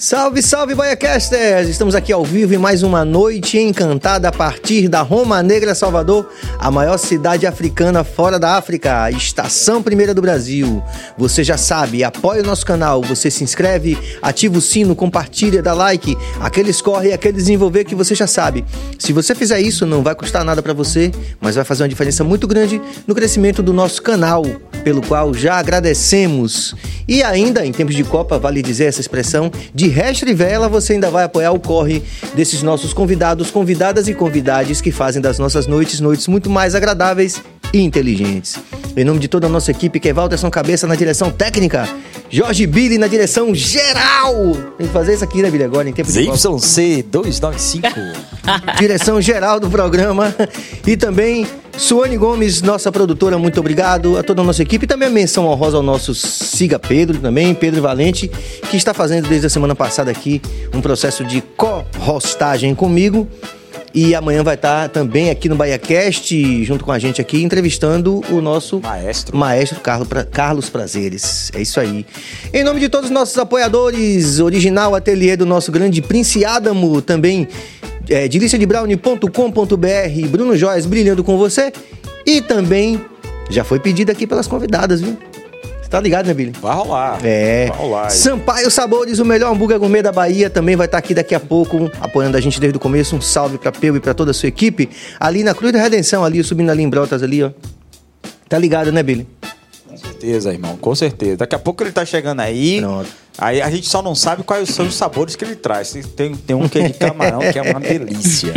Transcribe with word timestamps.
Salve, 0.00 0.42
salve, 0.42 0.74
Baiacasters! 0.74 1.68
Estamos 1.68 1.94
aqui 1.94 2.10
ao 2.10 2.24
vivo 2.24 2.54
em 2.54 2.56
mais 2.56 2.82
uma 2.82 3.04
noite 3.04 3.58
encantada 3.58 4.28
a 4.28 4.32
partir 4.32 4.88
da 4.88 5.02
Roma 5.02 5.42
Negra, 5.42 5.74
Salvador, 5.74 6.26
a 6.58 6.70
maior 6.70 6.96
cidade 6.96 7.46
africana 7.46 8.02
fora 8.02 8.38
da 8.38 8.56
África, 8.56 9.10
estação 9.10 9.82
primeira 9.82 10.14
do 10.14 10.22
Brasil. 10.22 10.82
Você 11.18 11.44
já 11.44 11.58
sabe, 11.58 12.02
apoia 12.02 12.42
o 12.42 12.46
nosso 12.46 12.64
canal, 12.64 13.02
você 13.02 13.30
se 13.30 13.44
inscreve, 13.44 13.98
ativa 14.22 14.56
o 14.56 14.60
sino, 14.62 14.96
compartilha, 14.96 15.62
dá 15.62 15.74
like, 15.74 16.16
aqueles 16.40 16.80
corre 16.80 17.12
e 17.12 17.32
desenvolver 17.32 17.84
que 17.84 17.94
você 17.94 18.14
já 18.14 18.26
sabe. 18.26 18.64
Se 18.98 19.12
você 19.12 19.34
fizer 19.34 19.60
isso, 19.60 19.84
não 19.84 20.02
vai 20.02 20.14
custar 20.14 20.46
nada 20.46 20.62
para 20.62 20.72
você, 20.72 21.12
mas 21.38 21.56
vai 21.56 21.64
fazer 21.64 21.82
uma 21.82 21.90
diferença 21.90 22.24
muito 22.24 22.48
grande 22.48 22.80
no 23.06 23.14
crescimento 23.14 23.62
do 23.62 23.74
nosso 23.74 24.00
canal, 24.00 24.46
pelo 24.82 25.02
qual 25.02 25.34
já 25.34 25.56
agradecemos. 25.56 26.74
E 27.06 27.22
ainda, 27.22 27.66
em 27.66 27.72
tempos 27.72 27.94
de 27.94 28.04
Copa, 28.04 28.38
vale 28.38 28.62
dizer 28.62 28.84
essa 28.84 29.02
expressão, 29.02 29.50
de 29.74 29.89
resto 29.90 30.28
e 30.28 30.34
vela, 30.34 30.68
você 30.68 30.94
ainda 30.94 31.10
vai 31.10 31.24
apoiar 31.24 31.52
o 31.52 31.60
corre 31.60 32.02
desses 32.34 32.62
nossos 32.62 32.92
convidados, 32.92 33.50
convidadas 33.50 34.08
e 34.08 34.14
convidades 34.14 34.80
que 34.80 34.90
fazem 34.90 35.20
das 35.20 35.38
nossas 35.38 35.66
noites 35.66 36.00
noites 36.00 36.26
muito 36.26 36.48
mais 36.48 36.74
agradáveis 36.74 37.42
e 37.72 37.80
inteligentes. 37.80 38.56
Em 38.96 39.04
nome 39.04 39.20
de 39.20 39.28
toda 39.28 39.46
a 39.46 39.50
nossa 39.50 39.70
equipe, 39.70 40.00
que 40.00 40.08
é 40.08 40.12
Walterson 40.12 40.50
Cabeça 40.50 40.86
na 40.86 40.94
direção 40.94 41.30
técnica, 41.30 41.88
Jorge 42.28 42.66
Billy 42.66 42.98
na 42.98 43.06
direção 43.06 43.54
geral. 43.54 44.56
Tem 44.76 44.86
que 44.86 44.92
fazer 44.92 45.14
isso 45.14 45.24
aqui, 45.24 45.42
né, 45.42 45.50
Billy, 45.50 45.64
agora 45.64 45.88
em 45.88 45.92
tempo 45.92 46.10
de. 46.10 46.22
ZYC 46.22 47.02
295. 47.02 47.88
direção 48.78 49.20
geral 49.20 49.60
do 49.60 49.70
programa. 49.70 50.34
E 50.86 50.96
também 50.96 51.46
Suane 51.80 52.16
Gomes, 52.18 52.60
nossa 52.60 52.92
produtora, 52.92 53.38
muito 53.38 53.58
obrigado. 53.58 54.18
A 54.18 54.22
toda 54.22 54.42
a 54.42 54.44
nossa 54.44 54.62
equipe. 54.62 54.84
E 54.84 54.86
também 54.86 55.08
a 55.08 55.10
menção 55.10 55.46
honrosa 55.46 55.78
ao 55.78 55.82
nosso 55.82 56.14
Siga 56.14 56.78
Pedro 56.78 57.18
também, 57.18 57.54
Pedro 57.54 57.80
Valente, 57.82 58.28
que 58.70 58.76
está 58.76 58.92
fazendo 58.92 59.26
desde 59.28 59.46
a 59.46 59.50
semana 59.50 59.74
passada 59.74 60.10
aqui 60.10 60.42
um 60.74 60.80
processo 60.80 61.24
de 61.24 61.40
co-hostagem 61.56 62.74
comigo. 62.74 63.26
E 63.92 64.14
amanhã 64.14 64.44
vai 64.44 64.54
estar 64.54 64.88
também 64.90 65.30
aqui 65.30 65.48
no 65.48 65.56
BahiaCast, 65.56 66.64
junto 66.64 66.84
com 66.84 66.92
a 66.92 66.98
gente 66.98 67.20
aqui, 67.20 67.42
entrevistando 67.42 68.22
o 68.30 68.40
nosso 68.40 68.78
Maestro. 68.80 69.36
maestro 69.36 69.80
Carlos, 69.80 70.06
pra- 70.06 70.22
Carlos 70.24 70.68
Prazeres. 70.70 71.50
É 71.52 71.60
isso 71.62 71.80
aí. 71.80 72.06
Em 72.54 72.62
nome 72.62 72.78
de 72.78 72.88
todos 72.88 73.06
os 73.06 73.12
nossos 73.12 73.36
apoiadores, 73.36 74.38
original 74.38 74.94
ateliê 74.94 75.34
do 75.36 75.44
nosso 75.46 75.72
grande 75.72 76.00
Prince 76.00 76.44
Adamo, 76.44 77.02
também 77.02 77.48
é, 78.10 78.28
deliciadebrownie.com.br, 78.28 80.28
Bruno 80.28 80.56
Joias 80.56 80.84
brilhando 80.84 81.22
com 81.22 81.38
você. 81.38 81.72
E 82.26 82.42
também 82.42 83.00
já 83.48 83.64
foi 83.64 83.78
pedido 83.78 84.10
aqui 84.10 84.26
pelas 84.26 84.46
convidadas, 84.46 85.00
viu? 85.00 85.16
Você 85.80 85.88
tá 85.88 86.00
ligado, 86.00 86.26
né, 86.26 86.34
Billy? 86.34 86.52
Vai 86.60 86.74
rolar. 86.74 87.18
É. 87.24 87.68
Vai 87.68 87.78
rolar. 87.78 88.10
Sampaio 88.10 88.70
Sabores, 88.70 89.18
o 89.18 89.24
melhor 89.24 89.52
hambúrguer 89.52 89.78
gourmet 89.78 90.02
da 90.02 90.12
Bahia, 90.12 90.50
também 90.50 90.76
vai 90.76 90.86
estar 90.86 90.98
aqui 90.98 91.14
daqui 91.14 91.34
a 91.34 91.40
pouco, 91.40 91.90
apoiando 92.00 92.36
a 92.36 92.40
gente 92.40 92.60
desde 92.60 92.76
o 92.76 92.80
começo. 92.80 93.16
Um 93.16 93.20
salve 93.20 93.58
pra 93.58 93.72
Peu 93.72 93.96
e 93.96 94.00
pra 94.00 94.12
toda 94.12 94.32
a 94.32 94.34
sua 94.34 94.48
equipe. 94.48 94.90
Ali 95.18 95.42
na 95.42 95.54
Cruz 95.54 95.72
da 95.72 95.80
Redenção, 95.80 96.24
ali, 96.24 96.42
subindo 96.44 96.70
ali 96.70 96.82
em 96.82 96.88
Brotas, 96.88 97.22
ali, 97.22 97.42
ó. 97.42 97.50
Tá 98.48 98.58
ligado, 98.58 98.92
né, 98.92 99.02
Billy? 99.02 99.26
Com 99.88 99.96
certeza, 99.96 100.52
irmão. 100.52 100.76
Com 100.76 100.94
certeza. 100.94 101.38
Daqui 101.38 101.54
a 101.54 101.58
pouco 101.58 101.82
ele 101.82 101.92
tá 101.92 102.04
chegando 102.04 102.40
aí. 102.40 102.80
Pronto. 102.80 103.08
Aí 103.38 103.62
a 103.62 103.70
gente 103.70 103.88
só 103.88 104.02
não 104.02 104.14
sabe 104.14 104.42
quais 104.42 104.68
são 104.70 104.86
os 104.86 104.94
sabores 104.94 105.34
que 105.36 105.44
ele 105.44 105.56
traz. 105.56 105.96
Tem, 106.16 106.34
tem 106.34 106.56
um 106.56 106.68
que 106.68 106.78
é 106.78 106.88
de 106.88 106.94
camarão, 106.94 107.40
que 107.40 107.58
é 107.58 107.62
uma 107.62 107.80
delícia. 107.80 108.52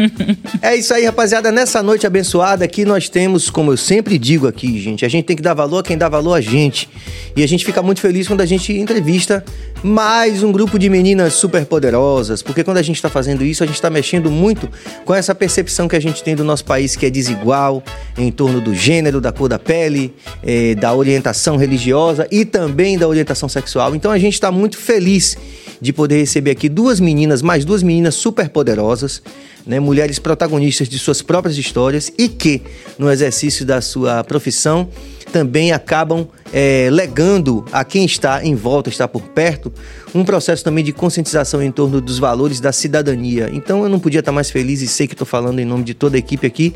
É 0.61 0.75
isso 0.75 0.93
aí, 0.93 1.05
rapaziada. 1.05 1.51
Nessa 1.51 1.81
noite 1.83 2.05
abençoada 2.05 2.65
aqui 2.65 2.85
nós 2.85 3.09
temos, 3.09 3.49
como 3.49 3.71
eu 3.71 3.77
sempre 3.77 4.17
digo 4.17 4.47
aqui, 4.47 4.79
gente, 4.79 5.05
a 5.05 5.09
gente 5.09 5.25
tem 5.25 5.35
que 5.35 5.41
dar 5.41 5.53
valor 5.53 5.79
a 5.79 5.83
quem 5.83 5.97
dá 5.97 6.09
valor 6.09 6.33
a 6.33 6.41
gente. 6.41 6.89
E 7.35 7.43
a 7.43 7.47
gente 7.47 7.65
fica 7.65 7.81
muito 7.81 8.01
feliz 8.01 8.27
quando 8.27 8.41
a 8.41 8.45
gente 8.45 8.73
entrevista 8.73 9.43
mais 9.83 10.43
um 10.43 10.51
grupo 10.51 10.79
de 10.79 10.89
meninas 10.89 11.33
super 11.33 11.65
poderosas, 11.65 12.41
porque 12.41 12.63
quando 12.63 12.77
a 12.77 12.81
gente 12.81 12.95
está 12.95 13.09
fazendo 13.09 13.43
isso, 13.43 13.63
a 13.63 13.65
gente 13.65 13.75
está 13.75 13.89
mexendo 13.89 14.31
muito 14.31 14.69
com 15.03 15.13
essa 15.13 15.35
percepção 15.35 15.87
que 15.87 15.95
a 15.95 15.99
gente 15.99 16.23
tem 16.23 16.35
do 16.35 16.43
nosso 16.43 16.63
país 16.63 16.95
que 16.95 17.05
é 17.05 17.09
desigual 17.09 17.83
em 18.17 18.31
torno 18.31 18.61
do 18.61 18.73
gênero, 18.73 19.19
da 19.19 19.31
cor 19.31 19.49
da 19.49 19.59
pele, 19.59 20.13
eh, 20.41 20.75
da 20.75 20.93
orientação 20.93 21.57
religiosa 21.57 22.27
e 22.31 22.45
também 22.45 22.97
da 22.97 23.07
orientação 23.07 23.49
sexual. 23.49 23.93
Então 23.93 24.11
a 24.11 24.17
gente 24.17 24.33
está 24.33 24.51
muito 24.51 24.62
feliz 24.71 25.37
de 25.81 25.91
poder 25.91 26.17
receber 26.17 26.51
aqui 26.51 26.69
duas 26.69 26.99
meninas, 26.99 27.41
mais 27.41 27.65
duas 27.65 27.83
meninas 27.83 28.15
super 28.15 28.49
poderosas, 28.49 29.21
né, 29.65 29.79
mulheres 29.79 30.19
protagonistas 30.19 30.87
de 30.87 30.97
suas 30.97 31.21
próprias 31.21 31.57
histórias 31.57 32.11
e 32.17 32.27
que, 32.29 32.61
no 32.97 33.11
exercício 33.11 33.65
da 33.65 33.81
sua 33.81 34.23
profissão, 34.23 34.87
também 35.31 35.71
acabam 35.71 36.27
eh, 36.53 36.89
legando 36.91 37.65
a 37.71 37.83
quem 37.83 38.05
está 38.05 38.45
em 38.45 38.55
volta, 38.55 38.89
está 38.89 39.07
por 39.07 39.23
perto, 39.23 39.73
um 40.13 40.23
processo 40.23 40.63
também 40.63 40.83
de 40.83 40.93
conscientização 40.93 41.61
em 41.61 41.71
torno 41.71 41.99
dos 41.99 42.19
valores 42.19 42.59
da 42.59 42.71
cidadania. 42.71 43.49
Então 43.51 43.83
eu 43.83 43.89
não 43.89 43.99
podia 43.99 44.19
estar 44.19 44.31
mais 44.31 44.49
feliz 44.49 44.81
e 44.81 44.87
sei 44.87 45.07
que 45.07 45.13
estou 45.13 45.27
falando 45.27 45.59
em 45.59 45.65
nome 45.65 45.83
de 45.83 45.93
toda 45.93 46.15
a 46.15 46.19
equipe 46.19 46.45
aqui, 46.45 46.73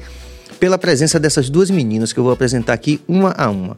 pela 0.60 0.78
presença 0.78 1.20
dessas 1.20 1.50
duas 1.50 1.70
meninas 1.70 2.12
que 2.12 2.20
eu 2.20 2.24
vou 2.24 2.34
apresentar 2.34 2.74
aqui 2.74 3.00
uma 3.08 3.32
a 3.38 3.50
uma. 3.50 3.78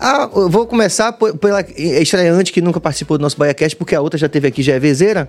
Ah, 0.00 0.28
eu 0.34 0.48
vou 0.48 0.66
começar 0.66 1.12
pela 1.12 1.60
estreante 1.76 2.52
que 2.52 2.60
nunca 2.60 2.80
participou 2.80 3.18
do 3.18 3.22
nosso 3.22 3.36
BaiaCast, 3.36 3.76
porque 3.76 3.94
a 3.94 4.00
outra 4.00 4.18
já 4.18 4.28
teve 4.28 4.46
aqui, 4.46 4.62
já 4.62 4.74
é 4.74 4.78
vezeira. 4.78 5.28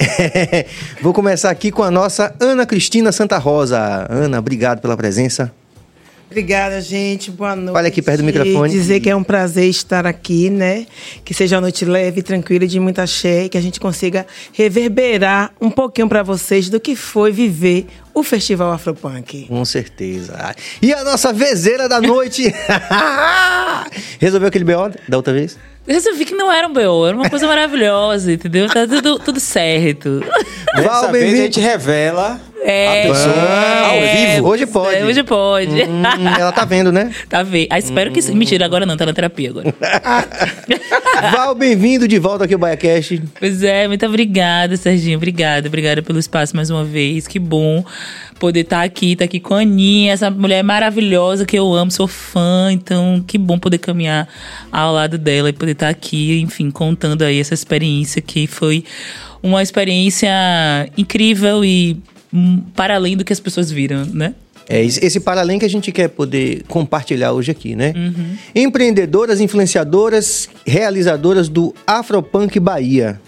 vou 1.00 1.12
começar 1.12 1.50
aqui 1.50 1.70
com 1.70 1.82
a 1.82 1.90
nossa 1.90 2.34
Ana 2.40 2.66
Cristina 2.66 3.12
Santa 3.12 3.38
Rosa. 3.38 4.06
Ana, 4.10 4.38
obrigado 4.38 4.80
pela 4.80 4.96
presença. 4.96 5.52
Obrigada, 6.32 6.80
gente. 6.80 7.30
Boa 7.30 7.54
noite. 7.54 7.76
Olha 7.76 7.88
aqui 7.88 8.00
perto 8.00 8.20
do 8.20 8.24
microfone. 8.24 8.72
Dizer 8.72 9.00
que 9.00 9.10
é 9.10 9.14
um 9.14 9.22
prazer 9.22 9.68
estar 9.68 10.06
aqui, 10.06 10.48
né? 10.48 10.86
Que 11.22 11.34
seja 11.34 11.56
uma 11.56 11.60
noite 11.60 11.84
leve, 11.84 12.22
tranquila, 12.22 12.66
de 12.66 12.80
muita 12.80 13.06
cheia, 13.06 13.44
e 13.44 13.48
que 13.50 13.58
a 13.58 13.60
gente 13.60 13.78
consiga 13.78 14.26
reverberar 14.50 15.52
um 15.60 15.70
pouquinho 15.70 16.08
para 16.08 16.22
vocês 16.22 16.70
do 16.70 16.80
que 16.80 16.96
foi 16.96 17.30
viver 17.30 17.84
o 18.14 18.22
Festival 18.22 18.72
Afropunk. 18.72 19.44
Com 19.46 19.62
certeza. 19.66 20.54
E 20.80 20.90
a 20.94 21.04
nossa 21.04 21.34
vezeira 21.34 21.86
da 21.86 22.00
noite. 22.00 22.44
Resolveu 24.18 24.48
aquele 24.48 24.64
BO 24.64 24.90
da 25.06 25.18
outra 25.18 25.34
vez? 25.34 25.58
Eu 25.86 25.94
resolvi 25.94 26.24
que 26.24 26.34
não 26.34 26.50
era 26.50 26.66
um 26.66 26.72
BO, 26.72 27.06
era 27.06 27.16
uma 27.16 27.28
coisa 27.28 27.46
maravilhosa, 27.46 28.32
entendeu? 28.32 28.68
Tá 28.68 28.86
tudo, 28.86 29.18
tudo 29.18 29.40
certo. 29.40 30.20
Dessa 30.76 30.88
Val, 30.88 31.12
vez 31.12 31.34
a 31.34 31.36
gente 31.36 31.60
revela 31.60 32.40
É, 32.64 33.02
a 33.02 33.08
pessoa 33.08 33.34
ao 33.86 33.96
é, 33.96 34.34
vivo. 34.34 34.48
Hoje 34.48 34.66
pode. 34.66 34.96
é, 34.96 35.04
hoje 35.04 35.22
pode. 35.24 35.82
Hum, 35.82 36.02
ela 36.38 36.52
tá 36.52 36.64
vendo, 36.64 36.92
né? 36.92 37.12
Tá 37.28 37.42
vendo? 37.42 37.68
Ah, 37.70 37.78
espero 37.78 38.12
que 38.12 38.20
sim. 38.20 38.34
Mentira, 38.34 38.64
agora 38.64 38.86
não, 38.86 38.96
tá 38.96 39.06
na 39.06 39.12
terapia 39.12 39.50
agora. 39.50 39.74
Val, 41.32 41.54
bem-vindo 41.54 42.06
de 42.06 42.18
volta 42.18 42.44
aqui 42.44 42.54
ao 42.54 42.60
BaiaCast. 42.60 43.22
Pois 43.38 43.62
é, 43.62 43.88
muito 43.88 44.04
obrigada, 44.06 44.76
Serginho. 44.76 45.16
Obrigada, 45.16 45.66
obrigada 45.68 46.02
pelo 46.02 46.18
espaço 46.18 46.54
mais 46.54 46.70
uma 46.70 46.84
vez. 46.84 47.26
Que 47.26 47.38
bom 47.38 47.84
poder 48.38 48.60
estar 48.60 48.82
aqui, 48.82 49.12
estar 49.12 49.24
aqui 49.24 49.38
com 49.40 49.54
a 49.54 49.60
Aninha, 49.60 50.12
essa 50.12 50.30
mulher 50.30 50.62
maravilhosa 50.62 51.46
que 51.46 51.56
eu 51.56 51.72
amo, 51.72 51.90
sou 51.90 52.08
fã. 52.08 52.70
Então, 52.72 53.22
que 53.26 53.38
bom 53.38 53.58
poder 53.58 53.78
caminhar 53.78 54.28
ao 54.70 54.92
lado 54.92 55.16
dela 55.16 55.48
e 55.48 55.52
poder 55.52 55.72
estar 55.72 55.88
aqui, 55.88 56.40
enfim, 56.40 56.70
contando 56.70 57.22
aí 57.22 57.38
essa 57.38 57.54
experiência 57.54 58.20
que 58.20 58.46
foi 58.46 58.84
uma 59.42 59.62
experiência 59.62 60.28
incrível 60.96 61.64
e 61.64 61.96
hum, 61.96 62.11
para 62.74 62.94
além 62.94 63.16
do 63.16 63.24
que 63.24 63.32
as 63.32 63.40
pessoas 63.40 63.70
viram, 63.70 64.04
né? 64.06 64.34
É 64.68 64.82
esse 64.82 65.20
para 65.20 65.40
além 65.40 65.58
que 65.58 65.64
a 65.64 65.68
gente 65.68 65.90
quer 65.90 66.08
poder 66.08 66.62
compartilhar 66.68 67.32
hoje 67.32 67.50
aqui, 67.50 67.74
né? 67.74 67.92
Empreendedoras, 68.54 69.40
influenciadoras, 69.40 70.48
realizadoras 70.66 71.48
do 71.48 71.74
Afropunk 71.86 72.58
Bahia. 72.60 73.20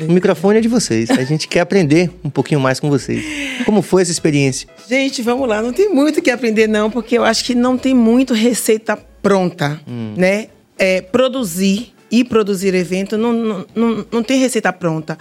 O 0.00 0.12
microfone 0.12 0.58
é 0.58 0.60
de 0.60 0.68
vocês. 0.68 1.10
A 1.10 1.24
gente 1.24 1.46
quer 1.46 1.60
aprender 1.60 2.10
um 2.22 2.30
pouquinho 2.30 2.60
mais 2.60 2.80
com 2.80 2.90
vocês. 2.90 3.24
Como 3.64 3.80
foi 3.80 4.02
essa 4.02 4.10
experiência? 4.10 4.68
Gente, 4.88 5.22
vamos 5.22 5.48
lá. 5.48 5.62
Não 5.62 5.72
tem 5.72 5.88
muito 5.88 6.18
o 6.18 6.22
que 6.22 6.30
aprender, 6.30 6.66
não, 6.66 6.90
porque 6.90 7.16
eu 7.16 7.24
acho 7.24 7.44
que 7.44 7.54
não 7.54 7.78
tem 7.78 7.94
muito 7.94 8.34
receita 8.34 8.96
pronta, 9.22 9.80
né? 10.16 10.48
É, 10.76 11.00
produzir 11.00 11.94
e 12.10 12.24
produzir 12.24 12.74
evento 12.74 13.16
não, 13.16 13.32
não, 13.32 13.66
não, 13.74 14.06
não 14.10 14.22
tem 14.22 14.38
receita 14.38 14.72
pronta. 14.72 15.16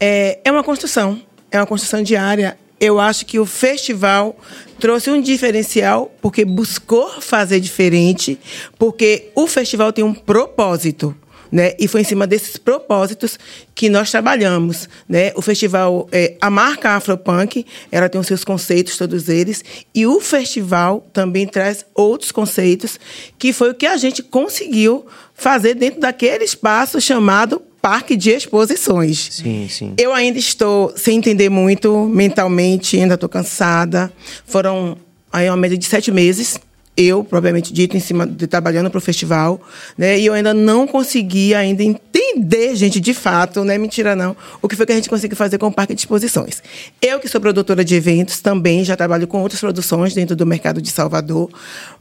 É, 0.00 0.40
é 0.44 0.50
uma 0.50 0.64
construção, 0.64 1.20
é 1.56 1.60
uma 1.60 1.66
construção 1.66 2.02
diária. 2.02 2.58
Eu 2.80 3.00
acho 3.00 3.24
que 3.24 3.38
o 3.38 3.46
festival 3.46 4.36
trouxe 4.78 5.10
um 5.10 5.20
diferencial 5.20 6.12
porque 6.20 6.44
buscou 6.44 7.20
fazer 7.20 7.60
diferente, 7.60 8.38
porque 8.78 9.30
o 9.34 9.46
festival 9.46 9.92
tem 9.92 10.04
um 10.04 10.14
propósito 10.14 11.14
né? 11.54 11.72
E 11.78 11.86
foi 11.86 12.00
em 12.00 12.04
cima 12.04 12.26
desses 12.26 12.56
propósitos 12.56 13.38
que 13.76 13.88
nós 13.88 14.10
trabalhamos, 14.10 14.88
né? 15.08 15.30
O 15.36 15.40
festival, 15.40 16.08
é, 16.10 16.36
a 16.40 16.50
marca 16.50 16.90
Afropunk, 16.90 17.64
ela 17.92 18.08
tem 18.08 18.20
os 18.20 18.26
seus 18.26 18.42
conceitos, 18.42 18.96
todos 18.96 19.28
eles, 19.28 19.62
e 19.94 20.04
o 20.04 20.20
festival 20.20 21.06
também 21.12 21.46
traz 21.46 21.86
outros 21.94 22.32
conceitos, 22.32 22.98
que 23.38 23.52
foi 23.52 23.70
o 23.70 23.74
que 23.74 23.86
a 23.86 23.96
gente 23.96 24.20
conseguiu 24.20 25.06
fazer 25.32 25.74
dentro 25.74 26.00
daquele 26.00 26.42
espaço 26.42 27.00
chamado 27.00 27.62
Parque 27.84 28.16
de 28.16 28.30
Exposições. 28.30 29.28
Sim, 29.30 29.68
sim. 29.68 29.92
Eu 29.98 30.14
ainda 30.14 30.38
estou 30.38 30.94
sem 30.96 31.18
entender 31.18 31.50
muito 31.50 32.06
mentalmente, 32.06 32.98
ainda 32.98 33.12
estou 33.12 33.28
cansada. 33.28 34.10
Foram 34.46 34.96
aí 35.30 35.50
uma 35.50 35.56
média 35.58 35.76
de 35.76 35.84
sete 35.84 36.10
meses 36.10 36.58
eu, 36.96 37.22
propriamente 37.22 37.74
dito, 37.74 37.94
em 37.94 38.00
cima 38.00 38.26
de 38.26 38.46
trabalhando 38.46 38.88
para 38.88 38.96
o 38.96 39.00
festival, 39.02 39.60
né? 39.98 40.18
E 40.18 40.24
eu 40.24 40.32
ainda 40.32 40.54
não 40.54 40.86
consegui 40.86 41.54
ainda 41.54 41.82
entender, 41.82 42.74
gente, 42.74 43.00
de 43.00 43.12
fato, 43.12 43.62
não 43.64 43.74
é 43.74 43.76
mentira 43.76 44.16
não, 44.16 44.34
o 44.62 44.68
que 44.68 44.76
foi 44.76 44.86
que 44.86 44.92
a 44.92 44.94
gente 44.94 45.10
conseguiu 45.10 45.36
fazer 45.36 45.58
com 45.58 45.66
o 45.66 45.72
Parque 45.72 45.92
de 45.92 46.00
Exposições. 46.00 46.62
Eu 47.02 47.20
que 47.20 47.28
sou 47.28 47.38
produtora 47.38 47.84
de 47.84 47.94
eventos 47.94 48.40
também, 48.40 48.82
já 48.82 48.96
trabalho 48.96 49.26
com 49.26 49.42
outras 49.42 49.60
produções 49.60 50.14
dentro 50.14 50.34
do 50.34 50.46
mercado 50.46 50.80
de 50.80 50.88
Salvador, 50.90 51.50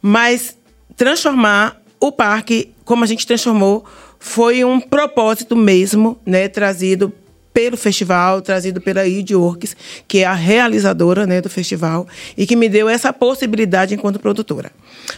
mas 0.01 0.55
transformar 0.95 1.81
o 1.99 2.11
parque 2.11 2.71
como 2.85 3.03
a 3.03 3.07
gente 3.07 3.25
transformou 3.25 3.85
foi 4.25 4.63
um 4.63 4.79
propósito 4.79 5.53
mesmo, 5.53 6.17
né, 6.25 6.47
trazido 6.47 7.11
pelo 7.53 7.75
festival, 7.75 8.41
trazido 8.41 8.79
pela 8.79 9.05
Id 9.05 9.31
Works, 9.31 9.75
que 10.07 10.19
é 10.19 10.23
a 10.25 10.33
realizadora 10.33 11.27
né, 11.27 11.41
do 11.41 11.49
festival, 11.49 12.07
e 12.37 12.47
que 12.47 12.55
me 12.55 12.69
deu 12.69 12.87
essa 12.87 13.11
possibilidade 13.11 13.93
enquanto 13.93 14.21
produtora. 14.21 14.71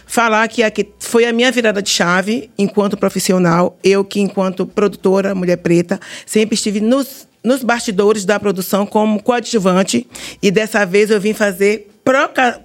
Falar 0.04 0.48
que 0.48 0.60
aqui 0.60 0.88
foi 0.98 1.24
a 1.24 1.32
minha 1.32 1.52
virada 1.52 1.80
de 1.80 1.88
chave 1.88 2.50
enquanto 2.58 2.96
profissional, 2.96 3.78
eu 3.82 4.04
que, 4.04 4.20
enquanto 4.20 4.66
produtora, 4.66 5.36
mulher 5.36 5.58
preta, 5.58 6.00
sempre 6.26 6.56
estive 6.56 6.80
nos, 6.80 7.28
nos 7.44 7.62
bastidores 7.62 8.24
da 8.24 8.40
produção 8.40 8.84
como 8.84 9.22
coadjuvante, 9.22 10.04
e 10.42 10.50
dessa 10.50 10.84
vez 10.84 11.12
eu 11.12 11.20
vim 11.20 11.32
fazer 11.32 11.95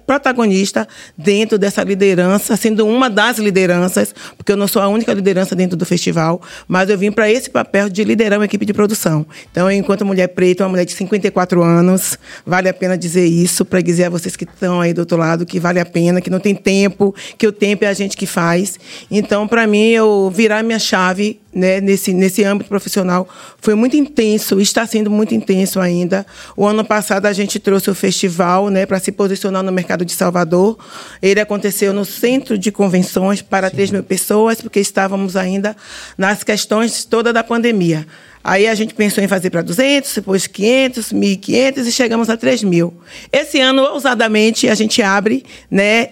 protagonista 0.06 0.86
dentro 1.18 1.58
dessa 1.58 1.82
liderança, 1.82 2.56
sendo 2.56 2.86
uma 2.86 3.10
das 3.10 3.38
lideranças, 3.38 4.14
porque 4.36 4.52
eu 4.52 4.56
não 4.56 4.68
sou 4.68 4.80
a 4.80 4.86
única 4.86 5.12
liderança 5.12 5.56
dentro 5.56 5.76
do 5.76 5.84
festival, 5.84 6.40
mas 6.68 6.88
eu 6.88 6.96
vim 6.96 7.10
para 7.10 7.28
esse 7.28 7.50
papel 7.50 7.88
de 7.88 8.04
liderar 8.04 8.38
uma 8.38 8.44
equipe 8.44 8.64
de 8.64 8.72
produção. 8.72 9.26
Então, 9.50 9.70
enquanto 9.70 10.06
mulher 10.06 10.28
preta, 10.28 10.62
uma 10.62 10.70
mulher 10.70 10.84
de 10.84 10.92
54 10.92 11.62
anos, 11.62 12.16
vale 12.46 12.68
a 12.68 12.74
pena 12.74 12.96
dizer 12.96 13.26
isso, 13.26 13.64
para 13.64 13.80
dizer 13.80 14.04
a 14.04 14.10
vocês 14.10 14.36
que 14.36 14.44
estão 14.44 14.80
aí 14.80 14.92
do 14.92 15.00
outro 15.00 15.16
lado 15.16 15.44
que 15.44 15.58
vale 15.58 15.80
a 15.80 15.84
pena, 15.84 16.20
que 16.20 16.30
não 16.30 16.38
tem 16.38 16.54
tempo, 16.54 17.14
que 17.36 17.46
o 17.46 17.52
tempo 17.52 17.84
é 17.84 17.88
a 17.88 17.92
gente 17.92 18.16
que 18.16 18.26
faz. 18.26 18.78
Então, 19.10 19.48
para 19.48 19.66
mim, 19.66 19.88
eu 19.88 20.30
virar 20.32 20.62
minha 20.62 20.78
chave 20.78 21.41
né, 21.54 21.80
nesse, 21.80 22.12
nesse 22.12 22.42
âmbito 22.44 22.68
profissional 22.68 23.28
foi 23.58 23.74
muito 23.74 23.96
intenso, 23.96 24.60
está 24.60 24.86
sendo 24.86 25.10
muito 25.10 25.34
intenso 25.34 25.80
ainda. 25.80 26.26
O 26.56 26.66
ano 26.66 26.84
passado 26.84 27.26
a 27.26 27.32
gente 27.32 27.58
trouxe 27.58 27.90
o 27.90 27.94
festival 27.94 28.68
né, 28.68 28.86
para 28.86 28.98
se 28.98 29.12
posicionar 29.12 29.62
no 29.62 29.70
mercado 29.70 30.04
de 30.04 30.12
Salvador. 30.12 30.78
Ele 31.20 31.40
aconteceu 31.40 31.92
no 31.92 32.04
centro 32.04 32.56
de 32.56 32.72
convenções 32.72 33.42
para 33.42 33.68
Sim. 33.68 33.76
3 33.76 33.90
mil 33.90 34.02
pessoas, 34.02 34.60
porque 34.60 34.80
estávamos 34.80 35.36
ainda 35.36 35.76
nas 36.16 36.42
questões 36.42 37.04
toda 37.04 37.32
da 37.32 37.44
pandemia. 37.44 38.06
Aí 38.44 38.66
a 38.66 38.74
gente 38.74 38.94
pensou 38.94 39.22
em 39.22 39.28
fazer 39.28 39.50
para 39.50 39.62
200, 39.62 40.14
depois 40.14 40.46
500, 40.46 41.12
1.500 41.12 41.86
e 41.86 41.92
chegamos 41.92 42.28
a 42.28 42.36
3 42.36 42.64
mil. 42.64 42.92
Esse 43.30 43.60
ano, 43.60 43.82
ousadamente, 43.82 44.68
a 44.68 44.74
gente 44.74 45.00
abre 45.00 45.44
né, 45.70 46.10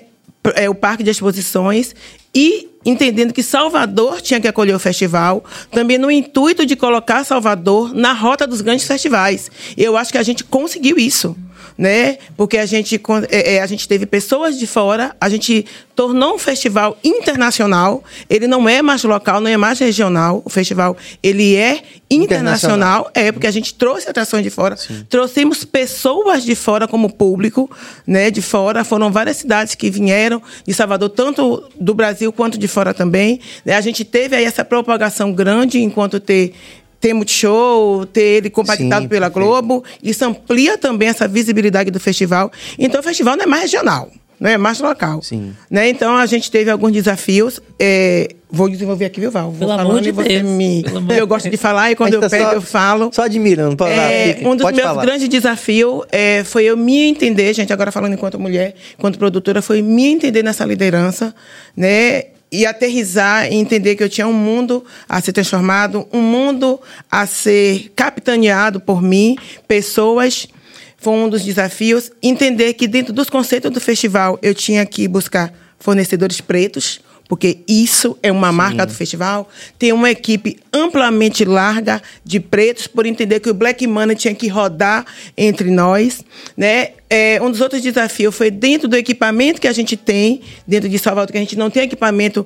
é, 0.55 0.71
o 0.71 0.75
parque 0.75 1.03
de 1.03 1.11
exposições 1.11 1.95
e 2.33 2.70
entendendo 2.85 3.33
que 3.33 3.43
Salvador 3.43 4.21
tinha 4.21 4.41
que 4.41 4.49
acolher 4.49 4.75
o 4.75 4.81
festival, 4.81 5.45
também 5.71 5.99
no 5.99 6.11
intuito 6.11 6.65
de 6.65 6.77
colocar 6.77 7.25
Salvador 7.25 7.95
na 7.95 8.13
rota 8.13 8.47
dos 8.47 8.61
grandes 8.61 8.87
festivais. 8.87 9.51
Eu 9.77 9.97
acho 9.97 10.13
que 10.13 10.19
a 10.19 10.23
gente 10.23 10.45
conseguiu 10.45 10.97
isso 10.99 11.37
né? 11.77 12.19
Porque 12.37 12.59
a 12.59 12.67
gente, 12.67 13.01
é, 13.31 13.55
é, 13.55 13.61
a 13.63 13.67
gente 13.67 13.87
teve 13.89 14.07
pessoas 14.07 14.59
de 14.59 14.67
fora, 14.67 15.15
a 15.21 15.29
gente 15.29 15.67
tornou 15.95 16.35
um 16.35 16.39
festival 16.39 16.97
internacional. 17.05 18.03
Ele 18.29 18.47
não 18.47 18.69
é 18.69 18.83
mais 18.83 19.05
local, 19.05 19.41
não 19.41 19.51
é 19.51 19.57
mais 19.57 19.79
regional. 19.79 20.43
O 20.45 20.51
festival 20.51 20.97
ele 21.23 21.57
é 21.57 21.83
internacional, 22.11 23.01
internacional. 23.01 23.11
é 23.15 23.31
porque 23.33 23.47
a 23.47 23.51
gente 23.51 23.75
trouxe 23.75 24.09
atrações 24.09 24.43
de 24.43 24.51
fora, 24.51 24.77
Sim. 24.77 25.07
trouxemos 25.09 25.65
pessoas 25.65 26.43
de 26.43 26.55
fora 26.55 26.89
como 26.89 27.13
público, 27.13 27.71
né? 28.07 28.31
De 28.31 28.43
fora 28.43 28.83
foram 28.83 29.13
várias 29.13 29.37
cidades 29.37 29.75
que 29.75 29.91
vieram 29.91 30.43
de 30.67 30.75
Salvador, 30.75 31.11
tanto 31.11 31.69
do 31.79 31.95
Brasil 31.95 32.33
quanto 32.33 32.59
de 32.59 32.67
fora 32.67 32.95
também. 32.95 33.41
A 33.67 33.81
gente 33.81 34.05
teve 34.05 34.37
aí 34.37 34.45
essa 34.45 34.65
propagação 34.65 35.33
grande 35.33 35.81
enquanto 35.81 36.19
ter 36.19 36.55
ter 37.01 37.15
Multishow, 37.15 38.05
ter 38.07 38.21
ele 38.39 38.51
compactado 38.51 39.03
Sim, 39.03 39.09
pela 39.09 39.31
perfeito. 39.31 39.49
Globo. 39.49 39.85
Isso 40.03 40.25
amplia 40.25 40.77
também 40.77 41.09
essa 41.09 41.27
visibilidade 41.27 41.91
do 41.91 41.99
festival. 41.99 42.53
Então, 42.79 43.01
o 43.01 43.03
festival 43.03 43.37
não 43.37 43.45
é 43.45 43.47
mais 43.47 43.63
regional, 43.63 44.11
não 44.39 44.51
é 44.51 44.59
mais 44.59 44.81
local. 44.81 45.23
Sim. 45.23 45.55
Né? 45.71 45.89
Então, 45.89 46.15
a 46.17 46.27
gente 46.27 46.51
teve 46.51 46.71
alguns 46.71 46.93
desafios. 46.93 47.59
É, 47.79 48.29
vou 48.51 48.69
desenvolver 48.69 49.07
aqui, 49.07 49.19
viu, 49.19 49.31
Val? 49.31 49.51
Vou 49.51 49.67
Pelo 49.67 49.79
falando 49.79 50.03
de 50.03 50.13
você 50.13 50.29
Deus. 50.29 50.43
me... 50.43 50.85
Eu 51.17 51.27
gosto 51.27 51.49
de 51.49 51.57
falar 51.57 51.91
e 51.91 51.97
quando 51.97 52.15
eu 52.15 52.21
tá 52.21 52.29
pego, 52.29 52.45
só, 52.45 52.53
eu 52.53 52.63
falo. 52.63 53.11
Só 53.13 53.23
admirando. 53.23 53.77
Pode 53.77 53.93
é, 53.93 54.39
um 54.45 54.55
dos 54.55 54.71
meus 54.71 54.81
falar. 54.81 55.03
grandes 55.03 55.27
desafios 55.29 56.05
é, 56.13 56.45
foi 56.45 56.65
eu 56.65 56.77
me 56.77 57.09
entender, 57.09 57.53
gente, 57.55 57.73
agora 57.73 57.91
falando 57.91 58.13
enquanto 58.13 58.39
mulher, 58.39 58.75
enquanto 58.99 59.19
produtora, 59.19 59.63
foi 59.63 59.81
me 59.81 60.07
entender 60.07 60.43
nessa 60.43 60.65
liderança, 60.67 61.35
né? 61.75 62.25
E 62.51 62.67
aterrizar 62.67 63.47
e 63.51 63.55
entender 63.55 63.95
que 63.95 64.03
eu 64.03 64.09
tinha 64.09 64.27
um 64.27 64.33
mundo 64.33 64.85
a 65.09 65.21
ser 65.21 65.33
transformado, 65.33 66.07
um 66.13 66.21
mundo 66.21 66.81
a 67.11 67.27
ser 67.27 67.93
capitaneado 67.95 68.81
por 68.81 69.01
mim, 69.03 69.37
pessoas. 69.69 70.49
Foi 70.97 71.15
um 71.15 71.29
dos 71.29 71.43
desafios. 71.43 72.11
Entender 72.23 72.75
que 72.75 72.87
dentro 72.87 73.13
dos 73.13 73.31
conceitos 73.31 73.71
do 73.71 73.81
festival 73.81 74.39
eu 74.43 74.55
tinha 74.55 74.85
que 74.85 75.07
buscar 75.09 75.53
fornecedores 75.79 76.41
pretos, 76.41 77.01
porque 77.31 77.59
isso 77.69 78.19
é 78.25 78.33
uma 78.33 78.51
Sim. 78.51 78.57
marca 78.57 78.85
do 78.85 78.93
festival. 78.93 79.49
Tem 79.79 79.93
uma 79.93 80.11
equipe 80.11 80.59
amplamente 80.73 81.45
larga 81.45 82.03
de 82.25 82.41
pretos, 82.41 82.89
por 82.89 83.07
entender 83.07 83.39
que 83.39 83.49
o 83.49 83.55
Black 83.55 83.87
Money 83.87 84.17
tinha 84.17 84.35
que 84.35 84.49
rodar 84.49 85.07
entre 85.39 85.71
nós. 85.71 86.25
Né? 86.57 86.89
É, 87.09 87.41
um 87.41 87.49
dos 87.49 87.61
outros 87.61 87.81
desafios 87.83 88.35
foi 88.35 88.51
dentro 88.51 88.89
do 88.89 88.97
equipamento 88.97 89.61
que 89.61 89.69
a 89.69 89.73
gente 89.73 89.97
tem, 89.97 90.41
dentro 90.67 90.89
de 90.89 90.99
Salvador, 90.99 91.31
que 91.31 91.39
a 91.39 91.41
gente 91.41 91.57
não 91.57 91.71
tem 91.71 91.85
equipamento 91.85 92.45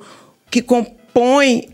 que 0.50 0.60
compõe 0.60 1.68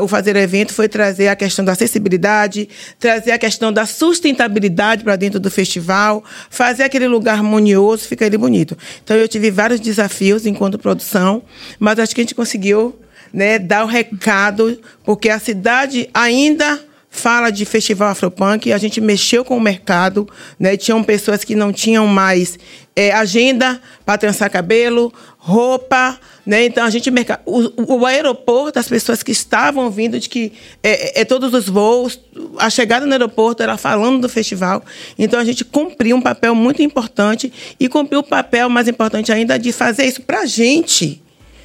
o 0.00 0.08
fazer 0.08 0.36
evento 0.36 0.72
foi 0.72 0.88
trazer 0.88 1.28
a 1.28 1.36
questão 1.36 1.64
da 1.64 1.72
acessibilidade, 1.72 2.68
trazer 2.98 3.32
a 3.32 3.38
questão 3.38 3.72
da 3.72 3.84
sustentabilidade 3.84 5.04
para 5.04 5.16
dentro 5.16 5.38
do 5.38 5.50
festival, 5.50 6.24
fazer 6.48 6.84
aquele 6.84 7.08
lugar 7.08 7.34
harmonioso, 7.34 8.08
ficar 8.08 8.26
ele 8.26 8.38
bonito. 8.38 8.76
Então 9.04 9.16
eu 9.16 9.28
tive 9.28 9.50
vários 9.50 9.80
desafios 9.80 10.46
enquanto 10.46 10.78
produção, 10.78 11.42
mas 11.78 11.98
acho 11.98 12.14
que 12.14 12.20
a 12.20 12.24
gente 12.24 12.34
conseguiu 12.34 12.98
né, 13.32 13.58
dar 13.58 13.84
o 13.84 13.86
recado, 13.86 14.80
porque 15.04 15.28
a 15.28 15.38
cidade 15.38 16.08
ainda 16.14 16.80
fala 17.16 17.50
de 17.50 17.64
festival 17.64 18.10
Afropunk, 18.10 18.72
a 18.72 18.78
gente 18.78 19.00
mexeu 19.00 19.44
com 19.44 19.56
o 19.56 19.60
mercado, 19.60 20.28
né? 20.58 20.76
Tinham 20.76 21.02
pessoas 21.02 21.42
que 21.42 21.54
não 21.54 21.72
tinham 21.72 22.06
mais 22.06 22.58
é, 22.94 23.10
agenda 23.10 23.80
para 24.04 24.18
trançar 24.18 24.50
cabelo, 24.50 25.12
roupa, 25.46 26.18
né? 26.44 26.64
Então 26.64 26.84
a 26.84 26.90
gente 26.90 27.08
o, 27.46 27.98
o, 27.98 28.04
aeroporto, 28.04 28.80
as 28.80 28.88
pessoas 28.88 29.22
que 29.22 29.30
estavam 29.30 29.88
vindo 29.92 30.18
de 30.18 30.28
que 30.28 30.52
é, 30.82 31.20
é, 31.20 31.20
é, 31.20 31.24
todos 31.24 31.54
os 31.54 31.68
voos, 31.68 32.18
a 32.58 32.68
chegada 32.68 33.06
no 33.06 33.12
aeroporto 33.12 33.62
era 33.62 33.76
falando 33.76 34.20
do 34.22 34.28
festival. 34.28 34.84
Então 35.16 35.38
a 35.38 35.44
gente 35.44 35.64
cumpriu 35.64 36.16
um 36.16 36.20
papel 36.20 36.52
muito 36.52 36.82
importante 36.82 37.52
e 37.78 37.88
cumpriu 37.88 38.20
o 38.20 38.24
papel 38.24 38.68
mais 38.68 38.88
importante 38.88 39.30
ainda 39.30 39.56
de 39.56 39.70
fazer 39.70 40.06
isso 40.06 40.20
para 40.20 40.40
a 40.40 40.46
gente, 40.46 41.22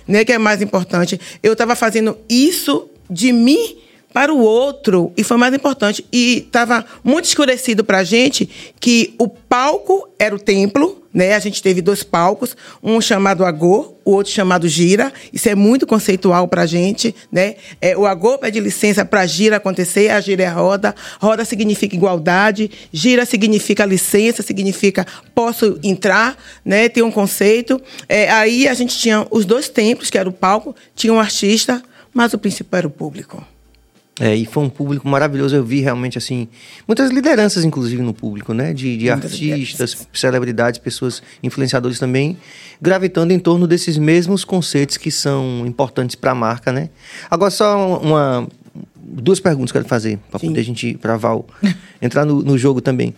né? 0.08 0.24
Que 0.24 0.34
é 0.34 0.38
mais 0.38 0.62
importante. 0.62 1.20
Eu 1.42 1.54
estava 1.54 1.76
fazendo 1.76 2.16
isso 2.30 2.88
de 3.10 3.34
mim 3.34 3.78
para 4.14 4.34
o 4.34 4.40
outro, 4.40 5.12
e 5.16 5.24
foi 5.24 5.38
mais 5.38 5.54
importante, 5.54 6.06
e 6.12 6.44
estava 6.46 6.86
muito 7.04 7.26
escurecido 7.26 7.84
para 7.84 8.00
a 8.00 8.04
gente 8.04 8.50
que 8.80 9.14
o 9.18 9.28
palco 9.28 10.10
era 10.20 10.36
o 10.36 10.40
templo, 10.40 11.02
né? 11.14 11.34
A 11.34 11.40
gente 11.40 11.62
teve 11.62 11.82
dois 11.82 12.04
palcos, 12.04 12.56
um 12.82 13.02
chamado 13.02 13.44
Agô, 13.44 13.96
o 14.06 14.12
outro 14.12 14.32
chamado 14.32 14.68
Gira. 14.68 15.12
Isso 15.34 15.50
é 15.50 15.56
muito 15.56 15.86
conceitual 15.86 16.48
para 16.48 16.62
a 16.62 16.66
gente, 16.66 17.14
né? 17.32 17.56
É, 17.82 17.98
o 17.98 18.06
Agô 18.06 18.38
pede 18.38 18.60
licença 18.60 19.04
para 19.04 19.26
Gira 19.26 19.58
acontecer, 19.58 20.10
a 20.10 20.22
Gira 20.22 20.44
é 20.44 20.48
roda. 20.48 20.96
Roda 21.20 21.44
significa 21.44 21.96
igualdade, 21.96 22.72
Gira 22.94 23.26
significa 23.26 23.86
licença, 23.86 24.42
significa 24.42 25.06
posso 25.36 25.78
entrar, 25.84 26.38
né? 26.64 26.88
Tem 26.88 27.04
um 27.04 27.12
conceito. 27.12 27.82
É, 28.08 28.30
aí 28.32 28.68
a 28.68 28.74
gente 28.74 28.98
tinha 28.98 29.28
os 29.30 29.46
dois 29.46 29.68
templos, 29.68 30.10
que 30.10 30.18
era 30.18 30.30
o 30.30 30.34
palco, 30.34 30.76
tinha 30.96 31.14
um 31.14 31.20
artista, 31.20 31.84
mas 32.14 32.34
o 32.34 32.38
principal 32.38 32.78
era 32.80 32.88
o 32.88 32.92
público. 32.92 33.46
É, 34.20 34.36
e 34.36 34.46
foi 34.46 34.64
um 34.64 34.70
público 34.70 35.08
maravilhoso. 35.08 35.56
Eu 35.56 35.64
vi 35.64 35.80
realmente, 35.80 36.18
assim, 36.18 36.48
muitas 36.88 37.12
lideranças, 37.12 37.64
inclusive, 37.64 38.02
no 38.02 38.14
público, 38.14 38.54
né? 38.54 38.74
De, 38.74 38.98
de 38.98 39.10
artistas, 39.10 40.08
celebridades, 40.14 40.80
pessoas, 40.80 41.24
influenciadores 41.42 41.98
também, 41.98 42.38
gravitando 42.82 43.32
em 43.32 43.40
torno 43.40 43.66
desses 43.66 43.98
mesmos 43.98 44.44
conceitos 44.44 44.98
que 44.98 45.10
são 45.10 45.64
importantes 45.66 46.16
para 46.16 46.32
a 46.32 46.36
marca, 46.36 46.72
né? 46.72 46.90
Agora, 47.30 47.52
só 47.52 48.00
uma. 48.00 48.48
Duas 48.96 49.40
perguntas 49.40 49.72
que 49.72 49.78
eu 49.78 49.82
quero 49.82 49.90
fazer, 49.90 50.20
para 50.30 50.40
poder 50.40 50.60
a 50.60 50.64
gente, 50.64 50.94
para 50.94 51.18
Val, 51.18 51.46
entrar 52.02 52.24
no, 52.24 52.42
no 52.42 52.58
jogo 52.58 52.80
também. 52.80 53.14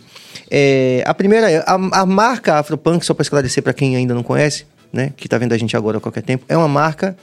É, 0.50 1.04
a 1.06 1.12
primeira 1.12 1.50
é: 1.50 1.58
a, 1.66 1.74
a 1.74 2.06
marca 2.06 2.58
Afropunk, 2.58 3.04
só 3.04 3.14
para 3.14 3.22
esclarecer 3.22 3.62
para 3.62 3.72
quem 3.72 3.94
ainda 3.94 4.14
não 4.14 4.22
conhece, 4.22 4.64
né? 4.92 5.12
Que 5.16 5.26
está 5.26 5.38
vendo 5.38 5.52
a 5.52 5.58
gente 5.58 5.76
agora 5.76 5.98
a 5.98 6.00
qualquer 6.00 6.22
tempo, 6.22 6.44
é 6.48 6.56
uma 6.56 6.68
marca 6.68 7.16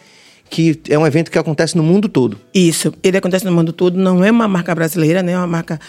que 0.52 0.82
é 0.90 1.00
um 1.00 1.08
evento 1.08 1.32
que 1.32 1.40
acontece 1.40 1.78
no 1.78 1.82
mundo 1.82 2.10
todo. 2.10 2.38
Isso, 2.54 2.94
ele 3.02 3.18
acontece 3.18 3.46
no 3.46 3.54
mundo 3.54 3.72
todo, 3.72 3.98
não 3.98 4.22
é 4.24 4.30
uma 4.30 4.50
marca 4.50 4.76
brasileira, 4.76 5.24
né? 5.24 5.32
é 5.32 5.38
uma 5.38 5.48
marca 5.48 5.80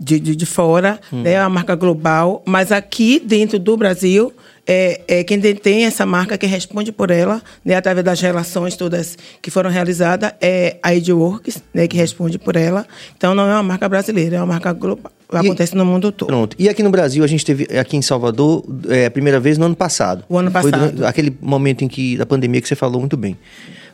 de, 0.00 0.18
de, 0.18 0.34
de 0.34 0.46
fora, 0.46 0.98
hum. 1.12 1.20
né? 1.20 1.34
é 1.34 1.40
uma 1.42 1.50
marca 1.50 1.74
global, 1.74 2.42
mas 2.46 2.72
aqui 2.72 3.20
dentro 3.20 3.58
do 3.58 3.76
Brasil 3.76 4.32
é, 4.66 5.02
é 5.06 5.22
quem 5.22 5.38
detém 5.38 5.84
essa 5.84 6.06
marca, 6.06 6.38
quem 6.38 6.48
responde 6.48 6.90
por 6.92 7.10
ela, 7.10 7.42
né, 7.62 7.74
através 7.76 8.04
das 8.04 8.18
relações 8.20 8.74
todas 8.74 9.18
que 9.42 9.50
foram 9.50 9.68
realizadas, 9.68 10.32
é 10.40 10.78
a 10.82 10.94
Edworks, 10.94 11.62
né, 11.72 11.86
que 11.86 11.96
responde 11.96 12.38
por 12.38 12.56
ela. 12.56 12.86
Então, 13.16 13.34
não 13.34 13.44
é 13.44 13.52
uma 13.52 13.62
marca 13.62 13.86
brasileira, 13.86 14.36
é 14.36 14.40
uma 14.40 14.46
marca 14.46 14.72
global. 14.72 15.12
Acontece 15.28 15.74
e, 15.74 15.76
no 15.76 15.84
mundo 15.84 16.10
todo. 16.10 16.28
Pronto. 16.28 16.56
E 16.58 16.68
aqui 16.68 16.82
no 16.82 16.90
Brasil, 16.90 17.22
a 17.22 17.26
gente 17.26 17.44
teve 17.44 17.64
aqui 17.78 17.96
em 17.96 18.02
Salvador 18.02 18.64
é, 18.88 19.06
a 19.06 19.10
primeira 19.10 19.38
vez 19.38 19.58
no 19.58 19.66
ano 19.66 19.76
passado. 19.76 20.24
O 20.28 20.38
ano 20.38 20.50
passado. 20.50 20.96
Foi 20.96 21.06
aquele 21.06 21.36
momento 21.40 21.84
em 21.84 21.88
que 21.88 22.16
da 22.16 22.24
pandemia 22.24 22.60
que 22.60 22.68
você 22.68 22.76
falou 22.76 23.00
muito 23.00 23.16
bem. 23.16 23.36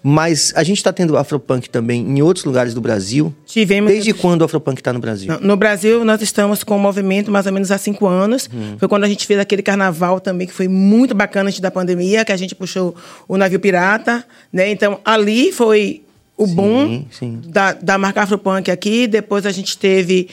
Mas 0.02 0.52
a 0.56 0.64
gente 0.64 0.78
está 0.78 0.92
tendo 0.92 1.16
Afropunk 1.16 1.70
também 1.70 2.00
em 2.00 2.20
outros 2.20 2.44
lugares 2.44 2.74
do 2.74 2.80
Brasil. 2.80 3.32
Tivemos. 3.46 3.92
Desde 3.92 4.12
quando 4.12 4.42
o 4.42 4.44
Afropunk 4.44 4.80
está 4.80 4.92
no 4.92 4.98
Brasil? 4.98 5.38
No, 5.40 5.56
Brasil, 5.56 6.04
nós 6.04 6.20
estamos 6.20 6.64
com 6.64 6.76
o 6.76 6.80
movimento 6.80 7.30
mais 7.30 7.46
ou 7.46 7.52
menos 7.52 7.70
há 7.70 7.78
cinco 7.78 8.06
anos. 8.06 8.50
Hum. 8.52 8.76
Foi 8.78 8.88
quando 8.88 9.04
a 9.04 9.08
gente 9.08 9.26
fez 9.26 9.38
aquele 9.38 9.62
carnaval 9.62 10.18
também, 10.18 10.46
que 10.46 10.52
foi 10.52 10.66
muito 10.66 11.14
bacana 11.14 11.48
antes 11.48 11.60
da 11.60 11.70
pandemia, 11.70 12.24
que 12.24 12.32
a 12.32 12.36
gente 12.36 12.54
puxou 12.54 12.96
o 13.28 13.36
navio 13.36 13.60
pirata. 13.60 14.24
Né? 14.52 14.70
Então, 14.70 14.98
ali 15.04 15.52
foi 15.52 16.02
o 16.36 16.46
boom 16.46 17.04
sim. 17.10 17.40
Da, 17.46 17.72
da 17.72 17.98
marca 17.98 18.22
Afropunk 18.22 18.70
aqui. 18.70 19.06
Depois 19.06 19.46
a 19.46 19.52
gente 19.52 19.76
teve. 19.76 20.28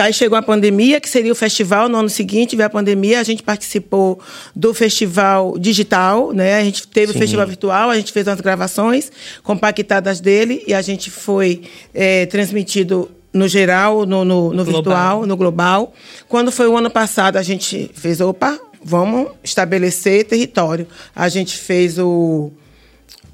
Aí 0.00 0.12
chegou 0.12 0.38
a 0.38 0.42
pandemia, 0.42 1.00
que 1.00 1.08
seria 1.08 1.32
o 1.32 1.34
festival. 1.34 1.88
No 1.88 1.98
ano 1.98 2.08
seguinte 2.08 2.56
veio 2.56 2.66
a 2.66 2.70
pandemia, 2.70 3.20
a 3.20 3.22
gente 3.22 3.42
participou 3.42 4.20
do 4.54 4.72
festival 4.72 5.58
digital, 5.58 6.32
né? 6.32 6.58
A 6.58 6.64
gente 6.64 6.86
teve 6.88 7.12
sim. 7.12 7.18
o 7.18 7.20
festival 7.20 7.46
virtual, 7.46 7.90
a 7.90 7.96
gente 7.96 8.12
fez 8.12 8.26
umas 8.26 8.40
gravações 8.40 9.10
compactadas 9.42 10.20
dele 10.20 10.62
e 10.66 10.72
a 10.72 10.80
gente 10.82 11.10
foi 11.10 11.62
é, 11.92 12.26
transmitido 12.26 13.10
no 13.32 13.46
geral, 13.46 14.06
no, 14.06 14.24
no, 14.24 14.52
no 14.52 14.64
virtual, 14.64 15.26
no 15.26 15.36
global. 15.36 15.92
Quando 16.28 16.50
foi 16.50 16.66
o 16.68 16.76
ano 16.76 16.90
passado, 16.90 17.36
a 17.36 17.42
gente 17.42 17.90
fez, 17.94 18.20
opa, 18.20 18.58
vamos 18.82 19.28
estabelecer 19.42 20.24
território. 20.24 20.86
A 21.14 21.28
gente 21.28 21.56
fez 21.56 21.98
o, 21.98 22.50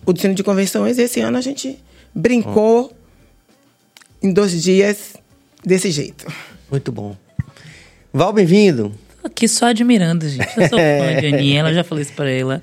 o 0.05 0.13
destino 0.13 0.35
de 0.35 0.43
convenções 0.43 0.99
e 0.99 1.03
esse 1.03 1.21
ano 1.21 1.39
a 1.39 1.41
gente 1.41 1.79
brincou 2.17 2.97
em 4.23 4.33
dois 4.33 4.63
dias 4.63 5.15
desse 5.63 5.91
jeito. 5.91 6.27
Muito 6.71 6.91
bom. 6.91 7.15
Val, 8.11 8.33
bem-vindo. 8.33 8.91
Aqui 9.23 9.47
só 9.47 9.67
admirando, 9.67 10.27
gente. 10.27 10.49
Eu 10.57 10.69
sou 10.69 10.79
fã 10.81 11.21
de 11.21 11.27
Aninha, 11.27 11.61
ela 11.61 11.75
já 11.75 11.85
falei 11.85 12.03
isso 12.03 12.15
pra 12.15 12.31
ela. 12.31 12.63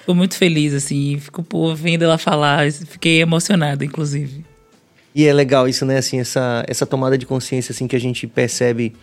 Fico 0.00 0.14
muito 0.14 0.36
feliz, 0.36 0.74
assim. 0.74 1.18
Fico 1.18 1.42
pô, 1.42 1.74
vendo 1.74 2.02
ela 2.02 2.18
falar, 2.18 2.70
fiquei 2.70 3.22
emocionada, 3.22 3.82
inclusive. 3.84 4.44
E 5.14 5.26
é 5.26 5.32
legal 5.32 5.66
isso, 5.66 5.86
né? 5.86 5.96
Assim, 5.96 6.20
essa, 6.20 6.62
essa 6.68 6.84
tomada 6.84 7.16
de 7.16 7.24
consciência, 7.24 7.72
assim, 7.72 7.88
que 7.88 7.96
a 7.96 8.00
gente 8.00 8.26
percebe 8.26 8.94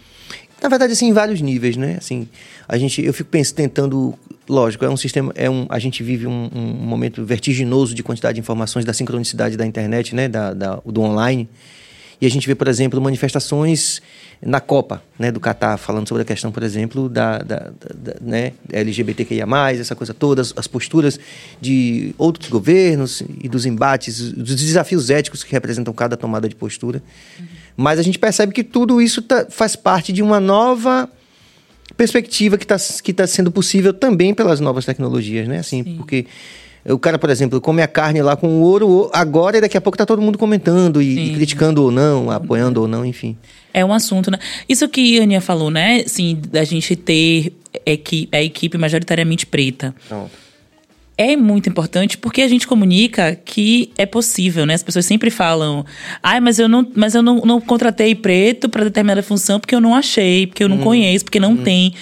na 0.62 0.70
verdade, 0.70 0.94
assim, 0.94 1.08
em 1.08 1.14
vários 1.14 1.40
níveis, 1.42 1.78
né? 1.78 1.98
Assim, 1.98 2.28
a 2.68 2.78
gente, 2.78 3.04
eu 3.04 3.14
fico 3.14 3.30
pensando, 3.30 3.56
tentando, 3.56 4.20
lógico, 4.50 4.84
é 4.84 4.90
um 4.90 4.98
sistema, 4.98 5.32
é 5.36 5.50
um, 5.50 5.66
a 5.70 5.80
gente 5.80 6.02
vive 6.02 6.26
um, 6.26 6.50
um 6.54 6.74
momento 6.74 7.24
vertiginoso 7.24 7.94
de 7.94 8.04
quantidade 8.04 8.36
de 8.36 8.40
informações, 8.40 8.84
da 8.84 8.94
sincronicidade 8.94 9.56
da 9.56 9.66
internet, 9.66 10.16
né? 10.16 10.28
Da, 10.28 10.54
da, 10.54 10.82
do 10.86 11.02
online. 11.02 11.48
E 12.20 12.26
a 12.26 12.30
gente 12.30 12.48
vê, 12.48 12.56
por 12.56 12.68
exemplo, 12.68 13.00
manifestações 13.00 14.02
na 14.42 14.60
Copa, 14.60 15.04
né, 15.18 15.32
do 15.32 15.40
Catar, 15.40 15.78
falando 15.78 16.08
sobre 16.08 16.24
a 16.24 16.26
questão, 16.26 16.52
por 16.52 16.64
exemplo, 16.64 17.08
da, 17.08 17.40
da, 17.40 17.60
da, 17.60 18.14
da 18.14 18.14
né, 18.22 18.54
LGBTQIA+, 18.72 19.46
essa 19.72 19.96
coisa 19.96 20.14
toda, 20.14 20.42
as, 20.42 20.54
as, 20.56 20.68
posturas 20.68 21.20
de 21.62 22.14
outros 22.18 22.50
governos 22.50 23.22
e 23.42 23.48
dos 23.48 23.66
embates, 23.66 24.32
dos 24.32 24.56
desafios 24.56 25.10
éticos 25.10 25.44
que 25.44 25.52
representam 25.52 25.94
cada 25.94 26.18
tomada 26.18 26.50
de 26.50 26.56
postura. 26.56 27.02
Uhum. 27.40 27.46
Mas 27.78 28.00
a 28.00 28.02
gente 28.02 28.18
percebe 28.18 28.52
que 28.52 28.64
tudo 28.64 29.00
isso 29.00 29.22
tá, 29.22 29.46
faz 29.50 29.76
parte 29.76 30.12
de 30.12 30.24
uma 30.24 30.40
nova 30.40 31.08
perspectiva 31.96 32.58
que 32.58 32.66
está 32.66 32.78
que 33.02 33.14
tá 33.14 33.28
sendo 33.28 33.52
possível 33.52 33.94
também 33.94 34.34
pelas 34.34 34.60
novas 34.60 34.84
tecnologias, 34.84 35.48
né? 35.48 35.60
Assim, 35.60 35.84
Sim. 35.84 35.96
porque 35.96 36.26
o 36.84 36.98
cara, 36.98 37.20
por 37.20 37.30
exemplo, 37.30 37.62
come 37.62 37.84
a 37.84 37.88
carne 37.88 38.22
lá 38.22 38.36
com 38.36 38.62
ouro 38.62 39.12
agora 39.14 39.58
e 39.58 39.62
daqui 39.62 39.78
a 39.78 39.82
pouco 39.82 39.96
está 39.96 40.06
todo 40.06 40.22
mundo 40.22 40.40
comentando 40.40 41.02
e, 41.02 41.34
e, 41.34 41.36
criticando 41.36 41.84
ou 41.84 41.92
não, 41.92 42.32
apoiando 42.32 42.82
ou 42.82 42.88
não, 42.88 43.06
enfim. 43.06 43.38
É 43.72 43.86
um 43.86 43.94
assunto, 43.94 44.32
né? 44.32 44.40
Isso 44.68 44.90
que 44.90 45.20
a 45.20 45.24
Aninha 45.24 45.42
falou, 45.42 45.70
né? 45.70 46.02
Assim, 46.06 46.42
da 46.50 46.64
gente 46.64 46.96
ter 46.96 47.54
equipe, 47.86 48.36
a 48.36 48.42
equipe 48.42 48.76
majoritariamente 48.78 49.46
preta. 49.46 49.94
Pronto 50.08 50.47
é 51.18 51.36
muito 51.36 51.68
importante 51.68 52.18
porque 52.18 52.42
a 52.42 52.48
gente 52.48 52.68
comunica 52.68 53.36
que 53.36 53.92
é 53.98 54.06
possível, 54.06 54.66
né? 54.66 54.76
As 54.76 54.84
pessoas 54.84 55.06
sempre 55.06 55.32
falam, 55.32 55.84
ai, 56.22 56.40
mas 56.40 56.60
eu 56.60 56.68
não, 56.68 56.88
mas 56.96 57.16
eu 57.16 57.24
não, 57.24 57.42
não 57.42 57.60
contratei 57.60 58.14
preto 58.14 58.70
para 58.70 58.84
determinada 58.84 59.24
função 59.24 59.60
porque 59.60 59.74
eu 59.74 59.82
não 59.82 59.96
achei, 59.96 60.46
porque 60.46 60.64
eu 60.64 60.70
não 60.70 60.78
hum. 60.78 60.84
conheço, 60.84 61.26
porque 61.26 61.40
não 61.40 61.54
hum. 61.54 61.64
tem. 61.64 61.94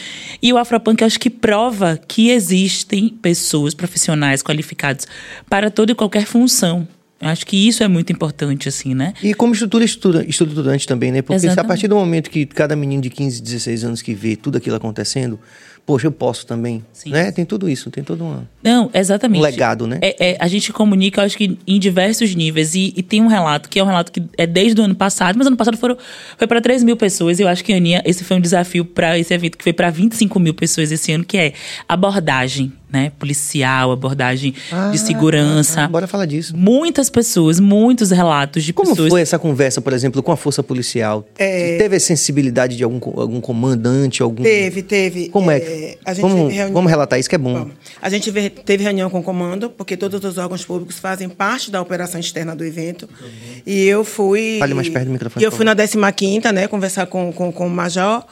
E 0.42 0.52
o 0.52 0.58
Afropunk 0.58 1.04
acho 1.04 1.20
que 1.20 1.30
prova 1.30 2.00
que 2.08 2.30
existem 2.30 3.10
pessoas 3.10 3.74
profissionais 3.74 4.44
qualificadas 4.44 5.08
para 5.50 5.72
toda 5.72 5.94
e 5.94 5.96
qualquer 5.96 6.26
função. 6.26 6.88
Acho 7.22 7.46
que 7.48 7.68
isso 7.68 7.82
é 7.82 7.88
muito 7.88 8.12
importante, 8.12 8.68
assim, 8.68 8.94
né? 8.94 9.14
E 9.24 9.34
como 9.34 9.54
estrutura 9.54 9.86
estudante 9.86 10.86
também, 10.86 11.12
né? 11.12 11.22
Porque 11.22 11.48
a 11.48 11.64
partir 11.64 11.88
do 11.88 11.96
momento 11.96 12.30
que 12.30 12.46
cada 12.46 12.76
menino 12.76 13.02
de 13.02 13.10
15, 13.10 13.42
16 13.42 13.84
anos 13.86 14.02
que 14.02 14.14
vê 14.14 14.36
tudo 14.36 14.58
aquilo 14.58 14.76
acontecendo, 14.76 15.40
poxa, 15.86 16.08
eu 16.08 16.12
posso 16.12 16.46
também. 16.46 16.84
Sim. 16.92 17.12
Né? 17.12 17.32
Tem 17.32 17.46
tudo 17.46 17.70
isso, 17.70 17.92
tem 17.92 18.04
todo 18.04 18.24
um, 18.24 18.44
Não, 18.64 18.90
exatamente. 18.94 19.40
um 19.40 19.44
legado, 19.44 19.86
né? 19.86 20.00
É, 20.02 20.32
é, 20.32 20.38
a 20.40 20.48
gente 20.48 20.74
comunica, 20.74 21.22
acho 21.22 21.38
que 21.38 21.58
em 21.68 21.80
diversos 21.80 22.34
níveis. 22.34 22.74
E, 22.74 22.94
e, 22.96 23.04
tem 23.04 23.22
um 23.22 23.28
relato, 23.28 23.70
que 23.70 23.80
é 23.80 23.84
um 23.84 23.88
relato 23.88 24.12
que 24.12 24.24
é 24.38 24.48
desde 24.48 24.82
o 24.82 24.84
ano 24.84 24.96
passado, 24.96 25.38
mas 25.38 25.46
ano 25.48 25.56
passado 25.58 25.78
foram, 25.78 25.98
foi 26.38 26.48
para 26.48 26.60
3 26.60 26.84
mil 26.84 26.98
pessoas. 26.98 27.40
E 27.40 27.44
eu 27.44 27.48
acho 27.48 27.64
que, 27.64 27.74
Aninha, 27.74 28.02
esse 28.06 28.24
foi 28.24 28.38
um 28.38 28.42
desafio 28.42 28.84
para 28.84 29.18
esse 29.20 29.34
evento, 29.34 29.58
que 29.58 29.64
foi 29.64 29.74
para 29.74 29.90
25 29.90 30.40
mil 30.40 30.54
pessoas 30.54 30.92
esse 30.92 31.12
ano, 31.12 31.24
que 31.24 31.38
é 31.38 31.54
abordagem 31.88 32.74
né, 32.96 33.12
policial, 33.20 33.92
abordagem 33.92 34.54
ah, 34.72 34.90
de 34.92 34.98
segurança. 34.98 35.82
Ah, 35.82 35.88
bora 35.88 36.08
falar 36.08 36.26
disso. 36.26 36.56
Muitas 36.56 37.10
pessoas, 37.10 37.60
muitos 37.60 38.10
relatos 38.12 38.64
de 38.64 38.72
Como 38.72 38.90
pessoas. 38.90 39.10
Como 39.10 39.12
foi 39.12 39.22
essa 39.22 39.38
conversa, 39.38 39.82
por 39.82 39.92
exemplo, 39.92 40.24
com 40.24 40.32
a 40.32 40.38
força 40.38 40.64
policial? 40.64 41.28
É... 41.38 41.78
Teve 41.78 41.98
a 41.98 42.00
sensibilidade 42.00 42.78
de 42.78 42.84
algum, 42.84 43.00
algum 43.20 43.42
comandante, 43.42 44.24
algum 44.24 44.44
Teve, 44.44 44.82
teve. 44.82 45.28
Como 45.30 45.52
é? 45.52 45.58
é 45.58 45.75
a 46.06 46.14
gente 46.14 46.22
vamos, 46.22 46.54
reunião... 46.54 46.74
vamos 46.74 46.90
relatar 46.90 47.20
isso 47.20 47.30
que 47.30 47.36
é 47.36 47.38
bom. 47.38 47.54
Vamos. 47.54 47.74
A 48.02 48.10
gente 48.10 48.32
teve 48.32 48.84
reunião 48.84 49.10
com 49.10 49.20
o 49.20 49.24
comando, 49.24 49.70
porque 49.70 49.96
todos 49.96 50.24
os 50.24 50.38
órgãos 50.38 50.66
públicos 50.66 51.00
fazem 51.00 51.30
parte 51.30 51.72
da 51.72 51.82
operação 51.82 52.20
externa 52.20 52.56
do 52.56 52.64
evento. 52.64 53.10
Uhum. 53.22 53.62
E 53.66 53.86
eu 53.86 54.04
fui 54.04 54.58
Fale 54.60 54.74
mais 54.74 54.90
perto 54.90 55.06
do 55.06 55.12
microfone. 55.12 55.44
E 55.44 55.46
eu 55.46 55.52
fui 55.52 55.66
na 55.66 55.76
15ª, 55.76 56.52
né, 56.52 56.68
conversar 56.68 57.08
com, 57.08 57.32
com, 57.32 57.52
com 57.52 57.68
o 57.68 57.70
major. 57.70 58.26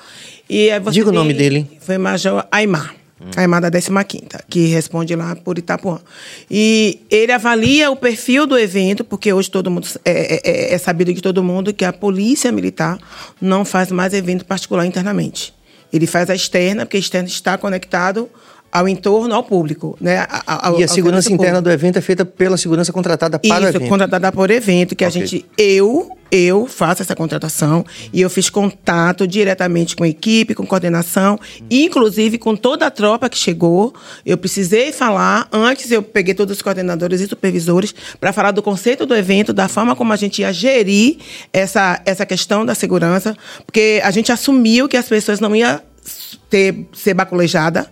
E 0.49 0.69
Diga 0.91 1.09
o 1.09 1.13
nome 1.13 1.33
dele. 1.33 1.67
Foi 1.79 1.97
Major 1.97 2.45
Aymar. 2.51 2.95
A 3.35 3.41
Armada 3.41 3.71
15 3.71 3.89
que 4.49 4.67
responde 4.67 5.15
lá 5.15 5.35
por 5.35 5.57
Itapuã. 5.57 5.99
E 6.51 6.99
ele 7.09 7.31
avalia 7.31 7.89
o 7.89 7.95
perfil 7.95 8.45
do 8.45 8.57
evento, 8.57 9.03
porque 9.03 9.31
hoje 9.31 9.49
todo 9.49 9.71
mundo 9.71 9.87
é, 10.03 10.11
é, 10.11 10.41
é, 10.43 10.73
é 10.73 10.77
sabido 10.77 11.13
de 11.13 11.21
todo 11.21 11.41
mundo 11.43 11.73
que 11.73 11.85
a 11.85 11.93
polícia 11.93 12.51
militar 12.51 12.97
não 13.39 13.63
faz 13.63 13.91
mais 13.91 14.13
evento 14.13 14.45
particular 14.45 14.85
internamente. 14.85 15.53
Ele 15.93 16.07
faz 16.07 16.29
a 16.29 16.35
externa, 16.35 16.85
porque 16.85 16.97
a 16.97 16.99
externa 16.99 17.27
está 17.27 17.57
conectado 17.57 18.27
ao 18.73 18.87
entorno, 18.87 19.35
ao 19.35 19.43
público. 19.43 19.95
Né? 20.01 20.25
Ao, 20.47 20.79
e 20.79 20.83
a 20.83 20.87
segurança 20.87 21.31
interna 21.31 21.61
do 21.61 21.69
evento 21.69 21.99
é 21.99 22.01
feita 22.01 22.25
pela 22.25 22.57
segurança 22.57 22.91
contratada 22.91 23.37
para 23.37 23.57
Isso, 23.57 23.65
o 23.65 23.69
evento? 23.77 23.89
contratada 23.89 24.31
por 24.31 24.49
evento, 24.49 24.95
que 24.95 25.05
okay. 25.05 25.21
a 25.21 25.25
gente, 25.25 25.45
eu, 25.55 26.17
eu 26.31 26.65
faço 26.65 27.03
essa 27.03 27.15
contratação 27.15 27.85
e 28.11 28.19
eu 28.19 28.31
fiz 28.31 28.49
contato 28.49 29.27
diretamente 29.27 29.95
com 29.95 30.03
a 30.03 30.07
equipe, 30.07 30.55
com 30.55 30.65
coordenação, 30.65 31.39
inclusive 31.69 32.39
com 32.39 32.55
toda 32.55 32.87
a 32.87 32.91
tropa 32.91 33.29
que 33.29 33.37
chegou. 33.37 33.93
Eu 34.25 34.39
precisei 34.39 34.91
falar, 34.91 35.47
antes 35.51 35.91
eu 35.91 36.01
peguei 36.01 36.33
todos 36.33 36.57
os 36.57 36.61
coordenadores 36.63 37.21
e 37.21 37.27
supervisores 37.27 37.93
para 38.19 38.33
falar 38.33 38.49
do 38.49 38.63
conceito 38.63 39.05
do 39.05 39.15
evento, 39.15 39.53
da 39.53 39.67
forma 39.67 39.95
como 39.95 40.11
a 40.11 40.15
gente 40.15 40.41
ia 40.41 40.51
gerir 40.51 41.17
essa, 41.53 42.01
essa 42.07 42.25
questão 42.25 42.65
da 42.65 42.73
segurança, 42.73 43.37
porque 43.67 44.01
a 44.03 44.09
gente 44.09 44.31
assumiu 44.31 44.89
que 44.89 44.97
as 44.97 45.07
pessoas 45.07 45.39
não 45.39 45.55
iam 45.55 45.79
ter, 46.49 46.87
ser 46.91 47.13
baculejada 47.13 47.87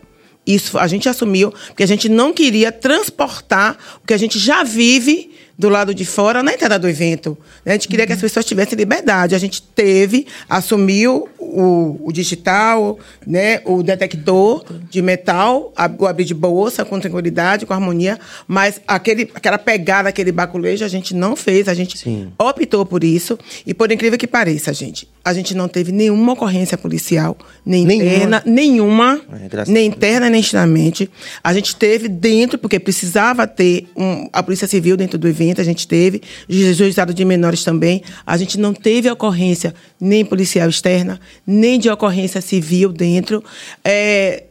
isso 0.45 0.77
a 0.77 0.87
gente 0.87 1.07
assumiu, 1.07 1.51
porque 1.67 1.83
a 1.83 1.87
gente 1.87 2.09
não 2.09 2.33
queria 2.33 2.71
transportar 2.71 3.77
o 4.03 4.07
que 4.07 4.13
a 4.13 4.17
gente 4.17 4.39
já 4.39 4.63
vive 4.63 5.31
do 5.57 5.69
lado 5.69 5.93
de 5.93 6.05
fora 6.05 6.41
na 6.41 6.53
entrada 6.53 6.77
do 6.79 6.87
evento. 6.87 7.37
A 7.65 7.71
gente 7.71 7.87
queria 7.87 8.03
uhum. 8.03 8.07
que 8.07 8.13
as 8.13 8.19
uhum. 8.19 8.23
pessoas 8.23 8.45
tivessem 8.45 8.77
liberdade. 8.77 9.35
A 9.35 9.39
gente 9.39 9.61
teve, 9.61 10.25
assumiu 10.49 11.27
o, 11.37 11.99
o 12.03 12.11
digital, 12.11 12.97
né, 13.25 13.61
o 13.65 13.83
detector 13.83 14.63
de 14.89 15.01
metal, 15.01 15.73
a, 15.75 15.89
o 15.97 16.07
abrir 16.07 16.25
de 16.25 16.33
bolsa 16.33 16.85
com 16.85 16.99
tranquilidade, 16.99 17.65
com 17.65 17.73
harmonia, 17.73 18.19
mas 18.47 18.79
aquele, 18.87 19.29
aquela 19.33 19.57
pegada, 19.57 20.09
aquele 20.09 20.31
baculejo, 20.31 20.85
a 20.85 20.87
gente 20.87 21.13
não 21.13 21.35
fez, 21.35 21.67
a 21.67 21.73
gente 21.73 21.97
Sim. 21.97 22.31
optou 22.37 22.85
por 22.85 23.03
isso. 23.03 23.37
E 23.65 23.73
por 23.73 23.91
incrível 23.91 24.17
que 24.17 24.27
pareça, 24.27 24.73
gente, 24.73 25.07
a 25.23 25.33
gente 25.33 25.55
não 25.55 25.67
teve 25.67 25.91
nenhuma 25.91 26.33
ocorrência 26.33 26.77
policial, 26.77 27.37
nem 27.65 27.83
interna, 27.83 28.41
nenhuma, 28.45 29.21
é, 29.31 29.69
nem 29.69 29.87
interna, 29.87 30.29
nem 30.29 30.39
externamente. 30.39 31.09
A 31.43 31.53
gente 31.53 31.75
teve 31.75 32.07
dentro, 32.07 32.57
porque 32.57 32.79
precisava 32.79 33.45
ter 33.45 33.87
um, 33.95 34.29
a 34.31 34.41
Polícia 34.41 34.67
Civil 34.67 34.95
dentro 34.95 35.17
do 35.17 35.27
evento, 35.27 35.50
a 35.59 35.63
gente 35.63 35.87
teve, 35.87 36.21
juizado 36.47 37.13
de 37.13 37.25
menores 37.25 37.63
também. 37.63 38.01
A 38.25 38.37
gente 38.37 38.59
não 38.59 38.73
teve 38.73 39.09
ocorrência 39.09 39.73
nem 39.99 40.23
policial 40.23 40.69
externa, 40.69 41.19
nem 41.45 41.79
de 41.79 41.89
ocorrência 41.89 42.41
civil 42.41 42.91
dentro. 42.91 43.43
É, 43.83 44.43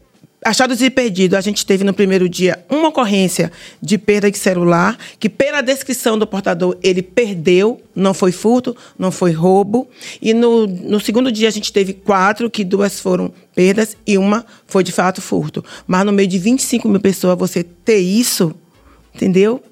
Achados 0.42 0.80
e 0.80 0.88
perdidos, 0.88 1.37
a 1.37 1.40
gente 1.42 1.66
teve 1.66 1.85
no 1.85 1.92
primeiro 1.92 2.26
dia 2.26 2.64
uma 2.71 2.88
ocorrência 2.88 3.52
de 3.83 3.99
perda 3.99 4.30
de 4.30 4.38
celular, 4.38 4.97
que 5.19 5.28
pela 5.28 5.61
descrição 5.61 6.19
do 6.19 6.26
portador 6.26 6.78
ele 6.83 7.02
perdeu, 7.02 7.78
não 7.95 8.14
foi 8.14 8.33
furto, 8.33 8.75
não 8.99 9.12
foi 9.12 9.33
roubo. 9.33 9.87
E 10.21 10.33
no, 10.33 10.66
no 10.66 10.99
segundo 10.99 11.30
dia 11.30 11.47
a 11.47 11.50
gente 11.50 11.71
teve 11.71 11.92
quatro, 11.92 12.49
que 12.49 12.64
duas 12.64 12.99
foram 12.99 13.30
perdas 13.54 13.99
e 14.07 14.16
uma 14.16 14.47
foi 14.66 14.83
de 14.83 14.92
fato 14.92 15.21
furto. 15.21 15.62
Mas 15.87 16.07
no 16.07 16.12
meio 16.12 16.28
de 16.28 16.38
25 16.38 16.88
mil 16.88 17.00
pessoas, 17.00 17.38
você 17.38 17.62
ter 17.62 17.99
isso, 17.99 18.54
entendeu? 19.14 19.62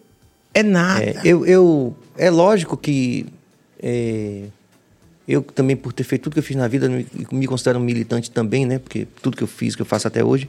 É 0.58 0.62
nada. 0.62 1.04
É, 1.04 1.20
eu, 1.24 1.46
eu, 1.46 1.96
é 2.16 2.30
lógico 2.30 2.76
que 2.76 3.26
é, 3.80 4.44
eu 5.26 5.42
também, 5.42 5.76
por 5.76 5.92
ter 5.92 6.02
feito 6.02 6.22
tudo 6.22 6.32
que 6.32 6.40
eu 6.40 6.42
fiz 6.42 6.56
na 6.56 6.66
vida, 6.66 6.88
me, 6.88 7.06
me 7.30 7.46
considero 7.46 7.78
um 7.78 7.82
militante 7.82 8.28
também, 8.28 8.66
né? 8.66 8.80
Porque 8.80 9.06
tudo 9.22 9.36
que 9.36 9.42
eu 9.42 9.46
fiz, 9.46 9.76
que 9.76 9.82
eu 9.82 9.86
faço 9.86 10.08
até 10.08 10.24
hoje, 10.24 10.48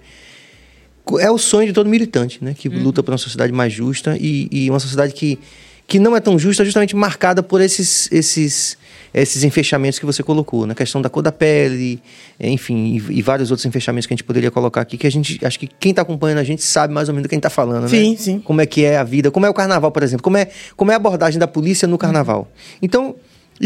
é 1.19 1.29
o 1.29 1.37
sonho 1.37 1.67
de 1.67 1.73
todo 1.73 1.87
militante, 1.87 2.43
né? 2.43 2.55
Que 2.57 2.67
luta 2.69 3.03
por 3.03 3.11
uma 3.11 3.17
sociedade 3.19 3.53
mais 3.53 3.71
justa 3.71 4.17
e, 4.19 4.47
e 4.51 4.69
uma 4.69 4.79
sociedade 4.79 5.13
que, 5.13 5.37
que 5.85 5.99
não 5.99 6.15
é 6.15 6.19
tão 6.19 6.39
justa, 6.39 6.65
justamente 6.65 6.95
marcada 6.95 7.43
por 7.43 7.61
esses, 7.61 8.11
esses, 8.11 8.77
esses 9.13 9.43
enfechamentos 9.43 9.99
que 9.99 10.05
você 10.05 10.21
colocou, 10.21 10.65
na 10.65 10.75
questão 10.75 11.01
da 11.01 11.09
cor 11.09 11.23
da 11.23 11.31
pele, 11.31 12.01
enfim, 12.39 12.95
e, 13.09 13.19
e, 13.19 13.21
vários 13.21 13.51
outros 13.51 13.65
enfechamentos 13.65 14.05
que 14.05 14.13
a 14.13 14.15
gente 14.15 14.23
poderia 14.23 14.51
colocar 14.51 14.81
aqui, 14.81 14.97
que 14.97 15.07
a 15.07 15.11
gente, 15.11 15.43
acho 15.45 15.59
que 15.59 15.67
quem 15.67 15.91
está 15.91 16.01
acompanhando 16.01 16.39
a 16.39 16.43
gente 16.43 16.61
sabe 16.61 16.93
mais 16.93 17.09
ou 17.09 17.15
menos 17.15 17.25
do 17.25 17.29
que 17.29 17.35
a 17.35 17.37
gente 17.37 17.45
está 17.45 17.49
falando, 17.49 17.83
né? 17.83 17.87
Sim, 17.89 18.15
sim. 18.17 18.39
Como 18.39 18.61
é 18.61 18.65
que 18.65 18.85
é 18.85 18.97
a 18.97 19.03
vida, 19.03 19.31
como 19.31 19.45
é 19.45 19.49
o 19.49 19.53
carnaval, 19.53 19.91
por 19.91 20.03
exemplo, 20.03 20.23
como 20.23 20.37
é, 20.37 20.49
como 20.75 20.91
é 20.91 20.93
a 20.93 20.97
abordagem 20.97 21.39
da 21.39 21.47
polícia 21.47 21.87
no 21.87 21.97
carnaval. 21.97 22.51
Então, 22.81 23.15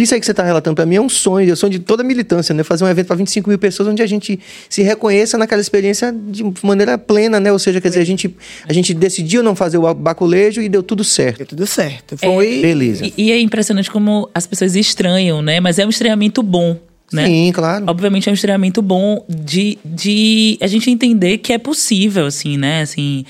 isso 0.01 0.13
aí 0.13 0.19
que 0.19 0.25
você 0.25 0.31
está 0.31 0.43
relatando 0.43 0.75
para 0.75 0.85
mim 0.85 0.95
é 0.95 1.01
um 1.01 1.09
sonho, 1.09 1.50
é 1.50 1.53
um 1.53 1.55
sonho 1.55 1.71
de 1.71 1.79
toda 1.79 2.01
a 2.01 2.05
militância, 2.05 2.53
né? 2.53 2.63
Fazer 2.63 2.83
um 2.83 2.88
evento 2.88 3.07
para 3.07 3.15
25 3.15 3.50
mil 3.50 3.59
pessoas 3.59 3.88
onde 3.88 4.01
a 4.01 4.07
gente 4.07 4.39
se 4.67 4.81
reconheça 4.81 5.38
naquela 5.38 5.62
experiência 5.62 6.12
de 6.12 6.43
maneira 6.63 6.97
plena, 6.97 7.39
né? 7.39 7.51
Ou 7.51 7.59
seja, 7.59 7.79
quer 7.79 7.89
dizer, 7.89 8.01
a 8.01 8.05
gente, 8.05 8.35
a 8.67 8.73
gente 8.73 8.93
decidiu 8.93 9.43
não 9.43 9.55
fazer 9.55 9.77
o 9.77 9.93
baculejo 9.93 10.62
e 10.62 10.69
deu 10.69 10.81
tudo 10.81 11.03
certo. 11.03 11.39
Deu 11.39 11.47
tudo 11.47 11.67
certo. 11.67 12.17
Foi. 12.17 12.59
É, 12.59 12.62
Beleza. 12.62 13.05
E, 13.05 13.13
e 13.17 13.31
é 13.31 13.39
impressionante 13.39 13.91
como 13.91 14.29
as 14.33 14.47
pessoas 14.47 14.75
estranham, 14.75 15.41
né? 15.41 15.59
Mas 15.59 15.77
é 15.77 15.85
um 15.85 15.89
estranhamento 15.89 16.41
bom. 16.41 16.77
Né? 17.12 17.27
Sim, 17.27 17.51
claro. 17.53 17.85
Obviamente 17.88 18.27
é 18.27 18.31
um 18.31 18.33
estranhamento 18.33 18.81
bom 18.81 19.23
de, 19.29 19.77
de 19.85 20.57
a 20.59 20.65
gente 20.65 20.89
entender 20.89 21.38
que 21.38 21.53
é 21.53 21.59
possível, 21.59 22.25
assim, 22.25 22.57
né? 22.57 22.81
Assim, 22.81 23.23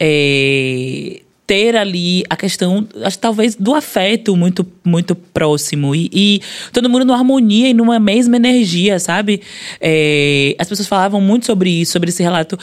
é, 0.00 1.20
ter 1.50 1.76
ali 1.76 2.22
a 2.30 2.36
questão, 2.36 2.86
acho, 3.02 3.18
talvez, 3.18 3.56
do 3.56 3.74
afeto 3.74 4.36
muito, 4.36 4.64
muito 4.84 5.16
próximo. 5.16 5.96
E, 5.96 6.08
e 6.12 6.40
todo 6.72 6.88
mundo 6.88 7.04
numa 7.04 7.18
harmonia 7.18 7.68
e 7.68 7.74
numa 7.74 7.98
mesma 7.98 8.36
energia, 8.36 9.00
sabe? 9.00 9.40
É, 9.80 10.54
as 10.60 10.68
pessoas 10.68 10.86
falavam 10.86 11.20
muito 11.20 11.46
sobre 11.46 11.68
isso, 11.68 11.90
sobre 11.90 12.10
esse 12.10 12.22
relato. 12.22 12.56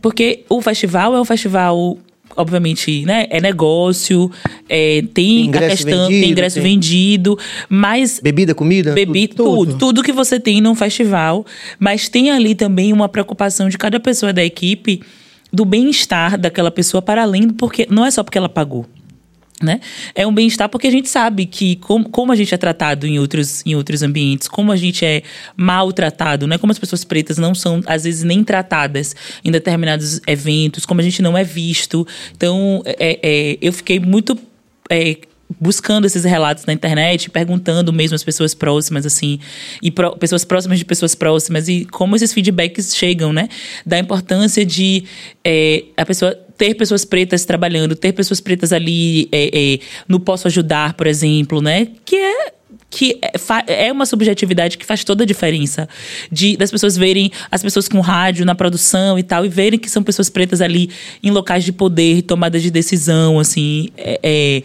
Porque 0.00 0.44
o 0.48 0.62
festival 0.62 1.14
é 1.14 1.20
um 1.20 1.26
festival 1.26 1.98
obviamente, 2.34 3.04
né, 3.04 3.26
é 3.28 3.38
negócio, 3.42 4.30
é, 4.66 5.04
tem 5.12 5.44
ingresso 5.44 5.66
a 5.66 5.76
questão, 5.76 6.06
vendido, 6.06 6.22
tem 6.22 6.30
ingresso 6.30 6.54
tem... 6.54 6.62
vendido, 6.62 7.38
mas 7.68 8.18
bebida, 8.22 8.54
comida, 8.54 8.94
bebida, 8.94 9.34
tudo, 9.34 9.66
tudo, 9.66 9.78
tudo 9.78 10.02
que 10.02 10.12
você 10.12 10.40
tem 10.40 10.58
num 10.58 10.74
festival, 10.74 11.44
mas 11.78 12.08
tem 12.08 12.30
ali 12.30 12.54
também 12.54 12.90
uma 12.90 13.06
preocupação 13.06 13.68
de 13.68 13.76
cada 13.76 14.00
pessoa 14.00 14.32
da 14.32 14.42
equipe 14.42 15.02
do 15.52 15.64
bem-estar 15.64 16.38
daquela 16.38 16.70
pessoa 16.70 17.02
para 17.02 17.22
além 17.22 17.46
do 17.46 17.54
porque 17.54 17.86
não 17.90 18.04
é 18.04 18.10
só 18.10 18.22
porque 18.22 18.38
ela 18.38 18.48
pagou. 18.48 18.86
Né? 19.62 19.80
É 20.12 20.26
um 20.26 20.34
bem-estar 20.34 20.68
porque 20.68 20.88
a 20.88 20.90
gente 20.90 21.08
sabe 21.08 21.46
que 21.46 21.76
como, 21.76 22.08
como 22.08 22.32
a 22.32 22.34
gente 22.34 22.52
é 22.52 22.58
tratado 22.58 23.06
em 23.06 23.20
outros, 23.20 23.62
em 23.64 23.76
outros 23.76 24.02
ambientes, 24.02 24.48
como 24.48 24.72
a 24.72 24.76
gente 24.76 25.04
é 25.04 25.22
maltratado, 25.56 26.48
né? 26.48 26.58
como 26.58 26.72
as 26.72 26.80
pessoas 26.80 27.04
pretas 27.04 27.38
não 27.38 27.54
são, 27.54 27.80
às 27.86 28.02
vezes, 28.02 28.24
nem 28.24 28.42
tratadas 28.42 29.14
em 29.44 29.52
determinados 29.52 30.20
eventos, 30.26 30.84
como 30.84 31.00
a 31.00 31.04
gente 31.04 31.22
não 31.22 31.38
é 31.38 31.44
visto. 31.44 32.04
Então, 32.36 32.82
é, 32.84 33.20
é, 33.22 33.58
eu 33.60 33.72
fiquei 33.72 34.00
muito 34.00 34.36
é, 34.90 35.16
buscando 35.60 36.06
esses 36.06 36.24
relatos 36.24 36.64
na 36.66 36.72
internet, 36.72 37.30
perguntando 37.30 37.92
mesmo 37.92 38.14
às 38.14 38.24
pessoas 38.24 38.54
próximas, 38.54 39.06
assim, 39.06 39.38
e 39.82 39.90
pro, 39.90 40.16
pessoas 40.16 40.44
próximas 40.44 40.78
de 40.78 40.84
pessoas 40.84 41.14
próximas, 41.14 41.68
e 41.68 41.84
como 41.86 42.16
esses 42.16 42.32
feedbacks 42.32 42.94
chegam, 42.94 43.32
né? 43.32 43.48
Da 43.84 43.98
importância 43.98 44.64
de 44.64 45.04
é, 45.44 45.84
a 45.96 46.04
pessoa 46.04 46.34
ter 46.56 46.74
pessoas 46.74 47.04
pretas 47.04 47.44
trabalhando, 47.44 47.96
ter 47.96 48.12
pessoas 48.12 48.40
pretas 48.40 48.72
ali 48.72 49.28
é, 49.32 49.74
é, 49.74 49.78
no 50.06 50.20
Posso 50.20 50.46
Ajudar, 50.46 50.94
por 50.94 51.06
exemplo, 51.06 51.60
né? 51.60 51.88
Que 52.04 52.16
é 52.16 52.52
que 52.92 53.18
é, 53.66 53.86
é 53.88 53.92
uma 53.92 54.04
subjetividade 54.04 54.76
que 54.76 54.84
faz 54.84 55.02
toda 55.02 55.24
a 55.24 55.26
diferença. 55.26 55.88
De, 56.30 56.56
das 56.56 56.70
pessoas 56.70 56.96
verem 56.96 57.32
as 57.50 57.62
pessoas 57.62 57.88
com 57.88 58.00
rádio 58.00 58.44
na 58.44 58.54
produção 58.54 59.18
e 59.18 59.22
tal, 59.22 59.46
e 59.46 59.48
verem 59.48 59.78
que 59.78 59.88
são 59.88 60.02
pessoas 60.02 60.28
pretas 60.28 60.60
ali 60.60 60.90
em 61.22 61.30
locais 61.30 61.64
de 61.64 61.72
poder, 61.72 62.22
tomadas 62.22 62.62
de 62.62 62.70
decisão, 62.70 63.40
assim. 63.40 63.88
É, 63.96 64.20
é, 64.22 64.62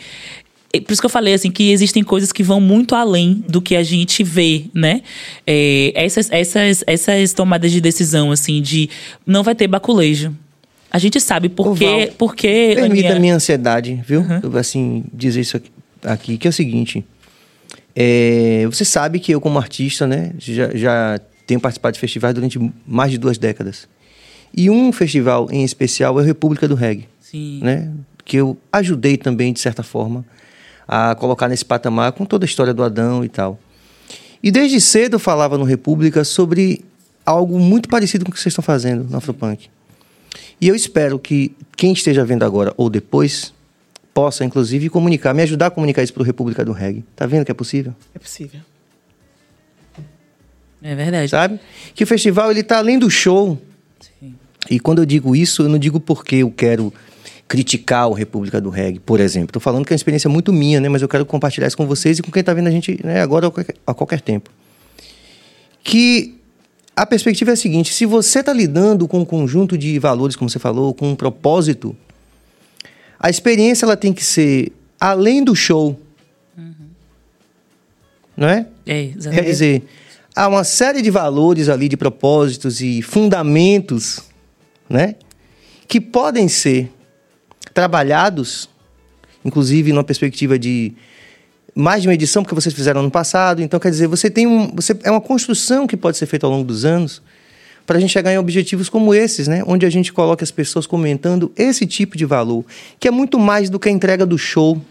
por 0.82 0.94
isso 0.94 1.02
que 1.02 1.06
eu 1.06 1.10
falei 1.10 1.34
assim 1.34 1.52
que 1.52 1.72
existem 1.72 2.04
coisas 2.04 2.32
que 2.32 2.44
vão 2.44 2.60
muito 2.60 2.96
além 2.96 3.44
do 3.48 3.62
que 3.62 3.76
a 3.76 3.84
gente 3.84 4.24
vê, 4.24 4.66
né? 4.74 5.02
É, 5.46 5.92
essas, 5.96 6.32
essas, 6.32 6.84
essas 6.88 7.34
tomadas 7.34 7.72
de 7.72 7.82
decisão 7.82 8.32
assim 8.32 8.62
de 8.62 8.90
não 9.26 9.44
vai 9.44 9.56
ter 9.56 9.68
baculejo. 9.68 10.34
A 10.90 11.00
gente 11.00 11.20
sabe 11.20 11.50
por 11.50 11.78
quê, 11.78 12.12
porque 12.18 12.74
permita 12.76 13.16
a 13.16 13.20
minha 13.20 13.36
ansiedade, 13.36 14.02
viu? 14.08 14.22
Uhum. 14.22 14.58
Assim 14.58 15.04
dizer 15.14 15.42
isso 15.42 15.58
aqui, 15.58 15.72
aqui, 16.04 16.38
que 16.38 16.48
é 16.48 16.50
o 16.50 16.54
seguinte. 16.54 17.06
É, 17.96 18.64
você 18.66 18.86
sabe 18.86 19.20
que 19.20 19.32
eu 19.32 19.42
como 19.42 19.58
artista, 19.58 20.06
né, 20.08 20.32
já, 20.38 20.70
já 20.76 21.20
tenho 21.46 21.60
participado 21.60 21.94
de 21.94 22.00
festivais 22.00 22.34
durante 22.34 22.60
mais 22.86 23.12
de 23.12 23.18
duas 23.18 23.38
décadas. 23.38 23.88
E 24.56 24.70
um 24.70 24.92
festival 24.92 25.50
em 25.52 25.64
especial 25.64 26.18
é 26.20 26.22
o 26.22 26.26
República 26.26 26.68
do 26.68 26.76
Reggae, 26.76 27.08
Sim. 27.20 27.60
né? 27.62 27.92
Que 28.24 28.38
eu 28.38 28.58
ajudei 28.72 29.18
também 29.18 29.54
de 29.54 29.60
certa 29.60 29.84
forma 29.84 30.26
a 30.88 31.16
colocar 31.16 31.48
nesse 31.48 31.66
patamar 31.66 32.12
com 32.14 32.26
toda 32.26 32.46
a 32.46 32.48
história 32.48 32.74
do 32.74 32.84
Adão 32.84 33.24
e 33.24 33.30
tal. 33.30 33.60
E 34.42 34.52
desde 34.52 34.80
cedo 34.80 35.16
eu 35.16 35.20
falava 35.20 35.58
no 35.58 35.64
República 35.64 36.24
sobre 36.24 36.86
algo 37.26 37.60
muito 37.60 37.90
parecido 37.90 38.24
com 38.24 38.32
o 38.32 38.34
que 38.34 38.40
vocês 38.40 38.52
estão 38.52 38.64
fazendo 38.64 39.04
no 39.10 39.18
Afropunk. 39.18 39.70
E 40.62 40.68
eu 40.68 40.76
espero 40.76 41.20
que 41.20 41.56
quem 41.76 41.92
esteja 41.92 42.24
vendo 42.24 42.44
agora 42.44 42.74
ou 42.78 42.90
depois 42.90 43.54
possa, 44.14 44.44
inclusive, 44.44 44.90
comunicar, 44.90 45.34
me 45.34 45.44
ajudar 45.44 45.68
a 45.68 45.70
comunicar 45.70 46.02
isso 46.02 46.14
para 46.14 46.24
o 46.24 46.26
República 46.26 46.66
do 46.66 46.72
Reggae. 46.72 47.04
Tá 47.16 47.28
vendo 47.28 47.46
que 47.46 47.52
é 47.52 47.54
possível? 47.54 47.94
É 48.16 48.20
possível. 48.20 48.62
É 50.82 50.96
verdade. 50.96 51.30
Sabe? 51.30 51.60
Que 51.94 52.04
o 52.04 52.08
festival 52.08 52.50
ele 52.50 52.64
tá 52.64 52.78
além 52.78 52.98
do 52.98 53.10
show. 53.12 53.62
Sim. 54.00 54.36
E 54.70 54.80
quando 54.80 55.00
eu 55.00 55.06
digo 55.06 55.36
isso, 55.36 55.64
eu 55.64 55.70
não 55.70 55.78
digo 55.78 56.00
porque 56.00 56.38
eu 56.38 56.50
quero 56.52 56.94
criticar 57.48 58.10
o 58.10 58.14
República 58.14 58.60
do 58.60 58.70
Reggae, 58.70 59.00
por 59.00 59.20
exemplo. 59.20 59.50
Estou 59.50 59.62
falando 59.62 59.86
que 59.86 59.94
é 59.94 59.96
uma 59.96 59.98
experiência 59.98 60.30
muito 60.30 60.52
minha, 60.52 60.82
né? 60.82 60.90
Mas 60.90 61.02
eu 61.02 61.08
quero 61.08 61.26
compartilhar 61.26 61.68
isso 61.68 61.78
com 61.78 61.88
vocês 61.88 62.20
e 62.20 62.22
com 62.22 62.32
quem 62.32 62.42
está 62.42 62.54
vendo 62.54 62.68
a 62.68 62.72
gente 62.72 63.00
né, 63.04 63.22
agora 63.22 63.48
a 63.48 63.52
qualquer, 63.52 63.76
a 63.86 63.94
qualquer 63.94 64.22
tempo. 64.22 64.50
Que 65.84 66.36
a 66.96 67.06
perspectiva 67.06 67.52
é 67.52 67.54
a 67.54 67.58
seguinte: 67.58 67.94
se 67.94 68.06
você 68.06 68.40
está 68.40 68.52
lidando 68.52 69.08
com 69.08 69.20
um 69.20 69.26
conjunto 69.26 69.78
de 69.78 69.98
valores, 69.98 70.36
como 70.36 70.50
você 70.50 70.60
falou, 70.60 70.94
com 70.94 71.12
um 71.12 71.16
propósito, 71.16 71.96
a 73.20 73.30
experiência 73.30 73.86
ela 73.86 73.96
tem 73.96 74.12
que 74.12 74.24
ser 74.24 74.74
além 75.00 75.44
do 75.44 75.56
show. 75.56 75.98
Uhum. 76.58 76.74
Não 78.36 78.50
é? 78.50 78.68
É, 78.86 79.04
exatamente. 79.04 79.44
Quer 79.44 79.50
dizer, 79.50 79.84
há 80.36 80.48
uma 80.50 80.66
série 80.66 81.02
de 81.02 81.10
valores 81.10 81.70
ali, 81.70 81.88
de 81.88 81.96
propósitos 81.96 82.82
e 82.82 83.02
fundamentos, 83.02 84.20
né? 84.90 85.16
Que 85.88 86.02
podem 86.02 86.50
ser 86.50 86.92
trabalhados, 87.78 88.68
inclusive 89.46 89.94
numa 89.94 90.04
perspectiva 90.04 90.58
de 90.58 90.94
mais 91.76 92.02
de 92.02 92.08
uma 92.08 92.16
edição, 92.16 92.42
porque 92.42 92.56
vocês 92.56 92.74
fizeram 92.74 93.04
no 93.04 93.12
passado. 93.12 93.62
Então, 93.62 93.80
quer 93.80 93.92
dizer, 93.92 94.08
você 94.08 94.32
tem 94.32 94.48
um. 94.48 94.76
Você, 94.76 94.98
é 95.04 95.12
uma 95.12 95.22
construção 95.22 95.86
que 95.86 95.96
pode 95.96 96.18
ser 96.18 96.26
feita 96.26 96.48
ao 96.48 96.52
longo 96.52 96.64
dos 96.64 96.86
anos 96.86 97.22
para 97.86 97.98
a 97.98 98.00
gente 98.02 98.10
chegar 98.10 98.34
em 98.34 98.38
objetivos 98.40 98.90
como 98.90 99.14
esses, 99.14 99.48
né? 99.48 99.62
Onde 99.68 99.86
a 99.86 99.92
gente 99.92 100.12
coloca 100.12 100.44
as 100.44 100.50
pessoas 100.50 100.88
comentando 100.88 101.52
esse 101.56 101.86
tipo 101.86 102.18
de 102.18 102.26
valor, 102.26 102.66
que 103.00 103.08
é 103.08 103.12
muito 103.12 103.38
mais 103.38 103.70
do 103.70 103.80
que 103.80 103.88
a 103.88 103.92
entrega 103.92 104.26
do 104.26 104.40
show. 104.40 104.82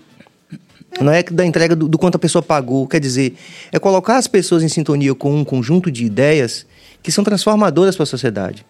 Não 1.01 1.13
é 1.13 1.25
da 1.25 1.45
entrega 1.45 1.75
do, 1.75 1.89
do 1.89 1.99
quanto 1.99 2.15
a 2.15 2.21
pessoa 2.21 2.41
pagou. 2.41 2.87
Quer 2.87 3.01
dizer, 3.01 3.35
é 3.73 3.81
colocar 3.81 4.17
as 4.17 4.29
pessoas 4.29 4.63
em 4.63 4.69
sintonia 4.69 5.13
com 5.13 5.35
um 5.35 5.45
conjunto 5.45 5.91
de 5.91 6.05
ideias 6.05 6.65
que 7.03 7.11
são 7.11 7.25
transformadoras 7.25 7.97
para 7.97 8.05
a 8.05 8.07
sociedade. 8.07 8.65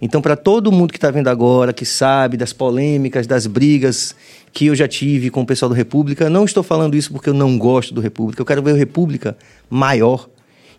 Então, 0.00 0.20
para 0.20 0.36
todo 0.36 0.72
mundo 0.72 0.92
que 0.92 0.98
está 0.98 1.10
vendo 1.10 1.28
agora, 1.28 1.72
que 1.72 1.84
sabe 1.84 2.36
das 2.36 2.52
polêmicas, 2.52 3.26
das 3.26 3.46
brigas 3.46 4.14
que 4.52 4.66
eu 4.66 4.74
já 4.74 4.88
tive 4.88 5.30
com 5.30 5.42
o 5.42 5.46
pessoal 5.46 5.68
do 5.68 5.74
República, 5.74 6.30
não 6.30 6.44
estou 6.44 6.62
falando 6.62 6.96
isso 6.96 7.12
porque 7.12 7.28
eu 7.28 7.34
não 7.34 7.58
gosto 7.58 7.94
do 7.94 8.00
República. 8.00 8.40
Eu 8.40 8.46
quero 8.46 8.62
ver 8.62 8.72
o 8.72 8.76
República 8.76 9.36
maior. 9.68 10.28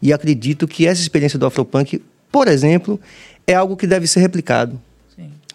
E 0.01 0.13
acredito 0.13 0.67
que 0.67 0.85
essa 0.85 1.01
experiência 1.01 1.39
do 1.39 1.45
Afropunk, 1.45 2.01
por 2.31 2.47
exemplo, 2.47 2.99
é 3.45 3.53
algo 3.53 3.77
que 3.77 3.87
deve 3.87 4.07
ser 4.07 4.19
replicado. 4.19 4.79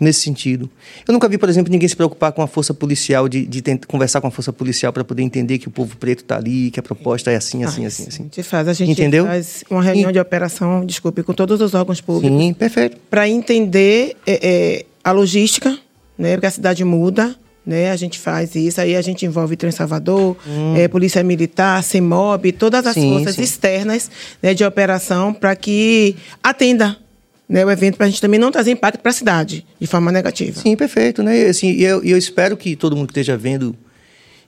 Nesse 0.01 0.21
sentido. 0.23 0.69
Eu 1.07 1.13
nunca 1.13 1.29
vi, 1.29 1.39
por 1.39 1.49
exemplo, 1.49 1.71
ninguém 1.71 1.89
se 1.89 1.95
preocupar 1.95 2.33
com 2.33 2.43
a 2.43 2.47
força 2.49 2.75
policial, 2.75 3.29
de, 3.29 3.47
de 3.47 3.63
tentar 3.63 3.87
conversar 3.87 4.21
com 4.21 4.27
a 4.27 4.31
força 4.31 4.53
policial 4.53 4.93
para 4.93 5.05
poder 5.05 5.23
entender 5.23 5.59
que 5.59 5.69
o 5.69 5.71
povo 5.71 5.97
preto 5.97 6.21
está 6.23 6.37
ali, 6.37 6.71
que 6.73 6.81
a 6.81 6.83
proposta 6.83 7.31
é 7.31 7.37
assim, 7.37 7.63
assim, 7.63 7.85
Ah, 7.85 7.89
assim, 7.89 8.03
sim. 8.05 8.09
assim. 8.09 8.21
A 8.23 8.25
gente 8.25 8.43
faz, 8.43 8.67
a 8.69 8.73
gente 8.73 8.91
Entendeu? 8.93 9.25
faz 9.27 9.63
uma 9.71 9.83
reunião 9.83 10.11
E- 10.11 10.13
de 10.13 10.19
operação, 10.19 10.85
desculpe, 10.85 11.23
com 11.23 11.33
todos 11.33 11.61
os 11.61 11.75
órgãos 11.75 12.01
públicos. 12.01 12.37
Sim, 12.37 12.53
perfeito. 12.53 12.97
para 13.09 13.29
entender 13.29 14.17
é, 14.27 14.41
é, 14.43 14.85
a 15.05 15.13
logística, 15.13 15.79
né? 16.19 16.33
Porque 16.35 16.47
a 16.47 16.51
cidade 16.51 16.83
muda, 16.85 17.37
né? 17.65 17.91
A 17.93 17.97
gente 17.97 18.19
faz 18.19 18.57
isso, 18.57 18.81
aí 18.81 18.97
a 18.97 19.03
gente 19.03 19.25
envolve 19.25 19.55
Trem 19.57 19.71
Salvador, 19.71 20.37
é, 20.77 20.89
Polícia 20.89 21.23
Militar, 21.23 21.81
CEMOB, 21.85 22.51
todas 22.53 22.85
as 22.87 22.97
Hum. 22.97 23.01
Sim, 23.03 23.11
forças 23.19 23.35
sim. 23.37 23.43
externas 23.43 24.11
né, 24.43 24.53
de 24.53 24.65
operação 24.65 25.33
para 25.33 25.55
que 25.55 26.17
atenda 26.43 26.97
né, 27.53 27.67
o 27.67 27.71
evento, 27.71 27.99
para 27.99 28.07
a 28.07 28.09
gente 28.09 28.19
também 28.19 28.41
não 28.41 28.51
trazer 28.51 28.71
impacto 28.71 28.99
para 28.99 29.11
a 29.11 29.13
cidade 29.13 29.67
de 29.79 29.87
forma 29.87 30.11
negativa. 30.11 30.59
Sim, 30.59 30.75
perfeito, 30.75 31.23
né? 31.23 31.39
E, 31.39 31.47
assim, 31.49 31.71
e 31.71 31.85
eu, 31.85 32.03
eu 32.03 32.17
espero 32.17 32.57
que 32.57 32.75
todo 32.75 32.97
mundo 32.97 33.09
que 33.09 33.13
esteja 33.13 33.37
vendo 33.37 33.77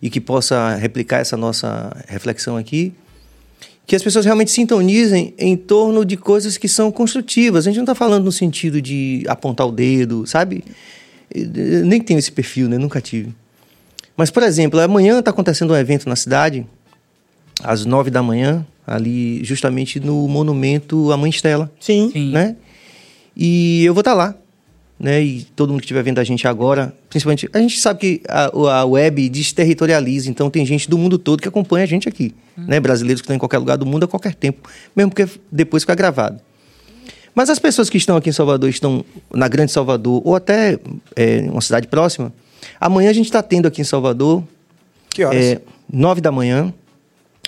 e 0.01 0.09
que 0.09 0.19
possa 0.19 0.75
replicar 0.77 1.19
essa 1.19 1.37
nossa 1.37 1.95
reflexão 2.09 2.57
aqui, 2.57 2.95
que 3.87 3.95
as 3.95 4.03
pessoas 4.03 4.25
realmente 4.25 4.51
sintonizem 4.51 5.35
em 5.37 5.55
torno 5.55 6.03
de 6.03 6.17
coisas 6.17 6.57
que 6.57 6.67
são 6.67 6.91
construtivas. 6.91 7.67
A 7.67 7.71
gente 7.71 7.77
não 7.77 7.85
está 7.85 7.95
falando 7.95 8.25
no 8.25 8.33
sentido 8.33 8.81
de 8.81 9.23
apontar 9.29 9.67
o 9.67 9.71
dedo, 9.71 10.27
sabe? 10.27 10.65
Eu 11.31 11.85
nem 11.85 12.01
tenho 12.01 12.19
esse 12.19 12.33
perfil, 12.33 12.71
né? 12.71 12.79
Nunca 12.79 13.03
tive. 13.03 13.35
Mas, 14.17 14.31
por 14.31 14.43
exemplo, 14.43 14.81
amanhã 14.81 15.19
está 15.19 15.31
acontecendo 15.31 15.75
um 15.75 15.77
evento 15.77 16.09
na 16.09 16.17
cidade, 16.17 16.67
às 17.63 17.85
nove 17.85 18.11
da 18.11 18.23
manhã, 18.23 18.67
ali 18.87 19.45
justamente 19.45 20.01
no 20.01 20.27
monumento 20.27 21.13
à 21.13 21.19
Mãe 21.19 21.29
Estela 21.29 21.71
Sim. 21.79 22.11
Sim. 22.11 22.33
né? 22.33 22.57
E 23.37 23.85
eu 23.85 23.93
vou 23.95 24.01
estar 24.01 24.15
lá, 24.15 24.35
né? 24.99 25.23
E 25.23 25.43
todo 25.57 25.71
mundo 25.71 25.81
que 25.81 25.87
estiver 25.87 26.03
vendo 26.03 26.19
a 26.19 26.25
gente 26.25 26.47
agora, 26.47 26.95
principalmente, 27.09 27.49
a 27.53 27.59
gente 27.59 27.79
sabe 27.81 28.01
que 28.01 28.23
a, 28.29 28.79
a 28.81 28.85
web 28.85 29.29
desterritorializa, 29.29 30.31
então 30.31 30.49
tem 30.49 30.65
gente 30.65 30.89
do 30.89 30.97
mundo 30.97 31.19
todo 31.19 31.41
que 31.43 31.49
acompanha 31.49 31.85
a 31.85 31.87
gente 31.87 32.09
aqui, 32.09 32.35
né? 32.57 32.79
Brasileiros 32.81 33.21
que 33.21 33.25
estão 33.25 33.37
em 33.37 33.39
qualquer 33.39 33.59
lugar 33.59 33.77
do 33.77 33.85
mundo 33.87 34.05
a 34.05 34.09
qualquer 34.09 34.35
tempo, 34.35 34.69
mesmo 34.95 35.11
porque 35.11 35.29
depois 35.51 35.83
fica 35.83 35.95
gravado. 35.95 36.41
Mas 37.35 37.51
as 37.51 37.59
pessoas 37.59 37.91
que 37.91 37.99
estão 37.99 38.17
aqui 38.17 38.31
em 38.31 38.33
Salvador, 38.33 38.71
estão 38.71 39.05
na 39.35 39.49
Grande 39.49 39.73
Salvador, 39.73 40.23
ou 40.25 40.37
até 40.37 40.79
é, 41.17 41.41
uma 41.51 41.61
cidade 41.61 41.89
próxima, 41.89 42.33
amanhã 42.81 43.11
a 43.11 43.13
gente 43.13 43.27
está 43.27 43.43
tendo 43.43 43.67
aqui 43.67 43.81
em 43.81 43.85
Salvador, 43.85 44.45
Que 45.11 45.25
horas? 45.25 45.43
é, 45.43 45.61
nove 45.93 46.21
da 46.21 46.31
manhã, 46.31 46.73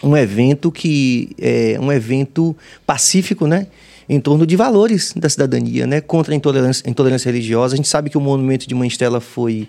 um 0.02 0.16
evento 0.16 0.72
que 0.72 1.30
é 1.38 1.78
um 1.80 1.92
evento 1.92 2.56
pacífico, 2.84 3.46
né? 3.46 3.68
Em 4.08 4.20
torno 4.20 4.46
de 4.46 4.54
valores 4.54 5.12
da 5.16 5.28
cidadania, 5.28 5.86
né? 5.86 6.00
Contra 6.00 6.32
a 6.32 6.36
intolerância, 6.36 6.88
intolerância 6.88 7.30
religiosa. 7.30 7.74
A 7.74 7.76
gente 7.76 7.88
sabe 7.88 8.08
que 8.08 8.16
o 8.16 8.20
monumento 8.20 8.68
de 8.68 8.74
Mãe 8.74 8.86
Estela 8.86 9.20
foi 9.20 9.68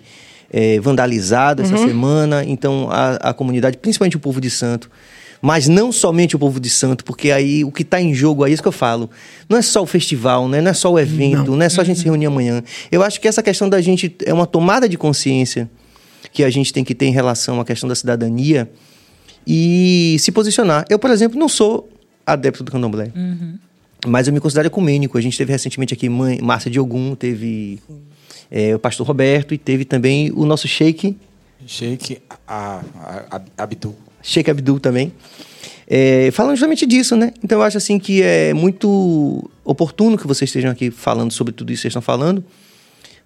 é, 0.50 0.80
vandalizado 0.80 1.62
essa 1.62 1.76
semana, 1.76 2.44
então 2.44 2.88
a, 2.90 3.30
a 3.30 3.34
comunidade, 3.34 3.76
principalmente 3.76 4.16
o 4.16 4.20
povo 4.20 4.40
de 4.40 4.48
Santo, 4.48 4.90
mas 5.40 5.68
não 5.68 5.92
somente 5.92 6.34
o 6.34 6.38
povo 6.38 6.58
de 6.58 6.70
Santo, 6.70 7.04
porque 7.04 7.30
aí 7.30 7.64
o 7.64 7.70
que 7.70 7.82
está 7.82 8.00
em 8.00 8.12
jogo 8.12 8.44
aí 8.44 8.50
é 8.50 8.54
isso 8.54 8.62
que 8.62 8.68
eu 8.68 8.72
falo. 8.72 9.10
Não 9.48 9.56
é 9.56 9.62
só 9.62 9.82
o 9.82 9.86
festival, 9.86 10.48
né? 10.48 10.60
não 10.60 10.70
é 10.70 10.74
só 10.74 10.92
o 10.92 10.98
evento, 10.98 11.54
não, 11.54 11.62
é 11.62 11.68
só 11.68 11.82
a 11.82 11.84
gente 11.84 11.98
se 11.98 12.04
reunir 12.04 12.26
amanhã. 12.26 12.62
Eu 12.90 13.02
acho 13.02 13.20
que 13.20 13.28
essa 13.28 13.42
questão 13.42 13.68
da 13.68 13.80
gente 13.80 14.14
é 14.24 14.32
uma 14.32 14.46
tomada 14.46 14.88
de 14.88 14.96
consciência 14.96 15.70
que 16.32 16.42
a 16.42 16.50
gente 16.50 16.72
tem 16.72 16.82
que 16.82 16.94
ter 16.94 17.06
em 17.06 17.12
relação 17.12 17.60
à 17.60 17.64
questão 17.64 17.88
da 17.88 17.94
cidadania 17.94 18.68
e 19.46 20.16
se 20.18 20.32
posicionar. 20.32 20.84
Eu, 20.90 20.98
por 20.98 21.10
exemplo, 21.10 21.38
não 21.38 21.48
sou 21.48 21.88
adepto 22.26 22.64
do 22.64 22.70
candomblé, 22.70 23.10
mas 24.06 24.26
eu 24.26 24.32
me 24.32 24.40
considero 24.40 24.68
ecumênico. 24.68 25.18
A 25.18 25.20
gente 25.20 25.36
teve 25.36 25.52
recentemente 25.52 25.94
aqui 25.94 26.08
mãe, 26.08 26.38
Márcia 26.40 26.70
de 26.70 26.78
Ogum, 26.78 27.14
teve 27.14 27.80
é, 28.50 28.74
o 28.74 28.78
pastor 28.78 29.06
Roberto 29.06 29.54
e 29.54 29.58
teve 29.58 29.84
também 29.84 30.32
o 30.32 30.44
nosso 30.44 30.68
sheik, 30.68 31.16
Sheik 31.66 32.18
a, 32.46 32.82
a, 32.94 33.36
a, 33.36 33.62
Abdu. 33.62 33.94
Sheik 34.22 34.50
Abdul 34.50 34.78
também. 34.78 35.12
É, 35.86 36.30
falando 36.32 36.54
justamente 36.54 36.86
disso, 36.86 37.16
né? 37.16 37.32
Então 37.42 37.58
eu 37.58 37.62
acho 37.62 37.78
assim 37.78 37.98
que 37.98 38.22
é 38.22 38.52
muito 38.52 39.50
oportuno 39.64 40.18
que 40.18 40.26
vocês 40.26 40.48
estejam 40.48 40.70
aqui 40.70 40.90
falando 40.90 41.32
sobre 41.32 41.52
tudo 41.52 41.72
isso 41.72 41.80
que 41.80 41.82
vocês 41.82 41.92
estão 41.92 42.02
falando, 42.02 42.44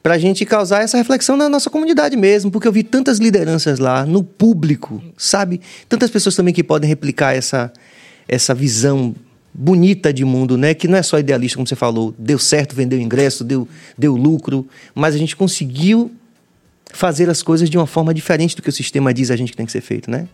para 0.02 0.14
a 0.14 0.18
gente 0.18 0.44
causar 0.44 0.82
essa 0.82 0.96
reflexão 0.96 1.36
na 1.36 1.48
nossa 1.48 1.68
comunidade 1.68 2.16
mesmo, 2.16 2.50
porque 2.50 2.66
eu 2.66 2.72
vi 2.72 2.82
tantas 2.82 3.18
lideranças 3.18 3.78
lá, 3.78 4.06
no 4.06 4.22
público, 4.22 5.02
sabe? 5.16 5.60
Tantas 5.88 6.10
pessoas 6.10 6.34
também 6.34 6.54
que 6.54 6.62
podem 6.62 6.88
replicar 6.88 7.34
essa, 7.34 7.72
essa 8.28 8.54
visão 8.54 9.14
bonita 9.54 10.12
de 10.12 10.24
mundo, 10.24 10.56
né? 10.56 10.72
Que 10.74 10.88
não 10.88 10.96
é 10.98 11.02
só 11.02 11.18
idealista, 11.18 11.56
como 11.56 11.66
você 11.66 11.76
falou, 11.76 12.14
deu 12.18 12.38
certo, 12.38 12.74
vendeu 12.74 12.98
ingresso, 12.98 13.44
deu, 13.44 13.68
deu 13.98 14.16
lucro, 14.16 14.66
mas 14.94 15.14
a 15.14 15.18
gente 15.18 15.36
conseguiu 15.36 16.10
fazer 16.92 17.28
as 17.30 17.42
coisas 17.42 17.68
de 17.70 17.76
uma 17.78 17.86
forma 17.86 18.12
diferente 18.12 18.54
do 18.56 18.62
que 18.62 18.68
o 18.68 18.72
sistema 18.72 19.12
diz 19.14 19.30
a 19.30 19.36
gente 19.36 19.50
que 19.52 19.56
tem 19.56 19.66
que 19.66 19.72
ser 19.72 19.80
feito, 19.80 20.10
né? 20.10 20.28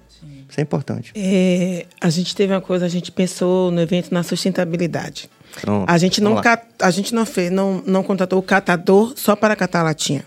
Isso 0.48 0.58
é 0.58 0.62
importante. 0.62 1.12
É, 1.14 1.86
a 2.00 2.08
gente 2.08 2.34
teve 2.34 2.52
uma 2.52 2.60
coisa, 2.60 2.86
a 2.86 2.88
gente 2.88 3.12
pensou 3.12 3.70
no 3.70 3.80
evento 3.80 4.12
na 4.12 4.22
sustentabilidade. 4.22 5.28
Pronto, 5.60 5.88
A 5.90 5.98
gente 5.98 6.20
não, 6.20 6.32
vamos 6.32 6.44
lá. 6.46 6.56
ca- 6.56 6.66
a 6.80 6.90
gente 6.90 7.14
não 7.14 7.26
fez, 7.26 7.50
não, 7.50 7.82
não 7.86 8.02
contratou 8.02 8.38
o 8.38 8.42
catador 8.42 9.12
só 9.16 9.34
para 9.36 9.54
catar 9.56 9.80
a 9.80 9.84
latinha. 9.84 10.24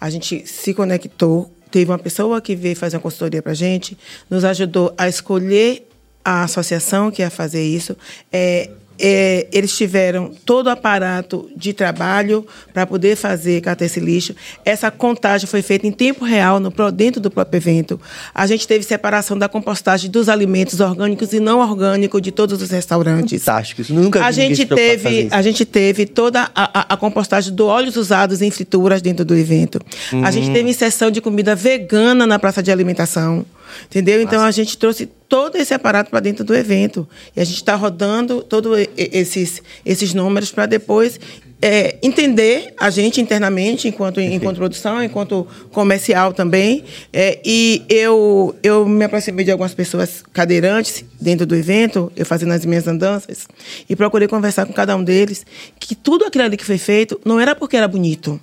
A 0.00 0.08
gente 0.10 0.46
se 0.46 0.72
conectou, 0.72 1.52
teve 1.70 1.90
uma 1.90 1.98
pessoa 1.98 2.40
que 2.40 2.54
veio 2.56 2.76
fazer 2.76 2.96
uma 2.96 3.02
consultoria 3.02 3.42
para 3.42 3.52
a 3.52 3.54
gente, 3.54 3.96
nos 4.30 4.44
ajudou 4.44 4.94
a 4.96 5.08
escolher 5.08 5.87
a 6.28 6.44
associação 6.44 7.10
que 7.10 7.22
ia 7.22 7.30
fazer 7.30 7.62
isso. 7.64 7.96
É, 8.32 8.70
é, 9.00 9.46
eles 9.52 9.76
tiveram 9.76 10.32
todo 10.44 10.66
o 10.66 10.70
aparato 10.70 11.48
de 11.56 11.72
trabalho 11.72 12.44
para 12.74 12.84
poder 12.84 13.14
fazer 13.14 13.60
catar 13.60 13.84
esse 13.84 14.00
lixo. 14.00 14.34
Essa 14.64 14.90
contagem 14.90 15.46
foi 15.46 15.62
feita 15.62 15.86
em 15.86 15.92
tempo 15.92 16.24
real 16.24 16.58
no, 16.58 16.72
dentro 16.90 17.20
do 17.20 17.30
próprio 17.30 17.58
evento. 17.58 18.00
A 18.34 18.44
gente 18.44 18.66
teve 18.66 18.84
separação 18.84 19.38
da 19.38 19.48
compostagem 19.48 20.10
dos 20.10 20.28
alimentos 20.28 20.80
orgânicos 20.80 21.32
e 21.32 21.38
não 21.38 21.60
orgânicos 21.60 22.20
de 22.20 22.32
todos 22.32 22.60
os 22.60 22.70
restaurantes. 22.70 23.44
Fantástico. 23.44 23.82
Isso 23.82 23.94
nunca 23.94 24.24
A 24.24 24.32
gente 24.32 24.66
teve, 24.66 25.28
a 25.30 25.42
gente 25.42 25.64
teve 25.64 26.04
toda 26.04 26.50
a, 26.52 26.80
a- 26.80 26.86
a 26.94 26.96
compostagem 26.96 27.54
do 27.54 27.66
óleos 27.68 27.94
usados 27.96 28.42
em 28.42 28.50
frituras 28.50 29.00
dentro 29.00 29.24
do 29.24 29.36
evento. 29.36 29.78
A 30.24 30.32
gente 30.32 30.50
teve 30.52 30.74
sessão 30.74 31.08
de 31.08 31.20
comida 31.20 31.54
vegana 31.54 32.26
na 32.26 32.36
praça 32.36 32.60
de 32.60 32.72
alimentação. 32.72 33.46
Entendeu? 33.84 34.20
Então 34.20 34.42
a 34.42 34.50
gente 34.50 34.76
trouxe 34.76 35.08
todo 35.28 35.56
esse 35.56 35.74
aparato 35.74 36.10
para 36.10 36.20
dentro 36.20 36.44
do 36.44 36.54
evento. 36.54 37.06
E 37.36 37.40
a 37.40 37.44
gente 37.44 37.56
está 37.56 37.74
rodando 37.74 38.42
todos 38.42 38.88
esses, 38.96 39.62
esses 39.84 40.14
números 40.14 40.50
para 40.50 40.66
depois 40.66 41.20
é, 41.60 41.98
entender 42.02 42.72
a 42.78 42.88
gente 42.88 43.20
internamente, 43.20 43.88
enquanto, 43.88 44.20
enquanto 44.20 44.56
produção, 44.56 45.02
enquanto 45.02 45.46
comercial 45.72 46.32
também. 46.32 46.84
É, 47.12 47.40
e 47.44 47.82
eu, 47.88 48.54
eu 48.62 48.86
me 48.86 49.04
aproximei 49.04 49.44
de 49.44 49.50
algumas 49.50 49.74
pessoas 49.74 50.22
cadeirantes 50.32 51.04
dentro 51.20 51.44
do 51.44 51.54
evento, 51.54 52.12
eu 52.16 52.24
fazendo 52.24 52.52
as 52.52 52.64
minhas 52.64 52.86
andanças, 52.86 53.46
e 53.88 53.96
procurei 53.96 54.28
conversar 54.28 54.66
com 54.66 54.72
cada 54.72 54.96
um 54.96 55.02
deles, 55.02 55.44
que 55.78 55.94
tudo 55.94 56.24
aquilo 56.24 56.44
ali 56.44 56.56
que 56.56 56.64
foi 56.64 56.78
feito 56.78 57.20
não 57.24 57.40
era 57.40 57.54
porque 57.54 57.76
era 57.76 57.88
bonito, 57.88 58.40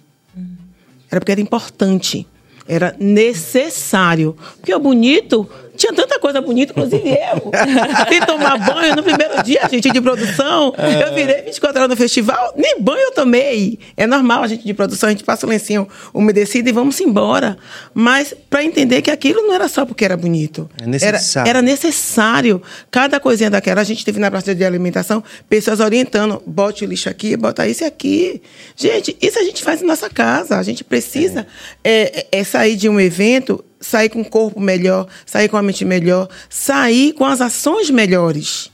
era 1.09 1.19
porque 1.19 1.31
era 1.31 1.41
importante. 1.41 2.27
Era 2.67 2.95
necessário. 2.99 4.35
Porque 4.57 4.73
o 4.73 4.79
bonito 4.79 5.47
tinha 5.75 5.93
tanta 5.93 6.19
coisa 6.19 6.41
bonita, 6.41 6.71
inclusive 6.71 7.09
eu. 7.09 7.51
Sem 8.09 8.21
tomar 8.21 8.57
banho 8.57 8.95
no 8.95 9.03
primeiro 9.03 9.43
dia, 9.43 9.61
gente, 9.69 9.91
de 9.91 10.01
produção. 10.01 10.73
Eu 10.77 11.13
virei 11.13 11.41
24 11.43 11.79
horas 11.79 11.89
no 11.89 11.95
festival, 11.95 12.53
nem 12.55 12.79
banho 12.79 13.01
eu 13.01 13.11
tomei. 13.11 13.79
É 13.95 14.07
normal 14.07 14.43
a 14.43 14.47
gente 14.47 14.65
de 14.65 14.73
produção, 14.73 15.07
a 15.09 15.11
gente 15.11 15.23
passa 15.23 15.45
o 15.45 15.49
lencinho 15.49 15.87
umedecido 16.13 16.69
e 16.69 16.71
vamos 16.71 16.99
embora. 16.99 17.57
Mas 17.93 18.33
para 18.49 18.63
entender 18.63 19.01
que 19.01 19.11
aquilo 19.11 19.41
não 19.41 19.53
era 19.53 19.67
só 19.67 19.85
porque 19.85 20.03
era 20.05 20.17
bonito. 20.17 20.69
É 20.81 20.87
necessário. 20.87 21.49
Era, 21.49 21.59
era 21.59 21.61
necessário. 21.61 22.61
Cada 22.89 23.19
coisinha 23.19 23.49
daquela. 23.49 23.81
A 23.81 23.83
gente 23.83 24.03
teve 24.05 24.19
na 24.19 24.31
praça 24.31 24.55
de 24.55 24.63
alimentação 24.63 25.23
pessoas 25.49 25.79
orientando: 25.79 26.41
bote 26.45 26.85
o 26.85 26.87
lixo 26.87 27.09
aqui, 27.09 27.35
bota 27.35 27.67
isso 27.67 27.85
aqui. 27.85 28.41
Gente, 28.75 29.15
isso 29.21 29.39
a 29.39 29.43
gente 29.43 29.63
faz 29.63 29.81
em 29.81 29.85
nossa 29.85 30.09
casa. 30.09 30.57
A 30.57 30.63
gente 30.63 30.83
precisa 30.83 31.45
é, 31.83 32.27
é 32.31 32.43
sair 32.43 32.75
de 32.75 32.89
um 32.89 32.99
evento, 32.99 33.63
sair 33.85 34.09
com 34.09 34.21
o 34.21 34.25
corpo 34.29 34.59
melhor, 34.59 35.07
sair 35.25 35.47
com 35.47 35.57
a 35.57 35.61
mente 35.61 35.85
melhor, 35.85 36.27
sair 36.49 37.13
com 37.13 37.25
as 37.25 37.39
ações 37.39 37.89
melhores. 37.89 38.71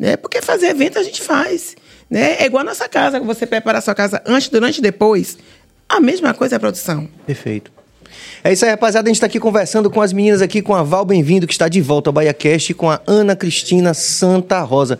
Né? 0.00 0.16
Porque 0.16 0.40
fazer 0.40 0.68
evento 0.68 0.98
a 0.98 1.02
gente 1.02 1.22
faz. 1.22 1.76
Né? 2.10 2.36
É 2.38 2.46
igual 2.46 2.62
a 2.62 2.64
nossa 2.64 2.88
casa, 2.88 3.20
você 3.20 3.46
prepara 3.46 3.78
a 3.78 3.80
sua 3.80 3.94
casa 3.94 4.22
antes, 4.26 4.48
durante 4.48 4.78
e 4.78 4.82
depois. 4.82 5.38
A 5.88 6.00
mesma 6.00 6.32
coisa 6.32 6.54
é 6.54 6.56
a 6.56 6.60
produção. 6.60 7.08
Perfeito. 7.26 7.70
É 8.46 8.52
isso 8.52 8.62
aí, 8.62 8.70
rapaziada. 8.72 9.08
A 9.08 9.10
gente 9.10 9.18
tá 9.18 9.24
aqui 9.24 9.40
conversando 9.40 9.88
com 9.88 10.02
as 10.02 10.12
meninas 10.12 10.42
aqui, 10.42 10.60
com 10.60 10.74
a 10.74 10.82
Val 10.82 11.02
Bem-vindo, 11.06 11.46
que 11.46 11.54
está 11.54 11.66
de 11.66 11.80
volta 11.80 12.10
ao 12.10 12.12
BahiaCast, 12.12 12.72
e 12.72 12.74
com 12.74 12.90
a 12.90 13.00
Ana 13.06 13.34
Cristina 13.34 13.94
Santa 13.94 14.60
Rosa. 14.60 14.98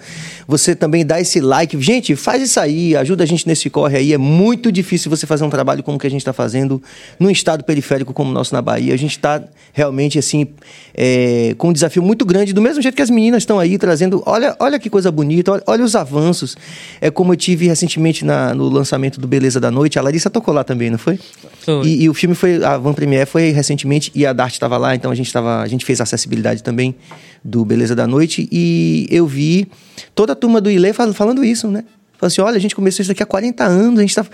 Você 0.48 0.74
também 0.74 1.04
dá 1.04 1.20
esse 1.20 1.42
like. 1.42 1.78
Gente, 1.78 2.16
faz 2.16 2.42
isso 2.42 2.58
aí, 2.58 2.96
ajuda 2.96 3.22
a 3.22 3.26
gente 3.26 3.46
nesse 3.46 3.68
corre 3.68 3.98
aí. 3.98 4.14
É 4.14 4.18
muito 4.18 4.72
difícil 4.72 5.10
você 5.10 5.26
fazer 5.26 5.44
um 5.44 5.50
trabalho 5.50 5.82
como 5.82 5.98
o 5.98 6.00
que 6.00 6.06
a 6.06 6.10
gente 6.10 6.22
está 6.22 6.32
fazendo 6.32 6.82
num 7.20 7.28
estado 7.28 7.64
periférico 7.64 8.14
como 8.14 8.30
o 8.30 8.32
nosso 8.32 8.54
na 8.54 8.62
Bahia. 8.62 8.94
A 8.94 8.96
gente 8.96 9.10
está 9.10 9.42
realmente, 9.74 10.18
assim, 10.18 10.46
é, 10.94 11.54
com 11.58 11.68
um 11.68 11.72
desafio 11.74 12.02
muito 12.02 12.24
grande, 12.24 12.54
do 12.54 12.62
mesmo 12.62 12.80
jeito 12.80 12.94
que 12.94 13.02
as 13.02 13.10
meninas 13.10 13.42
estão 13.42 13.58
aí 13.58 13.76
trazendo. 13.76 14.22
Olha, 14.24 14.56
olha 14.58 14.78
que 14.78 14.88
coisa 14.88 15.12
bonita, 15.12 15.52
olha, 15.52 15.62
olha 15.66 15.84
os 15.84 15.94
avanços. 15.94 16.56
É 16.98 17.10
como 17.10 17.34
eu 17.34 17.36
tive 17.36 17.66
recentemente 17.66 18.24
na, 18.24 18.54
no 18.54 18.70
lançamento 18.70 19.20
do 19.20 19.28
Beleza 19.28 19.60
da 19.60 19.70
Noite. 19.70 19.98
A 19.98 20.02
Larissa 20.02 20.30
tocou 20.30 20.54
lá 20.54 20.64
também, 20.64 20.88
não 20.88 20.98
foi? 20.98 21.20
Foi. 21.60 21.86
E, 21.86 22.04
e 22.04 22.08
o 22.08 22.14
filme 22.14 22.34
foi. 22.34 22.64
A 22.64 22.78
Van 22.78 22.94
Premiere 22.94 23.33
foi 23.34 23.50
recentemente 23.50 24.12
e 24.14 24.24
a 24.24 24.32
Dart 24.32 24.52
estava 24.52 24.78
lá, 24.78 24.94
então 24.94 25.10
a 25.10 25.14
gente, 25.16 25.32
tava, 25.32 25.60
a 25.60 25.66
gente 25.66 25.84
fez 25.84 26.00
acessibilidade 26.00 26.62
também 26.62 26.94
do 27.42 27.64
Beleza 27.64 27.92
da 27.92 28.06
Noite. 28.06 28.48
E 28.52 29.08
eu 29.10 29.26
vi 29.26 29.66
toda 30.14 30.34
a 30.34 30.36
turma 30.36 30.60
do 30.60 30.70
Ilê 30.70 30.92
fal- 30.92 31.12
falando 31.12 31.44
isso, 31.44 31.66
né? 31.66 31.82
Falando 32.16 32.30
assim: 32.30 32.40
olha, 32.42 32.56
a 32.56 32.60
gente 32.60 32.76
começou 32.76 33.02
isso 33.02 33.10
daqui 33.10 33.24
há 33.24 33.26
40 33.26 33.64
anos, 33.64 33.98
a 33.98 34.02
gente 34.02 34.14
tá. 34.14 34.24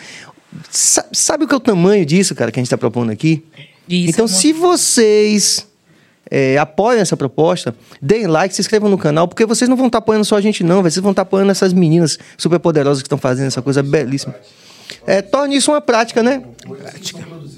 Sa- 0.71 1.07
Sabe 1.13 1.45
o 1.45 1.49
que 1.49 1.55
é 1.55 1.57
o 1.57 1.61
tamanho 1.61 2.05
disso, 2.05 2.35
cara, 2.35 2.53
que 2.53 2.59
a 2.59 2.61
gente 2.61 2.67
está 2.67 2.77
propondo 2.77 3.09
aqui? 3.11 3.43
Isso 3.89 4.11
então, 4.11 4.27
é 4.27 4.29
uma- 4.29 4.37
se 4.37 4.53
vocês 4.53 5.67
é, 6.31 6.59
apoiam 6.59 7.01
essa 7.01 7.17
proposta, 7.17 7.75
deem 8.03 8.27
like, 8.27 8.55
se 8.55 8.61
inscrevam 8.61 8.91
no 8.91 8.99
canal, 8.99 9.27
porque 9.27 9.47
vocês 9.47 9.67
não 9.67 9.79
vão 9.79 9.87
estar 9.87 9.97
apoiando 9.99 10.27
só 10.27 10.37
a 10.37 10.43
gente, 10.43 10.63
não, 10.63 10.83
vocês 10.83 10.99
vão 11.03 11.13
estar 11.13 11.23
apoiando 11.23 11.51
essas 11.51 11.73
meninas 11.73 12.19
super 12.37 12.59
poderosas 12.59 13.03
que 13.03 13.07
estão 13.07 13.17
fazendo 13.17 13.47
essa 13.47 13.63
coisa 13.63 13.83
belíssima. 13.83 14.35
É, 15.07 15.23
torne 15.23 15.57
isso 15.57 15.71
uma 15.73 15.81
prática, 15.81 16.23
né? 16.23 16.43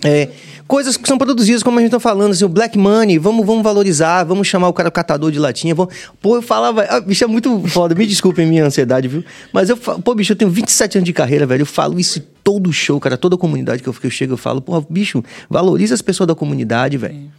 É, 0.05 0.29
coisas 0.67 0.97
que 0.97 1.07
são 1.09 1.19
produzidas, 1.19 1.63
como 1.63 1.79
a 1.79 1.83
gente 1.83 1.91
tá 1.91 2.01
falando, 2.01 2.33
assim, 2.33 2.45
o 2.45 2.49
Black 2.49 2.79
Money, 2.79 3.19
vamos, 3.19 3.45
vamos 3.47 3.63
valorizar, 3.63 4.25
vamos 4.25 4.47
chamar 4.47 4.69
o 4.69 4.73
cara 4.73 4.91
catador 4.91 5.31
de 5.31 5.39
latinha. 5.39 5.75
Vamos... 5.75 5.95
Pô, 6.21 6.37
eu 6.37 6.43
falava, 6.43 6.83
ah, 6.89 7.01
bicho, 7.01 7.25
é 7.25 7.27
muito 7.27 7.63
foda, 7.69 7.95
me 7.95 8.07
desculpem 8.07 8.47
minha 8.47 8.65
ansiedade, 8.65 9.09
viu? 9.09 9.25
Mas 9.53 9.69
eu, 9.69 9.77
fa- 9.77 9.99
pô, 9.99 10.15
bicho, 10.15 10.33
eu 10.33 10.37
tenho 10.37 10.51
27 10.51 10.99
anos 10.99 11.07
de 11.07 11.13
carreira, 11.13 11.47
velho, 11.47 11.63
eu 11.63 11.67
falo 11.67 11.99
isso 11.99 12.21
todo 12.43 12.73
show, 12.73 12.99
cara, 12.99 13.17
toda 13.17 13.37
comunidade 13.37 13.83
que 13.83 13.89
eu, 13.89 13.93
que 13.93 14.07
eu 14.07 14.11
chego, 14.11 14.33
eu 14.35 14.39
falo, 14.39 14.61
pô, 14.61 14.81
bicho, 14.81 15.23
valoriza 15.49 15.95
as 15.95 16.03
pessoas 16.03 16.27
da 16.27 16.35
comunidade, 16.35 16.97
velho. 16.97 17.31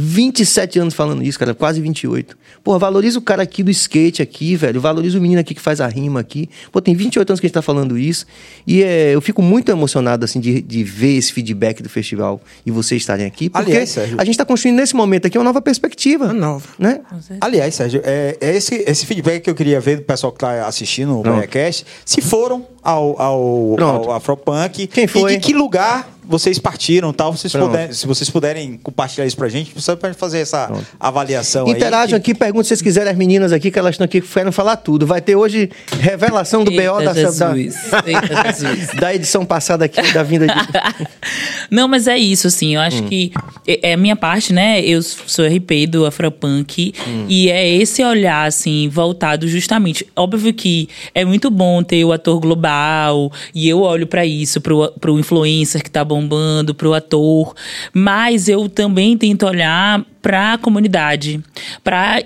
27 0.00 0.78
anos 0.78 0.94
falando 0.94 1.22
isso, 1.22 1.38
cara, 1.38 1.54
quase 1.54 1.80
28. 1.80 2.36
Pô, 2.62 2.78
valoriza 2.78 3.18
o 3.18 3.22
cara 3.22 3.42
aqui 3.42 3.62
do 3.62 3.70
skate 3.70 4.22
aqui, 4.22 4.56
velho. 4.56 4.80
Valoriza 4.80 5.18
o 5.18 5.20
menino 5.20 5.40
aqui 5.40 5.54
que 5.54 5.60
faz 5.60 5.80
a 5.80 5.86
rima 5.86 6.20
aqui. 6.20 6.48
Pô, 6.72 6.80
tem 6.80 6.94
28 6.94 7.30
anos 7.30 7.40
que 7.40 7.46
a 7.46 7.48
gente 7.48 7.54
tá 7.54 7.62
falando 7.62 7.96
isso. 7.98 8.26
E 8.66 8.82
é, 8.82 9.14
eu 9.14 9.20
fico 9.20 9.42
muito 9.42 9.70
emocionado, 9.70 10.24
assim, 10.24 10.40
de, 10.40 10.60
de 10.62 10.82
ver 10.82 11.16
esse 11.16 11.32
feedback 11.32 11.82
do 11.82 11.88
festival 11.88 12.40
e 12.64 12.70
vocês 12.70 13.02
estarem 13.02 13.26
aqui. 13.26 13.48
Porque 13.50 13.70
Aliás, 13.70 13.90
Sérgio- 13.90 14.16
a 14.20 14.24
gente 14.24 14.36
tá 14.38 14.44
construindo 14.44 14.76
nesse 14.76 14.96
momento 14.96 15.26
aqui 15.26 15.36
uma 15.38 15.44
nova 15.44 15.60
perspectiva. 15.60 16.24
Uma 16.26 16.32
nova. 16.32 16.68
Né? 16.78 17.00
Aliás, 17.40 17.74
Sérgio, 17.74 18.00
é, 18.04 18.36
é 18.40 18.56
esse, 18.56 18.84
esse 18.86 19.04
feedback 19.06 19.42
que 19.44 19.50
eu 19.50 19.54
queria 19.54 19.80
ver 19.80 19.96
do 19.96 20.02
pessoal 20.02 20.32
que 20.32 20.36
está 20.36 20.66
assistindo 20.66 21.18
o 21.18 21.22
podcast. 21.22 21.84
Se 22.04 22.20
foram 22.20 22.66
ao, 22.82 23.20
ao, 23.20 23.72
Pronto. 23.76 24.10
ao 24.10 24.16
Afropunk. 24.16 24.86
Quem 24.86 25.06
foi? 25.06 25.34
E 25.34 25.36
de 25.36 25.42
que 25.46 25.52
lugar 25.52 26.13
vocês 26.26 26.58
partiram 26.58 27.12
tal. 27.12 27.32
Vocês 27.32 27.52
puderem, 27.52 27.92
se 27.92 28.06
vocês 28.06 28.28
puderem 28.30 28.78
compartilhar 28.82 29.26
isso 29.26 29.36
pra 29.36 29.48
gente, 29.48 29.72
só 29.80 29.94
pra 29.96 30.12
fazer 30.14 30.38
essa 30.40 30.66
Pronto. 30.66 30.86
avaliação 30.98 31.68
Interajam 31.68 32.18
que- 32.20 32.30
aqui, 32.32 32.34
perguntem 32.38 32.64
se 32.64 32.68
vocês 32.68 32.82
quiserem 32.82 33.10
as 33.10 33.16
meninas 33.16 33.52
aqui, 33.52 33.70
que 33.70 33.78
elas 33.78 33.94
estão 33.94 34.04
aqui 34.04 34.20
querem 34.20 34.52
falar 34.52 34.76
tudo. 34.76 35.06
Vai 35.06 35.20
ter 35.20 35.36
hoje 35.36 35.70
revelação 36.00 36.64
do 36.64 36.70
BO 36.70 36.76
da, 36.76 37.00
Eita, 37.00 37.04
da, 37.14 37.14
Jesus. 37.14 37.76
Eita, 38.06 38.52
Jesus. 38.52 38.88
da 39.00 39.14
edição 39.14 39.44
passada 39.44 39.84
aqui, 39.84 40.00
da 40.12 40.22
vinda 40.22 40.46
de. 40.46 40.54
Não, 41.70 41.88
mas 41.88 42.06
é 42.06 42.16
isso, 42.16 42.46
assim. 42.46 42.74
Eu 42.74 42.80
acho 42.80 43.02
Hum. 43.02 43.08
que 43.08 43.32
é 43.66 43.90
é 43.90 43.92
a 43.94 43.96
minha 43.96 44.16
parte, 44.16 44.52
né? 44.52 44.80
Eu 44.82 45.02
sou 45.02 45.44
RP 45.46 45.86
do 45.86 46.06
Afropunk 46.06 46.92
Hum. 47.06 47.26
e 47.28 47.50
é 47.50 47.68
esse 47.76 48.02
olhar, 48.04 48.46
assim, 48.46 48.88
voltado 48.88 49.46
justamente. 49.48 50.06
Óbvio 50.16 50.52
que 50.54 50.88
é 51.14 51.24
muito 51.24 51.50
bom 51.50 51.82
ter 51.82 52.04
o 52.04 52.12
ator 52.12 52.38
global 52.40 53.30
e 53.54 53.68
eu 53.68 53.80
olho 53.80 54.06
pra 54.06 54.24
isso, 54.24 54.60
pro, 54.60 54.90
pro 55.00 55.18
influencer 55.18 55.82
que 55.82 55.90
tá 55.90 56.04
bombando, 56.14 56.74
pro 56.74 56.94
ator, 56.94 57.54
mas 57.92 58.48
eu 58.48 58.68
também 58.68 59.16
tento 59.18 59.44
olhar 59.46 60.04
para 60.22 60.54
a 60.54 60.58
comunidade, 60.58 61.40
para 61.82 62.22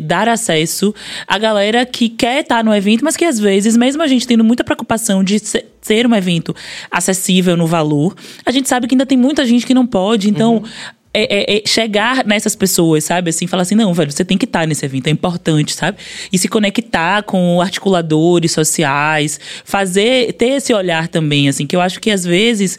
dar 0.00 0.28
acesso 0.28 0.94
à 1.26 1.38
galera 1.38 1.84
que 1.84 2.08
quer 2.08 2.40
estar 2.42 2.64
no 2.64 2.74
evento, 2.74 3.04
mas 3.04 3.16
que 3.16 3.24
às 3.24 3.38
vezes, 3.38 3.76
mesmo 3.76 4.02
a 4.02 4.06
gente 4.06 4.26
tendo 4.26 4.44
muita 4.44 4.64
preocupação 4.64 5.22
de 5.22 5.38
se- 5.38 5.64
ser 5.80 6.06
um 6.06 6.14
evento 6.14 6.54
acessível 6.90 7.56
no 7.56 7.66
valor, 7.66 8.14
a 8.46 8.50
gente 8.50 8.68
sabe 8.68 8.86
que 8.86 8.94
ainda 8.94 9.04
tem 9.06 9.18
muita 9.18 9.44
gente 9.44 9.66
que 9.66 9.74
não 9.74 9.86
pode. 9.86 10.30
Então, 10.30 10.62
é, 11.14 11.54
é- 11.54 11.56
é 11.58 11.62
chegar 11.66 12.24
nessas 12.24 12.56
pessoas, 12.56 13.04
sabe? 13.04 13.30
Assim, 13.30 13.46
falar 13.46 13.62
assim, 13.62 13.74
não, 13.74 13.92
velho, 13.92 14.10
você 14.10 14.24
tem 14.24 14.38
que 14.38 14.44
estar 14.46 14.66
nesse 14.66 14.84
evento, 14.84 15.06
é 15.08 15.10
importante, 15.10 15.74
sabe? 15.74 15.98
E 16.32 16.38
se 16.38 16.48
conectar 16.48 17.22
com 17.22 17.60
articuladores 17.60 18.52
sociais, 18.52 19.38
fazer, 19.64 20.32
ter 20.34 20.46
esse 20.56 20.72
olhar 20.72 21.08
também, 21.08 21.48
assim, 21.48 21.66
que 21.66 21.76
eu 21.76 21.80
acho 21.80 22.00
que 22.00 22.10
às 22.10 22.24
vezes 22.24 22.78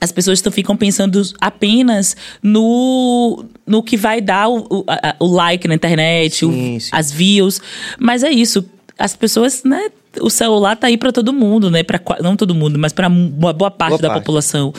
as 0.00 0.10
pessoas 0.12 0.40
tão, 0.42 0.52
ficam 0.52 0.76
pensando 0.76 1.22
apenas 1.40 2.16
no, 2.42 3.44
no 3.66 3.82
que 3.82 3.96
vai 3.96 4.20
dar 4.20 4.48
o, 4.48 4.58
o, 4.68 4.84
a- 4.86 5.16
o 5.18 5.26
like 5.26 5.66
na 5.68 5.74
internet, 5.74 6.44
o- 6.44 6.52
Sim, 6.52 6.78
sim. 6.80 6.90
as 6.92 7.10
views. 7.12 7.60
Mas 7.98 8.22
é 8.22 8.30
isso. 8.30 8.64
As 8.98 9.16
pessoas, 9.16 9.64
né? 9.64 9.88
O 10.20 10.30
celular 10.30 10.76
tá 10.76 10.86
aí 10.86 10.96
para 10.96 11.12
todo 11.12 11.32
mundo, 11.32 11.70
né? 11.70 11.82
Pra, 11.82 12.00
não 12.22 12.36
todo 12.36 12.54
mundo, 12.54 12.78
mas 12.78 12.92
para 12.92 13.08
uma 13.08 13.52
boa 13.52 13.70
parte 13.70 13.90
Boa 13.90 14.02
da 14.02 14.08
parte. 14.08 14.20
população. 14.22 14.72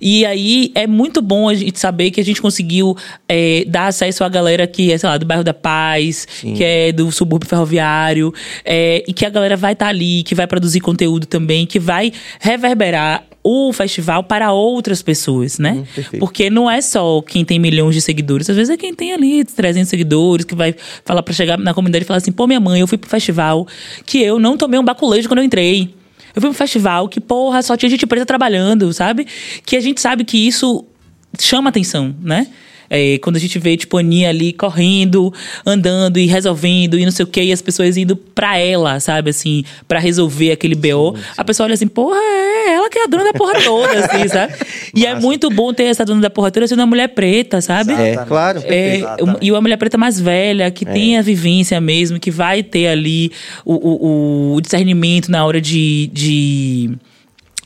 E 0.00 0.24
aí 0.24 0.70
é 0.74 0.86
muito 0.86 1.20
bom 1.22 1.48
a 1.48 1.54
gente 1.54 1.78
saber 1.78 2.10
que 2.10 2.20
a 2.20 2.24
gente 2.24 2.40
conseguiu 2.40 2.96
é, 3.28 3.64
dar 3.66 3.86
acesso 3.86 4.24
à 4.24 4.28
galera 4.28 4.66
que 4.66 4.92
é, 4.92 4.98
sei 4.98 5.08
lá, 5.08 5.16
do 5.16 5.26
bairro 5.26 5.44
da 5.44 5.54
Paz, 5.54 6.26
que 6.40 6.62
é 6.62 6.92
do 6.92 7.10
subúrbio 7.12 7.48
ferroviário, 7.48 8.32
é, 8.64 9.04
e 9.06 9.12
que 9.12 9.24
a 9.24 9.30
galera 9.30 9.56
vai 9.56 9.72
estar 9.72 9.88
ali, 9.88 10.22
que 10.22 10.34
vai 10.34 10.46
produzir 10.46 10.80
conteúdo 10.80 11.26
também, 11.26 11.66
que 11.66 11.78
vai 11.78 12.12
reverberar 12.40 13.24
o 13.50 13.72
festival 13.72 14.22
para 14.22 14.52
outras 14.52 15.00
pessoas, 15.00 15.58
né? 15.58 15.82
perfeito. 15.94 16.20
Porque 16.20 16.50
não 16.50 16.70
é 16.70 16.82
só 16.82 17.22
quem 17.22 17.46
tem 17.46 17.58
milhões 17.58 17.94
de 17.94 18.02
seguidores, 18.02 18.50
às 18.50 18.56
vezes 18.56 18.68
é 18.68 18.76
quem 18.76 18.94
tem 18.94 19.14
ali 19.14 19.42
300 19.42 19.88
seguidores, 19.88 20.44
que 20.44 20.54
vai 20.54 20.74
falar 21.02 21.22
para 21.22 21.32
chegar 21.32 21.56
na 21.56 21.72
comunidade 21.72 22.04
e 22.04 22.06
falar 22.06 22.18
assim: 22.18 22.30
pô, 22.30 22.46
minha 22.46 22.60
mãe, 22.60 22.80
eu 22.80 22.86
fui 22.86 22.98
pro 22.98 23.08
festival 23.08 23.66
que 24.04 24.20
eu 24.20 24.38
não 24.38 24.58
tomei 24.58 24.78
um 24.78 24.84
baculejo 24.84 25.26
quando 25.28 25.38
eu 25.38 25.44
entrei. 25.44 25.94
Eu 26.36 26.42
fui 26.42 26.50
pro 26.50 26.58
festival 26.58 27.08
que, 27.08 27.20
porra, 27.20 27.62
só 27.62 27.74
tinha 27.74 27.88
gente 27.88 28.06
preta 28.06 28.26
trabalhando, 28.26 28.92
sabe? 28.92 29.26
Que 29.64 29.76
a 29.76 29.80
gente 29.80 29.98
sabe 29.98 30.24
que 30.24 30.36
isso 30.36 30.84
chama 31.40 31.70
atenção, 31.70 32.14
né? 32.20 32.48
É, 32.90 33.18
quando 33.18 33.36
a 33.36 33.38
gente 33.38 33.58
vê, 33.58 33.76
tipo, 33.76 33.96
a 33.96 34.00
Aninha 34.00 34.28
ali 34.30 34.52
correndo, 34.52 35.32
andando 35.66 36.18
e 36.18 36.26
resolvendo 36.26 36.98
e 36.98 37.04
não 37.04 37.12
sei 37.12 37.24
o 37.24 37.26
quê, 37.26 37.42
e 37.42 37.52
as 37.52 37.60
pessoas 37.60 37.96
indo 37.96 38.16
pra 38.16 38.58
ela, 38.58 38.98
sabe, 39.00 39.30
assim, 39.30 39.62
pra 39.86 39.98
resolver 39.98 40.52
aquele 40.52 40.74
BO, 40.74 41.14
a 41.36 41.44
pessoa 41.44 41.66
olha 41.66 41.74
assim, 41.74 41.86
porra, 41.88 42.16
é 42.18 42.74
ela 42.74 42.88
que 42.90 42.98
é 42.98 43.04
a 43.04 43.06
dona 43.06 43.24
da 43.24 43.32
porra 43.32 43.60
toda, 43.62 43.92
assim, 44.04 44.28
sabe? 44.28 44.54
E 44.94 45.04
é 45.04 45.14
muito 45.14 45.50
bom 45.50 45.72
ter 45.72 45.84
essa 45.84 46.04
dona 46.04 46.20
da 46.20 46.30
porra 46.30 46.50
toda 46.50 46.66
sendo 46.66 46.80
uma 46.80 46.86
mulher 46.86 47.08
preta, 47.08 47.60
sabe? 47.60 47.92
É, 47.92 48.16
claro. 48.26 48.60
É, 48.64 49.00
e 49.42 49.50
uma 49.52 49.60
mulher 49.60 49.76
preta 49.76 49.98
mais 49.98 50.18
velha, 50.20 50.70
que 50.70 50.84
tem 50.94 51.18
a 51.18 51.22
vivência 51.22 51.80
mesmo, 51.80 52.18
que 52.18 52.30
vai 52.30 52.62
ter 52.62 52.88
ali 52.88 53.30
o, 53.64 53.74
o- 53.74 54.54
o 54.56 54.60
discernimento 54.60 55.30
na 55.30 55.44
hora 55.44 55.60
de, 55.60 56.08
de, 56.12 56.90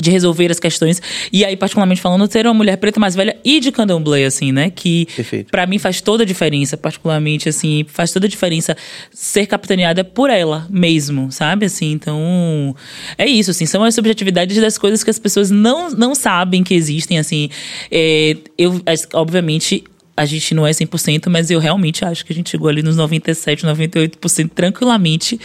de 0.03 0.11
resolver 0.11 0.51
as 0.51 0.59
questões. 0.59 1.01
E 1.33 1.45
aí, 1.45 1.57
particularmente 1.57 2.01
falando, 2.01 2.27
ter 2.27 2.45
uma 2.45 2.55
mulher 2.55 2.77
preta 2.77 2.99
mais 2.99 3.15
velha 3.15 3.37
e 3.45 3.61
de 3.61 3.71
candomblé, 3.71 4.25
assim, 4.25 4.51
né? 4.51 4.69
Que 4.69 5.07
pra 5.51 5.65
mim 5.65 5.79
faz 5.79 6.01
toda 6.01 6.25
a 6.25 6.27
diferença, 6.27 6.77
particularmente, 6.77 7.49
assim, 7.49 7.87
faz 7.89 8.11
toda 8.11 8.27
a 8.27 8.29
diferença 8.29 8.77
ser 9.13 9.47
capitaneada 9.47 10.03
por 10.03 10.29
ela 10.29 10.67
mesmo, 10.69 11.31
sabe? 11.31 11.67
Assim, 11.67 11.93
então. 11.93 12.75
É 13.17 13.27
isso, 13.27 13.53
assim, 13.53 13.65
são 13.65 13.85
as 13.85 13.95
subjetividades 13.95 14.61
das 14.61 14.77
coisas 14.77 15.05
que 15.05 15.11
as 15.11 15.21
pessoas 15.21 15.51
não, 15.51 15.91
não 15.91 16.15
sabem 16.17 16.65
que 16.65 16.75
existem, 16.75 17.19
assim. 17.19 17.49
É, 17.91 18.37
eu, 18.59 18.83
obviamente. 19.15 19.85
A 20.15 20.25
gente 20.27 20.55
não 20.55 20.67
é 20.67 20.71
100%, 20.73 21.29
mas 21.31 21.51
eu 21.51 21.59
realmente 21.59 22.05
acho 22.05 22.25
que 22.27 22.33
a 22.33 22.37
gente 22.37 22.51
chegou 22.51 22.69
ali 22.69 22.83
nos 22.83 22.97
97, 22.97 23.65
98% 23.67 24.51
tranquilamente, 24.55 25.41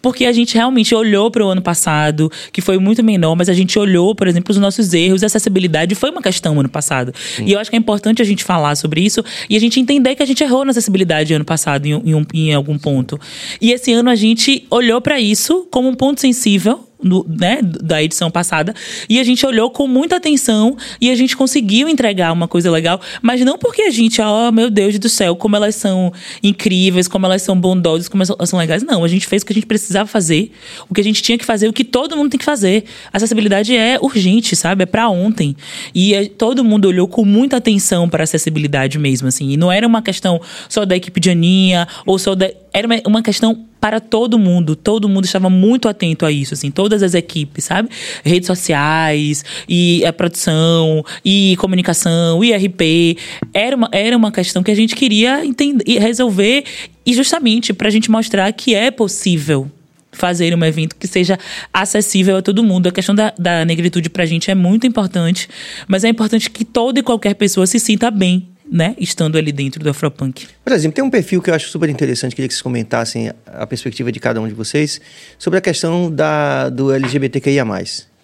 porque 0.00 0.26
a 0.26 0.32
gente 0.32 0.54
realmente 0.54 0.94
olhou 0.94 1.30
para 1.30 1.44
o 1.44 1.48
ano 1.48 1.60
passado, 1.60 2.30
que 2.52 2.60
foi 2.60 2.78
muito 2.78 3.02
menor, 3.02 3.34
mas 3.34 3.48
a 3.48 3.52
gente 3.52 3.78
olhou, 3.78 4.14
por 4.14 4.28
exemplo, 4.28 4.52
os 4.52 4.58
nossos 4.58 4.94
erros, 4.94 5.22
a 5.22 5.26
acessibilidade 5.26 5.94
foi 5.94 6.10
uma 6.10 6.22
questão 6.22 6.58
ano 6.60 6.68
passado. 6.68 7.12
E 7.44 7.52
eu 7.52 7.58
acho 7.58 7.68
que 7.70 7.76
é 7.76 7.78
importante 7.78 8.22
a 8.22 8.24
gente 8.24 8.44
falar 8.44 8.76
sobre 8.76 9.00
isso 9.00 9.24
e 9.50 9.56
a 9.56 9.60
gente 9.60 9.80
entender 9.80 10.14
que 10.14 10.22
a 10.22 10.26
gente 10.26 10.42
errou 10.42 10.64
na 10.64 10.70
acessibilidade 10.70 11.34
ano 11.34 11.44
passado 11.44 11.86
em 11.86 11.94
um- 12.14 12.24
em 12.32 12.54
algum 12.54 12.78
ponto. 12.78 13.18
E 13.60 13.72
esse 13.72 13.92
ano 13.92 14.08
a 14.08 14.14
gente 14.14 14.66
olhou 14.70 15.00
para 15.00 15.18
isso 15.20 15.66
como 15.70 15.88
um 15.88 15.94
ponto 15.94 16.20
sensível 16.20 16.88
né, 17.02 17.60
da 17.62 18.02
edição 18.02 18.30
passada. 18.30 18.74
E 19.08 19.18
a 19.18 19.24
gente 19.24 19.44
olhou 19.44 19.70
com 19.70 19.86
muita 19.86 20.16
atenção 20.16 20.76
e 21.00 21.10
a 21.10 21.14
gente 21.14 21.36
conseguiu 21.36 21.88
entregar 21.88 22.32
uma 22.32 22.48
coisa 22.48 22.70
legal. 22.70 23.00
Mas 23.20 23.40
não 23.42 23.58
porque 23.58 23.82
a 23.82 23.90
gente, 23.90 24.20
oh 24.20 24.52
meu 24.52 24.70
Deus 24.70 24.98
do 24.98 25.08
céu, 25.08 25.34
como 25.36 25.56
elas 25.56 25.74
são 25.74 26.12
incríveis, 26.42 27.08
como 27.08 27.26
elas 27.26 27.42
são 27.42 27.58
bondosas, 27.58 28.08
como 28.08 28.22
elas 28.22 28.48
são 28.48 28.58
legais. 28.58 28.82
Não, 28.82 29.04
a 29.04 29.08
gente 29.08 29.26
fez 29.26 29.42
o 29.42 29.46
que 29.46 29.52
a 29.52 29.54
gente 29.54 29.66
precisava 29.66 30.08
fazer, 30.08 30.52
o 30.88 30.94
que 30.94 31.00
a 31.00 31.04
gente 31.04 31.22
tinha 31.22 31.38
que 31.38 31.44
fazer, 31.44 31.68
o 31.68 31.72
que 31.72 31.84
todo 31.84 32.16
mundo 32.16 32.30
tem 32.30 32.38
que 32.38 32.44
fazer. 32.44 32.84
Acessibilidade 33.12 33.76
é 33.76 33.98
urgente, 34.00 34.54
sabe? 34.54 34.82
É 34.82 34.86
pra 34.86 35.08
ontem. 35.08 35.56
E 35.94 36.14
é- 36.14 36.26
todo 36.26 36.64
mundo 36.64 36.86
olhou 36.86 37.08
com 37.08 37.24
muita 37.24 37.56
atenção 37.56 38.08
para 38.08 38.24
acessibilidade 38.24 38.98
mesmo, 38.98 39.28
assim. 39.28 39.50
E 39.50 39.56
não 39.56 39.70
era 39.70 39.86
uma 39.86 40.02
questão 40.02 40.40
só 40.68 40.84
da 40.84 40.96
equipe 40.96 41.20
de 41.20 41.30
Aninha, 41.30 41.86
ou 42.06 42.18
só 42.18 42.34
da. 42.34 42.50
Era 42.72 42.88
uma 43.06 43.22
questão 43.22 43.66
para 43.82 43.98
todo 43.98 44.38
mundo. 44.38 44.76
Todo 44.76 45.08
mundo 45.08 45.24
estava 45.24 45.50
muito 45.50 45.88
atento 45.88 46.24
a 46.24 46.30
isso, 46.30 46.54
assim, 46.54 46.70
todas 46.70 47.02
as 47.02 47.14
equipes, 47.14 47.64
sabe? 47.64 47.88
Redes 48.22 48.46
sociais, 48.46 49.44
e 49.68 50.06
a 50.06 50.12
produção, 50.12 51.04
e 51.24 51.56
comunicação, 51.58 52.44
e 52.44 52.54
RP. 52.54 53.18
Era 53.52 53.74
uma, 53.74 53.88
era 53.90 54.16
uma 54.16 54.30
questão 54.30 54.62
que 54.62 54.70
a 54.70 54.74
gente 54.76 54.94
queria 54.94 55.44
entender 55.44 55.82
resolver, 55.98 56.62
e 57.04 57.12
justamente 57.12 57.72
para 57.72 57.88
a 57.88 57.90
gente 57.90 58.08
mostrar 58.08 58.52
que 58.52 58.72
é 58.72 58.92
possível 58.92 59.68
fazer 60.12 60.54
um 60.54 60.64
evento 60.64 60.94
que 60.94 61.08
seja 61.08 61.36
acessível 61.72 62.36
a 62.36 62.42
todo 62.42 62.62
mundo. 62.62 62.86
A 62.86 62.92
questão 62.92 63.16
da, 63.16 63.34
da 63.36 63.64
negritude 63.64 64.08
pra 64.08 64.24
gente 64.24 64.48
é 64.48 64.54
muito 64.54 64.86
importante, 64.86 65.48
mas 65.88 66.04
é 66.04 66.08
importante 66.08 66.48
que 66.50 66.64
toda 66.64 67.00
e 67.00 67.02
qualquer 67.02 67.34
pessoa 67.34 67.66
se 67.66 67.80
sinta 67.80 68.12
bem, 68.12 68.46
né? 68.74 68.94
Estando 68.98 69.36
ali 69.36 69.52
dentro 69.52 69.84
do 69.84 69.90
Afropunk. 69.90 70.46
Por 70.64 70.72
exemplo, 70.72 70.94
tem 70.96 71.04
um 71.04 71.10
perfil 71.10 71.42
que 71.42 71.50
eu 71.50 71.54
acho 71.54 71.68
super 71.68 71.90
interessante, 71.90 72.34
queria 72.34 72.48
que 72.48 72.54
vocês 72.54 72.62
comentassem 72.62 73.30
a 73.46 73.66
perspectiva 73.66 74.10
de 74.10 74.18
cada 74.18 74.40
um 74.40 74.48
de 74.48 74.54
vocês 74.54 74.98
sobre 75.38 75.58
a 75.58 75.60
questão 75.62 76.10
da, 76.10 76.70
do 76.70 76.90
LGBTQIA+, 76.90 77.64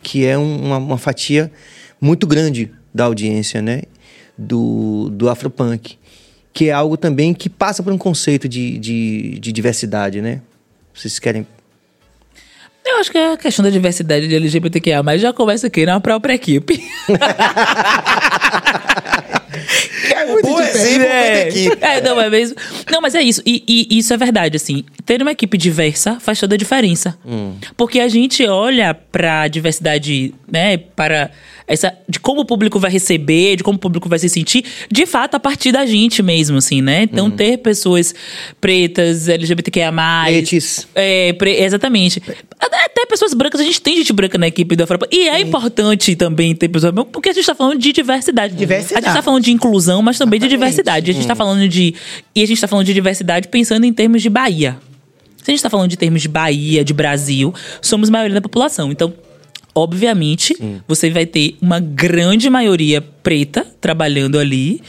que 0.03 0.25
é 0.25 0.39
um- 0.39 0.65
uma, 0.65 0.79
uma 0.79 0.97
fatia 0.99 1.53
muito 2.01 2.27
grande 2.27 2.71
da 2.95 3.05
audiência, 3.05 3.61
né, 3.61 3.83
do, 4.39 5.11
do 5.13 5.29
Afropunk, 5.29 5.99
que 6.53 6.71
é 6.71 6.73
algo 6.73 6.97
também 6.97 7.35
que 7.35 7.51
passa 7.51 7.83
por 7.83 7.93
um 7.93 7.99
conceito 7.99 8.49
de, 8.49 8.79
de, 8.79 9.39
de 9.39 9.53
diversidade, 9.53 10.23
né? 10.23 10.41
Vocês 10.95 11.19
querem... 11.19 11.47
Eu 12.87 12.97
acho 13.01 13.13
que 13.13 13.19
a 13.19 13.37
questão 13.37 13.63
da 13.63 13.71
diversidade 13.71 14.27
de 14.27 14.35
LGBTQIA, 14.35 15.03
mas 15.03 15.21
já 15.21 15.31
começa 15.33 15.67
aqui 15.67 15.85
na 15.85 16.01
própria 16.01 16.33
equipe. 16.33 16.83
É 20.15 20.25
muito 20.27 20.47
Bom 20.47 20.61
diferente. 20.61 20.87
exemplo 20.89 21.07
É. 21.07 21.33
da 21.33 21.49
equipe. 21.49 21.79
É, 21.81 22.01
não, 22.01 22.21
é 22.21 22.31
mesmo. 22.31 22.57
Não, 22.91 23.01
mas 23.01 23.15
é 23.15 23.23
isso. 23.23 23.43
E, 23.45 23.63
e 23.91 23.99
isso 23.99 24.13
é 24.13 24.17
verdade, 24.17 24.57
assim. 24.57 24.85
Ter 25.05 25.21
uma 25.23 25.33
equipe 25.33 25.57
diversa 25.59 26.19
faz 26.21 26.39
toda 26.41 26.55
a 26.55 26.59
diferença. 26.59 27.17
Porque 27.77 28.01
a 28.01 28.09
gente 28.09 28.47
olha 28.47 28.95
pra 28.95 29.49
diversidade, 29.49 30.35
né, 30.51 30.77
para 30.77 31.31
essa. 31.69 31.93
de 32.09 32.19
como 32.19 32.41
o 32.41 32.45
público 32.45 32.79
vai 32.81 32.91
receber, 32.91 33.57
de 33.57 33.63
como 33.63 33.77
o 33.77 33.81
público 33.81 34.09
vai 34.09 34.19
se 34.19 34.29
sentir, 34.29 34.65
de 34.91 35.07
fato, 35.07 35.35
a 35.35 35.41
partir 35.41 35.71
da 35.71 35.85
gente 35.87 36.23
mesmo, 36.23 36.57
assim, 36.57 36.81
né? 36.83 37.03
Então, 37.03 37.31
ter 37.31 37.59
pessoas 37.59 38.15
pretas, 38.61 39.29
LGBTQIA. 39.29 39.93
Pretes. 40.25 40.89
É, 40.95 41.33
pre- 41.35 41.57
exatamente. 41.63 42.23
Até 42.59 43.07
pessoas 43.07 43.35
brancas, 43.35 43.61
a 43.61 43.65
gente 43.65 43.81
tem 43.81 43.97
gente 43.97 44.13
branca 44.13 44.37
na 44.39 44.49
equipe 44.49 44.75
do 44.75 44.83
Afro. 44.83 44.99
E 45.11 45.29
é 45.29 45.41
importante 45.41 46.17
também 46.17 46.55
ter 46.55 46.69
pessoas 46.69 46.93
brancas, 46.93 47.13
porque 47.13 47.29
a 47.29 47.33
gente 47.33 47.47
tá 47.47 47.55
falando 47.55 47.79
de 47.79 47.93
diversidade. 47.93 48.55
Diversidade. 48.55 49.05
A 49.05 49.09
gente 49.09 49.17
tá 49.17 49.23
falando 49.23 49.45
de 49.45 49.53
inclusão, 49.53 50.03
mas 50.03 50.19
também 50.19 50.41
de 50.41 50.49
diversidade. 50.49 51.11
A 51.11 51.15
gente 51.15 51.27
tá 51.27 51.35
falando 51.35 51.69
de. 51.69 51.95
E 52.35 52.43
a 52.43 52.47
gente 52.47 52.61
tá 52.61 52.67
falando 52.67 52.87
de 52.87 52.95
diversidade 52.95 53.49
pensando 53.49 53.85
em 53.85 53.93
termos 53.93 54.23
de 54.23 54.31
Bahia. 54.31 54.79
Se 55.43 55.51
a 55.51 55.55
gente 55.55 55.63
tá 55.63 55.71
falando 55.71 55.89
de 55.91 55.97
termos 55.97 56.21
de 56.21 56.29
Bahia, 56.29 56.85
de 56.85 56.93
Brasil, 56.93 57.55
somos 57.81 58.11
maioria 58.11 58.35
da 58.35 58.41
população. 58.41 58.91
Então, 58.93 59.13
obviamente, 59.79 60.57
você 60.87 61.11
vai 61.11 61.27
ter 61.27 61.57
uma 61.61 61.81
grande 61.81 62.49
maioria 62.51 63.01
preta 63.23 63.67
trabalhando 63.81 64.39
ali 64.39 64.81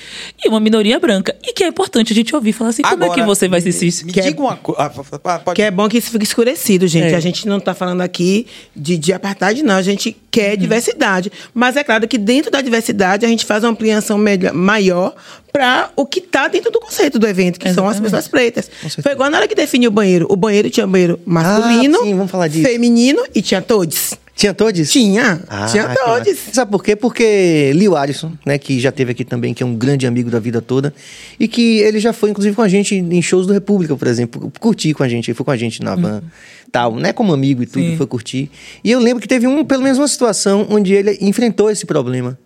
e 0.43 0.47
uma 0.47 0.60
minoria 0.60 0.97
branca. 0.99 1.36
E 1.43 1.52
que 1.54 1.63
é 1.63 1.67
importante 1.67 2.13
a 2.13 2.15
gente 2.15 2.34
ouvir 2.36 2.54
falar 2.54 2.69
assim: 2.69 2.82
como 2.82 3.04
é 3.04 3.08
que 3.08 3.13
Agora, 3.19 3.25
você 3.25 3.47
vai 3.47 3.60
se 3.62 3.71
sentir? 3.71 4.06
me 4.06 4.13
Que 4.13 4.19
é- 4.19 4.23
diga 4.23 4.41
uma 4.41 4.56
coisa. 4.56 4.89
pode... 4.89 5.56
Que 5.56 5.62
é 5.63 5.71
bom 5.71 5.89
que 5.89 5.97
isso 5.97 6.10
fique 6.12 6.23
escurecido, 6.23 6.88
gente. 6.88 7.13
É. 7.13 7.15
A 7.15 7.19
gente 7.19 7.47
não 7.47 7.60
tá 7.60 7.73
falando 7.73 8.02
aqui 8.02 8.47
de, 8.75 8.97
de 8.97 9.12
apartheid, 9.13 9.62
não. 9.63 9.75
A 9.75 9.82
gente 9.82 10.15
quer 10.32 10.52
Uhum. 10.52 10.58
diversidade. 10.58 11.32
Mas 11.54 11.75
é 11.75 11.84
claro 11.84 12.08
que 12.08 12.17
dentro 12.17 12.49
da 12.52 12.62
diversidade 12.62 13.25
a 13.25 13.30
gente 13.30 13.45
faz 13.45 13.63
uma 13.63 13.71
ampliação 13.71 14.17
melhor- 14.17 14.54
maior 14.54 15.15
para 15.52 15.89
o 15.95 16.06
que 16.06 16.21
tá 16.21 16.47
dentro 16.47 16.71
do 16.71 16.80
conceito 16.80 17.17
do 17.19 17.28
evento, 17.28 17.60
que 17.60 17.65
são 17.73 17.88
as 17.88 17.97
Exatamente. 17.97 18.04
pessoas 18.04 18.28
pretas. 18.28 18.71
Foi 19.02 19.12
igual 19.12 19.30
na 19.30 19.38
hora 19.38 19.47
que 19.47 19.56
definiu 19.56 19.89
o 19.89 19.93
banheiro. 19.93 20.28
O 20.30 20.36
banheiro 20.36 20.69
tinha 20.69 20.86
banheiro 20.88 21.19
masculino, 21.25 21.97
Ah, 21.99 22.04
sim, 22.04 22.15
vamos 22.15 22.32
falar 22.32 22.47
disso. 22.47 22.67
feminino 22.69 23.21
e 23.36 23.41
tinha 23.41 23.62
todos. 23.62 24.13
Tinha 24.39 24.54
todos? 24.54 24.89
Tinha. 24.89 25.41
tinha 25.69 25.84
que 25.84 25.89
massa. 25.89 26.06
todos. 26.23 26.38
Sabe 26.54 26.71
por 26.71 26.82
quê? 26.82 26.95
Porque 26.95 27.73
Leo 27.75 27.93
Alisson, 27.97 28.32
né, 28.45 28.58
que 28.58 28.80
já 28.80 28.89
teve 28.89 29.12
aqui 29.12 29.25
também, 29.25 29.54
que 29.54 29.62
é 29.62 29.65
um 29.65 29.75
grande 29.75 30.08
amigo 30.08 30.32
da 30.32 30.39
vida 30.39 30.62
toda, 30.62 30.93
e 31.38 31.45
que 31.45 31.80
ele 31.80 31.99
já 31.99 32.13
foi, 32.13 32.30
inclusive, 32.30 32.56
com 32.56 32.62
a 32.62 32.67
gente 32.69 32.95
em 32.95 33.21
shows 33.21 33.45
do 33.45 33.52
República, 33.52 33.97
por 33.97 34.08
exemplo, 34.08 34.49
curtir 34.58 34.93
com 34.93 35.04
a 35.04 35.10
gente, 35.10 35.30
ele 35.30 35.36
foi 35.36 35.43
com 35.43 35.52
a 35.52 35.58
gente 35.58 35.84
na 35.84 35.93
van, 35.93 36.23
tal, 36.71 36.95
né, 36.95 37.12
como 37.12 37.34
amigo 37.34 37.62
e 37.63 37.65
tudo, 37.65 37.84
Sim. 37.84 37.97
foi 37.97 38.08
curtir. 38.08 38.49
E 38.82 38.89
eu 38.89 38.99
lembro 39.02 39.21
que 39.21 39.28
teve 39.28 39.45
um, 39.45 39.65
pelo 39.65 39.84
menos 39.84 39.97
uma 39.97 40.08
situação 40.08 40.65
onde 40.69 40.93
ele 40.93 41.17
enfrentou 41.19 41.69
esse 41.69 41.86
problema 41.86 42.39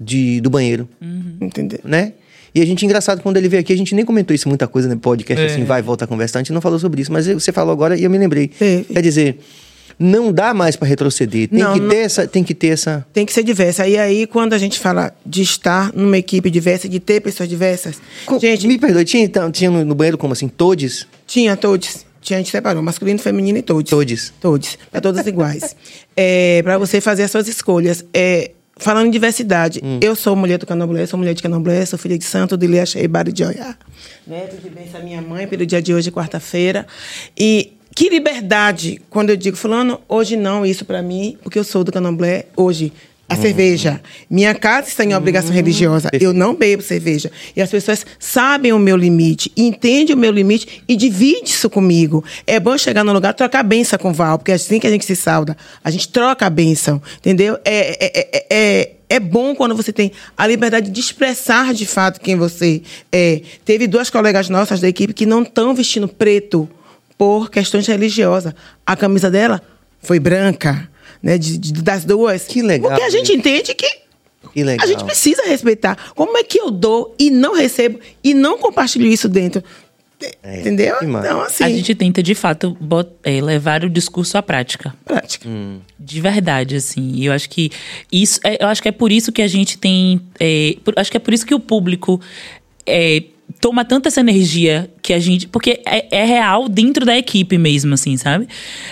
de, 0.00 0.40
do 0.40 0.48
banheiro, 0.48 0.88
Entendeu? 1.38 1.80
né? 1.84 2.14
E 2.54 2.62
a 2.62 2.64
gente, 2.64 2.86
engraçado, 2.86 3.20
quando 3.20 3.36
ele 3.36 3.50
veio 3.50 3.60
aqui, 3.60 3.74
a 3.74 3.76
gente 3.76 3.94
nem 3.94 4.02
comentou 4.02 4.34
isso 4.34 4.48
muita 4.48 4.66
coisa 4.66 4.88
no 4.88 4.96
podcast, 4.98 5.44
É. 5.44 5.46
assim, 5.50 5.64
vai, 5.64 5.82
volta 5.82 6.06
a 6.06 6.08
conversa, 6.08 6.38
a 6.38 6.42
gente 6.42 6.54
não 6.54 6.62
falou 6.62 6.78
sobre 6.78 7.02
isso, 7.02 7.12
mas 7.12 7.26
você 7.26 7.52
falou 7.52 7.70
agora 7.70 7.94
e 7.98 8.02
eu 8.04 8.08
me 8.10 8.16
lembrei. 8.16 8.48
Teve. 8.48 8.84
Quer 8.94 9.02
dizer, 9.02 9.38
não 9.98 10.32
dá 10.32 10.54
mais 10.54 10.76
para 10.76 10.86
retroceder, 10.86 11.48
tem, 11.48 11.58
Não, 11.58 11.74
que 11.74 11.80
não- 11.80 11.88
ter 11.88 11.96
essa, 11.96 12.26
tem 12.26 12.44
que 12.44 12.54
ter 12.54 12.68
essa... 12.68 13.04
Tem 13.12 13.26
que 13.26 13.32
ser 13.32 13.42
diversa. 13.42 13.86
E 13.88 13.98
aí, 13.98 14.26
quando 14.26 14.52
a 14.52 14.58
gente 14.58 14.78
fala 14.78 15.12
de 15.26 15.42
estar 15.42 15.92
numa 15.92 16.16
equipe 16.16 16.50
diversa, 16.50 16.88
de 16.88 17.00
ter 17.00 17.20
pessoas 17.20 17.48
diversas, 17.48 17.96
Co- 18.24 18.38
gente, 18.38 18.66
Me 18.66 18.78
perdoe, 18.78 19.04
tinha, 19.04 19.24
então, 19.24 19.50
tinha 19.50 19.70
no, 19.70 19.84
no 19.84 19.94
banheiro 19.94 20.16
como 20.18 20.32
assim? 20.32 20.48
Todes? 20.48 21.06
tinha 21.26 21.56
todos. 21.56 22.06
Tinha, 22.20 22.38
a 22.38 22.40
gente 22.42 22.50
separou, 22.50 22.82
masculino, 22.82 23.18
feminino 23.18 23.58
e 23.58 23.62
todos. 23.62 23.90
Todes. 23.90 24.32
Todos. 24.40 24.78
Para 24.90 25.00
todas 25.00 25.26
iguais. 25.26 25.74
é, 26.16 26.62
para 26.62 26.76
você 26.78 27.00
fazer 27.00 27.22
as 27.22 27.30
suas 27.30 27.48
escolhas. 27.48 28.04
É, 28.12 28.50
falando 28.76 29.06
em 29.06 29.10
diversidade, 29.10 29.80
eu 30.00 30.14
sou 30.14 30.36
mulher 30.36 30.58
do 30.58 30.66
Candomblé, 30.66 31.06
sou 31.06 31.18
mulher 31.18 31.34
de 31.34 31.42
Candomblé, 31.42 31.84
sou 31.86 31.98
filha 31.98 32.18
de 32.18 32.24
santo 32.24 32.56
de 32.56 32.66
Lia 32.66 32.84
Sheibari 32.86 33.32
de 33.32 33.44
Oiá. 33.44 33.74
Neto 34.26 34.56
de 34.56 34.96
à 34.96 35.00
minha 35.00 35.22
mãe 35.22 35.46
pelo 35.46 35.64
dia 35.64 35.80
de 35.80 35.94
hoje, 35.94 36.10
quarta-feira. 36.10 36.86
E 37.36 37.72
que 37.98 38.08
liberdade, 38.08 39.02
quando 39.10 39.30
eu 39.30 39.36
digo, 39.36 39.56
fulano, 39.56 40.00
hoje 40.08 40.36
não, 40.36 40.64
isso 40.64 40.84
para 40.84 41.02
mim, 41.02 41.36
porque 41.42 41.58
eu 41.58 41.64
sou 41.64 41.82
do 41.82 41.90
Candomblé, 41.90 42.44
hoje. 42.56 42.92
A 43.28 43.36
cerveja. 43.36 44.00
Minha 44.30 44.54
casa 44.54 44.88
está 44.88 45.04
em 45.04 45.14
obrigação 45.14 45.52
religiosa. 45.52 46.08
Eu 46.12 46.32
não 46.32 46.54
bebo 46.54 46.82
cerveja. 46.82 47.30
E 47.54 47.60
as 47.60 47.68
pessoas 47.68 48.06
sabem 48.18 48.72
o 48.72 48.78
meu 48.78 48.96
limite, 48.96 49.52
entendem 49.54 50.14
o 50.14 50.18
meu 50.18 50.30
limite 50.30 50.82
e 50.88 50.96
dividem 50.96 51.42
isso 51.44 51.68
comigo. 51.68 52.24
É 52.46 52.58
bom 52.58 52.78
chegar 52.78 53.04
no 53.04 53.12
lugar 53.12 53.34
trocar 53.34 53.60
a 53.60 53.62
benção 53.64 53.98
com 53.98 54.10
o 54.10 54.14
Val, 54.14 54.38
porque 54.38 54.52
é 54.52 54.54
assim 54.54 54.78
que 54.78 54.86
a 54.86 54.90
gente 54.90 55.04
se 55.04 55.16
sauda. 55.16 55.56
A 55.84 55.90
gente 55.90 56.08
troca 56.08 56.46
a 56.46 56.50
benção, 56.50 57.02
entendeu? 57.18 57.58
É, 57.64 58.06
é, 58.06 58.28
é, 58.32 58.46
é, 58.48 58.92
é 59.10 59.20
bom 59.20 59.54
quando 59.54 59.74
você 59.74 59.92
tem 59.92 60.12
a 60.36 60.46
liberdade 60.46 60.88
de 60.88 61.00
expressar 61.00 61.74
de 61.74 61.84
fato 61.84 62.20
quem 62.20 62.36
você 62.36 62.80
é. 63.10 63.42
Teve 63.64 63.86
duas 63.86 64.08
colegas 64.08 64.48
nossas 64.48 64.80
da 64.80 64.88
equipe 64.88 65.12
que 65.12 65.26
não 65.26 65.42
estão 65.42 65.74
vestindo 65.74 66.06
preto 66.08 66.66
por 67.18 67.50
questões 67.50 67.86
religiosas. 67.86 68.54
A 68.86 68.96
camisa 68.96 69.30
dela 69.30 69.60
foi 70.00 70.18
branca, 70.20 70.88
né? 71.22 71.36
de- 71.36 71.58
de- 71.58 71.82
das 71.82 72.04
duas. 72.04 72.44
Que 72.44 72.62
legal 72.62 72.90
Porque 72.92 73.02
a 73.04 73.10
gente 73.10 73.24
isso. 73.24 73.32
entende 73.36 73.74
que 73.74 73.88
Que 74.54 74.62
legal. 74.64 74.84
a 74.86 74.88
gente 74.88 75.04
precisa 75.04 75.42
respeitar. 75.42 75.98
Como 76.14 76.38
é 76.38 76.44
que 76.44 76.58
eu 76.60 76.70
dou 76.70 77.14
e 77.18 77.28
não 77.30 77.54
recebo 77.56 77.98
e 78.22 78.32
não 78.32 78.56
compartilho 78.56 79.06
isso 79.06 79.28
dentro? 79.28 79.62
É, 80.42 80.60
Entendeu? 80.60 80.96
Então, 81.00 81.40
assim, 81.42 81.62
A 81.62 81.68
gente 81.68 81.94
tenta, 81.94 82.20
de 82.20 82.34
fato, 82.34 82.76
bot- 82.80 83.08
é, 83.22 83.40
levar 83.40 83.84
o 83.84 83.88
discurso 83.90 84.36
à 84.36 84.42
prática. 84.42 84.92
prática. 85.04 85.48
De 85.98 86.20
verdade, 86.20 86.74
assim. 86.74 87.12
E 87.14 87.26
eu 87.26 87.32
acho 87.32 87.48
que 87.48 87.70
isso. 88.10 88.40
é- 88.42 88.60
eu 88.62 88.66
acho 88.66 88.82
que 88.82 88.88
é 88.88 88.92
por 88.92 89.12
isso 89.12 89.30
que 89.30 89.40
a 89.42 89.46
gente 89.46 89.78
tem. 89.78 90.20
é, 90.40 90.74
por- 90.84 90.94
acho 90.96 91.08
que 91.10 91.16
é 91.16 91.20
por 91.20 91.32
isso 91.32 91.46
que 91.46 91.54
o 91.54 91.60
público 91.60 92.20
é, 92.84 93.22
toma 93.60 93.84
tanta 93.84 94.08
essa 94.08 94.20
energia 94.20 94.90
que 95.02 95.12
a 95.12 95.18
gente. 95.18 95.48
Porque 95.48 95.80
é, 95.86 96.20
é 96.22 96.24
real 96.24 96.68
dentro 96.68 97.04
da 97.04 97.16
equipe 97.16 97.56
mesmo, 97.56 97.94
assim, 97.94 98.16
sabe? 98.16 98.46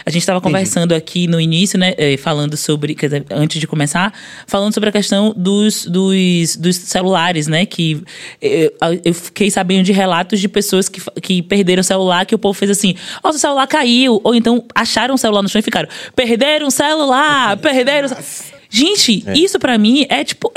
A 0.05 0.11
gente 0.11 0.23
estava 0.23 0.41
conversando 0.41 0.93
aqui 0.95 1.27
no 1.27 1.41
início, 1.41 1.79
né? 1.79 1.95
é, 1.97 2.17
falando 2.17 2.57
sobre. 2.57 2.95
Quer 2.95 3.07
dizer, 3.07 3.27
antes 3.31 3.61
de 3.61 3.67
começar, 3.67 4.13
falando 4.47 4.73
sobre 4.73 4.89
a 4.89 4.93
questão 4.93 5.33
dos, 5.37 5.87
dos, 5.87 6.57
dos 6.57 6.77
celulares, 6.77 7.47
né? 7.47 7.67
Que 7.67 8.03
é, 8.41 8.73
eu 9.05 9.15
fiquei 9.15 9.51
sabendo 9.51 9.85
de 9.85 9.93
relatos 9.93 10.41
de 10.41 10.49
pessoas 10.49 10.89
que, 10.89 11.01
que 11.21 11.43
perderam 11.43 11.81
o 11.81 11.85
celular, 11.85 12.27
que 12.27 12.35
o 12.35 12.39
povo 12.39 12.59
fez 12.59 12.71
assim: 12.71 12.95
ó, 13.23 13.31
seu 13.31 13.41
celular 13.41 13.67
caiu. 13.67 14.21
Ou 14.25 14.35
então 14.35 14.65
acharam 14.75 15.15
o 15.15 15.19
celular 15.19 15.43
no 15.43 15.49
chão 15.49 15.59
e 15.59 15.63
ficaram: 15.63 15.89
perderam 16.15 16.67
o 16.67 16.71
celular, 16.71 17.57
perderam. 17.59 18.07
o 18.07 18.09
ce-". 18.11 18.57
Gente, 18.69 19.25
isso 19.35 19.59
pra 19.59 19.79
mim 19.79 20.07
é 20.09 20.25
tipo. 20.25 20.53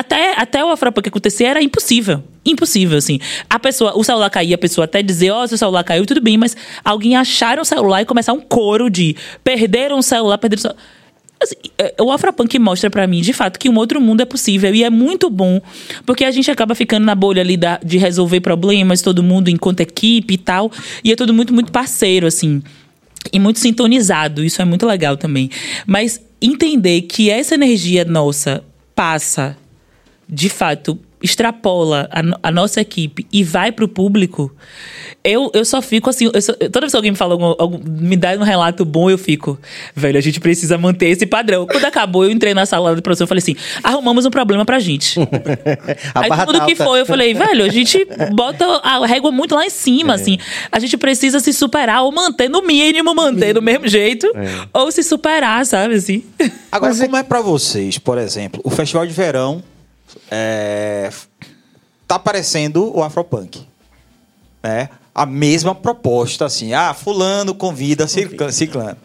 Até, 0.00 0.34
até 0.40 0.64
o 0.64 0.70
Afropunk 0.70 1.06
acontecer 1.08 1.44
era 1.44 1.62
impossível. 1.62 2.24
Impossível, 2.44 2.96
assim. 2.96 3.20
A 3.50 3.58
pessoa, 3.58 3.92
o 3.94 4.02
celular 4.02 4.30
caía, 4.30 4.54
a 4.54 4.58
pessoa 4.58 4.86
até 4.86 5.02
dizer, 5.02 5.30
ó, 5.30 5.42
oh, 5.42 5.46
seu 5.46 5.58
celular 5.58 5.84
caiu, 5.84 6.06
tudo 6.06 6.22
bem, 6.22 6.38
mas 6.38 6.56
alguém 6.82 7.16
acharam 7.16 7.60
o 7.60 7.66
celular 7.66 8.00
e 8.00 8.06
começar 8.06 8.32
um 8.32 8.40
coro 8.40 8.88
de 8.88 9.14
perderam 9.44 9.98
o 9.98 10.02
celular, 10.02 10.38
perderam 10.38 10.58
o 10.58 10.62
celular. 10.62 10.82
Assim, 11.42 11.54
é, 11.76 11.94
o 12.00 12.10
Afropunk 12.10 12.58
mostra 12.58 12.88
para 12.88 13.06
mim, 13.06 13.20
de 13.20 13.34
fato, 13.34 13.58
que 13.58 13.68
um 13.68 13.76
outro 13.76 14.00
mundo 14.00 14.22
é 14.22 14.24
possível. 14.24 14.74
E 14.74 14.82
é 14.82 14.88
muito 14.88 15.28
bom, 15.28 15.60
porque 16.06 16.24
a 16.24 16.30
gente 16.30 16.50
acaba 16.50 16.74
ficando 16.74 17.04
na 17.04 17.14
bolha 17.14 17.42
ali 17.42 17.58
da, 17.58 17.78
de 17.84 17.98
resolver 17.98 18.40
problemas, 18.40 19.02
todo 19.02 19.22
mundo 19.22 19.48
enquanto 19.50 19.80
equipe 19.80 20.32
e 20.32 20.38
tal. 20.38 20.72
E 21.04 21.12
é 21.12 21.16
todo 21.16 21.34
mundo 21.34 21.52
muito 21.52 21.70
parceiro, 21.70 22.26
assim. 22.26 22.62
E 23.30 23.38
muito 23.38 23.58
sintonizado. 23.58 24.42
Isso 24.42 24.62
é 24.62 24.64
muito 24.64 24.86
legal 24.86 25.18
também. 25.18 25.50
Mas 25.86 26.22
entender 26.40 27.02
que 27.02 27.28
essa 27.28 27.54
energia 27.54 28.02
nossa 28.06 28.64
passa, 28.94 29.56
de 30.30 30.48
fato, 30.48 30.98
extrapola 31.22 32.08
a, 32.10 32.48
a, 32.48 32.50
nossa 32.50 32.80
equipe 32.80 33.26
e 33.32 33.44
vai 33.44 33.70
pro 33.70 33.86
público, 33.86 34.50
eu, 35.22 35.50
eu 35.52 35.64
só 35.64 35.82
fico 35.82 36.08
assim. 36.08 36.30
Só, 36.40 36.54
toda 36.54 36.80
vez 36.80 36.92
que 36.92 36.96
alguém 36.96 37.10
me 37.10 37.16
fala, 37.16 37.34
algum, 37.34 37.54
algum, 37.58 37.78
me 37.84 38.16
dá 38.16 38.30
um 38.32 38.42
relato 38.42 38.84
bom, 38.84 39.10
eu 39.10 39.18
fico, 39.18 39.58
velho, 39.94 40.16
a 40.16 40.20
gente 40.20 40.40
precisa 40.40 40.78
manter 40.78 41.08
esse 41.08 41.26
padrão. 41.26 41.66
Quando 41.66 41.84
acabou, 41.84 42.24
eu 42.24 42.30
entrei 42.30 42.54
na 42.54 42.64
sala 42.64 42.96
de 42.96 43.02
produção 43.02 43.26
e 43.26 43.28
falei 43.28 43.40
assim: 43.40 43.54
arrumamos 43.82 44.24
um 44.24 44.30
problema 44.30 44.64
pra 44.64 44.78
gente. 44.78 45.20
Aí 46.14 46.30
mundo 46.30 46.64
que 46.64 46.74
foi, 46.74 47.02
eu 47.02 47.06
falei, 47.06 47.34
velho, 47.34 47.64
a 47.64 47.68
gente 47.68 48.06
bota 48.32 48.64
a 48.82 49.06
régua 49.06 49.30
muito 49.30 49.54
lá 49.54 49.66
em 49.66 49.70
cima, 49.70 50.14
é. 50.14 50.16
assim. 50.16 50.38
A 50.72 50.78
gente 50.78 50.96
precisa 50.96 51.38
se 51.38 51.52
superar 51.52 52.02
ou 52.02 52.12
manter, 52.12 52.48
no 52.48 52.62
mínimo, 52.62 53.14
manter 53.14 53.52
do 53.52 53.60
mesmo 53.60 53.86
jeito, 53.86 54.26
é. 54.34 54.66
ou 54.72 54.90
se 54.90 55.02
superar, 55.02 55.66
sabe 55.66 55.94
assim. 55.94 56.24
Agora, 56.72 56.92
Mas 56.92 57.02
como 57.02 57.16
é 57.16 57.22
pra 57.22 57.42
vocês, 57.42 57.98
por 57.98 58.16
exemplo, 58.16 58.60
o 58.64 58.70
Festival 58.70 59.06
de 59.06 59.12
Verão 59.12 59.62
é, 60.30 61.10
tá 62.06 62.18
parecendo 62.18 62.96
o 62.96 63.02
Afropunk. 63.02 63.66
Né? 64.62 64.88
A 65.14 65.26
mesma 65.26 65.74
proposta, 65.74 66.44
assim. 66.44 66.72
Ah, 66.72 66.94
fulano 66.94 67.54
convida 67.54 68.06
ciclano. 68.06 68.96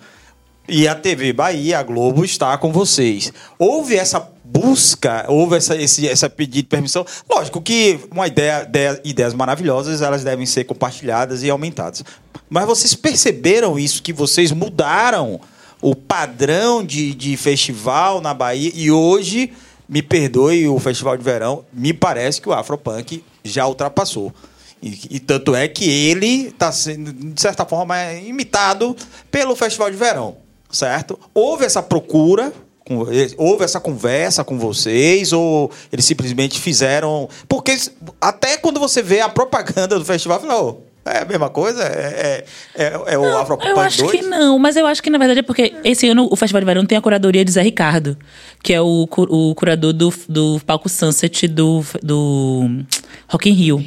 E 0.68 0.88
a 0.88 0.96
TV 0.96 1.32
Bahia, 1.32 1.80
a 1.80 1.84
Globo, 1.84 2.26
está 2.26 2.58
com 2.58 2.72
vocês. 2.72 3.32
Houve 3.60 3.96
essa 3.96 4.28
busca, 4.44 5.26
houve 5.28 5.58
essa, 5.58 5.76
esse 5.76 6.08
essa 6.08 6.30
pedido 6.30 6.64
de 6.64 6.64
permissão. 6.64 7.06
Lógico 7.30 7.62
que 7.62 8.00
uma 8.12 8.26
ideia, 8.28 8.64
ideia, 8.64 9.02
ideias 9.04 9.34
maravilhosas, 9.34 10.02
elas 10.02 10.24
devem 10.24 10.46
ser 10.46 10.64
compartilhadas 10.64 11.44
e 11.44 11.50
aumentadas. 11.50 12.04
Mas 12.50 12.66
vocês 12.66 12.96
perceberam 12.96 13.78
isso, 13.78 14.02
que 14.02 14.14
vocês 14.14 14.52
mudaram 14.52 15.40
o 15.82 15.96
padrão 15.96 16.84
de, 16.84 17.14
de 17.14 17.38
festival 17.38 18.22
na 18.22 18.34
Bahia 18.34 18.72
e 18.74 18.90
hoje 18.90 19.54
me 19.88 20.02
perdoe 20.02 20.68
o 20.68 20.80
Festival 20.80 21.18
de 21.18 21.24
Verão, 21.24 21.66
me 21.72 21.94
parece 21.94 22.42
que 22.42 22.50
o 22.50 22.54
Afropunk 22.54 23.24
já 23.44 23.68
ultrapassou. 23.68 24.34
E, 24.82 25.00
e 25.12 25.20
tanto 25.20 25.56
é 25.56 25.68
que 25.68 25.90
ele 25.90 26.48
está 26.48 26.72
sendo, 26.72 27.12
de 27.12 27.42
certa 27.42 27.66
forma, 27.66 27.96
imitado 28.14 28.96
pelo 29.32 29.56
Festival 29.56 29.90
de 29.90 29.98
Verão, 29.98 30.38
certo? 30.70 31.20
Houve 31.34 31.66
essa 31.66 31.82
procura, 31.82 32.54
houve 33.38 33.64
essa 33.64 33.80
conversa 33.80 34.44
com 34.44 34.60
vocês, 34.60 35.34
ou 35.34 35.72
eles 35.92 36.06
simplesmente 36.06 36.60
fizeram. 36.60 37.28
Porque 37.48 37.76
até 38.22 38.58
quando 38.58 38.80
você 38.80 39.02
vê 39.02 39.22
a 39.22 39.30
propaganda 39.30 39.98
do 39.98 40.06
festival, 40.06 40.40
falou. 40.40 40.82
Oh, 40.82 40.85
é 41.06 41.20
a 41.20 41.26
mesma 41.26 41.50
coisa? 41.50 41.84
É, 41.84 42.46
é, 42.76 42.84
é, 42.84 43.14
é 43.14 43.18
o 43.18 43.38
Afropunk 43.38 43.68
2? 43.68 43.78
Eu 43.78 43.84
acho 43.84 44.04
2? 44.04 44.12
que 44.12 44.22
não, 44.24 44.58
mas 44.58 44.76
eu 44.76 44.88
acho 44.88 45.04
que 45.04 45.10
na 45.10 45.18
verdade 45.18 45.42
é 45.42 45.44
porque 45.44 45.74
esse 45.84 46.08
ano 46.08 46.28
o 46.32 46.36
Festival 46.36 46.62
de 46.62 46.66
Verão 46.66 46.86
tem 46.86 46.98
a 46.98 47.02
curadoria 47.02 47.46
de 47.46 47.52
Zé 47.52 47.62
Ricardo, 47.62 48.18
que 48.64 48.74
é 48.74 48.82
o, 48.82 49.08
o 49.08 49.56
curador 49.56 49.94
do, 49.94 50.14
do 50.28 50.60
palco 50.66 50.90
Sunset 50.90 51.48
do, 51.48 51.84
do 52.02 52.70
Rock 53.28 53.50
in 53.50 53.54
Rio. 53.54 53.86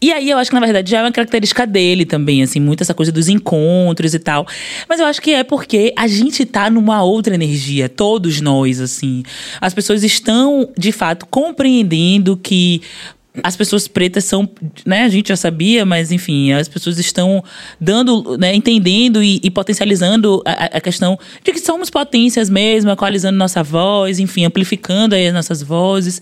E 0.00 0.12
aí 0.12 0.30
eu 0.30 0.38
acho 0.38 0.50
que 0.50 0.54
na 0.54 0.60
verdade 0.60 0.90
já 0.90 0.98
é 0.98 1.02
uma 1.02 1.12
característica 1.12 1.66
dele 1.66 2.04
também, 2.04 2.42
assim, 2.42 2.60
muito 2.60 2.82
essa 2.82 2.94
coisa 2.94 3.10
dos 3.10 3.28
encontros 3.28 4.14
e 4.14 4.18
tal. 4.18 4.46
Mas 4.88 5.00
eu 5.00 5.06
acho 5.06 5.20
que 5.20 5.32
é 5.32 5.42
porque 5.42 5.92
a 5.96 6.06
gente 6.06 6.44
tá 6.44 6.70
numa 6.70 7.02
outra 7.02 7.34
energia, 7.34 7.88
todos 7.88 8.40
nós, 8.40 8.80
assim. 8.80 9.22
As 9.60 9.74
pessoas 9.74 10.04
estão, 10.04 10.68
de 10.76 10.92
fato, 10.92 11.26
compreendendo 11.26 12.36
que 12.36 12.82
as 13.42 13.56
pessoas 13.56 13.88
pretas 13.88 14.24
são, 14.24 14.48
né, 14.84 15.04
a 15.04 15.08
gente 15.08 15.28
já 15.28 15.36
sabia, 15.36 15.84
mas 15.84 16.12
enfim, 16.12 16.52
as 16.52 16.68
pessoas 16.68 16.98
estão 16.98 17.42
dando, 17.80 18.36
né, 18.38 18.54
entendendo 18.54 19.22
e, 19.22 19.40
e 19.42 19.50
potencializando 19.50 20.42
a, 20.44 20.76
a, 20.76 20.80
questão 20.80 21.18
de 21.44 21.52
que 21.52 21.60
somos 21.60 21.90
potências 21.90 22.48
mesmo, 22.48 22.90
equalizando 22.90 23.36
nossa 23.36 23.62
voz, 23.62 24.18
enfim, 24.18 24.44
amplificando 24.44 25.14
aí 25.14 25.26
as 25.28 25.34
nossas 25.34 25.62
vozes. 25.62 26.20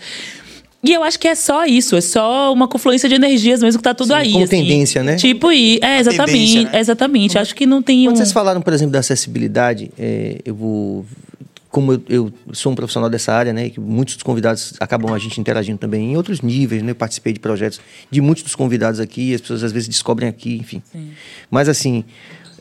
E 0.83 0.93
eu 0.93 1.03
acho 1.03 1.19
que 1.19 1.27
é 1.27 1.35
só 1.35 1.65
isso, 1.65 1.97
é 1.97 2.01
só 2.03 2.53
uma 2.53 2.69
confluência 2.69 3.09
de 3.09 3.15
energias 3.15 3.63
mesmo 3.63 3.79
que 3.79 3.85
tá 3.85 3.95
tudo 3.95 4.09
Sim, 4.09 4.15
aí. 4.15 4.33
Como 4.33 4.45
assim. 4.45 4.59
tendência, 4.59 5.03
né? 5.03 5.17
Tipo, 5.17 5.51
e, 5.51 5.79
é, 5.83 5.99
exatamente, 5.99 6.65
né? 6.65 6.79
exatamente. 6.79 7.39
Acho 7.39 7.55
que 7.55 7.65
não 7.65 7.81
tem 7.81 8.05
Quando 8.05 8.17
um... 8.17 8.19
vocês 8.19 8.33
falaram, 8.33 8.61
por 8.61 8.73
exemplo, 8.73 8.93
da 8.93 8.99
acessibilidade, 8.99 9.91
é, 9.99 10.41
eu 10.45 10.55
vou 10.55 11.07
como 11.75 11.95
eu, 11.95 12.03
eu, 12.09 12.33
sou 12.53 12.71
um 12.71 12.75
profissional 12.77 13.11
dessa 13.11 13.33
área, 13.33 13.53
né, 13.53 13.69
que 13.69 13.81
muitos 13.81 14.15
dos 14.15 14.23
convidados 14.23 14.75
acabam 14.79 15.13
a 15.13 15.19
gente 15.19 15.41
interagindo 15.41 15.77
também 15.77 16.13
em 16.13 16.17
outros 16.17 16.41
níveis, 16.41 16.85
né, 16.85 16.93
eu 16.93 16.95
participei 16.95 17.33
de 17.33 17.41
projetos 17.41 17.81
de 18.09 18.21
muitos 18.21 18.45
dos 18.45 18.55
convidados 18.55 19.01
aqui, 19.01 19.35
as 19.35 19.41
pessoas 19.41 19.65
às 19.65 19.73
vezes 19.73 19.89
descobrem 19.89 20.29
aqui, 20.29 20.57
enfim. 20.57 20.81
Sim. 20.93 21.11
Mas 21.51 21.69
assim, 21.69 22.05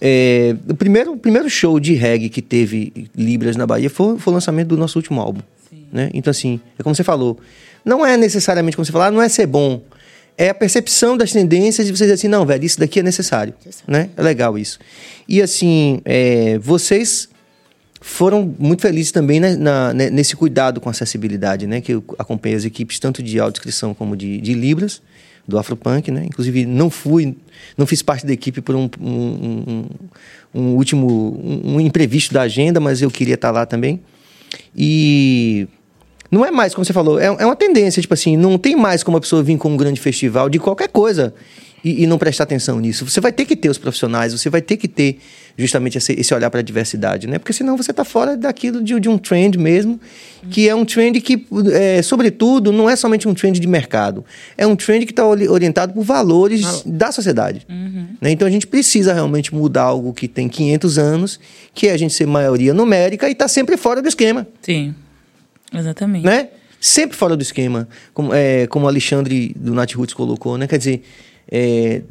é, 0.01 0.55
o 0.67 0.73
primeiro, 0.73 1.11
o 1.11 1.17
primeiro 1.17 1.47
show 1.47 1.79
de 1.79 1.93
reggae 1.93 2.27
que 2.27 2.41
teve 2.41 3.07
Libras 3.15 3.55
na 3.55 3.67
Bahia 3.67 3.87
foi, 3.87 4.17
foi 4.17 4.31
o 4.31 4.33
lançamento 4.33 4.69
do 4.69 4.77
nosso 4.77 4.97
último 4.97 5.21
álbum, 5.21 5.41
né? 5.91 6.09
Então 6.11 6.31
assim, 6.31 6.59
é 6.79 6.81
como 6.81 6.95
você 6.95 7.03
falou, 7.03 7.39
não 7.85 8.03
é 8.03 8.17
necessariamente 8.17 8.75
como 8.75 8.83
você 8.83 8.91
falar, 8.91 9.11
não 9.11 9.21
é 9.21 9.29
ser 9.29 9.45
bom, 9.45 9.79
é 10.35 10.49
a 10.49 10.55
percepção 10.55 11.15
das 11.15 11.31
tendências 11.31 11.85
de 11.85 11.95
você 11.95 12.05
dizer 12.05 12.15
assim, 12.15 12.27
não, 12.27 12.47
velho, 12.47 12.65
isso 12.65 12.79
daqui 12.79 12.99
é 12.99 13.03
necessário, 13.03 13.53
né? 13.87 14.09
É 14.17 14.23
legal 14.23 14.57
isso. 14.57 14.79
E 15.29 15.39
assim, 15.39 16.01
é, 16.03 16.57
vocês 16.57 17.29
foram 18.05 18.53
muito 18.59 18.81
felizes 18.81 19.13
também 19.13 19.39
na, 19.39 19.55
na, 19.55 19.93
nesse 19.93 20.35
cuidado 20.35 20.81
com 20.81 20.89
acessibilidade, 20.89 21.65
né? 21.65 21.79
Que 21.79 21.93
eu 21.93 22.03
acompanhei 22.19 22.57
as 22.57 22.65
equipes 22.65 22.99
tanto 22.99 23.23
de 23.23 23.39
audiodescrição 23.39 23.93
como 23.93 24.17
de, 24.17 24.41
de 24.41 24.53
Libras, 24.53 25.01
do 25.47 25.57
Afropunk, 25.57 26.11
né? 26.11 26.25
Inclusive, 26.25 26.65
não 26.65 26.89
fui, 26.89 27.33
não 27.77 27.87
fiz 27.87 28.01
parte 28.01 28.25
da 28.25 28.33
equipe 28.33 28.59
por 28.59 28.75
um, 28.75 28.89
um, 28.99 29.07
um, 29.07 29.85
um 30.53 30.75
último, 30.75 31.61
um, 31.63 31.79
imprevisto 31.79 32.33
da 32.33 32.41
agenda, 32.41 32.77
mas 32.81 33.01
eu 33.01 33.09
queria 33.09 33.35
estar 33.35 33.51
lá 33.51 33.65
também. 33.65 34.01
E 34.75 35.65
não 36.29 36.45
é 36.45 36.51
mais, 36.51 36.75
como 36.75 36.83
você 36.83 36.91
falou, 36.91 37.17
é, 37.17 37.27
é 37.27 37.45
uma 37.45 37.55
tendência, 37.55 38.01
tipo 38.01 38.13
assim, 38.13 38.35
não 38.35 38.57
tem 38.57 38.75
mais 38.75 39.01
como 39.01 39.15
a 39.15 39.21
pessoa 39.21 39.41
vir 39.41 39.57
com 39.57 39.69
um 39.69 39.77
grande 39.77 40.01
festival 40.01 40.49
de 40.49 40.59
qualquer 40.59 40.89
coisa 40.89 41.33
e, 41.83 42.03
e, 42.03 42.07
não 42.07 42.17
prestar 42.17 42.45
atenção 42.45 42.79
nisso. 42.79 43.07
Você 43.07 43.19
vai 43.19 43.31
ter 43.31 43.45
que 43.45 43.55
ter 43.55 43.69
os 43.69 43.77
profissionais, 43.77 44.31
você 44.31 44.49
vai 44.49 44.61
ter 44.61 44.77
que 44.77 44.87
ter 44.87 45.19
justamente 45.57 45.97
esse, 45.97 46.13
esse 46.13 46.33
olhar 46.33 46.49
para 46.49 46.61
a 46.61 46.63
diversidade, 46.63 47.27
né? 47.27 47.37
Porque 47.37 47.51
senão 47.51 47.75
você 47.75 47.91
está 47.91 48.05
fora 48.05 48.37
daquilo 48.37 48.81
de, 48.81 48.97
de, 48.99 49.09
um 49.09 49.17
trend 49.17 49.57
mesmo, 49.57 49.99
que 50.49 50.67
é 50.69 50.73
um 50.73 50.85
trend 50.85 51.19
que, 51.19 51.45
é, 51.73 52.01
sobretudo, 52.01 52.71
não 52.71 52.89
é 52.89 52.95
somente 52.95 53.27
um 53.27 53.33
trend 53.33 53.59
de 53.59 53.67
mercado, 53.67 54.23
é 54.57 54.65
um 54.65 54.75
trend 54.75 55.05
que 55.05 55.11
está 55.11 55.25
orientado 55.27 55.93
por 55.93 56.03
valores 56.03 56.63
ah. 56.63 56.81
da 56.85 57.11
sociedade. 57.11 57.65
Uhum. 57.69 58.07
Né? 58.21 58.31
Então 58.31 58.47
a 58.47 58.51
gente 58.51 58.65
precisa 58.65 59.13
realmente 59.13 59.53
mudar 59.53 59.83
algo 59.83 60.13
que 60.13 60.27
tem 60.27 60.47
500 60.47 60.97
anos, 60.97 61.39
que 61.73 61.87
é 61.87 61.91
a 61.91 61.97
gente 61.97 62.13
ser 62.13 62.25
maioria 62.25 62.73
numérica 62.73 63.27
e 63.27 63.33
está 63.33 63.47
sempre 63.47 63.75
fora 63.75 64.01
do 64.01 64.07
esquema. 64.07 64.47
Sim, 64.61 64.95
exatamente. 65.73 66.25
Né? 66.25 66.47
Sempre 66.79 67.15
fora 67.15 67.37
do 67.37 67.41
esquema, 67.41 67.87
como, 68.13 68.33
é, 68.33 68.67
como 68.67 68.85
o 68.85 68.87
Alexandre 68.89 69.53
do 69.55 69.73
Nat 69.73 69.93
Roots 69.93 70.13
colocou, 70.13 70.57
né? 70.57 70.67
Quer 70.67 70.77
dizer, 70.77 71.03
é, 71.51 72.01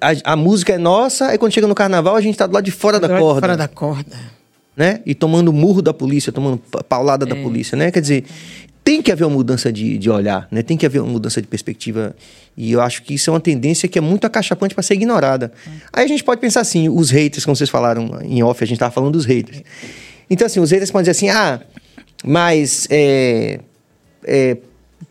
a, 0.00 0.32
a, 0.32 0.36
música 0.36 0.72
é 0.72 0.78
nossa, 0.78 1.34
e 1.34 1.38
quando 1.38 1.52
chega 1.52 1.66
no 1.66 1.74
carnaval 1.74 2.16
a 2.16 2.20
gente 2.20 2.36
tá 2.36 2.46
do 2.46 2.54
lado 2.54 2.64
de 2.64 2.70
fora 2.70 2.98
da 3.00 3.08
corda. 3.08 3.40
Fora 3.40 3.56
da 3.56 3.68
corda. 3.68 4.16
Né? 4.76 5.00
E 5.04 5.14
tomando 5.14 5.52
murro 5.52 5.82
da 5.82 5.92
polícia, 5.92 6.32
tomando 6.32 6.58
paulada 6.88 7.26
é. 7.26 7.28
da 7.28 7.36
polícia, 7.36 7.76
né? 7.76 7.90
Quer 7.90 8.00
dizer, 8.00 8.24
tem 8.84 9.00
que 9.00 9.12
haver 9.12 9.24
uma 9.24 9.36
mudança 9.36 9.72
de, 9.72 9.96
de 9.96 10.10
olhar, 10.10 10.48
né? 10.50 10.62
Tem 10.62 10.76
que 10.76 10.84
haver 10.84 11.00
uma 11.00 11.12
mudança 11.12 11.40
de 11.40 11.46
perspectiva. 11.46 12.16
E 12.56 12.72
eu 12.72 12.80
acho 12.80 13.02
que 13.02 13.14
isso 13.14 13.30
é 13.30 13.32
uma 13.32 13.40
tendência 13.40 13.88
que 13.88 13.98
é 13.98 14.02
muito 14.02 14.26
acachapante 14.26 14.74
para 14.74 14.82
ser 14.82 14.94
ignorada. 14.94 15.52
É. 15.66 15.70
Aí 15.92 16.04
a 16.04 16.08
gente 16.08 16.24
pode 16.24 16.40
pensar 16.40 16.62
assim, 16.62 16.88
os 16.88 17.10
haters, 17.10 17.44
como 17.44 17.54
vocês 17.54 17.70
falaram 17.70 18.18
em 18.22 18.42
off, 18.42 18.62
a 18.62 18.66
gente 18.66 18.78
tava 18.78 18.90
falando 18.90 19.12
dos 19.12 19.24
haters. 19.24 19.62
Então, 20.28 20.46
assim, 20.46 20.58
os 20.58 20.70
haters 20.70 20.90
podem 20.90 21.02
dizer 21.04 21.12
assim, 21.12 21.28
ah, 21.28 21.60
mas, 22.24 22.88
é, 22.90 23.60
é, 24.24 24.56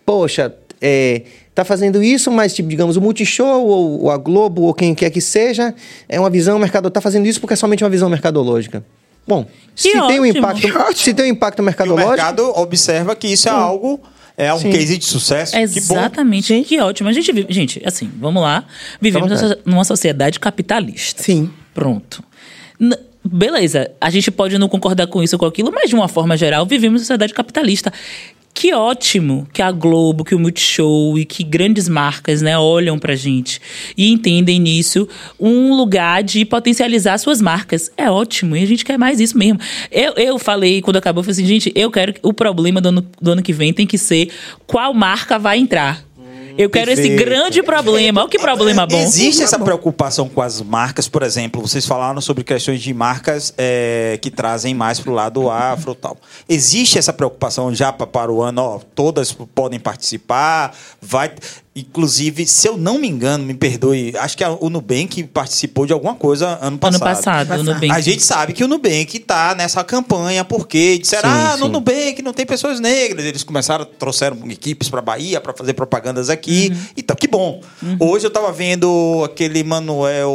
poxa, 0.05 0.53
é, 0.81 1.21
tá 1.61 1.65
fazendo 1.65 2.01
isso, 2.03 2.31
mas, 2.31 2.53
tipo, 2.53 2.67
digamos, 2.67 2.97
o 2.97 3.01
Multishow 3.01 3.65
ou, 3.65 4.03
ou 4.03 4.11
a 4.11 4.17
Globo 4.17 4.63
ou 4.63 4.73
quem 4.73 4.93
quer 4.95 5.09
que 5.09 5.21
seja, 5.21 5.73
é 6.07 6.19
uma 6.19 6.29
visão 6.29 6.57
mercado 6.59 6.89
tá 6.89 7.01
fazendo 7.01 7.25
isso 7.25 7.39
porque 7.39 7.53
é 7.53 7.57
somente 7.57 7.83
uma 7.83 7.89
visão 7.89 8.09
mercadológica. 8.09 8.83
Bom, 9.27 9.45
se 9.75 9.91
tem 9.91 10.19
um 10.19 10.25
impacto, 10.25 10.67
se 10.95 11.13
tem 11.13 11.25
um 11.25 11.29
impacto 11.29 11.61
mercadológico, 11.61 12.09
e 12.09 12.13
o 12.13 12.15
mercado 12.15 12.59
observa 12.59 13.15
que 13.15 13.27
isso 13.27 13.47
é 13.47 13.51
algo 13.51 14.01
é 14.37 14.51
um 14.53 14.57
Sim. 14.57 14.71
case 14.71 14.97
de 14.97 15.05
sucesso. 15.05 15.55
Exatamente. 15.55 16.47
Que, 16.47 16.59
bom. 16.59 16.63
que 16.63 16.79
ótimo. 16.79 17.09
A 17.09 17.13
gente 17.13 17.31
vive, 17.31 17.53
gente, 17.53 17.81
assim, 17.85 18.09
vamos 18.19 18.41
lá. 18.41 18.65
Vivemos 18.99 19.31
numa 19.65 19.83
sociedade 19.83 20.39
capitalista. 20.39 21.21
Sim. 21.21 21.51
Pronto. 21.73 22.23
N 22.79 22.95
beleza, 23.23 23.91
a 24.01 24.09
gente 24.09 24.31
pode 24.31 24.57
não 24.57 24.67
concordar 24.67 25.05
com 25.05 25.21
isso 25.21 25.35
ou 25.35 25.39
com 25.39 25.45
aquilo, 25.45 25.71
mas 25.71 25.87
de 25.87 25.95
uma 25.95 26.07
forma 26.07 26.35
geral, 26.35 26.65
vivemos 26.65 26.93
numa 26.93 27.05
sociedade 27.05 27.35
capitalista 27.35 27.93
que 28.61 28.75
ótimo 28.75 29.47
que 29.51 29.59
a 29.59 29.71
Globo, 29.71 30.23
que 30.23 30.35
o 30.35 30.39
Multishow 30.39 31.17
e 31.17 31.25
que 31.25 31.43
grandes 31.43 31.89
marcas, 31.89 32.43
né, 32.43 32.59
olham 32.59 32.99
pra 32.99 33.15
gente 33.15 33.59
e 33.97 34.11
entendem 34.11 34.59
nisso 34.59 35.09
um 35.39 35.73
lugar 35.73 36.21
de 36.21 36.45
potencializar 36.45 37.17
suas 37.17 37.41
marcas. 37.41 37.89
É 37.97 38.07
ótimo 38.11 38.55
e 38.55 38.61
a 38.61 38.67
gente 38.67 38.85
quer 38.85 38.99
mais 38.99 39.19
isso 39.19 39.35
mesmo. 39.35 39.59
Eu, 39.91 40.13
eu 40.13 40.37
falei, 40.37 40.79
quando 40.79 40.97
acabou, 40.97 41.21
eu 41.21 41.23
falei 41.23 41.39
assim, 41.39 41.47
gente, 41.47 41.71
eu 41.73 41.89
quero. 41.89 42.13
O 42.21 42.33
problema 42.33 42.79
do 42.79 42.89
ano, 42.89 43.07
do 43.19 43.31
ano 43.31 43.41
que 43.41 43.51
vem 43.51 43.73
tem 43.73 43.87
que 43.87 43.97
ser 43.97 44.29
qual 44.67 44.93
marca 44.93 45.39
vai 45.39 45.57
entrar. 45.57 46.05
Eu 46.57 46.69
quero 46.69 46.91
esse 46.91 47.01
perfeito. 47.01 47.25
grande 47.25 47.63
problema. 47.63 48.21
Olha 48.21 48.29
que 48.29 48.39
problema 48.39 48.85
bom. 48.85 48.97
Existe 48.99 49.43
essa 49.43 49.57
preocupação 49.59 50.27
com 50.29 50.41
as 50.41 50.61
marcas, 50.61 51.07
por 51.07 51.23
exemplo, 51.23 51.61
vocês 51.61 51.85
falaram 51.85 52.19
sobre 52.21 52.43
questões 52.43 52.81
de 52.81 52.93
marcas 52.93 53.53
é, 53.57 54.17
que 54.21 54.29
trazem 54.31 54.73
mais 54.73 54.99
para 54.99 55.11
o 55.11 55.13
lado 55.13 55.49
afro 55.49 55.93
tal. 55.95 56.17
Existe 56.47 56.97
essa 56.97 57.13
preocupação 57.13 57.73
já 57.73 57.91
pa- 57.93 58.07
para 58.07 58.31
o 58.31 58.41
ano, 58.41 58.61
ó, 58.61 58.79
todas 58.95 59.31
podem 59.31 59.79
participar, 59.79 60.75
vai. 61.01 61.31
Inclusive, 61.73 62.45
se 62.45 62.67
eu 62.67 62.75
não 62.75 62.99
me 62.99 63.07
engano, 63.07 63.45
me 63.45 63.53
perdoe, 63.53 64.13
acho 64.17 64.35
que 64.37 64.43
a- 64.43 64.51
o 64.51 64.69
Nubank 64.69 65.23
participou 65.23 65.85
de 65.85 65.93
alguma 65.93 66.13
coisa 66.15 66.59
ano 66.61 66.77
passado. 66.77 67.01
Ano 67.01 67.15
passado, 67.15 67.57
no 67.59 67.63
Nubank. 67.63 67.91
A 67.91 68.01
gente 68.01 68.21
sabe 68.21 68.51
que 68.51 68.61
o 68.61 68.67
Nubank 68.67 69.17
tá 69.19 69.55
nessa 69.55 69.81
campanha 69.81 70.43
porque 70.43 70.97
disseram, 70.97 71.29
Sim, 71.29 71.35
ah, 71.37 71.57
no 71.57 71.67
sim. 71.67 71.71
Nubank 71.71 72.21
não 72.21 72.33
tem 72.33 72.45
pessoas 72.45 72.81
negras. 72.81 73.23
Eles 73.23 73.43
começaram, 73.45 73.85
trouxeram 73.85 74.37
equipes 74.51 74.89
para 74.89 75.01
Bahia 75.01 75.39
para 75.39 75.53
fazer 75.53 75.73
propagandas 75.73 76.29
aqui. 76.29 76.71
Uhum. 76.73 76.77
Então, 76.97 77.15
que 77.15 77.27
bom. 77.27 77.61
Hoje 78.01 78.25
eu 78.27 78.31
tava 78.31 78.51
vendo 78.51 79.21
aquele 79.23 79.63
Manuel 79.63 80.33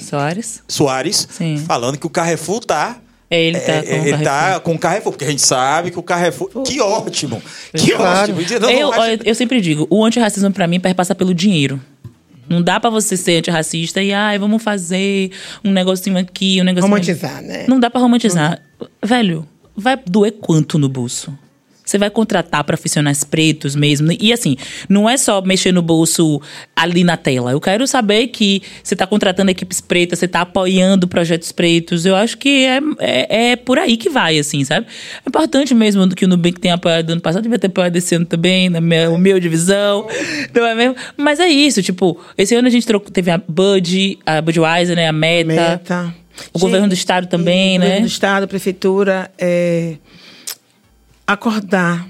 Soares? 0.00 0.60
Soares 0.66 1.28
Sim. 1.30 1.56
falando 1.58 1.96
que 1.98 2.06
o 2.06 2.10
Carrefour 2.10 2.64
tá 2.64 2.96
É, 3.34 3.42
ele 3.42 3.58
tá 3.60 3.72
é, 3.72 3.82
com 3.82 3.88
o 3.88 3.94
ele 3.94 4.10
Carrefour. 4.10 4.24
tá 4.24 4.60
com 4.60 4.74
o 4.74 4.78
Carrefour, 4.78 5.12
porque 5.12 5.24
a 5.24 5.30
gente 5.30 5.42
sabe 5.42 5.90
que 5.90 5.98
o 5.98 6.02
Carrefour. 6.02 6.50
Que 6.64 6.80
ótimo! 6.80 7.42
Que 7.74 7.92
Claro. 7.92 8.32
ótimo! 8.34 8.60
Não, 8.60 8.70
eu, 8.70 8.80
não 8.82 8.92
acho- 8.92 9.00
olha, 9.00 9.20
eu 9.24 9.34
sempre 9.34 9.60
digo, 9.60 9.86
o 9.90 10.04
antirracismo 10.04 10.52
pra 10.52 10.66
mim 10.66 10.78
perpassa 10.78 11.14
pelo 11.14 11.32
dinheiro. 11.34 11.80
Não 12.48 12.60
dá 12.60 12.78
pra 12.78 12.90
você 12.90 13.16
ser 13.16 13.38
antirracista 13.38 14.02
e, 14.02 14.12
ai, 14.12 14.38
vamos 14.38 14.62
fazer 14.62 15.30
um 15.64 15.70
negocinho 15.70 16.18
aqui, 16.18 16.60
um 16.60 16.64
negocinho 16.64 16.90
Romantizar, 16.90 17.40
né? 17.42 17.64
Não 17.68 17.80
dá 17.80 17.88
pra 17.88 18.00
romantizar. 18.00 18.60
Velho, 19.02 19.46
vai 19.74 19.96
doer 20.06 20.32
quanto 20.32 20.78
no 20.78 20.88
bolso? 20.88 21.32
Você 21.92 21.98
vai 21.98 22.08
contratar 22.08 22.64
profissionais 22.64 23.22
pretos 23.22 23.76
mesmo. 23.76 24.10
E 24.18 24.32
assim, 24.32 24.56
não 24.88 25.06
é 25.06 25.18
só 25.18 25.42
mexer 25.42 25.72
no 25.72 25.82
bolso 25.82 26.40
ali 26.74 27.04
na 27.04 27.18
tela. 27.18 27.52
Eu 27.52 27.60
quero 27.60 27.86
saber 27.86 28.28
que 28.28 28.62
você 28.82 28.94
está 28.94 29.06
contratando 29.06 29.50
equipes 29.50 29.78
pretas, 29.82 30.18
você 30.18 30.24
está 30.24 30.40
apoiando 30.40 31.06
projetos 31.06 31.52
pretos. 31.52 32.06
Eu 32.06 32.16
acho 32.16 32.38
que 32.38 32.64
é, 32.64 32.80
é, 32.98 33.50
é 33.50 33.56
por 33.56 33.78
aí 33.78 33.98
que 33.98 34.08
vai, 34.08 34.38
assim, 34.38 34.64
sabe? 34.64 34.86
É 35.22 35.28
importante 35.28 35.74
mesmo 35.74 36.08
que 36.08 36.24
o 36.24 36.28
Nubank 36.28 36.58
tenha 36.58 36.76
apoiado 36.76 37.10
ano 37.10 37.20
passado, 37.20 37.42
devia 37.42 37.58
ter 37.58 37.66
apoiado 37.66 37.94
esse 37.94 38.14
ano 38.14 38.24
também, 38.24 38.70
na 38.70 38.80
minha 38.80 39.10
humilde 39.10 39.42
divisão. 39.42 40.08
Não 40.54 40.64
é 40.64 40.74
mesmo? 40.74 40.96
Mas 41.14 41.40
é 41.40 41.48
isso, 41.48 41.82
tipo, 41.82 42.18
esse 42.38 42.54
ano 42.54 42.68
a 42.68 42.70
gente 42.70 42.86
trocou, 42.86 43.10
teve 43.10 43.30
a 43.30 43.36
Bud, 43.36 44.18
a 44.24 44.40
Budweiser, 44.40 44.96
né? 44.96 45.08
A 45.08 45.12
Meta. 45.12 45.52
Meta. 45.52 46.14
O 46.54 46.58
governo 46.58 46.88
do 46.88 46.94
estado 46.94 47.26
também, 47.26 47.76
o 47.76 47.80
né? 47.80 47.86
Governo 47.86 48.06
do 48.06 48.10
estado, 48.10 48.44
a 48.44 48.46
prefeitura, 48.46 49.30
é, 49.38 49.96
acordar 51.32 52.08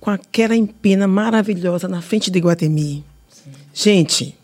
com 0.00 0.10
aquela 0.10 0.54
empina 0.54 1.06
maravilhosa 1.06 1.88
na 1.88 2.00
frente 2.00 2.30
de 2.30 2.38
Guatemi. 2.38 3.04
Gente, 3.74 4.36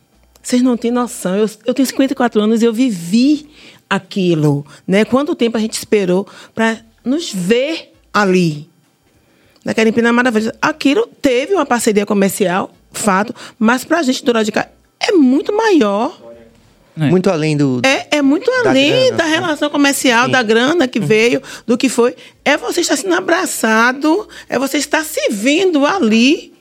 vocês 0.42 0.60
não 0.60 0.76
têm 0.76 0.90
noção. 0.90 1.36
Eu, 1.36 1.48
eu 1.64 1.74
tenho 1.74 1.86
54 1.86 2.40
anos 2.40 2.62
e 2.62 2.64
eu 2.64 2.72
vivi 2.72 3.48
aquilo. 3.88 4.66
Né? 4.86 5.04
Quanto 5.04 5.34
tempo 5.34 5.56
a 5.56 5.60
gente 5.60 5.74
esperou 5.74 6.26
para 6.54 6.80
nos 7.04 7.32
ver 7.32 7.92
ali? 8.12 8.68
Naquela 9.64 9.88
empina 9.88 10.12
maravilhosa. 10.12 10.54
Aquilo 10.60 11.06
teve 11.20 11.54
uma 11.54 11.64
parceria 11.64 12.04
comercial, 12.04 12.74
fato, 12.90 13.34
mas 13.58 13.84
para 13.84 14.00
a 14.00 14.02
gente 14.02 14.24
do 14.24 14.32
lado 14.32 14.44
de 14.44 14.52
cá 14.52 14.68
é 14.98 15.12
muito 15.12 15.56
maior. 15.56 16.31
É. 16.98 17.08
Muito 17.08 17.30
além 17.30 17.56
do. 17.56 17.80
É, 17.84 18.18
é 18.18 18.22
muito 18.22 18.50
além 18.50 18.90
grana, 18.90 19.16
da 19.16 19.24
né? 19.24 19.30
relação 19.30 19.70
comercial, 19.70 20.28
da 20.28 20.42
grana 20.42 20.86
que 20.86 21.00
veio, 21.00 21.42
do 21.66 21.78
que 21.78 21.88
foi. 21.88 22.14
É 22.44 22.56
você 22.56 22.82
estar 22.82 22.96
sendo 22.96 23.14
abraçado, 23.14 24.28
é 24.48 24.58
você 24.58 24.76
estar 24.78 25.04
se 25.04 25.30
vendo 25.30 25.86
ali. 25.86 26.51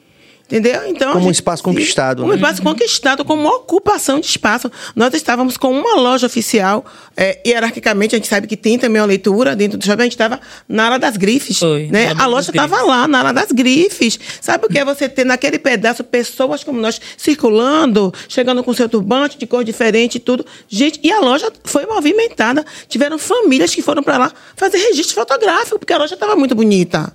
Entendeu? 0.52 0.82
Então, 0.88 1.14
Como 1.14 1.24
um 1.24 1.28
gente- 1.28 1.36
espaço 1.36 1.64
conquistado, 1.64 2.24
Como 2.24 2.34
um 2.34 2.36
né? 2.36 2.42
espaço 2.42 2.62
conquistado, 2.62 3.24
como 3.24 3.42
uma 3.44 3.56
ocupação 3.56 4.20
de 4.20 4.26
espaço. 4.28 4.70
Nós 4.94 5.14
estávamos 5.14 5.56
com 5.56 5.72
uma 5.72 5.96
loja 5.96 6.28
oficial, 6.28 6.84
é, 7.16 7.40
hierarquicamente, 7.48 8.16
a 8.16 8.18
gente 8.18 8.28
sabe 8.28 8.48
que 8.48 8.58
tem 8.58 8.78
também 8.78 9.02
uma 9.02 9.08
leitura 9.08 9.56
dentro 9.56 9.78
do 9.78 9.86
shopping, 9.86 10.02
a 10.02 10.04
gente 10.04 10.12
estava 10.14 10.42
na 10.68 10.84
área 10.86 11.00
das 11.00 11.16
grifes. 11.16 11.58
Foi, 11.58 11.88
né? 11.88 12.14
A 12.18 12.26
loja 12.26 12.50
estava 12.52 12.82
lá, 12.82 13.08
na 13.08 13.20
área 13.20 13.34
das 13.34 13.52
grifes. 13.54 14.20
Sabe 14.42 14.66
o 14.66 14.70
que 14.70 14.78
é 14.78 14.84
você 14.84 15.08
ter 15.08 15.26
naquele 15.26 15.58
pedaço 15.58 16.04
pessoas 16.04 16.64
como 16.66 16.82
nós 16.82 17.00
circulando, 17.18 18.14
chegando 18.28 18.62
com 18.64 18.74
seu 18.74 18.90
turbante 18.90 19.38
de 19.38 19.46
cor 19.48 19.64
diferente 19.64 20.16
e 20.16 20.20
tudo. 20.20 20.46
Gente, 20.68 21.00
e 21.02 21.12
a 21.12 21.20
loja 21.22 21.50
foi 21.64 21.86
movimentada. 21.86 22.66
Tiveram 22.90 23.18
famílias 23.18 23.74
que 23.74 23.82
foram 23.82 24.04
para 24.04 24.18
lá 24.18 24.32
fazer 24.56 24.78
registro 24.80 25.16
fotográfico, 25.16 25.80
porque 25.80 25.94
a 25.94 25.98
loja 25.98 26.14
estava 26.16 26.36
muito 26.36 26.54
bonita. 26.56 27.14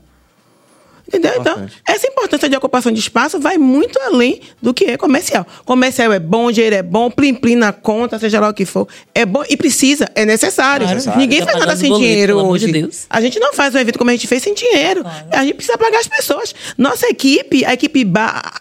Entendeu? 1.09 1.32
Então, 1.38 1.66
essa 1.86 2.07
importância 2.07 2.48
de 2.48 2.57
ocupação 2.57 2.90
de 2.90 2.98
espaço 2.98 3.38
vai 3.38 3.57
muito 3.57 3.98
além 4.00 4.40
do 4.61 4.74
que 4.74 4.86
é 4.86 4.96
comercial. 4.96 5.46
Comercial 5.64 6.12
é 6.12 6.18
bom, 6.18 6.50
dinheiro 6.50 6.76
é 6.76 6.82
bom, 6.82 7.11
plim-plim 7.11 7.54
na 7.54 7.72
conta, 7.72 8.18
seja 8.18 8.40
lá 8.40 8.48
o 8.48 8.54
que 8.54 8.64
for. 8.64 8.88
É 9.14 9.24
bom 9.24 9.44
e 9.48 9.57
precisa, 9.57 10.11
é 10.14 10.24
necessário. 10.24 10.86
Claro. 10.86 11.18
Ninguém 11.18 11.38
Já 11.38 11.44
faz 11.44 11.59
nada 11.59 11.66
pagando 11.66 11.80
sem 11.80 11.88
boleto, 11.90 12.09
dinheiro 12.09 12.32
pelo 12.32 12.40
amor 12.40 12.59
de 12.59 12.64
hoje. 12.64 12.72
Deus. 12.72 13.07
A 13.09 13.20
gente 13.20 13.38
não 13.38 13.52
faz 13.52 13.74
um 13.74 13.78
evento 13.78 13.98
como 13.98 14.11
a 14.11 14.14
gente 14.14 14.26
fez 14.26 14.42
sem 14.42 14.54
dinheiro. 14.54 15.04
A 15.30 15.44
gente 15.44 15.54
precisa 15.54 15.78
pagar 15.78 16.00
as 16.00 16.09
pessoas. 16.09 16.54
Nossa 16.76 17.07
equipe, 17.07 17.64
a 17.64 17.72
equipe, 17.72 18.04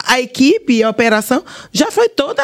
a 0.06 0.22
equipe, 0.22 0.84
a 0.84 0.90
operação, 0.90 1.44
já 1.72 1.90
foi 1.92 2.10
toda 2.10 2.44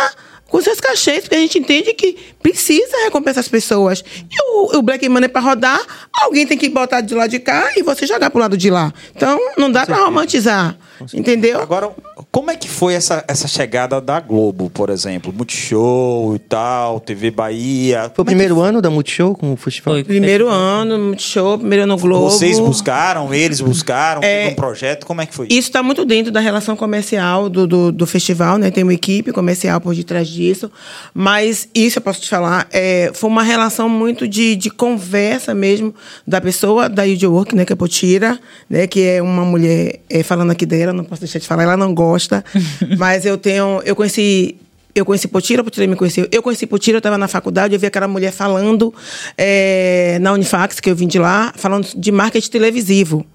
com 0.52 0.62
seus 0.62 0.82
cachês, 0.82 1.22
porque 1.22 1.36
a 1.36 1.40
gente 1.40 1.58
entende 1.58 1.94
que 1.94 2.18
precisa 2.44 2.98
recompensar 3.06 3.40
as 3.40 3.48
pessoas. 3.48 4.04
E 4.30 4.36
o, 4.52 4.78
o 4.78 4.82
Black 4.82 5.08
Money 5.08 5.30
para 5.30 5.40
rodar, 5.42 5.80
alguém 6.14 6.46
tem 6.46 6.58
que 6.58 6.68
botar 6.68 7.00
de 7.00 7.16
lá 7.16 7.26
de 7.26 7.40
cá 7.40 7.72
e 7.78 7.82
você 7.82 8.06
jogar 8.06 8.30
pro 8.30 8.40
lado 8.40 8.58
de 8.58 8.70
lá. 8.70 8.94
Então, 9.16 9.40
não 9.58 9.72
dá 9.72 9.86
para 9.86 9.96
romantizar. 9.96 10.78
Entendeu? 11.14 11.60
Agora, 11.62 11.90
como 12.32 12.52
é 12.52 12.56
que 12.56 12.68
foi 12.70 12.94
essa, 12.94 13.24
essa 13.28 13.48
chegada 13.48 14.00
da 14.00 14.20
Globo, 14.20 14.70
por 14.70 14.90
exemplo? 14.90 15.34
Multishow 15.34 16.36
e 16.36 16.40
tal, 16.40 17.00
TV 17.00 17.32
Bahia. 17.32 18.12
Foi 18.14 18.24
o 18.24 18.26
primeiro 18.26 18.60
ano 18.60 18.82
da 18.82 18.90
Multishow 18.90 19.36
com 19.36 19.54
o 19.54 19.56
festival? 19.56 19.96
Foi. 19.96 20.04
Primeiro 20.04 20.48
ano, 20.50 20.98
Multishow, 20.98 21.58
primeiro 21.58 21.84
ano 21.84 21.98
Globo. 21.98 22.30
Vocês 22.30 22.60
buscaram, 22.60 23.34
eles 23.34 23.62
buscaram, 23.62 24.22
É. 24.24 24.42
teve 24.42 24.52
um 24.54 24.56
projeto, 24.56 25.06
como 25.06 25.22
é 25.22 25.26
que 25.26 25.34
foi? 25.34 25.48
Isso 25.48 25.70
está 25.70 25.82
muito 25.84 26.06
dentro 26.06 26.32
da 26.32 26.40
relação 26.40 26.76
comercial 26.76 27.50
do, 27.50 27.66
do, 27.68 27.92
do 27.92 28.08
festival, 28.08 28.58
né? 28.58 28.72
Tem 28.72 28.84
uma 28.84 28.94
equipe 28.94 29.32
comercial 29.32 29.80
por 29.80 29.96
detrás 29.96 30.28
disso. 30.28 30.72
Mas 31.14 31.68
isso 31.74 32.00
eu 32.00 32.02
posso 32.02 32.22
te 32.22 32.30
falar, 32.30 32.68
é, 32.72 33.12
foi 33.14 33.30
uma 33.30 33.44
relação 33.44 33.88
muito 33.90 34.28
de, 34.28 34.56
de 34.56 34.70
conversa 34.70 35.54
mesmo 35.54 35.94
da 36.26 36.40
pessoa, 36.40 36.88
da 36.90 37.04
Work, 37.24 37.56
né? 37.56 37.66
Que 37.66 37.74
é 37.74 37.76
Potira, 37.76 38.40
né? 38.70 38.88
Que 38.88 39.02
é 39.02 39.22
uma 39.22 39.44
mulher, 39.46 40.00
é, 40.10 40.24
falando 40.24 40.52
aqui 40.52 40.66
dela, 40.66 40.91
não 40.94 41.04
posso 41.04 41.22
deixar 41.22 41.40
de 41.40 41.48
falar, 41.48 41.64
ela 41.64 41.78
não 41.78 41.94
gosta. 41.94 42.44
mas 42.98 43.26
eu 43.26 43.38
tenho, 43.38 43.82
eu 43.86 43.96
conheci 43.96 44.58
eu 44.94 45.06
conheci 45.06 45.28
Potira, 45.28 45.64
Potira 45.64 45.88
me 45.88 45.96
conheceu. 45.96 46.28
Eu 46.32 46.44
conheci 46.44 46.68
Potira, 46.68 46.98
eu 46.98 47.00
estava 47.00 47.18
na 47.18 47.28
faculdade, 47.28 47.74
eu 47.74 47.80
vi 47.80 47.88
aquela 47.88 48.08
mulher 48.08 48.32
falando 48.32 48.94
é, 49.38 50.18
na 50.20 50.34
Unifax, 50.34 50.80
que 50.80 50.90
eu 50.90 50.96
vim 50.96 51.08
de 51.08 51.18
lá, 51.18 51.54
falando 51.56 51.88
de 51.96 52.12
marketing 52.12 52.50
televisivo. 52.50 53.26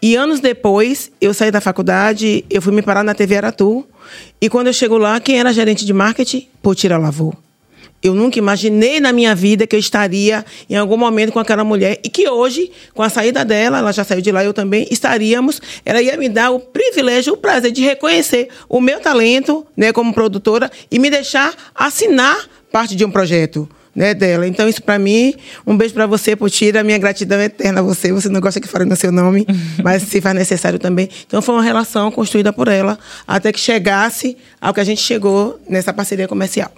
E 0.00 0.16
anos 0.16 0.40
depois, 0.40 1.10
eu 1.20 1.32
saí 1.32 1.50
da 1.50 1.60
faculdade, 1.60 2.44
eu 2.50 2.60
fui 2.60 2.72
me 2.72 2.82
parar 2.82 3.04
na 3.04 3.14
TV 3.14 3.36
Aratu. 3.36 3.86
E 4.40 4.48
quando 4.48 4.66
eu 4.66 4.72
chego 4.72 4.98
lá, 4.98 5.20
quem 5.20 5.38
era 5.38 5.52
gerente 5.52 5.84
de 5.84 5.92
marketing? 5.92 6.48
Potira 6.62 6.98
Lavou. 6.98 7.34
Eu 8.02 8.14
nunca 8.14 8.36
imaginei 8.36 8.98
na 8.98 9.12
minha 9.12 9.32
vida 9.32 9.64
que 9.64 9.76
eu 9.76 9.80
estaria 9.80 10.44
em 10.68 10.74
algum 10.74 10.96
momento 10.96 11.32
com 11.32 11.38
aquela 11.38 11.62
mulher 11.62 12.00
e 12.02 12.08
que 12.08 12.28
hoje, 12.28 12.72
com 12.92 13.02
a 13.02 13.08
saída 13.08 13.44
dela, 13.44 13.78
ela 13.78 13.92
já 13.92 14.02
saiu 14.02 14.20
de 14.20 14.32
lá, 14.32 14.42
eu 14.42 14.52
também, 14.52 14.88
estaríamos. 14.90 15.62
Ela 15.84 16.02
ia 16.02 16.16
me 16.16 16.28
dar 16.28 16.50
o 16.50 16.58
privilégio, 16.58 17.34
o 17.34 17.36
prazer 17.36 17.70
de 17.70 17.82
reconhecer 17.82 18.48
o 18.68 18.80
meu 18.80 18.98
talento, 18.98 19.64
né, 19.76 19.92
como 19.92 20.12
produtora 20.12 20.68
e 20.90 20.98
me 20.98 21.10
deixar 21.10 21.54
assinar 21.74 22.36
parte 22.72 22.96
de 22.96 23.04
um 23.04 23.10
projeto. 23.10 23.68
Né, 23.94 24.14
dela. 24.14 24.48
Então, 24.48 24.66
isso 24.66 24.82
para 24.82 24.98
mim, 24.98 25.34
um 25.66 25.76
beijo 25.76 25.92
para 25.92 26.06
você, 26.06 26.34
Potira. 26.34 26.82
Minha 26.82 26.96
gratidão 26.96 27.38
é 27.38 27.44
eterna 27.44 27.80
a 27.80 27.82
você. 27.82 28.10
Você 28.10 28.26
não 28.30 28.40
gosta 28.40 28.58
que 28.58 28.66
fale 28.66 28.86
no 28.86 28.96
seu 28.96 29.12
nome, 29.12 29.46
mas 29.84 30.04
se 30.04 30.18
faz 30.18 30.34
necessário 30.34 30.78
também. 30.78 31.10
Então, 31.26 31.42
foi 31.42 31.54
uma 31.54 31.62
relação 31.62 32.10
construída 32.10 32.54
por 32.54 32.68
ela 32.68 32.98
até 33.28 33.52
que 33.52 33.60
chegasse 33.60 34.34
ao 34.58 34.72
que 34.72 34.80
a 34.80 34.84
gente 34.84 35.02
chegou 35.02 35.60
nessa 35.68 35.92
parceria 35.92 36.26
comercial. 36.26 36.72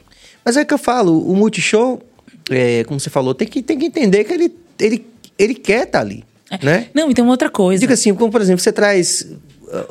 Mas 0.45 0.57
é 0.57 0.65
que 0.65 0.75
eu 0.75 0.79
falo, 0.79 1.19
o 1.29 1.35
Multishow, 1.35 2.03
é, 2.51 2.85
como 2.85 3.01
você 3.01 3.09
falou, 3.11 3.35
tem 3.35 3.49
que, 3.49 3.63
tem 3.63 3.79
que 3.79 3.87
entender 3.87 4.25
que 4.25 4.33
ele, 4.33 4.55
ele, 4.79 5.07
ele 5.39 5.55
quer 5.55 5.85
estar 5.87 6.01
ali. 6.01 6.23
Né? 6.63 6.87
Não, 6.95 7.11
e 7.11 7.15
tem 7.15 7.25
uma 7.25 7.33
outra 7.33 7.49
coisa. 7.51 7.81
Diga 7.81 7.95
assim, 7.95 8.15
como 8.15 8.31
por 8.31 8.41
exemplo, 8.41 8.61
você 8.63 8.71
traz. 8.73 9.27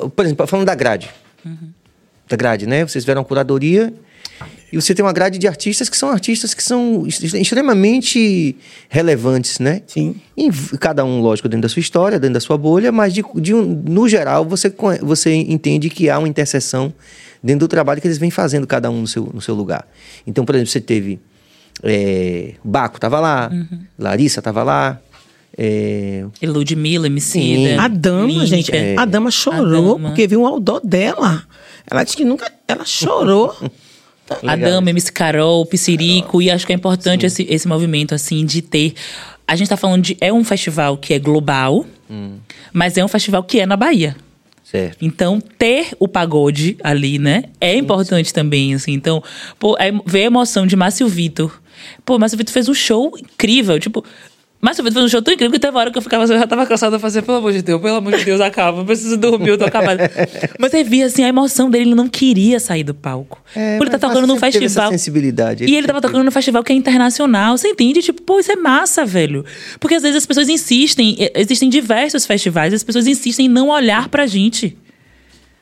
uh, 0.00 0.08
Por 0.08 0.24
exemplo, 0.24 0.46
falando 0.46 0.66
da 0.66 0.74
grade. 0.74 1.10
Da 2.28 2.36
grade, 2.36 2.66
né? 2.66 2.86
Vocês 2.86 3.04
fizeram 3.04 3.20
a 3.20 3.24
curadoria 3.24 3.92
E 4.72 4.76
você 4.80 4.94
tem 4.94 5.04
uma 5.04 5.12
grade 5.12 5.36
de 5.38 5.46
artistas 5.46 5.90
que 5.90 5.96
são 5.96 6.08
artistas 6.08 6.54
que 6.54 6.62
são 6.62 7.02
ex- 7.04 7.34
extremamente 7.34 8.56
relevantes, 8.88 9.58
né? 9.58 9.82
Sim. 9.86 10.14
Em 10.36 10.50
cada 10.80 11.04
um, 11.04 11.20
lógico, 11.20 11.48
dentro 11.48 11.62
da 11.62 11.68
sua 11.68 11.80
história, 11.80 12.18
dentro 12.18 12.34
da 12.34 12.40
sua 12.40 12.56
bolha, 12.56 12.90
mas 12.90 13.12
de, 13.12 13.22
de 13.36 13.52
um- 13.54 13.82
no 13.86 14.08
geral 14.08 14.44
você, 14.46 14.72
você 15.02 15.34
entende 15.34 15.90
que 15.90 16.08
há 16.08 16.18
uma 16.18 16.28
interseção 16.28 16.92
dentro 17.44 17.66
do 17.66 17.70
trabalho 17.70 18.00
que 18.00 18.06
eles 18.06 18.16
vêm 18.16 18.30
fazendo, 18.30 18.66
cada 18.66 18.90
um 18.90 19.02
no 19.02 19.06
seu, 19.06 19.30
no 19.34 19.40
seu 19.42 19.54
lugar. 19.54 19.86
Então, 20.26 20.44
por 20.46 20.54
exemplo, 20.54 20.70
você 20.72 20.80
teve. 20.80 21.20
É, 21.82 22.54
Baco 22.64 22.96
estava 22.96 23.20
lá, 23.20 23.50
Larissa 23.98 24.40
estava 24.40 24.62
lá. 24.62 24.98
é, 25.58 26.24
E 26.40 26.46
Ludmilla, 26.46 27.04
Sim. 27.20 27.52
Emicida. 27.52 27.82
A 27.82 27.88
dama, 27.88 28.46
gente, 28.46 28.72
a 28.96 29.04
dama 29.04 29.30
chorou 29.30 29.92
A 29.92 29.94
dama. 29.96 30.08
porque 30.08 30.26
viu 30.26 30.40
um 30.40 30.46
outdoor 30.46 30.80
dela. 30.82 31.44
Ela 31.90 32.02
disse 32.02 32.16
que 32.16 32.24
nunca. 32.24 32.50
Ela 32.66 32.84
chorou. 32.86 33.54
A 34.46 34.56
Dama, 34.56 34.88
MC 34.88 35.12
Carol, 35.12 35.66
Piscirico, 35.66 36.40
e 36.40 36.50
acho 36.50 36.66
que 36.66 36.72
é 36.72 36.76
importante 36.76 37.26
esse, 37.26 37.46
esse 37.46 37.68
movimento, 37.68 38.14
assim, 38.14 38.46
de 38.46 38.62
ter. 38.62 38.94
A 39.46 39.54
gente 39.54 39.68
tá 39.68 39.76
falando 39.76 40.00
de. 40.02 40.16
É 40.18 40.32
um 40.32 40.42
festival 40.42 40.96
que 40.96 41.12
é 41.12 41.18
global, 41.18 41.84
mas 42.72 42.96
é 42.96 43.04
um 43.04 43.08
festival 43.08 43.42
que 43.44 43.60
é 43.60 43.66
na 43.66 43.76
Bahia. 43.76 44.16
Certo. 44.64 45.04
Então, 45.04 45.40
ter 45.40 45.94
o 46.00 46.08
pagode 46.08 46.76
ali, 46.82 47.18
né? 47.18 47.44
É 47.60 47.76
importante 47.76 48.32
também, 48.32 48.74
assim. 48.74 48.92
Então, 48.92 49.22
pô, 49.58 49.76
é, 49.78 49.92
ver 50.04 50.22
a 50.22 50.26
emoção 50.26 50.66
de 50.66 50.74
Márcio 50.74 51.06
Vitor. 51.06 51.60
Pô, 52.04 52.18
Márcio 52.18 52.38
Vitor 52.38 52.52
fez 52.52 52.68
um 52.68 52.74
show 52.74 53.12
incrível. 53.18 53.78
Tipo, 53.78 54.04
Vitor 54.72 54.92
fez 54.92 55.04
um 55.04 55.08
show 55.08 55.20
tão 55.22 55.34
incrível 55.34 55.52
que 55.52 55.58
teve 55.58 55.72
uma 55.72 55.80
hora 55.80 55.90
que 55.90 55.98
eu 55.98 56.02
ficava, 56.02 56.24
eu 56.24 56.38
já 56.38 56.46
tava 56.46 56.64
cansada 56.66 56.96
de 56.96 57.02
fazer, 57.02 57.22
pelo 57.22 57.38
amor 57.38 57.52
de 57.52 57.62
Deus, 57.62 57.80
pelo 57.80 57.96
amor 57.96 58.16
de 58.16 58.24
Deus, 58.24 58.40
acaba, 58.40 58.80
eu 58.80 58.84
preciso 58.84 59.16
dormir, 59.16 59.50
eu 59.50 59.58
tô 59.58 59.64
acabada. 59.64 60.10
Mas 60.58 60.70
você 60.70 60.84
via, 60.84 61.06
assim, 61.06 61.24
a 61.24 61.28
emoção 61.28 61.68
dele, 61.68 61.84
ele 61.84 61.94
não 61.94 62.08
queria 62.08 62.58
sair 62.60 62.84
do 62.84 62.94
palco. 62.94 63.42
É, 63.54 63.76
Por 63.76 63.86
ele 63.86 63.90
tá 63.90 63.98
mas 64.00 64.12
tocando 64.12 64.26
num 64.26 64.38
teve 64.38 64.52
festival. 64.58 64.90
Sensibilidade. 64.90 65.64
E 65.64 65.76
ele 65.76 65.86
tava 65.86 66.00
tocando 66.00 66.24
num 66.24 66.30
festival 66.30 66.62
que 66.62 66.72
é 66.72 66.76
internacional. 66.76 67.56
Você 67.56 67.68
entende? 67.68 68.02
Tipo, 68.02 68.22
pô, 68.22 68.40
isso 68.40 68.50
é 68.52 68.56
massa, 68.56 69.04
velho. 69.04 69.44
Porque 69.78 69.94
às 69.94 70.02
vezes 70.02 70.16
as 70.16 70.26
pessoas 70.26 70.48
insistem, 70.48 71.16
existem 71.34 71.68
diversos 71.68 72.26
festivais, 72.26 72.72
as 72.72 72.82
pessoas 72.82 73.06
insistem 73.06 73.46
em 73.46 73.48
não 73.48 73.68
olhar 73.68 74.08
pra 74.08 74.26
gente. 74.26 74.76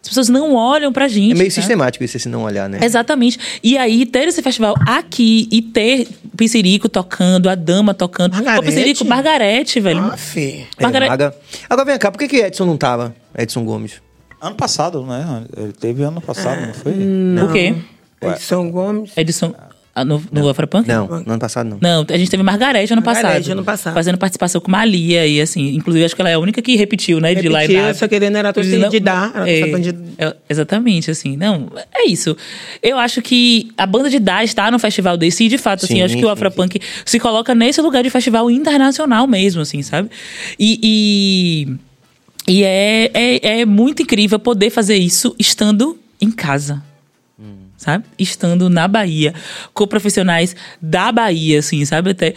As 0.03 0.09
pessoas 0.09 0.29
não 0.29 0.55
olham 0.55 0.93
pra 0.93 1.07
gente. 1.07 1.33
É 1.33 1.35
meio 1.35 1.49
tá? 1.49 1.55
sistemático 1.55 2.03
isso, 2.03 2.19
se 2.19 2.29
não 2.29 2.43
olhar, 2.43 2.69
né? 2.69 2.81
Exatamente. 2.83 3.39
E 3.63 3.79
aí, 3.79 4.05
ter 4.05 4.27
esse 4.27 4.43
festival 4.43 4.75
aqui 4.85 5.49
e 5.51 5.63
ter 5.63 6.09
Piscirico 6.37 6.89
tocando, 6.89 7.49
a 7.49 7.55
Dama 7.55 7.95
tocando. 7.95 8.33
Pô, 8.33 8.43
Margarete? 8.43 8.67
Piscirico, 8.67 9.05
Margarete, 9.05 9.81
velho. 9.81 10.01
Ah, 10.01 10.17
Fê. 10.17 10.67
É, 10.77 10.83
Maga. 10.83 11.35
Agora 11.71 11.87
vem 11.87 11.99
cá, 11.99 12.11
por 12.11 12.19
que, 12.19 12.27
que 12.27 12.37
Edson 12.39 12.67
não 12.67 12.77
tava? 12.77 13.15
Edson 13.39 13.65
Gomes. 13.65 14.03
Ano 14.41 14.57
passado, 14.57 15.07
né? 15.07 15.45
Ele 15.57 15.73
teve 15.73 16.03
ano 16.03 16.21
passado, 16.21 16.67
não 16.67 16.75
foi? 16.75 16.93
O 17.45 17.53
quê? 17.53 17.75
Edson 18.21 18.71
Gomes. 18.73 19.13
Edição. 19.17 19.55
Ah, 19.95 20.05
No, 20.05 20.22
no 20.32 20.49
Afropunk? 20.49 20.88
Não, 20.88 21.07
no 21.07 21.14
ano 21.32 21.38
passado 21.38 21.68
não. 21.68 21.78
Não, 21.80 22.07
a 22.09 22.16
gente 22.16 22.30
teve 22.30 22.43
Margarete 22.43 22.93
ano 22.93 23.03
Margarete 23.05 23.38
passado. 23.40 23.53
ano 23.53 23.64
passado. 23.64 23.95
Fazendo 23.95 24.18
participação 24.18 24.61
com 24.61 24.70
Malia 24.70 25.26
e 25.26 25.40
assim. 25.40 25.74
Inclusive, 25.74 26.05
acho 26.05 26.14
que 26.16 26.22
ela 26.22 26.30
é 26.30 26.34
a 26.34 26.38
única 26.38 26.62
que 26.62 26.76
repetiu, 26.76 27.20
né? 27.20 27.34
de 27.34 27.43
Repetiu, 27.49 27.74
line-up. 27.76 27.99
só 27.99 28.09
querendo 28.09 28.36
era 28.36 28.53
Não- 28.57 28.88
de 28.88 29.01
dar. 29.01 29.30
Ela 29.34 29.49
é, 29.49 29.61
de- 29.78 29.95
é, 30.18 30.36
exatamente, 30.49 31.11
assim. 31.11 31.36
Não, 31.36 31.70
é 31.95 32.09
isso. 32.09 32.36
Eu 32.82 32.99
acho 32.99 33.20
que 33.20 33.70
a 33.76 33.84
banda 33.86 34.09
de 34.09 34.18
dar 34.18 34.43
está 34.45 34.70
no 34.70 34.78
festival 34.78 35.16
desse 35.16 35.45
e, 35.45 35.49
de 35.49 35.59
fato, 35.59 35.84
assim, 35.84 35.95
Sim, 35.95 36.01
eu 36.01 36.07
acho 36.07 36.16
que 36.16 36.24
o 36.24 36.28
sim, 36.28 36.32
Afropunk 36.32 36.80
se 37.05 37.20
coloca 37.20 37.55
nesse 37.55 37.80
lugar 37.82 38.03
de 38.03 38.11
festival 38.11 38.51
internacional 38.51 39.26
mesmo, 39.26 39.61
assim, 39.62 39.82
sabe? 39.82 40.09
E. 40.59 40.78
E, 40.82 41.68
e 42.49 42.64
é, 42.64 43.11
é, 43.14 43.61
é 43.61 43.64
muito 43.66 44.03
incrível 44.03 44.38
poder 44.38 44.70
fazer 44.70 44.97
isso 44.97 45.34
estando 45.38 45.99
em 46.20 46.30
casa 46.30 46.82
sabe? 47.83 48.05
Estando 48.16 48.70
na 48.70 48.87
Bahia, 48.87 49.35
com 49.74 49.87
profissionais 49.87 50.55
da 50.80 51.11
Bahia, 51.11 51.59
assim, 51.59 51.85
sabe? 51.85 52.11
Até 52.11 52.35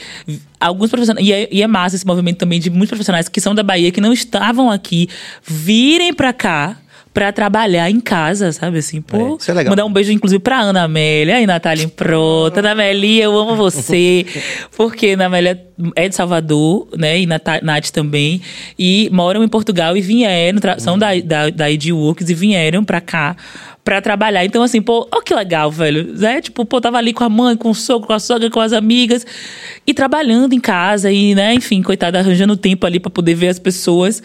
alguns 0.60 0.90
profissionais. 0.90 1.26
E 1.26 1.32
é, 1.32 1.48
e 1.52 1.62
é 1.62 1.68
massa 1.68 1.96
esse 1.96 2.06
movimento 2.06 2.38
também 2.38 2.60
de 2.60 2.70
muitos 2.70 2.90
profissionais 2.90 3.30
que 3.30 3.40
são 3.40 3.54
da 3.54 3.62
Bahia, 3.62 3.92
que 3.92 4.02
não 4.02 4.12
estavam 4.12 4.72
aqui, 4.72 5.08
virem 5.46 6.14
pra 6.14 6.34
cá. 6.34 6.78
Pra 7.16 7.32
trabalhar 7.32 7.90
em 7.90 8.02
casa, 8.02 8.52
sabe? 8.52 8.80
Assim, 8.80 9.02
pô. 9.02 9.36
É, 9.36 9.38
isso 9.40 9.50
é 9.50 9.54
legal. 9.54 9.72
Mandar 9.72 9.86
um 9.86 9.94
beijo, 9.94 10.12
inclusive, 10.12 10.38
pra 10.38 10.60
Ana 10.60 10.84
Amélia 10.84 11.40
e 11.40 11.48
Natália 11.48 11.88
Pronta. 11.88 12.60
Ana 12.60 12.74
Amélia, 12.74 13.24
eu 13.24 13.38
amo 13.38 13.56
você. 13.56 14.26
Porque 14.76 15.12
Ana 15.12 15.28
Amélia 15.28 15.66
é 15.96 16.10
de 16.10 16.14
Salvador, 16.16 16.90
né? 16.98 17.18
E 17.22 17.26
Nat 17.26 17.42
Nath 17.64 17.90
também. 17.92 18.42
E 18.78 19.10
moram 19.14 19.46
em 19.46 19.48
Portugal 19.48 19.96
e 19.96 20.02
vieram, 20.02 20.60
são 20.78 21.00
da, 21.00 21.18
da, 21.22 21.50
da 21.50 21.72
ID 21.72 21.92
Works 21.92 22.30
e 22.30 22.34
vieram 22.34 22.84
pra 22.84 23.00
cá 23.00 23.38
pra 23.86 24.02
trabalhar. 24.02 24.44
Então, 24.44 24.64
assim, 24.64 24.82
pô, 24.82 25.08
ó 25.10 25.22
que 25.22 25.34
legal, 25.34 25.72
velho. 25.72 26.12
Né? 26.18 26.42
Tipo, 26.42 26.66
pô, 26.66 26.82
tava 26.82 26.98
ali 26.98 27.14
com 27.14 27.24
a 27.24 27.30
mãe, 27.30 27.56
com 27.56 27.70
o 27.70 27.76
sogro, 27.76 28.08
com 28.08 28.14
a 28.14 28.20
sogra, 28.20 28.50
com 28.50 28.60
as 28.60 28.74
amigas. 28.74 29.26
E 29.86 29.94
trabalhando 29.94 30.54
em 30.54 30.60
casa 30.60 31.12
e, 31.12 31.36
né, 31.36 31.54
enfim, 31.54 31.84
coitada, 31.84 32.20
arranjando 32.20 32.58
tempo 32.58 32.86
ali 32.86 33.00
pra 33.00 33.12
poder 33.12 33.36
ver 33.36 33.48
as 33.48 33.60
pessoas. 33.60 34.22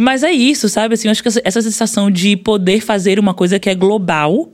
Mas 0.00 0.22
é 0.22 0.32
isso, 0.32 0.66
sabe? 0.66 0.94
Assim, 0.94 1.08
eu 1.08 1.12
acho 1.12 1.22
que 1.22 1.28
essa, 1.44 1.60
sensação 1.60 2.10
de 2.10 2.34
poder 2.34 2.80
fazer 2.80 3.18
uma 3.18 3.34
coisa 3.34 3.58
que 3.58 3.68
é 3.68 3.74
global 3.74 4.50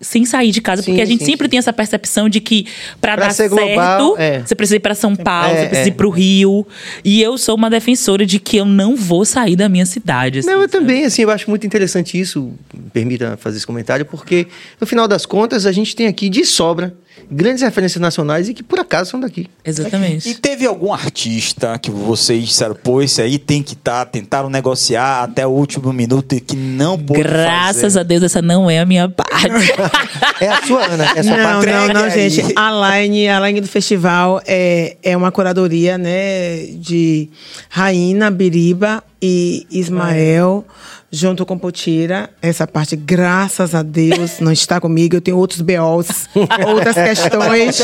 sem 0.00 0.24
sair 0.24 0.50
de 0.50 0.60
casa, 0.62 0.82
Sim, 0.82 0.90
porque 0.92 1.02
a 1.02 1.04
gente 1.06 1.20
sim, 1.20 1.30
sempre 1.32 1.46
sim. 1.46 1.50
tem 1.50 1.58
essa 1.58 1.72
percepção 1.72 2.28
de 2.28 2.38
que 2.40 2.66
Pra 3.00 3.16
dar 3.16 3.30
certo, 3.32 3.54
global, 3.56 4.14
é. 4.18 4.40
você 4.40 4.54
precisa 4.54 4.76
ir 4.76 4.80
pra 4.80 4.94
São 4.94 5.14
Paulo, 5.16 5.54
É, 5.54 5.62
você 5.62 5.66
precisa 5.68 5.88
é. 5.88 5.92
ir 5.92 5.94
pro 5.94 6.10
Rio. 6.10 6.66
E 7.04 7.20
eu 7.22 7.36
sou 7.38 7.54
uma 7.54 7.68
defensora 7.70 8.24
de 8.24 8.38
que 8.38 8.56
eu 8.58 8.64
não 8.64 8.94
vou 8.96 9.24
sair 9.26 9.56
da 9.56 9.68
minha 9.68 9.86
cidade. 9.86 10.38
assim, 10.38 10.48
Não, 10.48 10.56
eu 10.56 10.68
sabe? 10.68 10.72
também, 10.72 11.04
assim, 11.04 11.22
eu 11.22 11.30
acho 11.30 11.48
muito 11.50 11.66
interessante 11.66 12.18
isso, 12.18 12.50
permita 12.92 13.36
fazer 13.38 13.58
esse 13.58 13.66
comentário, 13.66 14.04
porque 14.06 14.46
no 14.80 14.86
final 14.86 15.06
das 15.08 15.24
contas 15.26 15.66
a 15.66 15.72
gente 15.72 15.94
tem 15.96 16.06
aqui 16.06 16.28
de 16.28 16.44
sobra 16.44 16.94
grandes 17.30 17.62
referências 17.62 18.00
nacionais 18.00 18.48
e 18.48 18.54
que 18.54 18.62
por 18.62 18.78
acaso 18.78 19.10
são 19.10 19.20
daqui. 19.20 19.48
Exatamente. 19.64 20.28
E 20.28 20.34
teve 20.34 20.66
algum 20.66 20.92
artista 20.92 21.78
que 21.78 21.90
vocês 21.90 22.44
disseram, 22.46 22.74
pô, 22.74 23.02
esse 23.02 23.20
aí 23.20 23.38
tem 23.38 23.62
que 23.62 23.74
estar, 23.74 24.04
tentaram 24.06 24.48
negociar 24.50 25.22
até 25.24 25.46
o 25.46 25.50
último 25.50 25.92
minuto 25.92 26.34
e 26.34 26.40
que 26.40 26.56
não 26.56 26.98
pôde 26.98 27.22
Graças 27.22 27.82
fazer. 27.82 28.00
a 28.00 28.02
Deus, 28.02 28.22
essa 28.22 28.40
não 28.42 28.70
é 28.70 28.78
a 28.80 28.86
minha 28.86 29.08
parte. 29.08 29.26
É 30.38 30.48
a 30.48 30.60
sua, 30.62 30.84
Ana, 30.84 31.04
é 31.16 31.20
a 31.20 31.22
sua 31.22 31.36
Não, 31.36 31.42
parte. 31.44 31.66
não, 31.70 31.88
não, 31.88 32.02
aí. 32.04 32.28
gente. 32.30 32.52
A 32.56 32.98
line, 32.98 33.26
a 33.28 33.40
line 33.40 33.60
do 33.62 33.66
festival 33.68 34.42
é, 34.46 34.96
é 35.02 35.16
uma 35.16 35.32
curadoria, 35.32 35.96
né, 35.96 36.66
de 36.78 37.30
Raina, 37.70 38.30
Biriba 38.30 39.02
e 39.20 39.66
Ismael, 39.70 40.64
junto 41.10 41.46
com 41.46 41.56
Potira. 41.58 42.30
Essa 42.42 42.66
parte, 42.66 42.96
graças 42.96 43.74
a 43.74 43.82
Deus, 43.82 44.40
não 44.40 44.52
está 44.52 44.80
comigo. 44.80 45.16
Eu 45.16 45.20
tenho 45.20 45.36
outros 45.38 45.60
BOs, 45.60 46.28
outras 46.66 46.94
questões. 46.94 47.80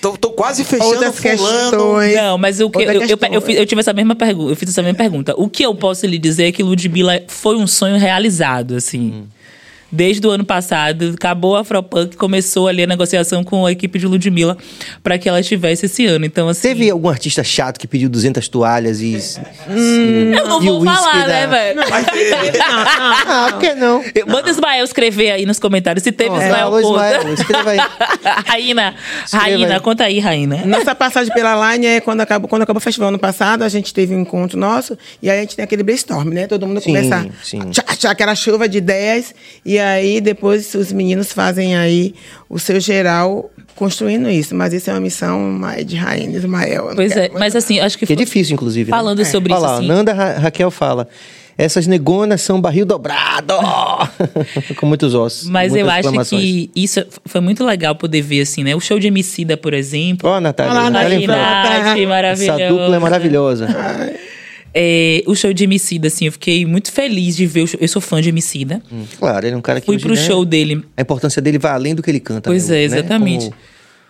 Tô, 0.00 0.16
tô 0.16 0.30
quase 0.32 0.64
fechando 0.64 0.90
Outras 0.90 1.16
fulano. 1.18 1.38
questões. 1.70 2.14
Não, 2.16 2.36
mas 2.38 2.60
o 2.60 2.68
que 2.68 2.78
eu, 2.82 2.92
eu, 2.92 3.18
eu 3.32 3.40
fiz- 3.40 3.56
eu 3.58 3.64
tive 3.66 3.80
essa 3.80 3.92
mesma 3.92 4.14
pergunta, 4.14 4.52
eu 4.52 4.56
fiz 4.56 4.68
essa 4.68 4.82
mesma 4.82 4.98
pergunta. 4.98 5.34
O 5.36 5.48
que 5.48 5.64
eu 5.64 5.74
posso 5.74 6.04
lhe 6.06 6.18
dizer 6.18 6.44
é 6.48 6.52
que 6.52 6.62
Ludmilla 6.62 7.22
foi 7.28 7.56
um 7.56 7.66
sonho 7.66 7.96
realizado, 7.96 8.74
assim. 8.74 9.24
Desde 9.94 10.26
o 10.26 10.30
ano 10.30 10.44
passado, 10.44 11.12
acabou 11.14 11.54
a 11.56 11.60
Afropunk, 11.60 12.16
começou 12.16 12.66
ali 12.66 12.82
a 12.82 12.86
negociação 12.86 13.44
com 13.44 13.64
a 13.64 13.70
equipe 13.70 13.96
de 13.98 14.06
Ludmilla 14.06 14.56
para 15.02 15.16
que 15.18 15.28
ela 15.28 15.38
estivesse 15.38 15.86
esse 15.86 16.04
ano. 16.04 16.24
Então, 16.24 16.48
assim. 16.48 16.62
Teve 16.68 16.90
algum 16.90 17.08
artista 17.08 17.44
chato 17.44 17.78
que 17.78 17.86
pediu 17.86 18.08
200 18.08 18.48
toalhas 18.48 19.00
e. 19.00 19.16
Eu 20.36 20.48
não 20.48 20.60
vou 20.60 20.84
falar, 20.84 21.20
da- 21.20 21.26
né, 21.28 21.46
velho? 21.46 21.80
Ah, 23.26 23.48
por 23.52 23.60
que 23.60 23.74
não? 23.74 24.02
Eu- 24.14 24.26
Manda 24.26 24.50
Ismael 24.50 24.84
escrever 24.84 25.30
aí 25.30 25.46
nos 25.46 25.58
comentários 25.58 26.02
se 26.02 26.10
teve 26.12 26.30
Ó, 26.30 26.40
Ismael 26.42 26.66
alô, 26.66 26.80
conta. 26.82 27.16
Ismael, 27.18 27.34
escreva 27.34 27.70
aí. 27.70 27.78
Escreva 28.34 29.44
Raína, 29.44 29.74
aí. 29.74 29.80
conta 29.80 30.04
aí, 30.04 30.18
Raína. 30.18 30.64
Nossa 30.66 30.94
passagem 30.94 31.32
pela 31.32 31.72
Line 31.72 31.86
é 31.86 32.00
quando 32.00 32.20
acabou, 32.20 32.48
quando 32.48 32.62
acabou 32.62 32.78
o 32.78 32.82
festival 32.82 33.08
ano 33.08 33.18
passado, 33.18 33.62
a 33.62 33.68
gente 33.68 33.92
teve 33.94 34.14
um 34.14 34.20
encontro 34.20 34.58
nosso 34.58 34.96
e 35.22 35.30
aí 35.30 35.38
a 35.38 35.40
gente 35.42 35.56
tem 35.56 35.62
aquele 35.64 35.82
brainstorm, 35.82 36.28
né? 36.30 36.46
Todo 36.46 36.66
mundo 36.66 36.80
Sim, 36.80 36.86
começa 36.86 37.26
sim. 37.42 37.60
a 37.60 37.64
tchá, 37.66 37.82
tchá, 37.96 38.10
aquela 38.10 38.34
chuva 38.34 38.68
de 38.68 38.78
ideias 38.78 39.34
e 39.64 39.78
aí 39.78 39.83
depois 40.22 40.74
os 40.74 40.92
meninos 40.92 41.32
fazem 41.32 41.76
aí 41.76 42.14
o 42.48 42.58
seu 42.58 42.78
geral 42.80 43.50
construindo 43.74 44.28
isso. 44.30 44.54
Mas 44.54 44.72
isso 44.72 44.90
é 44.90 44.92
uma 44.92 45.00
missão 45.00 45.38
mais 45.40 45.84
de 45.84 45.96
Rainha 45.96 46.36
Ismael. 46.36 46.90
Pois 46.94 47.16
é, 47.16 47.30
mas 47.34 47.54
assim, 47.56 47.80
acho 47.80 47.98
que. 47.98 48.06
Que 48.06 48.12
é 48.12 48.16
difícil, 48.16 48.54
inclusive. 48.54 48.90
né? 48.90 48.96
Falando 48.96 49.24
sobre 49.24 49.52
Olha 49.52 49.64
isso, 49.64 49.74
assim. 49.74 49.86
Nanda 49.86 50.12
Ra- 50.12 50.38
Raquel 50.38 50.70
fala. 50.70 51.08
Essas 51.56 51.86
negonas 51.86 52.40
são 52.40 52.60
barril 52.60 52.84
dobrado. 52.84 53.54
Com 54.76 54.86
muitos 54.86 55.14
ossos. 55.14 55.48
Mas 55.48 55.72
eu 55.74 55.88
acho 55.88 56.10
que 56.30 56.68
isso 56.74 57.04
foi 57.26 57.40
muito 57.40 57.64
legal 57.64 57.94
poder 57.94 58.22
ver, 58.22 58.40
assim, 58.40 58.64
né? 58.64 58.74
O 58.74 58.80
show 58.80 58.98
de 58.98 59.06
Emicida, 59.06 59.56
por 59.56 59.72
exemplo. 59.72 60.28
Ó, 60.28 60.40
Natália. 60.40 60.72
Olha 60.72 60.80
lá, 60.82 60.90
Natália 60.90 61.16
Aí, 61.18 61.24
Infante. 61.24 62.06
Nath, 62.06 62.24
Essa 62.24 62.68
dupla 62.68 62.96
é 62.96 62.98
maravilhosa. 62.98 63.68
É, 64.74 65.22
o 65.26 65.36
show 65.36 65.52
de 65.52 65.62
Emicida, 65.62 66.08
assim, 66.08 66.26
eu 66.26 66.32
fiquei 66.32 66.66
muito 66.66 66.90
feliz 66.90 67.36
de 67.36 67.46
ver 67.46 67.62
o 67.62 67.66
show. 67.66 67.78
Eu 67.80 67.86
sou 67.86 68.02
fã 68.02 68.20
de 68.20 68.28
Emicida. 68.28 68.82
Hum, 68.92 69.04
Claro, 69.18 69.46
ele 69.46 69.54
é 69.54 69.56
um 69.56 69.62
cara 69.62 69.80
que. 69.80 69.86
Fui 69.86 69.96
hoje, 69.96 70.04
pro 70.04 70.14
né, 70.14 70.20
show 70.20 70.44
dele. 70.44 70.84
A 70.96 71.02
importância 71.02 71.40
dele 71.40 71.58
vai 71.58 71.72
além 71.72 71.94
do 71.94 72.02
que 72.02 72.10
ele 72.10 72.20
canta. 72.20 72.50
Pois 72.50 72.68
né, 72.68 72.76
é, 72.76 72.88
né, 72.88 72.98
exatamente. 72.98 73.44
como 73.44 73.56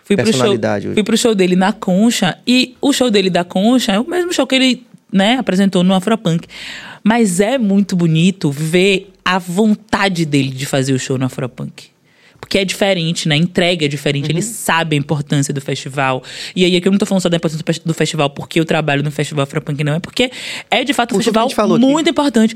Fui 0.04 0.16
pro, 0.16 0.32
show, 0.32 0.50
hoje. 0.50 0.92
fui 0.92 1.02
pro 1.02 1.16
show 1.16 1.34
dele 1.34 1.56
na 1.56 1.72
Concha. 1.72 2.36
E 2.46 2.76
o 2.80 2.92
show 2.92 3.10
dele 3.10 3.30
da 3.30 3.42
Concha 3.42 3.92
é 3.92 3.98
o 3.98 4.08
mesmo 4.08 4.32
show 4.34 4.46
que 4.46 4.54
ele 4.54 4.86
né, 5.10 5.36
apresentou 5.36 5.82
no 5.82 5.94
Afropunk. 5.94 6.46
Mas 7.02 7.40
é 7.40 7.56
muito 7.56 7.96
bonito 7.96 8.50
ver 8.50 9.10
a 9.24 9.38
vontade 9.38 10.26
dele 10.26 10.50
de 10.50 10.66
fazer 10.66 10.92
o 10.92 10.98
show 10.98 11.16
no 11.16 11.24
Afropunk. 11.24 11.93
Porque 12.44 12.58
é 12.58 12.64
diferente, 12.64 13.26
né? 13.26 13.36
A 13.36 13.38
entrega 13.38 13.86
é 13.86 13.88
diferente, 13.88 14.30
eles 14.30 14.44
sabem 14.44 14.98
a 14.98 15.00
importância 15.00 15.52
do 15.54 15.62
festival. 15.62 16.22
E 16.54 16.62
aí, 16.62 16.76
aqui 16.76 16.86
eu 16.86 16.92
não 16.92 16.98
tô 16.98 17.06
falando 17.06 17.22
só 17.22 17.28
da 17.30 17.38
importância 17.38 17.62
do 17.62 17.66
fes- 17.66 17.78
do 17.82 17.94
festival 17.94 18.28
porque 18.28 18.60
eu 18.60 18.66
trabalho 18.66 19.02
no 19.02 19.10
Festival 19.10 19.44
Afropunk, 19.44 19.82
não. 19.82 19.94
É 19.94 19.98
porque 19.98 20.30
é, 20.70 20.84
de 20.84 20.92
fato, 20.92 21.14
um 21.14 21.16
festival 21.16 21.48
falou 21.48 21.78
aqui. 21.78 21.86
muito 21.86 22.10
importante. 22.10 22.54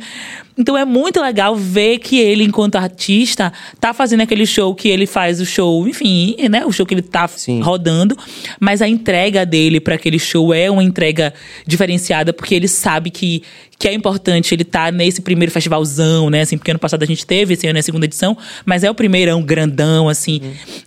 Então, 0.59 0.77
é 0.77 0.85
muito 0.85 1.23
legal 1.23 1.57
ver 1.57 2.01
que 2.01 2.19
ele, 2.19 2.45
enquanto 2.45 2.77
artista, 2.77 3.51
tá 3.81 3.95
fazendo 3.95 4.21
aquele 4.21 4.45
show 4.45 4.75
que 4.75 4.89
ele 4.89 5.07
faz 5.07 5.41
o 5.41 5.47
show, 5.47 5.89
enfim, 5.89 6.37
né? 6.51 6.67
O 6.67 6.73
show 6.73 6.85
que 6.85 6.93
ele 6.93 7.01
tá 7.03 7.27
Sim. 7.27 7.61
rodando. 7.63 8.15
Mas 8.61 8.83
a 8.83 8.89
entrega 8.89 9.47
dele 9.47 9.81
para 9.81 9.95
aquele 9.95 10.19
show 10.19 10.53
é 10.53 10.71
uma 10.71 10.85
entrega 10.85 11.33
diferenciada, 11.67 12.33
porque 12.35 12.55
ele 12.55 12.69
sabe 12.69 13.09
que, 13.11 13.43
que 13.79 13.87
é 13.87 13.93
importante 13.95 14.53
ele 14.53 14.63
estar 14.63 14.93
nesse 14.93 15.21
primeiro 15.23 15.53
festivalzão, 15.53 16.29
né? 16.31 16.41
Assim, 16.41 16.59
porque 16.59 16.71
ano 16.73 16.81
passado 16.81 17.03
a 17.05 17.07
gente 17.07 17.25
teve, 17.25 17.55
esse 17.55 17.65
ano 17.69 17.79
é 17.79 17.81
a 17.81 17.83
segunda 17.83 18.07
edição, 18.07 18.37
mas 18.67 18.83
é 18.83 18.91
o 18.91 18.95
primeirão 18.95 19.41
grandão, 19.41 20.09
assim. 20.09 20.41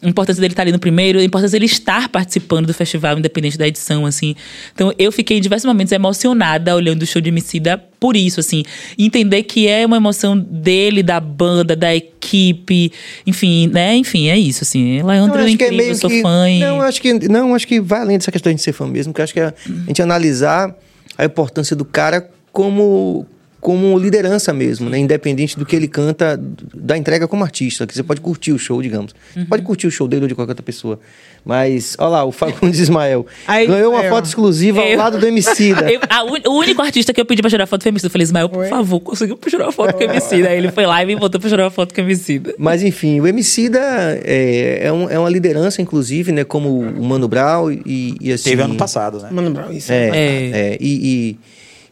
A 0.04 0.10
importância 0.10 0.42
dele 0.42 0.52
estar 0.52 0.64
ali 0.64 0.74
no 0.74 0.80
primeiro, 0.80 1.18
a 1.20 1.24
importância 1.24 1.58
dele 1.58 1.72
estar 1.72 2.10
participando 2.10 2.66
do 2.68 2.74
festival, 2.74 3.18
independente 3.18 3.58
da 3.58 3.66
edição, 3.66 4.06
assim. 4.06 4.36
Então, 4.74 4.94
eu 5.00 5.10
fiquei 5.12 5.38
em 5.38 5.42
diversos 5.42 5.66
momentos 5.66 5.94
emocionada 5.94 6.76
olhando 6.76 7.04
o 7.04 7.06
show 7.06 7.22
de 7.22 7.30
Emicida 7.30 7.78
por 7.98 8.18
isso, 8.18 8.42
assim. 8.42 8.64
Entender 8.98 9.44
que 9.44 9.70
é 9.70 9.86
uma 9.86 9.96
emoção 9.96 10.38
dele, 10.38 11.02
da 11.02 11.20
banda, 11.22 11.78
da 11.78 11.96
equipe, 11.96 12.92
enfim, 13.26 13.68
né? 13.68 13.96
Enfim, 13.96 14.28
é 14.28 14.38
isso, 14.38 14.64
assim. 14.64 15.02
Leandro 15.02 15.40
é 15.40 15.46
acho 15.46 15.58
que 15.58 15.64
incrível, 15.66 15.88
eu 15.88 15.96
sou 15.96 16.10
fã. 16.22 16.50
e- 16.50 16.60
Não, 16.60 16.82
acho 16.82 17.02
que 17.02 17.14
não, 17.30 17.56
acho 17.56 17.66
que 17.68 17.80
vai 17.80 18.02
além 18.02 18.18
dessa 18.18 18.32
questão 18.34 18.54
de 18.54 18.62
ser 18.62 18.74
fã 18.74 18.86
mesmo, 18.86 19.14
que 19.14 19.22
acho 19.22 19.32
que 19.34 19.40
é 19.40 19.46
a 19.46 19.54
gente 19.88 20.02
analisar 20.02 20.76
a 21.18 21.24
importância 21.26 21.76
do 21.76 21.86
cara 21.86 22.30
como 22.52 23.26
como 23.60 23.96
liderança 24.00 24.52
mesmo, 24.52 24.90
né? 24.90 24.98
Independente 24.98 25.56
do 25.56 25.64
que 25.68 25.76
ele 25.76 25.88
canta, 25.88 26.36
da 26.74 26.98
entrega 26.98 27.28
como 27.28 27.44
artista, 27.44 27.86
que 27.86 27.94
você 27.94 28.02
pode 28.02 28.20
curtir 28.20 28.52
o 28.52 28.58
show, 28.58 28.82
digamos. 28.82 29.14
Uhum. 29.38 29.46
Pode 29.46 29.62
curtir 29.62 29.86
o 29.86 29.92
show 29.92 30.08
dele 30.08 30.24
ou 30.24 30.28
de 30.28 30.34
qualquer 30.34 30.54
outra 30.54 30.64
pessoa. 30.64 31.00
Mas, 31.46 31.96
olha 32.00 32.10
lá, 32.10 32.26
o 32.26 32.32
Fagundes 32.32 32.80
Ismael 32.82 33.24
Aí, 33.46 33.68
ganhou 33.68 33.94
uma 33.94 34.04
é, 34.04 34.08
ó. 34.08 34.16
foto 34.16 34.26
exclusiva 34.26 34.82
ao 34.82 34.88
Eu- 34.88 34.98
lado 34.98 35.20
do 35.20 35.28
Emicida. 35.28 35.86
Eu- 35.94 36.00
a 36.10 36.24
uni- 36.24 36.42
o 36.48 36.54
único 36.58 36.82
artista 36.82 37.14
que 37.14 37.22
eu 37.22 37.26
pedi 37.26 37.44
pra 37.44 37.52
tirar 37.52 37.68
foto 37.68 37.84
foi 37.84 37.92
o 37.92 37.94
Emicida. 37.94 38.08
Eu 38.08 38.12
falei, 38.12 38.24
Ismael, 38.24 38.50
por 38.50 38.66
favor, 38.66 39.00
conseguiu 39.00 39.38
pra 39.38 39.48
tirar 39.52 39.66
uma 39.66 39.72
foto 39.72 39.94
com 39.94 40.00
o 40.00 40.04
Emicida. 40.06 40.50
Aí 40.50 40.58
ele 40.58 40.72
foi 40.72 40.88
lá 40.88 41.04
e 41.04 41.06
me 41.06 41.16
botou 41.16 41.40
pra 41.40 41.48
tirar 41.48 41.64
uma 41.66 41.70
foto 41.72 41.94
com 41.94 42.02
o 42.02 42.04
Emicida. 42.04 42.56
Mas 42.58 42.82
enfim, 42.82 43.20
o 43.22 43.28
Emicida 43.28 43.80
é, 44.24 44.80
é, 44.88 44.92
um- 44.92 45.08
é 45.08 45.20
uma 45.20 45.30
liderança, 45.30 45.84
inclusive, 45.84 46.32
né? 46.32 46.44
Como 46.44 46.80
o 46.80 47.04
Mano 47.06 47.28
Brown 47.28 47.72
e, 47.72 48.16
e 48.20 48.32
assim... 48.34 48.50
Teve 48.50 48.64
ano 48.64 48.74
passado, 48.76 49.20
né? 49.22 49.30
Mano 49.32 49.52
Brown, 49.52 49.72
isso. 49.72 49.92
É, 49.92 50.08
É. 50.08 50.50
é, 50.74 50.78
e, 50.82 51.36
e, 51.36 51.40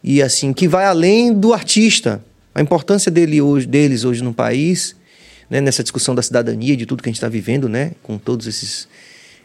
e, 0.02 0.22
assim, 0.22 0.52
que 0.52 0.66
vai 0.66 0.86
além 0.86 1.32
do 1.32 1.52
artista. 1.52 2.22
A 2.54 2.60
importância 2.60 3.10
dele 3.10 3.40
hoje, 3.40 3.66
deles 3.66 4.04
hoje 4.04 4.22
no 4.22 4.34
país, 4.34 4.96
né, 5.48 5.60
nessa 5.60 5.82
discussão 5.82 6.14
da 6.14 6.22
cidadania, 6.22 6.76
de 6.76 6.86
tudo 6.86 7.02
que 7.02 7.08
a 7.08 7.12
gente 7.12 7.18
está 7.18 7.28
vivendo, 7.28 7.68
né, 7.68 7.92
com 8.02 8.18
todos 8.18 8.46
esses 8.46 8.88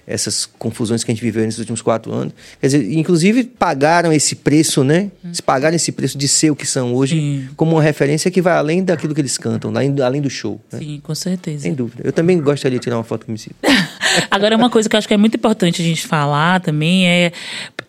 essas 0.08 0.46
confusões 0.46 1.04
que 1.04 1.12
a 1.12 1.16
gente 1.16 1.24
viveu 1.24 1.44
nesses 1.44 1.60
últimos 1.60 1.82
quatro 1.82 2.14
anos. 2.14 2.34
Quer 2.62 2.68
dizer, 2.68 2.94
inclusive 2.94 3.44
pagaram 3.44 4.14
esse 4.14 4.36
preço, 4.36 4.84
né? 4.84 5.10
Eles 5.24 5.42
pagaram 5.42 5.76
esse 5.76 5.92
preço 5.92 6.18
de 6.18 6.28
ser 6.28 6.52
o 6.52 6.56
que 6.56 6.66
são 6.66 6.94
hoje, 6.94 7.16
Sim. 7.16 7.50
como 7.56 7.72
uma 7.72 7.82
referência 7.82 8.30
que 8.30 8.42
vai 8.42 8.54
além 8.54 8.84
daquilo 8.84 9.16
que 9.16 9.22
eles 9.22 9.38
cantam, 9.38 9.72
além, 9.76 10.22
do 10.22 10.30
show. 10.30 10.62
Né? 10.72 10.80
Sim, 10.80 11.00
com 11.02 11.16
certeza. 11.16 11.64
Sem 11.64 11.74
dúvida. 11.74 12.04
Eu 12.06 12.14
também 12.14 12.40
gostaria 12.40 12.78
de 12.78 12.84
tirar 12.84 12.98
uma 12.98 13.04
foto 13.04 13.26
com 13.26 13.34
o. 13.34 13.56
Agora, 14.32 14.56
uma 14.56 14.70
coisa 14.70 14.88
que 14.90 14.96
eu 14.96 14.98
acho 14.98 15.08
que 15.08 15.14
é 15.14 15.18
muito 15.18 15.36
importante 15.36 15.82
a 15.82 15.86
gente 15.86 16.06
falar 16.06 16.60
também 16.62 17.08
é, 17.08 17.32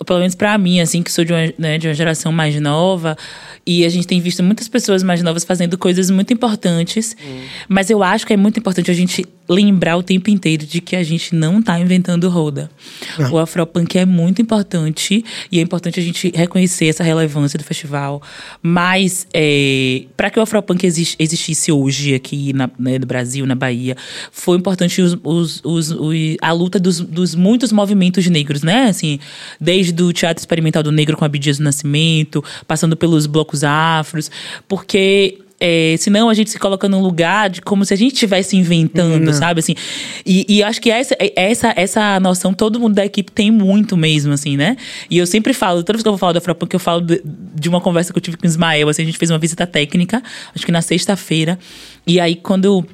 pelo 0.07 0.19
menos 0.19 0.35
pra 0.35 0.57
mim, 0.59 0.81
assim, 0.81 1.03
que 1.03 1.11
sou 1.13 1.25
de 1.25 1.33
uma, 1.33 1.53
né, 1.59 1.79
de 1.79 1.89
uma 1.89 1.95
geração 1.95 2.31
mais 2.33 2.59
nova, 2.61 3.17
e 3.67 3.85
a 3.85 3.89
gente 3.89 4.07
tem 4.07 4.21
visto 4.21 4.43
muitas 4.43 4.69
pessoas 4.69 5.03
mais 5.03 5.23
novas 5.23 5.45
fazendo 5.45 5.77
coisas 5.77 6.11
muito 6.11 6.33
importantes, 6.33 7.17
mas 7.69 7.91
eu 7.91 8.03
acho 8.03 8.27
que 8.27 8.33
é 8.33 8.37
muito 8.37 8.59
importante 8.59 8.91
a 8.91 8.95
gente 8.95 9.25
lembrar 9.49 9.97
o 9.97 10.03
tempo 10.03 10.29
inteiro 10.29 10.67
de 10.67 10.81
que 10.81 10.97
a 10.97 11.05
gente 11.05 11.33
não 11.35 11.63
tá 11.63 11.79
inventando 11.79 12.29
roda. 12.29 12.69
O 13.33 13.39
Afropunk 13.39 13.97
é 13.97 14.05
muito 14.05 14.43
importante, 14.43 15.25
e 15.53 15.59
é 15.59 15.63
importante 15.63 16.01
a 16.01 16.03
gente 16.03 16.33
reconhecer 16.35 16.87
essa 16.87 17.05
relevância 17.05 17.57
do 17.59 17.65
festival, 17.65 18.21
mas 18.63 19.27
é, 19.33 20.03
para 20.17 20.31
que 20.31 20.39
o 20.39 20.43
Afropunk 20.43 20.85
exis- 20.85 21.15
existisse 21.19 21.71
hoje 21.71 22.15
aqui 22.15 22.53
na, 22.53 22.69
né, 22.79 22.99
no 22.99 23.07
Brasil, 23.07 23.47
na 23.47 23.55
Bahia, 23.55 23.97
foi 24.33 24.57
importante 24.59 25.01
os, 25.01 25.17
os, 25.23 25.61
os, 25.65 25.91
o- 25.93 26.13
a 26.41 26.53
luta 26.53 26.79
dos, 26.79 27.01
dos 27.01 27.35
muitos 27.35 27.73
movimentos 27.73 28.27
negros, 28.27 28.63
né? 28.63 28.85
Assim, 28.85 29.19
desde 29.61 30.03
o 30.03 30.13
Teatro 30.13 30.41
Experimental 30.41 30.83
do 30.83 30.93
Negro 30.93 31.17
com 31.17 31.25
Abdias 31.25 31.59
do 31.59 31.65
Nascimento, 31.65 32.43
passando 32.67 32.97
pelos 32.97 33.27
blocos 33.27 33.65
afros, 33.65 34.31
porque 34.69 35.39
é, 35.59 35.97
senão 35.99 36.29
a 36.29 36.35
gente 36.35 36.51
se 36.51 36.59
coloca 36.59 36.89
num 36.89 37.01
lugar 37.01 37.49
de 37.49 37.63
como 37.63 37.85
se 37.85 37.95
a 37.95 37.97
gente 37.97 38.13
estivesse 38.13 38.57
inventando, 38.57 39.33
sabe? 39.33 39.61
Assim, 39.61 39.75
e, 40.25 40.45
e 40.49 40.63
acho 40.63 40.81
que 40.81 40.91
essa, 40.91 41.17
essa, 41.35 41.73
essa 41.77 42.21
noção 42.21 42.53
todo 42.53 42.79
mundo 42.79 42.95
da 42.95 43.05
equipe 43.05 43.33
tem 43.33 43.51
muito 43.51 43.97
mesmo, 43.97 44.33
assim, 44.33 44.57
né? 44.57 44.77
E 45.11 45.19
eu 45.19 45.27
sempre 45.27 45.53
falo, 45.55 45.83
toda 45.83 45.95
vez 45.95 46.03
que 46.03 46.09
eu 46.09 46.13
vou 46.13 46.19
falar 46.19 46.33
do 46.33 46.39
Afropunk, 46.39 46.75
eu 46.75 46.81
falo 46.81 47.01
de, 47.01 47.23
de 47.25 47.69
uma 47.69 47.81
conversa 47.81 48.13
que 48.13 48.19
eu 48.19 48.23
tive 48.23 48.37
com 48.37 48.45
o 48.45 48.47
Ismael, 48.47 48.89
assim, 48.89 49.03
a 49.03 49.07
gente 49.07 49.19
fez 49.19 49.31
uma 49.31 49.39
visita 49.39 49.67
técnica, 49.67 50.23
acho 50.55 50.65
que 50.65 50.73
na 50.73 50.83
sexta-feira, 50.83 51.59
e 52.07 52.21
aí 52.21 52.35
quando 52.37 52.85
é, 52.85 52.87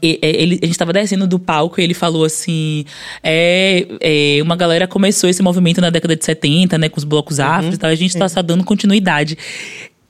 ele, 0.00 0.58
a 0.62 0.66
gente 0.66 0.78
tava 0.78 0.92
descendo 0.92 1.26
do 1.26 1.38
palco 1.38 1.80
e 1.80 1.84
ele 1.84 1.94
falou 1.94 2.24
assim: 2.24 2.84
é, 3.22 3.86
é, 4.00 4.42
uma 4.42 4.56
galera 4.56 4.86
começou 4.86 5.28
esse 5.28 5.42
movimento 5.42 5.80
na 5.80 5.90
década 5.90 6.16
de 6.16 6.24
70, 6.24 6.78
né, 6.78 6.88
com 6.88 6.98
os 6.98 7.04
blocos 7.04 7.40
afros 7.40 7.74
e 7.74 7.78
tal, 7.78 7.90
a 7.90 7.94
gente 7.94 8.16
tá 8.16 8.28
só 8.28 8.42
dando 8.42 8.64
continuidade. 8.64 9.36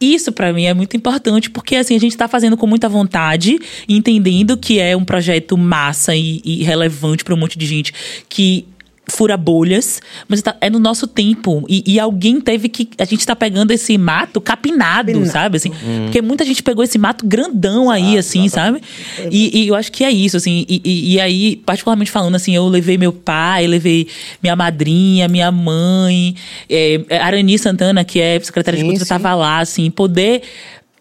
Isso 0.00 0.32
pra 0.32 0.52
mim 0.52 0.64
é 0.64 0.74
muito 0.74 0.96
importante, 0.96 1.48
porque 1.48 1.76
assim, 1.76 1.94
a 1.94 2.00
gente 2.00 2.16
tá 2.16 2.26
fazendo 2.26 2.56
com 2.56 2.66
muita 2.66 2.88
vontade, 2.88 3.56
entendendo 3.88 4.56
que 4.56 4.80
é 4.80 4.96
um 4.96 5.04
projeto 5.04 5.56
massa 5.56 6.16
e, 6.16 6.42
e 6.44 6.64
relevante 6.64 7.22
pra 7.22 7.34
um 7.34 7.36
monte 7.38 7.56
de 7.56 7.66
gente 7.66 7.94
que 8.28 8.66
fura 9.12 9.36
bolhas, 9.36 10.00
mas 10.26 10.40
tá- 10.42 10.56
é 10.60 10.68
no 10.70 10.78
nosso 10.78 11.06
tempo. 11.06 11.64
E, 11.68 11.82
e 11.86 12.00
alguém 12.00 12.40
teve 12.40 12.68
que. 12.68 12.88
A 12.98 13.04
gente 13.04 13.24
tá 13.26 13.36
pegando 13.36 13.70
esse 13.70 13.96
mato 13.98 14.40
capinado, 14.40 15.24
sabe? 15.26 15.56
Assim, 15.58 15.70
Porque 16.04 16.20
muita 16.22 16.44
gente 16.44 16.62
pegou 16.62 16.82
esse 16.82 16.98
mato 16.98 17.26
grandão 17.26 17.90
aí, 17.90 18.16
assim, 18.18 18.48
sabe? 18.48 18.80
E, 19.30 19.64
e 19.64 19.68
eu 19.68 19.74
acho 19.74 19.92
que 19.92 20.04
é 20.04 20.10
isso, 20.10 20.36
assim. 20.36 20.64
E, 20.68 20.80
e- 20.84 21.12
e 21.14 21.20
aí, 21.20 21.56
particularmente 21.56 22.10
falando, 22.10 22.34
assim, 22.34 22.54
eu 22.54 22.66
levei 22.68 22.96
meu 22.98 23.12
pai, 23.12 23.66
levei 23.66 24.06
minha 24.42 24.56
madrinha, 24.56 25.28
minha 25.28 25.50
mãe, 25.52 26.34
é, 26.68 27.00
Arani 27.20 27.58
Santana, 27.58 28.04
que 28.04 28.20
é 28.20 28.40
secretária 28.40 28.78
Sim, 28.78 28.84
de 28.84 28.88
cultura, 28.90 29.04
sim. 29.04 29.08
tava 29.22 29.34
lá, 29.34 29.58
assim, 29.60 29.90
poder. 29.90 30.42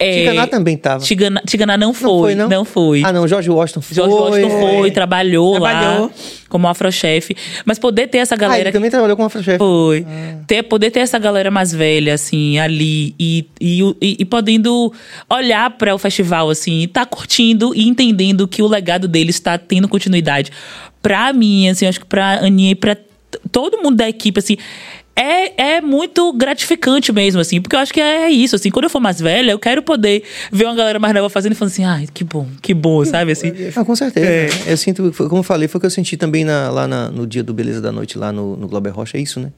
É, 0.02 0.20
Tiganá 0.20 0.48
também 0.48 0.78
tava. 0.78 1.04
Tiganá, 1.04 1.42
Tiganá 1.46 1.78
não 1.78 1.94
foi, 1.94 2.10
foi, 2.10 2.36
não? 2.36 2.50
não 2.50 2.66
foi. 2.66 3.02
Ah, 3.06 3.12
não, 3.14 3.28
Jorge 3.28 3.50
Washington 3.50 3.82
foi. 3.82 3.96
Jorge 3.96 4.14
Washington 4.14 4.50
foi, 4.60 4.92
trabalhou, 4.92 5.60
Trabalhou. 5.60 6.06
lá 6.06 6.12
como 6.50 6.68
afrochefe. 6.68 7.36
Mas 7.66 7.80
poder 7.80 8.08
ter 8.08 8.18
essa 8.18 8.36
Ah, 8.36 8.38
galera. 8.38 8.62
ele 8.64 8.72
também 8.72 8.90
trabalhou 8.90 9.16
com 9.16 9.24
Afrochef. 9.24 9.58
Foi. 9.58 10.06
Ter, 10.48 10.64
poder 10.64 10.92
ter 10.92 11.00
essa 11.00 11.18
galera 11.18 11.50
mais 11.50 11.72
velha, 11.74 12.14
assim, 12.14 12.60
ali. 12.60 13.16
E, 13.20 13.46
e, 13.60 13.80
e, 14.02 14.16
e 14.20 14.26
podendo 14.26 14.92
olhar 15.30 15.70
para 15.78 15.96
o 15.96 15.98
festival, 15.98 16.50
assim, 16.50 16.82
e 16.82 16.88
tá 16.88 17.06
curtindo 17.06 17.72
e 17.74 17.88
entendendo 17.88 18.48
que 18.48 18.62
o 18.62 18.68
legado 18.68 19.08
deles 19.08 19.36
está 19.36 19.58
tendo 19.58 19.88
continuidade. 19.88 20.52
Pra 21.02 21.32
mim, 21.32 21.70
assim, 21.70 21.86
acho 21.88 22.00
que 22.02 22.06
pra 22.06 22.40
Aninha 22.46 22.72
e 22.72 22.76
pra 22.76 22.98
todo 23.52 23.78
mundo 23.82 23.96
da 23.96 24.10
equipe, 24.10 24.38
assim. 24.40 24.58
É, 25.22 25.76
é 25.76 25.82
muito 25.82 26.34
gratificante 26.34 27.12
mesmo, 27.12 27.40
assim, 27.40 27.62
porque 27.62 27.76
eu 27.76 27.80
acho 27.80 27.94
que 27.94 28.02
é 28.02 28.30
isso, 28.30 28.56
assim, 28.56 28.72
quando 28.72 28.86
eu 28.86 28.90
for 28.90 29.00
mais 29.00 29.20
velha, 29.20 29.52
eu 29.52 29.60
quero 29.60 29.84
poder 29.84 30.24
ver 30.52 30.66
uma 30.66 30.76
galera 30.76 30.98
mais 31.00 31.14
nova 31.14 31.30
fazendo 31.30 31.52
e 31.52 31.56
falando 31.56 31.72
assim, 31.74 31.84
ai, 31.84 32.08
que 32.12 32.24
bom, 32.24 32.48
que 32.62 32.74
bom, 32.74 33.06
sabe, 33.06 33.32
assim. 33.32 33.52
Ah, 33.76 33.86
com 33.86 33.96
certeza. 33.96 34.28
Eu 34.68 34.78
sinto, 34.78 35.12
como 35.16 35.38
eu 35.40 35.44
falei, 35.44 35.68
foi 35.68 35.78
o 35.78 35.80
que 35.80 35.86
eu 35.86 35.92
senti 35.92 36.18
também 36.18 36.44
na- 36.44 36.70
lá 36.72 36.88
na- 36.88 37.10
no 37.12 37.28
dia 37.28 37.44
do 37.44 37.54
Beleza 37.54 37.80
da 37.82 37.92
Noite, 37.92 38.18
lá 38.18 38.32
no, 38.32 38.56
no 38.58 38.68
Glauber 38.68 38.90
Rocha, 38.90 39.18
é 39.18 39.22
isso, 39.22 39.40
né? 39.40 39.52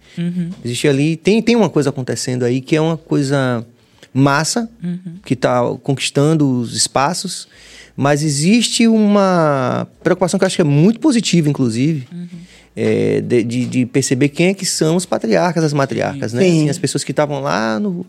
Existe 0.66 0.88
ali, 0.88 1.16
tem, 1.16 1.42
tem 1.42 1.56
uma 1.56 1.70
coisa 1.70 1.90
acontecendo 1.92 2.44
aí 2.44 2.60
que 2.60 2.76
é 2.76 2.82
uma 2.82 2.98
coisa 2.98 3.66
massa, 4.14 4.70
que 5.26 5.34
está 5.34 5.62
conquistando 5.82 6.60
os 6.60 6.76
espaços, 6.76 7.48
mas 7.96 8.22
existe 8.24 8.88
uma 8.88 9.88
preocupação 10.04 10.38
que 10.38 10.44
eu 10.44 10.48
acho 10.48 10.56
que 10.56 10.62
é 10.62 10.66
muito 10.66 11.00
positiva, 11.00 11.50
inclusive, 11.50 12.08
é, 12.76 13.22
de, 13.22 13.44
de- 13.44 13.66
de 13.66 13.86
perceber 13.86 14.30
quem 14.30 14.48
é 14.48 14.54
que 14.54 14.66
são 14.66 14.96
os 14.96 15.06
patriarcas, 15.06 15.64
as 15.64 15.74
matriarcas, 15.74 16.34
né? 16.34 16.42
Sim. 16.44 16.48
Assim, 16.62 16.70
as 16.70 16.78
pessoas 16.78 17.04
que 17.04 17.12
estavam 17.12 17.42
lá 17.42 17.80
no, 17.80 18.06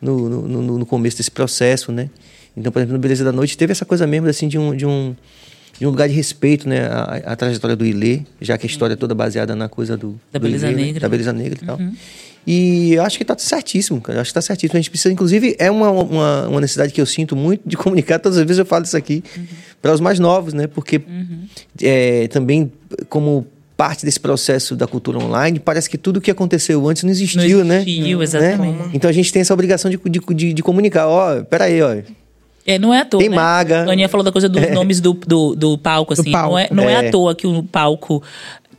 no, 0.00 0.28
no, 0.28 0.48
no- 0.62 0.78
no 0.78 0.86
começo 0.86 1.16
desse 1.16 1.30
processo, 1.30 1.90
né? 1.92 2.10
Então, 2.56 2.70
por 2.70 2.80
exemplo, 2.80 2.92
no 2.94 2.98
Beleza 2.98 3.24
da 3.24 3.32
Noite 3.32 3.56
teve 3.56 3.72
essa 3.72 3.84
coisa 3.84 4.06
mesmo, 4.06 4.28
assim, 4.28 4.48
de 4.48 4.58
um... 4.58 4.74
De 4.76 4.86
um 4.86 5.14
de 5.80 5.86
um 5.86 5.90
lugar 5.90 6.06
de 6.06 6.14
respeito, 6.14 6.68
né? 6.68 6.82
A, 6.86 7.32
a 7.32 7.34
trajetória 7.34 7.74
do 7.74 7.84
Ilê, 7.84 8.20
já 8.40 8.56
que 8.58 8.66
a 8.66 8.68
história 8.70 8.92
é 8.92 8.96
toda 8.96 9.14
baseada 9.16 9.56
na 9.56 9.68
coisa 9.70 9.96
do... 9.96 10.20
Da 10.30 10.38
do 10.38 10.42
Beleza 10.42 10.68
Ilê, 10.70 10.76
né? 10.76 10.82
Negra. 10.88 11.00
Da 11.00 11.08
Beleza 11.08 11.32
Negra 11.32 11.58
e 11.60 11.66
tal. 11.66 11.78
E 12.46 12.92
eu 12.92 13.02
acho 13.02 13.16
que 13.18 13.24
tá 13.24 13.34
certíssimo, 13.38 14.00
cara. 14.00 14.18
Eu 14.18 14.20
acho 14.20 14.30
que 14.30 14.34
tá 14.34 14.42
certíssimo. 14.42 14.76
A 14.76 14.80
gente 14.80 14.90
precisa, 14.90 15.12
inclusive, 15.12 15.56
é 15.58 15.70
uma, 15.70 15.90
uma, 15.90 16.48
uma 16.48 16.60
necessidade 16.60 16.92
que 16.92 17.00
eu 17.00 17.06
sinto 17.06 17.34
muito 17.34 17.62
de 17.66 17.74
comunicar. 17.78 18.18
Todas 18.20 18.36
as 18.38 18.44
vezes 18.44 18.58
eu 18.58 18.66
falo 18.66 18.84
isso 18.84 18.96
aqui 18.96 19.24
para 19.80 19.92
os 19.92 19.98
mais 20.00 20.18
novos, 20.20 20.52
né? 20.52 20.66
Porque 20.68 21.00
é, 21.80 22.28
também, 22.28 22.70
como 23.08 23.46
parte 23.82 24.04
desse 24.04 24.20
processo 24.20 24.76
da 24.76 24.86
cultura 24.86 25.18
online, 25.18 25.58
parece 25.58 25.90
que 25.90 25.98
tudo 25.98 26.20
que 26.20 26.30
aconteceu 26.30 26.88
antes 26.88 27.02
não 27.02 27.10
existiu, 27.10 27.58
Não 27.58 27.64
né? 27.64 27.82
existiu, 27.82 28.18
Né? 28.18 28.22
exatamente. 28.22 28.78
Então 28.94 29.10
a 29.10 29.12
gente 29.12 29.32
tem 29.32 29.42
essa 29.42 29.52
obrigação 29.52 29.90
de, 29.90 29.98
de, 30.08 30.20
de, 30.20 30.52
de 30.52 30.62
comunicar. 30.62 31.08
Ó, 31.08 31.42
peraí, 31.42 31.82
ó. 31.82 31.96
É, 32.64 32.78
não 32.78 32.94
é 32.94 33.00
à 33.00 33.04
toa. 33.04 33.18
Tem 33.18 33.28
né? 33.28 33.34
maga. 33.34 33.80
A 33.80 33.90
Aninha 33.90 34.08
falou 34.08 34.22
da 34.22 34.30
coisa 34.30 34.48
dos 34.48 34.70
nomes 34.70 35.00
do, 35.00 35.14
do, 35.14 35.56
do 35.56 35.76
palco, 35.76 36.12
assim. 36.12 36.30
palco. 36.30 36.50
Não, 36.52 36.58
é, 36.60 36.68
não 36.70 36.88
é. 36.88 36.92
É. 36.92 37.08
à 37.08 37.10
toa 37.10 37.34
que 37.34 37.44
o 37.44 37.64
palco 37.64 38.22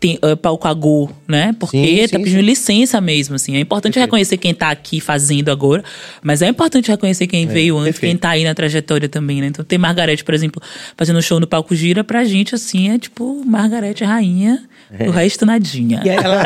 tem 0.04 0.20
é, 0.22 0.36
palco 0.36 0.68
a 0.68 0.74
go, 0.74 1.10
né? 1.26 1.56
Porque 1.58 1.78
Sim, 1.78 2.02
tá 2.02 2.18
sim, 2.18 2.24
pedindo 2.26 2.40
sim. 2.42 2.46
licença 2.46 3.00
mesmo, 3.00 3.36
assim. 3.36 3.56
É 3.56 3.60
importante 3.62 3.98
reconhecer 3.98 4.36
quem 4.36 4.54
tá 4.54 4.70
aqui 4.70 5.00
fazendo 5.00 5.50
agora, 5.50 5.82
mas 6.22 6.42
é 6.42 6.50
importante 6.50 6.92
reconhecer 6.92 7.26
quem 7.26 7.48
veio 7.48 7.78
antes, 7.78 7.94
perfeito. 7.94 8.12
quem 8.12 8.18
tá 8.18 8.32
aí 8.32 8.44
na 8.44 8.54
trajetória 8.54 9.08
também, 9.08 9.40
né? 9.40 9.48
Então 9.48 9.64
tem 9.64 9.80
Margarete, 9.80 10.22
por 10.26 10.34
exemplo, 10.34 10.62
fazendo 10.98 11.22
show 11.22 11.40
no 11.40 11.48
palco 11.48 11.74
gira, 11.74 12.04
pra 12.04 12.26
gente, 12.26 12.54
assim, 12.54 12.90
é 12.90 13.00
tipo 13.00 13.46
Margarete 13.46 14.04
rainha, 14.04 14.62
É. 15.00 15.08
o 15.08 15.12
resto 15.12 15.46
nadinha. 15.46 16.02
E 16.04 16.10
ela, 16.10 16.44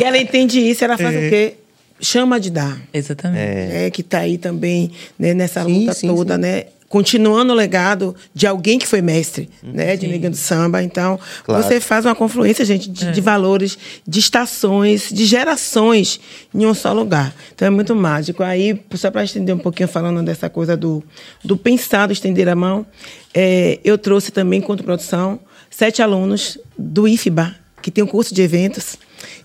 e 0.00 0.04
ela 0.04 0.18
entende 0.18 0.58
isso, 0.58 0.82
ela 0.84 0.98
faz 0.98 1.14
o 1.14 1.30
quê? 1.30 1.54
Chama 2.00 2.40
de 2.40 2.50
dar. 2.50 2.76
Exatamente. 2.92 3.38
né, 3.72 3.88
que 3.90 4.00
está 4.00 4.18
aí 4.18 4.36
também 4.36 4.90
né, 5.16 5.32
nessa 5.32 5.62
Sim, 5.64 5.78
luta 5.80 5.92
sim, 5.94 6.08
toda, 6.08 6.34
sim. 6.34 6.40
né? 6.40 6.64
Continuando 6.92 7.54
o 7.54 7.56
legado 7.56 8.14
de 8.34 8.46
alguém 8.46 8.78
que 8.78 8.86
foi 8.86 9.00
mestre, 9.00 9.48
né? 9.62 9.96
De 9.96 10.06
Negando 10.06 10.36
Samba. 10.36 10.82
Então, 10.82 11.18
Claro. 11.42 11.64
você 11.64 11.80
faz 11.80 12.04
uma 12.04 12.14
confluência, 12.14 12.66
gente, 12.66 12.90
de, 12.90 13.12
de 13.12 13.20
valores, 13.22 13.78
de 14.06 14.20
estações, 14.20 15.08
de 15.10 15.24
gerações 15.24 16.20
em 16.54 16.66
um 16.66 16.74
só 16.74 16.92
lugar. 16.92 17.34
Então, 17.54 17.66
é 17.66 17.70
muito 17.70 17.96
mágico. 17.96 18.42
Aí, 18.42 18.78
só 18.94 19.10
para 19.10 19.24
estender 19.24 19.54
um 19.54 19.58
pouquinho, 19.58 19.88
falando 19.88 20.22
dessa 20.22 20.50
coisa 20.50 20.76
do, 20.76 21.02
do 21.42 21.56
pensar, 21.56 22.08
do 22.08 22.12
estender 22.12 22.46
a 22.46 22.54
mão, 22.54 22.84
é, 23.32 23.80
eu 23.82 23.96
trouxe 23.96 24.30
também, 24.30 24.58
enquanto 24.58 24.84
produção, 24.84 25.40
sete 25.70 26.02
alunos 26.02 26.58
do 26.76 27.08
IFBA, 27.08 27.54
que 27.80 27.90
tem 27.90 28.04
um 28.04 28.06
curso 28.06 28.34
de 28.34 28.42
eventos. 28.42 28.98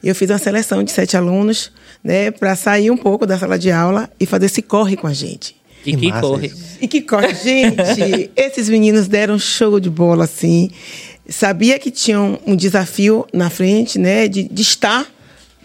Eu 0.04 0.14
fiz 0.14 0.30
uma 0.30 0.38
seleção 0.38 0.84
de 0.84 0.92
sete 0.92 1.16
alunos, 1.16 1.72
né, 2.04 2.30
para 2.30 2.58
sair 2.58 2.92
um 2.92 2.98
pouco 2.98 3.26
da 3.26 3.40
sala 3.40 3.58
de 3.58 3.72
aula 3.72 4.10
e 4.20 4.26
fazer 4.26 4.48
esse 4.48 4.62
corre 4.62 4.98
com 4.98 5.08
a 5.08 5.14
gente. 5.14 5.56
E 5.88 5.92
Que 5.94 5.98
que 5.98 6.08
massa 6.10 6.22
corre. 6.22 6.48
isso. 6.48 6.78
E 6.82 6.88
que 6.88 7.02
corre, 7.02 7.34
gente! 7.34 8.30
esses 8.36 8.70
meninos 8.70 9.08
deram 9.08 9.36
um 9.36 9.40
show 9.40 9.80
de 9.80 9.90
bola, 9.90 10.26
assim. 10.26 10.70
Sabia 11.30 11.80
que 11.80 11.92
tinham 11.92 12.40
um 12.46 12.56
desafio 12.56 13.26
na 13.34 13.50
frente, 13.50 13.98
né, 14.00 14.28
de, 14.28 14.44
de 14.44 14.62
estar 14.62 15.08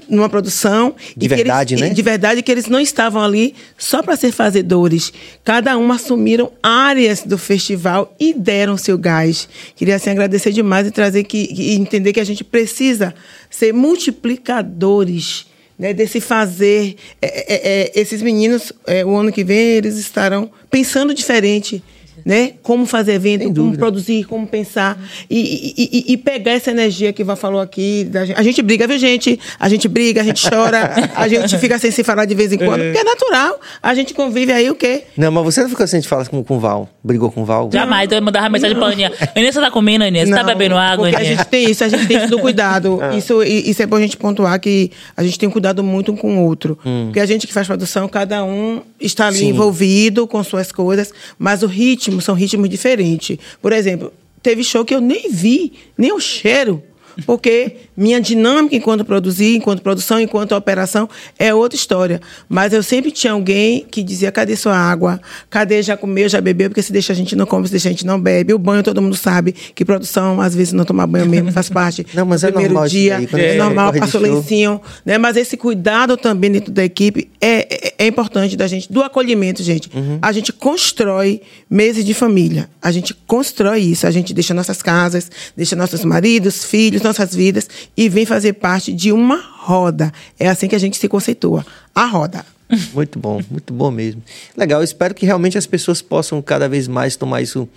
numa 0.09 0.29
produção. 0.29 0.95
De 1.17 1.27
e 1.27 1.29
que 1.29 1.35
verdade, 1.35 1.75
eles, 1.75 1.89
né? 1.89 1.95
De 1.95 2.03
verdade, 2.03 2.43
que 2.43 2.53
eles 2.53 2.67
não 2.67 2.81
estavam 2.81 3.23
ali 3.23 3.55
só 3.79 4.03
para 4.03 4.17
ser 4.17 4.33
fazedores. 4.33 5.13
Cada 5.45 5.77
um 5.79 5.91
assumiram 5.91 6.53
áreas 6.63 7.23
do 7.23 7.39
festival 7.39 8.15
e 8.21 8.35
deram 8.35 8.77
seu 8.77 8.99
gás. 8.99 9.49
Queria 9.75 9.97
assim, 9.97 10.11
agradecer 10.11 10.53
demais 10.53 10.87
e 10.87 10.91
trazer 10.91 11.25
que, 11.25 11.49
e 11.51 11.75
entender 11.75 12.13
que 12.13 12.21
a 12.21 12.25
gente 12.25 12.45
precisa 12.45 13.15
ser 13.51 13.73
multiplicadores 13.73 15.47
né, 15.83 15.93
desse 15.93 16.21
fazer. 16.21 16.95
É, 17.21 17.27
é, 17.27 17.83
é, 17.83 17.93
esses 17.97 18.23
meninos, 18.23 18.73
é, 18.87 19.05
o 19.05 19.17
ano 19.17 19.33
que 19.33 19.43
vem, 19.43 19.59
eles 19.59 19.99
estarão 19.99 20.49
pensando 20.71 21.13
diferente. 21.13 21.83
Né? 22.25 22.53
Como 22.63 22.87
fazer 22.87 23.13
evento, 23.15 23.45
Sem 23.45 23.55
como 23.55 23.77
produzir, 23.77 24.25
como 24.25 24.47
pensar. 24.47 24.99
E, 25.29 25.39
e- 25.77 25.89
e- 26.11 26.13
e 26.13 26.17
pegar 26.17 26.53
essa 26.53 26.71
energia 26.71 27.13
que 27.13 27.23
Ivan 27.23 27.37
falou 27.37 27.61
aqui. 27.61 28.05
da 28.05 28.25
gente. 28.25 28.39
A 28.39 28.43
gente 28.43 28.63
briga, 28.63 28.87
viu, 28.87 28.99
gente? 28.99 29.39
A 29.59 29.69
gente 29.69 29.89
briga, 29.89 30.21
a 30.21 30.25
gente 30.25 30.49
chora, 30.49 30.93
a 31.15 31.29
gente 31.29 31.57
fica 31.59 31.79
sem 31.79 31.91
se 31.91 32.03
falar 32.05 32.25
de 32.25 32.35
vez 32.35 32.53
em 32.53 32.59
quando, 32.59 32.83
porque 32.83 32.99
é 32.99 33.05
natural. 33.05 33.61
A 33.83 33.95
gente 33.95 34.15
convive 34.15 34.53
aí 34.53 34.71
o 34.71 34.75
quê? 34.75 35.05
Não, 35.17 35.31
mas 35.31 35.45
você 35.45 35.63
não 35.63 35.69
ficou 35.69 35.85
assim 35.85 36.01
de 36.01 36.09
falar 36.09 36.27
com, 36.29 36.43
com 36.43 36.57
o 36.57 36.61
Val? 36.61 36.89
Brigou 37.03 37.31
com 37.31 37.43
o 37.43 37.45
Val? 37.45 37.69
Jamais, 37.73 38.11
eu 38.11 38.21
mandava 38.23 38.49
mensagem 38.49 38.77
pra 38.77 38.87
Aninha. 38.87 39.13
Aninha, 39.35 39.53
você 39.53 39.61
tá 39.61 39.71
comendo, 39.71 40.05
Aninha? 40.05 40.25
Você 40.27 40.33
tá 40.33 40.39
Não, 40.39 40.47
bebendo 40.47 40.77
água, 40.77 41.07
Porque 41.07 41.17
a 41.17 41.19
Aninha? 41.21 41.37
gente 41.37 41.47
tem 41.49 41.71
isso, 41.71 41.83
a 41.85 41.89
gente 41.89 42.07
tem 42.07 42.19
isso 42.19 42.29
do 42.29 42.39
cuidado. 42.39 42.99
Isso, 43.17 43.43
e- 43.43 43.71
isso 43.71 43.83
é 43.83 43.87
bom 43.87 43.97
a 43.97 44.01
gente 44.01 44.17
pontuar 44.17 44.59
que 44.61 44.91
a 45.17 45.23
gente 45.23 45.39
tem 45.39 45.49
um 45.49 45.53
cuidado 45.53 45.83
muito 45.83 46.13
um 46.13 46.17
com 46.17 46.39
o 46.39 46.45
outro. 46.45 46.79
Porque 47.07 47.21
a 47.21 47.27
gente 47.27 47.47
que 47.47 47.53
faz 47.53 47.67
produção, 47.67 48.09
cada 48.09 48.45
um 48.45 48.81
está 49.01 49.27
ali 49.27 49.39
Sim. 49.39 49.49
envolvido 49.49 50.27
com 50.27 50.43
suas 50.45 50.71
coisas, 50.73 51.13
mas 51.39 51.63
o 51.63 51.67
ritmo 51.67 52.12
são 52.21 52.35
ritmos 52.35 52.69
diferentes. 52.69 53.39
Por 53.61 53.73
exemplo, 53.73 54.13
teve 54.43 54.63
show 54.65 54.85
que 54.85 54.95
eu 54.95 55.01
nem 55.01 55.31
vi, 55.31 55.73
nem 55.97 56.13
o 56.13 56.21
cheiro. 56.21 56.83
Porque 57.27 57.77
minha 57.97 58.21
dinâmica 58.21 58.77
enquanto 58.77 59.05
produzir, 59.05 59.57
enquanto 59.57 59.83
produção, 59.83 60.21
enquanto 60.21 60.55
operação 60.55 61.09
é 61.39 61.55
outra 61.55 61.77
história. 61.77 62.21
Mas 62.49 62.73
eu 62.73 62.83
sempre 62.83 63.11
tinha 63.11 63.33
alguém 63.33 63.87
que 63.91 64.03
dizia: 64.03 64.33
cadê 64.33 64.57
sua 64.57 64.77
água? 64.77 65.21
Cadê 65.51 65.83
já 65.83 65.97
comeu, 65.97 66.29
já 66.29 66.41
bebeu? 66.41 66.71
Porque 66.71 66.83
se 66.83 66.93
deixa 66.93 67.13
a 67.13 67.17
gente 67.17 67.35
não 67.37 67.47
come, 67.47 67.67
se 67.67 67.73
deixa 67.73 67.89
a 67.89 67.93
gente 67.93 68.07
não 68.07 68.21
bebe. 68.21 68.55
O 68.55 68.59
banho 68.59 68.83
todo 68.83 69.01
mundo 69.03 69.17
sabe 69.17 69.53
que 69.53 69.85
produção, 69.85 70.41
às 70.41 70.55
vezes, 70.55 70.73
não 70.73 70.85
tomar 70.85 71.07
banho 71.07 71.27
mesmo 71.27 71.53
faz 71.53 71.69
parte 71.69 72.07
Não, 72.15 72.25
mas 72.25 72.41
do 72.41 72.49
é 72.49 72.51
primeiro 72.51 72.75
normal 72.75 72.89
dia. 72.89 73.27
quando 73.29 73.43
é 73.43 73.53
você 73.53 73.59
normal, 73.59 73.93
show. 74.09 74.21
lencinho. 74.21 74.81
Né? 75.05 75.19
Mas 75.19 75.37
esse 75.37 75.57
cuidado 75.57 76.17
também 76.17 76.51
dentro 76.51 76.73
da 76.73 76.85
equipe 76.85 77.29
é, 77.41 77.67
é, 77.71 77.95
é 77.99 78.07
importante 78.07 78.57
da 78.57 78.67
gente, 78.67 78.93
do 78.93 79.03
acolhimento, 79.03 79.63
gente. 79.63 79.91
Uhum. 79.95 80.19
A 80.21 80.33
gente 80.33 80.53
constrói 80.53 81.43
meses 81.69 82.05
de 82.05 82.15
família. 82.15 82.69
A 82.81 82.91
gente 82.91 83.15
constrói 83.27 83.81
isso. 83.81 84.07
A 84.07 84.11
gente 84.11 84.33
deixa 84.33 84.55
nossas 84.55 84.83
casas, 84.83 85.31
deixa 85.57 85.77
nossos 85.77 86.05
maridos, 86.05 86.65
filhos, 86.65 87.02
nossas 87.05 87.35
vidas 87.35 87.69
e 87.97 88.09
vem 88.09 88.27
fazer 88.27 88.55
parte 88.55 88.93
de 88.93 89.13
uma 89.13 89.37
roda. 89.37 90.13
É 90.39 90.49
assim 90.49 90.69
que 90.69 90.77
a 90.77 90.79
gente 90.79 90.97
se 90.97 91.09
conceitua. 91.09 91.65
A 91.95 92.07
roda. 92.07 92.45
Muito 92.95 93.19
bom, 93.19 93.39
muito 93.51 93.73
bom 93.75 93.91
mesmo. 93.91 94.23
Legal, 94.57 94.83
espero 94.83 95.15
que 95.15 95.27
realmente 95.27 95.59
as 95.59 95.67
pessoas 95.67 96.01
possam 96.01 96.41
cada 96.41 96.71
vez 96.71 96.89
mais 96.89 97.17
tomar 97.17 97.43
isso 97.43 97.69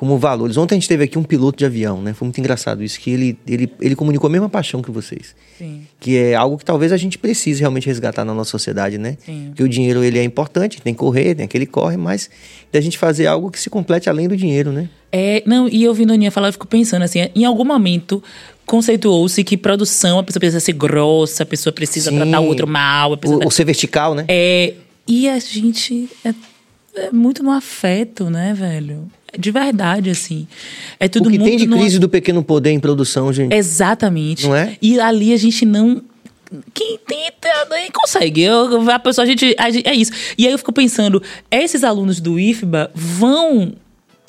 como 0.00 0.16
valores. 0.16 0.56
Ontem 0.56 0.76
a 0.76 0.78
gente 0.78 0.88
teve 0.88 1.04
aqui 1.04 1.18
um 1.18 1.22
piloto 1.22 1.58
de 1.58 1.66
avião, 1.66 2.00
né? 2.00 2.14
Foi 2.14 2.24
muito 2.24 2.38
engraçado 2.38 2.82
isso, 2.82 2.98
que 2.98 3.10
ele, 3.10 3.38
ele, 3.46 3.70
ele 3.78 3.94
comunicou 3.94 4.28
a 4.28 4.30
mesma 4.30 4.48
paixão 4.48 4.80
que 4.80 4.90
vocês. 4.90 5.36
Sim. 5.58 5.82
Que 6.00 6.16
é 6.16 6.34
algo 6.34 6.56
que 6.56 6.64
talvez 6.64 6.90
a 6.90 6.96
gente 6.96 7.18
precise 7.18 7.60
realmente 7.60 7.86
resgatar 7.86 8.24
na 8.24 8.32
nossa 8.32 8.50
sociedade, 8.50 8.96
né? 8.96 9.18
Sim. 9.26 9.48
Porque 9.48 9.62
o 9.62 9.68
dinheiro 9.68 10.02
ele 10.02 10.18
é 10.18 10.24
importante, 10.24 10.80
tem 10.80 10.94
que 10.94 11.00
correr, 11.00 11.34
tem 11.34 11.44
aquele 11.44 11.66
corre, 11.66 11.98
mas 11.98 12.30
da 12.72 12.80
gente 12.80 12.96
fazer 12.96 13.26
algo 13.26 13.50
que 13.50 13.60
se 13.60 13.68
complete 13.68 14.08
além 14.08 14.26
do 14.26 14.34
dinheiro, 14.34 14.72
né? 14.72 14.88
É, 15.12 15.42
não, 15.44 15.68
e 15.68 15.84
eu 15.84 15.90
ouvindo 15.90 16.12
a 16.12 16.14
Aninha 16.14 16.30
falar, 16.30 16.48
eu 16.48 16.52
fico 16.54 16.66
pensando 16.66 17.02
assim, 17.02 17.28
em 17.34 17.44
algum 17.44 17.66
momento 17.66 18.24
conceituou-se 18.64 19.44
que 19.44 19.54
produção, 19.54 20.18
a 20.18 20.22
pessoa 20.22 20.40
precisa 20.40 20.60
ser 20.60 20.72
grossa, 20.72 21.42
a 21.42 21.46
pessoa 21.46 21.74
precisa 21.74 22.08
Sim. 22.08 22.16
tratar 22.16 22.40
o 22.40 22.46
outro 22.46 22.66
mal, 22.66 23.12
a 23.12 23.18
pessoa 23.18 23.44
O, 23.44 23.48
o 23.48 23.50
ser 23.50 23.66
vertical, 23.66 24.14
né? 24.14 24.24
É, 24.28 24.72
e 25.06 25.28
a 25.28 25.38
gente 25.38 26.08
é, 26.24 26.32
é 26.94 27.10
muito 27.10 27.42
no 27.42 27.50
afeto, 27.50 28.30
né, 28.30 28.54
velho? 28.54 29.06
De 29.38 29.50
verdade, 29.50 30.10
assim. 30.10 30.46
É 30.98 31.08
tudo 31.08 31.28
o 31.28 31.30
que 31.32 31.38
muito 31.38 31.50
tem 31.50 31.58
de 31.58 31.66
no- 31.66 31.78
crise 31.78 31.98
do 31.98 32.08
pequeno 32.08 32.42
poder 32.42 32.70
em 32.70 32.80
produção, 32.80 33.32
gente. 33.32 33.54
Exatamente. 33.54 34.46
Não 34.46 34.54
é? 34.54 34.76
E 34.82 34.98
ali 35.00 35.32
a 35.32 35.36
gente 35.36 35.64
não. 35.64 36.02
Quem 36.74 36.98
tenta 37.06 37.48
nem 37.70 37.90
consegue. 37.92 38.42
Eu, 38.42 38.90
a 38.90 38.98
pessoa, 38.98 39.24
a 39.24 39.26
gente, 39.28 39.54
a 39.56 39.70
gente- 39.70 39.86
É 39.88 39.94
isso. 39.94 40.10
E 40.36 40.46
aí 40.46 40.52
eu 40.52 40.58
fico 40.58 40.72
pensando, 40.72 41.22
esses 41.50 41.84
alunos 41.84 42.20
do 42.20 42.38
IFBA 42.40 42.90
vão 42.94 43.72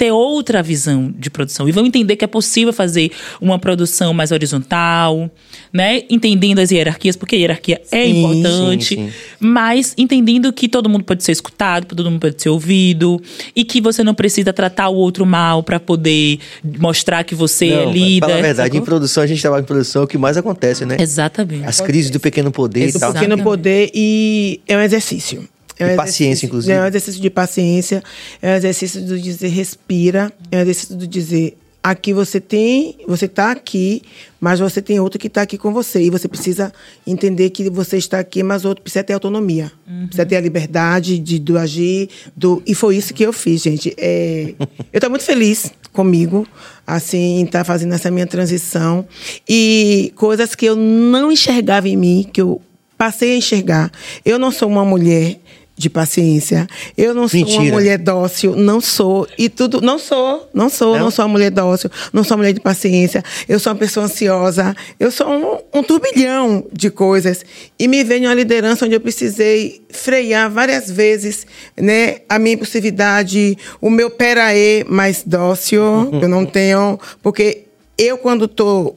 ter 0.01 0.11
outra 0.11 0.63
visão 0.63 1.13
de 1.15 1.29
produção 1.29 1.69
e 1.69 1.71
vão 1.71 1.85
entender 1.85 2.15
que 2.15 2.25
é 2.25 2.27
possível 2.27 2.73
fazer 2.73 3.11
uma 3.39 3.59
produção 3.59 4.15
mais 4.15 4.31
horizontal, 4.31 5.29
né? 5.71 6.01
Entendendo 6.09 6.57
as 6.57 6.71
hierarquias, 6.71 7.15
porque 7.15 7.35
a 7.35 7.37
hierarquia 7.39 7.79
é 7.91 8.05
Sim, 8.05 8.17
importante, 8.17 8.95
sim, 8.95 9.09
sim. 9.09 9.13
mas 9.39 9.93
entendendo 9.95 10.51
que 10.51 10.67
todo 10.67 10.89
mundo 10.89 11.03
pode 11.03 11.23
ser 11.23 11.33
escutado, 11.33 11.85
todo 11.85 12.09
mundo 12.09 12.19
pode 12.19 12.41
ser 12.41 12.49
ouvido 12.49 13.21
e 13.55 13.63
que 13.63 13.79
você 13.79 14.03
não 14.03 14.15
precisa 14.15 14.51
tratar 14.51 14.89
o 14.89 14.95
outro 14.95 15.23
mal 15.23 15.61
para 15.61 15.79
poder 15.79 16.39
mostrar 16.79 17.23
que 17.23 17.35
você 17.35 17.67
é 17.67 17.85
Não, 17.85 17.93
líder. 17.93 18.21
Fala 18.21 18.39
a 18.39 18.41
verdade, 18.41 18.69
em 18.69 18.79
sacou? 18.79 18.85
produção, 18.87 19.21
a 19.21 19.27
gente 19.27 19.39
trabalha 19.39 19.61
em 19.61 19.65
produção, 19.65 20.01
é 20.01 20.05
o 20.05 20.07
que 20.07 20.17
mais 20.17 20.35
acontece, 20.35 20.83
né? 20.83 20.97
Exatamente. 20.99 21.67
As 21.67 21.79
crises 21.79 22.09
do 22.09 22.19
pequeno 22.19 22.51
poder 22.51 22.89
e 22.89 22.91
do 22.91 22.99
tal. 22.99 23.13
pequeno 23.13 23.37
poder 23.43 23.91
e 23.93 24.61
é 24.67 24.75
um 24.75 24.81
exercício. 24.81 25.47
É 25.81 25.85
um 25.85 25.89
De 25.89 25.95
paciência, 25.95 26.23
exercício- 26.25 26.45
inclusive. 26.47 26.73
É 26.73 26.81
um 26.81 26.85
exercício 26.87 27.21
de 27.21 27.29
paciência, 27.29 28.03
é 28.41 28.53
um 28.53 28.55
exercício 28.55 29.01
do 29.01 29.19
dizer 29.19 29.47
respira, 29.49 30.31
é 30.51 30.57
um 30.57 30.61
exercício 30.61 30.95
do 30.95 31.07
dizer 31.07 31.57
aqui 31.83 32.13
você 32.13 32.39
tem, 32.39 32.95
você 33.07 33.25
está 33.25 33.49
aqui, 33.51 34.03
mas 34.39 34.59
você 34.59 34.83
tem 34.83 34.99
outro 34.99 35.17
que 35.17 35.25
está 35.25 35.41
aqui 35.41 35.57
com 35.57 35.73
você 35.73 36.03
e 36.03 36.11
você 36.11 36.27
precisa 36.27 36.71
entender 37.07 37.49
que 37.49 37.67
você 37.71 37.97
está 37.97 38.19
aqui, 38.19 38.43
mas 38.43 38.63
o 38.63 38.67
outro 38.67 38.83
precisa 38.83 39.03
ter 39.03 39.13
autonomia, 39.13 39.71
precisa 40.05 40.23
ter 40.23 40.35
a 40.35 40.41
liberdade 40.41 41.17
de 41.17 41.39
do 41.39 41.57
agir, 41.57 42.07
do 42.37 42.61
e 42.67 42.75
foi 42.75 42.97
isso 42.97 43.13
que 43.15 43.23
eu 43.23 43.33
fiz, 43.33 43.63
gente. 43.63 43.95
É, 43.97 44.53
eu 44.59 44.67
estou 44.97 45.09
muito 45.09 45.25
feliz 45.25 45.71
comigo, 45.91 46.47
assim, 46.85 47.39
em 47.39 47.45
estar 47.45 47.63
fazendo 47.63 47.95
essa 47.95 48.11
minha 48.11 48.27
transição 48.27 49.03
e 49.49 50.13
coisas 50.15 50.53
que 50.53 50.67
eu 50.67 50.75
não 50.75 51.31
enxergava 51.31 51.89
em 51.89 51.97
mim, 51.97 52.29
que 52.31 52.41
eu 52.41 52.61
passei 52.95 53.33
a 53.33 53.37
enxergar. 53.37 53.91
Eu 54.23 54.37
não 54.37 54.51
sou 54.51 54.69
uma 54.69 54.85
mulher 54.85 55.39
de 55.81 55.89
paciência. 55.89 56.67
Eu 56.97 57.13
não 57.13 57.27
sou 57.27 57.41
uma 57.41 57.63
mulher 57.63 57.97
dócil, 57.97 58.55
não 58.55 58.79
sou. 58.79 59.27
E 59.37 59.49
tudo, 59.49 59.81
não 59.81 59.97
sou, 59.97 60.49
não 60.53 60.69
sou, 60.69 60.93
Não? 60.93 61.05
não, 61.05 61.11
sou 61.11 61.25
uma 61.25 61.31
mulher 61.31 61.51
dócil, 61.51 61.89
não 62.13 62.23
sou 62.23 62.35
uma 62.35 62.43
mulher 62.43 62.53
de 62.53 62.59
paciência. 62.59 63.23
Eu 63.49 63.59
sou 63.59 63.73
uma 63.73 63.79
pessoa 63.79 64.05
ansiosa. 64.05 64.75
Eu 64.99 65.11
sou 65.11 65.27
um, 65.27 65.79
um 65.79 65.83
turbilhão 65.83 66.63
de 66.71 66.89
coisas. 66.89 67.43
E 67.77 67.87
me 67.87 68.03
veio 68.03 68.25
uma 68.25 68.33
liderança 68.33 68.85
onde 68.85 68.95
eu 68.95 69.01
precisei 69.01 69.81
frear 69.89 70.49
várias 70.49 70.89
vezes, 70.89 71.45
né, 71.75 72.19
a 72.29 72.39
minha 72.39 72.55
impulsividade, 72.55 73.57
o 73.81 73.89
meu 73.89 74.09
peraí 74.09 74.85
mais 74.87 75.23
dócil. 75.25 75.81
eu 76.21 76.29
não 76.29 76.45
tenho, 76.45 76.99
porque 77.21 77.63
eu 77.97 78.17
quando 78.17 78.47
tô 78.47 78.95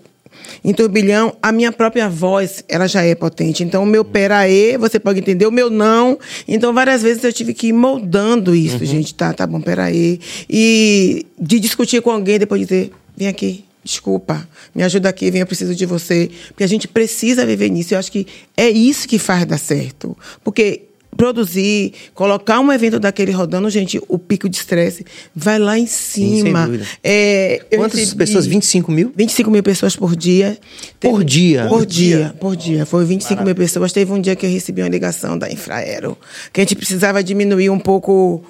em 0.65 0.73
turbilhão, 0.73 1.35
a 1.43 1.53
minha 1.53 1.71
própria 1.73 2.09
voz, 2.09 2.65
ela 2.69 2.87
já 2.87 3.03
é 3.03 3.15
potente. 3.15 3.63
Então, 3.63 3.83
o 3.83 3.87
meu 3.87 4.05
peraí, 4.05 4.77
você 4.77 4.99
pode 4.99 5.21
entender, 5.21 5.47
o 5.47 5.51
meu 5.51 5.71
não. 5.71 6.19
Então, 6.47 6.73
várias 6.73 7.03
vezes 7.03 7.23
eu 7.25 7.33
tive 7.33 7.55
que 7.55 7.69
ir 7.69 7.73
moldando 7.73 8.55
isso, 8.55 8.79
Uhum. 8.79 8.87
gente. 8.87 9.15
Tá, 9.15 9.33
tá 9.33 9.47
bom, 9.47 9.61
peraí. 9.61 10.21
E 10.49 11.27
de 11.41 11.59
discutir 11.61 12.01
com 12.03 12.11
alguém, 12.11 12.39
depois 12.39 12.61
dizer, 12.61 12.91
vem 13.17 13.29
aqui, 13.29 13.65
desculpa, 13.83 14.49
me 14.75 14.83
ajuda 14.83 15.09
aqui, 15.09 15.31
vem, 15.31 15.41
eu 15.41 15.47
preciso 15.47 15.75
de 15.75 15.85
você. 15.87 16.31
Porque 16.49 16.65
a 16.65 16.67
gente 16.67 16.89
precisa 16.89 17.45
viver 17.45 17.69
nisso. 17.69 17.95
Eu 17.95 17.99
acho 17.99 18.11
que 18.11 18.27
é 18.57 18.69
isso 18.71 19.07
que 19.07 19.19
faz 19.19 19.45
dar 19.45 19.59
certo. 19.59 20.17
Porque 20.43 20.83
produzir, 21.15 21.93
colocar 22.13 22.61
um 22.61 22.73
evento 22.73 22.99
daquele 22.99 23.33
rodando, 23.33 23.69
gente, 23.71 24.01
o 24.09 24.19
pico 24.19 24.49
de 24.49 24.57
estresse 24.57 25.05
vai 25.35 25.59
lá 25.59 25.79
em 25.79 25.87
cima. 25.87 26.67
dúvida. 26.67 26.87
É, 27.03 27.61
Quantas 27.75 28.01
recebi 28.01 28.19
pessoas? 28.19 28.47
25 28.47 28.93
mil? 28.93 29.13
25 29.17 29.51
mil 29.51 29.63
pessoas 29.63 29.97
por 29.97 30.15
dia. 30.17 30.59
Por 31.01 31.25
dia? 31.25 31.67
Por 31.69 31.87
dia, 31.87 32.17
dia. 32.17 32.35
por 32.39 32.57
dia. 32.57 32.87
Foi 32.87 33.05
25 33.05 33.43
mil 33.43 33.55
pessoas. 33.55 33.93
Teve 33.93 34.13
um 34.13 34.21
dia 34.21 34.37
que 34.37 34.47
eu 34.47 34.51
recebi 34.51 34.83
uma 34.83 34.89
ligação 34.89 35.39
da 35.39 35.51
Infraero, 35.51 36.17
que 36.53 36.61
a 36.61 36.65
gente 36.65 36.77
precisava 36.77 37.23
diminuir 37.23 37.71
um 37.71 37.79
pouco 37.79 38.45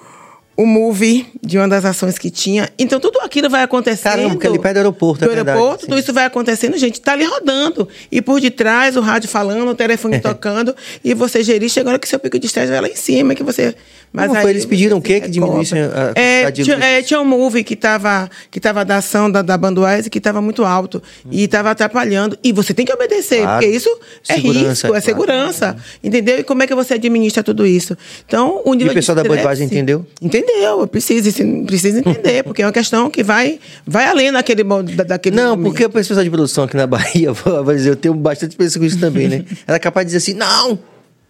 o 0.56 0.64
move 0.66 1.26
de 1.42 1.58
uma 1.58 1.66
das 1.68 1.84
ações 1.84 2.16
que 2.18 2.30
tinha. 2.30 2.68
Então, 2.78 3.00
tudo 3.00 3.18
aquilo 3.20 3.50
vai 3.50 3.62
acontecendo. 3.62 4.12
Caramba, 4.12 4.30
porque 4.30 4.46
ali 4.46 4.58
perto 4.58 4.74
do 4.74 4.78
aeroporto, 4.78 5.24
é 5.24 5.28
Do 5.28 5.34
verdade, 5.34 5.56
aeroporto, 5.58 5.82
sim. 5.84 5.88
tudo 5.88 5.98
isso 6.00 6.12
vai 6.12 6.24
acontecendo, 6.24 6.76
gente, 6.78 7.00
tá 7.00 7.12
ali 7.12 7.24
rodando. 7.24 7.88
E 8.10 8.22
por 8.22 8.40
detrás, 8.40 8.96
o 8.96 9.00
rádio 9.00 9.28
falando, 9.28 9.68
o 9.68 9.74
telefone 9.74 10.20
tocando, 10.20 10.74
e 11.04 11.12
você 11.14 11.42
gerir, 11.42 11.68
chega 11.68 11.88
a 11.88 11.92
hora 11.92 11.98
que 11.98 12.08
seu 12.08 12.18
pico 12.18 12.38
de 12.38 12.46
estresse 12.46 12.70
vai 12.70 12.80
lá 12.80 12.88
em 12.88 12.96
cima, 12.96 13.34
que 13.34 13.42
você... 13.42 13.74
Não, 14.12 14.28
foi, 14.28 14.38
aí 14.38 14.50
eles 14.50 14.64
pediram 14.64 14.98
o 14.98 15.02
quê? 15.02 15.18
Que 15.18 15.26
se 15.26 15.32
diminuísse 15.32 15.74
a- 15.76 16.12
é, 16.14 16.48
de 16.48 16.62
tinha, 16.62 16.76
é, 16.76 17.02
tinha 17.02 17.20
um 17.20 17.24
move 17.24 17.64
que 17.64 17.74
estava 17.74 18.30
que 18.48 18.60
tava 18.60 18.84
da 18.84 18.98
ação 18.98 19.28
da, 19.28 19.42
da 19.42 19.58
Banduese 19.58 20.08
que 20.08 20.18
estava 20.18 20.40
muito 20.40 20.64
alto 20.64 21.02
e 21.32 21.42
estava 21.42 21.72
atrapalhando. 21.72 22.38
E 22.40 22.52
você 22.52 22.72
tem 22.72 22.86
que 22.86 22.92
obedecer, 22.92 23.40
Claro. 23.42 23.60
porque 23.60 23.76
isso 23.76 23.88
é 24.28 24.34
Segurança, 24.36 24.68
risco, 24.68 24.86
é 24.86 24.90
claro. 24.90 25.04
segurança. 25.04 25.76
Entendeu? 26.02 26.38
E 26.38 26.44
como 26.44 26.62
é 26.62 26.66
que 26.68 26.74
você 26.76 26.94
administra 26.94 27.42
tudo 27.42 27.66
isso? 27.66 27.98
Então, 28.24 28.62
o 28.64 28.72
nível 28.74 28.92
o 28.92 28.94
pessoal 28.94 29.16
da 29.16 29.22
estresse- 29.22 29.40
Budweiser 29.42 29.66
entendeu? 29.66 30.06
Entendeu, 30.44 30.86
precisa, 30.86 31.30
sim, 31.30 31.64
precisa 31.64 31.98
entender, 31.98 32.42
porque 32.44 32.62
é 32.62 32.66
uma 32.66 32.72
questão 32.72 33.10
que 33.10 33.22
vai, 33.22 33.58
vai 33.86 34.04
além 34.06 34.30
daquele, 34.30 34.62
daquele 35.06 35.36
Não, 35.36 35.50
momento. 35.50 35.70
porque 35.70 35.84
o 35.86 35.90
pessoal 35.90 36.22
de 36.22 36.30
produção 36.30 36.64
aqui 36.64 36.76
na 36.76 36.86
Bahia, 36.86 37.32
vai 37.64 37.76
dizer, 37.76 37.90
eu 37.90 37.96
tenho 37.96 38.14
bastante 38.14 38.50
experiência 38.50 38.78
com 38.78 38.86
isso 38.86 38.98
também, 39.00 39.28
né? 39.28 39.44
Ela 39.66 39.76
é 39.76 39.80
capaz 39.80 40.06
de 40.06 40.12
dizer 40.12 40.18
assim, 40.18 40.38
não, 40.38 40.78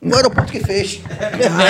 o 0.02 0.14
aeroporto 0.14 0.52
que 0.52 0.60
fecha. 0.60 1.00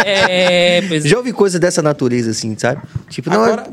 É, 0.05 0.83
pois 0.89 1.05
Já 1.05 1.17
ouvi 1.19 1.33
coisa 1.33 1.59
dessa 1.59 1.83
natureza, 1.83 2.31
assim, 2.31 2.57
sabe? 2.59 2.83
Tipo, 3.09 3.31
não, 3.31 3.45
Agora, 3.45 3.67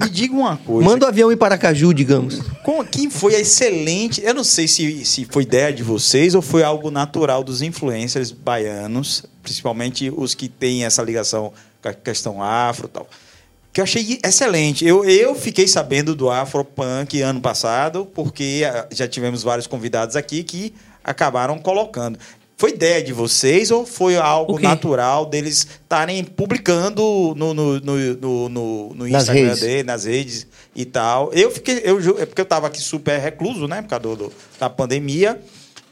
me 0.00 0.08
diga 0.08 0.34
uma 0.34 0.56
coisa. 0.56 0.88
manda 0.88 1.04
o 1.04 1.08
avião 1.08 1.32
ir 1.32 1.36
para 1.36 1.58
Caju, 1.58 1.92
digamos. 1.92 2.38
Com- 2.62 2.84
Quem 2.84 3.10
foi 3.10 3.34
a 3.34 3.40
excelente. 3.40 4.22
Eu 4.24 4.34
não 4.34 4.44
sei 4.44 4.68
se, 4.68 5.04
se 5.04 5.26
foi 5.28 5.42
ideia 5.42 5.72
de 5.72 5.82
vocês 5.82 6.34
ou 6.34 6.42
foi 6.42 6.62
algo 6.62 6.90
natural 6.90 7.42
dos 7.42 7.60
influencers 7.62 8.30
baianos, 8.30 9.24
principalmente 9.42 10.12
os 10.16 10.34
que 10.34 10.48
têm 10.48 10.84
essa 10.84 11.02
ligação 11.02 11.46
a 11.46 11.50
questão 11.92 12.42
afro 12.42 12.86
e 12.86 12.88
tal. 12.90 13.06
Que 13.72 13.80
eu 13.80 13.84
achei 13.84 14.20
excelente. 14.24 14.86
Eu, 14.86 15.04
eu 15.04 15.34
fiquei 15.34 15.66
sabendo 15.66 16.14
do 16.14 16.30
Afropunk 16.30 17.20
ano 17.20 17.40
passado, 17.40 18.06
porque 18.06 18.62
ah, 18.66 18.86
já 18.92 19.08
tivemos 19.08 19.42
vários 19.42 19.66
convidados 19.66 20.14
aqui 20.14 20.44
que 20.44 20.72
acabaram 21.02 21.58
colocando. 21.58 22.16
Foi 22.56 22.70
ideia 22.70 23.02
de 23.02 23.12
vocês 23.12 23.72
ou 23.72 23.84
foi 23.84 24.16
algo 24.16 24.52
natural 24.68 25.26
deles 25.26 25.66
estarem 25.82 26.22
publicando 26.22 27.34
no, 27.36 27.52
no, 27.52 27.80
no, 27.80 28.48
no, 28.48 28.48
no- 28.48 28.94
Nas 29.08 29.22
Instagram 29.22 29.46
redes. 29.48 29.60
dele, 29.60 29.82
nas 29.82 30.04
redes 30.04 30.46
e 30.74 30.84
tal. 30.84 31.32
Eu 31.32 31.50
fiquei, 31.50 31.80
eu, 31.84 31.98
é 32.20 32.24
porque 32.24 32.40
eu 32.40 32.44
estava 32.44 32.68
aqui 32.68 32.80
super 32.80 33.18
recluso, 33.18 33.66
né, 33.66 33.82
por 33.82 33.88
causa 33.88 34.02
do, 34.04 34.16
do- 34.16 34.32
da 34.58 34.70
pandemia. 34.70 35.40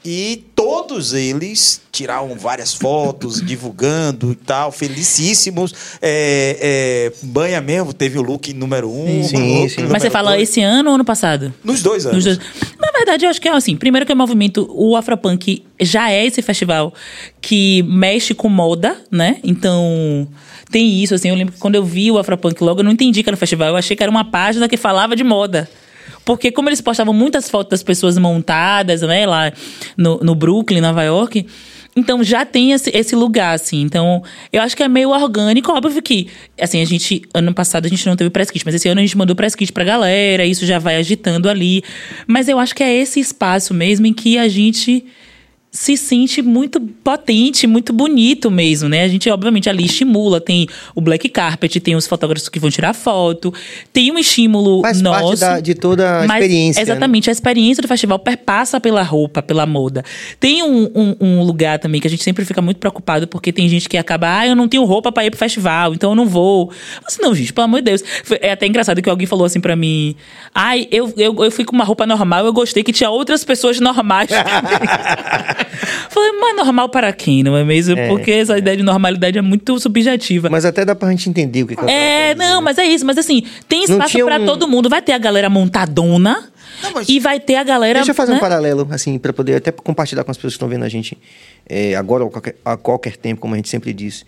E 0.05 0.44
todos 0.57 1.12
eles 1.14 1.80
tiraram 1.92 2.34
várias 2.36 2.74
fotos, 2.74 3.40
divulgando 3.44 4.32
e 4.32 4.34
tal, 4.34 4.72
felicíssimos. 4.72 5.74
É, 6.00 6.59
é, 6.61 7.12
Banha 7.22 7.61
mesmo 7.61 7.92
teve 7.92 8.18
o 8.18 8.22
look 8.22 8.53
número 8.53 8.90
um. 8.90 9.22
Sim, 9.22 9.61
look 9.61 9.68
sim. 9.68 9.76
número 9.76 9.92
Mas 9.92 10.03
você 10.03 10.11
fala 10.11 10.32
dois. 10.32 10.48
esse 10.48 10.61
ano 10.61 10.88
ou 10.88 10.94
ano 10.96 11.05
passado? 11.05 11.55
Nos 11.62 11.82
dois 11.82 12.05
anos. 12.05 12.24
Nos 12.24 12.36
dois. 12.36 12.50
Na 12.80 12.90
verdade, 12.90 13.24
eu 13.24 13.30
acho 13.30 13.40
que 13.40 13.48
é 13.48 13.53
assim. 13.53 13.76
Primeiro 13.76 14.05
que 14.05 14.12
o 14.12 14.16
movimento, 14.16 14.68
o 14.70 14.96
Afropunk 14.96 15.64
já 15.80 16.11
é 16.11 16.26
esse 16.26 16.42
festival 16.42 16.92
que 17.40 17.82
mexe 17.84 18.34
com 18.34 18.48
moda, 18.48 18.96
né? 19.11 19.38
Então, 19.44 20.26
tem 20.70 21.03
isso, 21.03 21.14
assim. 21.14 21.28
Eu 21.28 21.34
lembro 21.34 21.55
que 21.55 21.61
quando 21.61 21.76
eu 21.76 21.84
vi 21.84 22.11
o 22.11 22.18
Afropunk 22.18 22.62
logo, 22.62 22.80
eu 22.80 22.84
não 22.84 22.92
entendi 22.92 23.22
que 23.22 23.28
era 23.28 23.36
um 23.36 23.38
festival. 23.38 23.68
Eu 23.68 23.76
achei 23.76 23.96
que 23.96 24.03
era 24.03 24.11
uma 24.11 24.24
página 24.24 24.68
que 24.68 24.76
falava 24.76 25.14
de 25.14 25.22
moda. 25.22 25.68
Porque 26.25 26.53
como 26.53 26.68
eles 26.68 26.81
postavam 26.81 27.12
muitas 27.12 27.51
fotos 27.51 27.70
das 27.70 27.83
pessoas 27.83 28.16
montadas, 28.18 29.03
né? 29.03 29.27
Lá 29.27 29.53
no, 29.97 30.18
no 30.18 30.35
Brooklyn, 30.35 30.81
Nova 30.81 31.03
York... 31.03 31.47
Então 31.95 32.25
já 32.25 32.45
tem 32.45 32.73
esse, 32.73 32.91
esse 32.95 33.14
lugar, 33.14 33.55
assim. 33.55 33.83
Então, 33.83 34.23
eu 34.51 34.62
acho 34.62 34.75
que 34.75 34.83
é 34.83 34.89
meio 34.89 35.11
orgânico. 35.11 35.70
Óbvio 35.73 36.01
que, 36.01 36.29
assim, 36.59 36.81
a 36.81 36.87
gente. 36.87 37.23
Ano 37.35 37.53
passado 37.53 37.85
a 37.85 37.89
gente 37.89 38.07
não 38.07 38.16
teve 38.16 38.31
press 38.31 38.51
kit, 38.51 38.64
mas 38.64 38.75
esse 38.75 38.89
ano 38.89 39.01
a 39.01 39.03
gente 39.03 39.16
mandou 39.16 39.37
press 39.37 39.55
kit 39.55 39.70
pra 39.73 39.85
galera, 39.85 40.45
isso 40.45 40.64
já 40.64 40.79
vai 40.79 40.97
agitando 40.97 41.51
ali. 41.51 41.83
Mas 42.27 42.49
eu 42.49 42.59
acho 42.59 42.75
que 42.75 42.83
é 42.83 42.91
esse 42.91 43.20
espaço 43.20 43.75
mesmo 43.75 44.07
em 44.07 44.14
que 44.14 44.39
a 44.39 44.49
gente 44.49 45.05
se 45.75 45.97
sente 45.97 46.43
muito 46.43 46.79
potente, 46.79 47.66
muito 47.66 47.95
bonito 47.95 48.51
mesmo, 48.51 48.91
né? 48.91 49.05
A 49.05 49.09
gente, 49.09 49.31
obviamente, 49.31 49.70
ali 49.70 49.87
estimula. 49.87 50.39
Tem 50.39 50.68
o 50.95 51.01
black 51.01 51.31
carpet, 51.31 51.81
tem 51.81 51.97
os 51.97 52.07
fotógrafos 52.07 52.47
que 52.51 52.61
vão 52.61 52.68
tirar 52.68 52.93
foto, 52.93 53.55
tem 53.91 54.12
um 54.12 54.18
estímulo 54.18 54.83
Faz 54.83 55.01
nosso. 55.01 55.29
parte 55.29 55.41
da- 55.41 55.61
de 55.61 55.75
toda 55.75 56.18
a 56.25 56.27
mas, 56.27 56.43
experiência, 56.43 56.79
né? 56.79 56.83
Exatamente, 56.83 57.31
a 57.31 57.33
experiência 57.33 57.81
do 57.81 57.89
festival 57.89 58.18
perpassa 58.18 58.79
pela 58.79 59.03
roupa, 59.03 59.41
pela 59.43 59.64
moda. 59.64 60.05
Tem 60.39 60.62
um, 60.62 60.91
um- 60.95 61.16
um 61.18 61.43
lugar 61.43 61.79
também 61.79 62.03
que 62.03 62.07
a 62.07 62.11
gente 62.11 62.23
sempre 62.23 62.45
fica 62.45 62.61
muito 62.61 62.77
preocupado, 62.77 63.27
porque 63.27 63.51
tem 63.51 63.66
gente 63.66 63.89
que 63.89 63.97
acaba, 63.97 64.41
ah, 64.41 64.47
eu 64.47 64.55
não 64.55 64.68
tenho 64.68 64.85
roupa 64.85 65.11
pra 65.11 65.25
ir 65.25 65.31
pro 65.31 65.39
festival, 65.39 65.95
então 65.95 66.11
eu 66.11 66.16
não 66.16 66.27
vou. 66.27 66.70
Mas 67.03 67.16
não, 67.18 67.35
gente, 67.35 67.51
pelo 67.51 67.64
amor 67.64 67.79
de 67.81 67.85
Deus. 67.87 68.05
É 68.43 68.53
até 68.53 68.66
engraçado 68.66 69.01
que 69.01 69.09
alguém 69.09 69.27
falou 69.27 69.47
assim 69.47 69.59
pra 69.61 69.75
mim, 69.75 70.14
ai, 70.55 70.87
eu, 70.91 71.11
eu, 71.16 71.35
eu 71.45 71.51
fui 71.51 71.64
com 71.64 71.75
uma 71.75 71.85
roupa 71.85 72.07
normal, 72.07 72.45
eu 72.45 72.53
gostei 72.53 72.83
que 72.83 72.93
tinha 72.93 73.09
outras 73.09 73.43
pessoas 73.43 73.81
normais. 73.81 74.29
Falei, 76.10 76.32
mas 76.40 76.56
normal 76.56 76.88
para 76.88 77.12
quem, 77.12 77.42
não 77.42 77.56
é 77.56 77.64
mesmo? 77.64 77.96
Porque 78.08 78.30
essa 78.30 78.56
ideia 78.58 78.76
de 78.76 78.82
normalidade 78.82 79.38
é 79.38 79.42
muito 79.42 79.78
subjetiva. 79.78 80.48
Mas 80.50 80.64
até 80.64 80.84
dá 80.84 80.94
pra 80.94 81.10
gente 81.10 81.28
entender 81.28 81.62
o 81.62 81.66
que, 81.66 81.74
que 81.76 81.80
ela 81.82 81.90
É, 81.90 82.34
não, 82.34 82.60
mas 82.62 82.78
é 82.78 82.84
isso. 82.84 83.04
Mas 83.06 83.18
assim, 83.18 83.42
tem 83.68 83.84
espaço 83.84 84.18
pra 84.24 84.38
um- 84.38 84.46
todo 84.46 84.68
mundo. 84.68 84.88
Vai 84.88 85.02
ter 85.02 85.12
a 85.12 85.18
galera 85.18 85.48
montadona 85.50 86.51
Não, 86.83 86.93
mas- 86.93 87.09
e 87.09 87.18
vai 87.20 87.39
ter 87.41 87.57
a 87.57 87.62
galera. 87.64 87.99
Deixa 88.01 88.11
eu 88.11 88.14
fazer 88.14 88.33
né? 88.33 88.37
um 88.39 88.41
paralelo, 88.41 88.87
assim, 88.91 89.18
para 89.18 89.33
poder 89.33 89.57
até 89.57 89.70
compartilhar 89.72 90.24
com 90.24 90.30
as 90.30 90.37
pessoas 90.37 90.55
que 90.55 90.57
estão 90.57 90.68
vendo 90.68 90.85
a 90.85 90.89
gente 90.89 91.16
é, 91.68 91.95
agora 91.95 92.24
ou 92.24 92.28
a 92.28 92.33
qualquer, 92.33 92.57
a 92.64 92.76
qualquer 92.76 93.16
tempo, 93.16 93.41
como 93.41 93.55
a 93.55 93.57
gente 93.57 93.68
sempre 93.68 93.93
diz. 93.93 94.24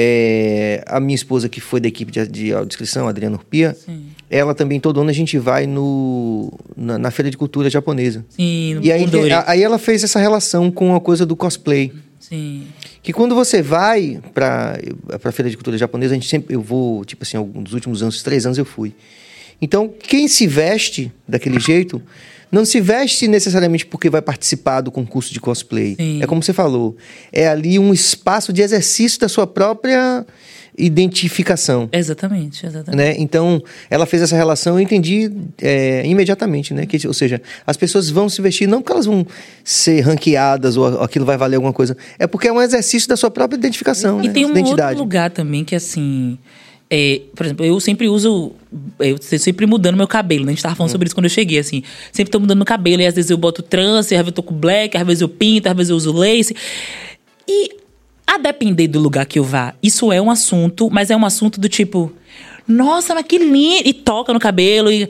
É, 0.00 0.84
a 0.86 1.00
minha 1.00 1.14
esposa, 1.16 1.48
que 1.48 1.60
foi 1.60 1.80
da 1.80 1.88
equipe 1.88 2.12
de, 2.12 2.26
de 2.28 2.52
audiodescrição, 2.52 3.08
Adriana 3.08 3.36
Urpia, 3.36 3.76
ela 4.30 4.54
também, 4.54 4.78
todo 4.78 5.00
ano, 5.00 5.10
a 5.10 5.12
gente 5.12 5.36
vai 5.38 5.66
no, 5.66 6.52
na, 6.76 6.96
na 6.98 7.10
Feira 7.10 7.30
de 7.30 7.36
Cultura 7.36 7.68
Japonesa. 7.68 8.24
Sim, 8.28 8.74
no 8.74 8.84
E 8.84 8.92
aí, 8.92 9.04
a- 9.32 9.44
aí 9.50 9.62
ela 9.62 9.78
fez 9.78 10.04
essa 10.04 10.20
relação 10.20 10.70
com 10.70 10.94
a 10.94 11.00
coisa 11.00 11.26
do 11.26 11.34
cosplay. 11.34 11.92
Sim. 12.20 12.66
Que 13.02 13.12
quando 13.12 13.34
você 13.34 13.60
vai 13.62 14.20
para 14.32 14.78
a 15.24 15.32
Feira 15.32 15.50
de 15.50 15.56
Cultura 15.56 15.76
Japonesa, 15.76 16.12
a 16.12 16.16
gente 16.16 16.28
sempre, 16.28 16.54
eu 16.54 16.60
vou, 16.62 17.04
tipo 17.04 17.22
assim, 17.24 17.36
alguns 17.36 17.64
dos 17.64 17.72
últimos 17.74 18.02
anos, 18.02 18.22
três 18.22 18.46
anos 18.46 18.56
eu 18.58 18.64
fui. 18.64 18.94
Então, 19.60 19.88
quem 19.88 20.28
se 20.28 20.46
veste 20.46 21.12
daquele 21.26 21.58
jeito, 21.58 22.00
não 22.50 22.64
se 22.64 22.80
veste 22.80 23.28
necessariamente 23.28 23.84
porque 23.84 24.08
vai 24.08 24.22
participar 24.22 24.80
do 24.80 24.90
concurso 24.90 25.32
de 25.32 25.40
cosplay. 25.40 25.96
Sim. 25.96 26.22
É 26.22 26.26
como 26.26 26.42
você 26.42 26.52
falou, 26.52 26.96
é 27.32 27.48
ali 27.48 27.78
um 27.78 27.92
espaço 27.92 28.52
de 28.52 28.62
exercício 28.62 29.20
da 29.20 29.28
sua 29.28 29.46
própria 29.46 30.24
identificação. 30.78 31.88
Exatamente, 31.92 32.64
exatamente. 32.64 32.96
Né? 32.96 33.14
Então, 33.18 33.60
ela 33.90 34.06
fez 34.06 34.22
essa 34.22 34.36
relação 34.36 34.74
eu 34.74 34.80
entendi 34.80 35.30
é, 35.60 36.06
imediatamente, 36.06 36.72
né? 36.72 36.86
Que, 36.86 37.06
ou 37.06 37.12
seja, 37.12 37.42
as 37.66 37.76
pessoas 37.76 38.08
vão 38.08 38.28
se 38.28 38.40
vestir 38.40 38.68
não 38.68 38.80
porque 38.80 38.92
elas 38.92 39.06
vão 39.06 39.26
ser 39.64 40.00
ranqueadas 40.02 40.76
ou 40.76 41.02
aquilo 41.02 41.24
vai 41.26 41.36
valer 41.36 41.56
alguma 41.56 41.72
coisa, 41.72 41.96
é 42.18 42.26
porque 42.26 42.46
é 42.46 42.52
um 42.52 42.62
exercício 42.62 43.08
da 43.08 43.16
sua 43.16 43.30
própria 43.30 43.56
identificação, 43.58 44.22
E 44.22 44.28
né? 44.28 44.32
tem 44.32 44.46
um 44.46 44.50
identidade. 44.50 44.90
outro 44.90 45.02
lugar 45.02 45.30
também 45.30 45.64
que, 45.64 45.74
assim. 45.74 46.38
É, 46.90 47.20
por 47.34 47.44
exemplo, 47.44 47.66
eu 47.66 47.78
sempre 47.80 48.08
uso. 48.08 48.52
Eu 48.98 49.16
sempre 49.20 49.66
mudando 49.66 49.96
meu 49.96 50.08
cabelo, 50.08 50.44
né? 50.44 50.52
A 50.52 50.54
gente 50.54 50.62
tava 50.62 50.74
Hum. 50.74 50.76
falando 50.76 50.92
sobre 50.92 51.06
isso 51.06 51.14
quando 51.14 51.26
eu 51.26 51.30
cheguei, 51.30 51.58
assim. 51.58 51.82
Sempre 52.12 52.30
tô 52.30 52.40
mudando 52.40 52.56
meu 52.58 52.66
cabelo. 52.66 53.02
E 53.02 53.06
às 53.06 53.14
vezes 53.14 53.30
eu 53.30 53.36
boto 53.36 53.62
trance, 53.62 54.14
às 54.14 54.20
vezes 54.20 54.28
eu 54.28 54.32
tô 54.32 54.42
com 54.42 54.54
black, 54.54 54.96
às 54.96 55.06
vezes 55.06 55.20
eu 55.20 55.28
pinto, 55.28 55.68
às 55.68 55.76
vezes 55.76 55.90
eu 55.90 55.96
uso 55.96 56.12
lace. 56.12 56.54
E 57.46 57.70
a 58.26 58.38
depender 58.38 58.88
do 58.88 58.98
lugar 58.98 59.26
que 59.26 59.38
eu 59.38 59.44
vá, 59.44 59.74
isso 59.82 60.12
é 60.12 60.20
um 60.20 60.30
assunto, 60.30 60.90
mas 60.90 61.10
é 61.10 61.16
um 61.16 61.24
assunto 61.24 61.60
do 61.60 61.68
tipo. 61.68 62.12
Nossa, 62.66 63.14
mas 63.14 63.24
que 63.26 63.38
lindo! 63.38 63.88
E 63.88 63.92
toca 63.92 64.32
no 64.32 64.38
cabelo 64.40 64.90
e. 64.90 65.08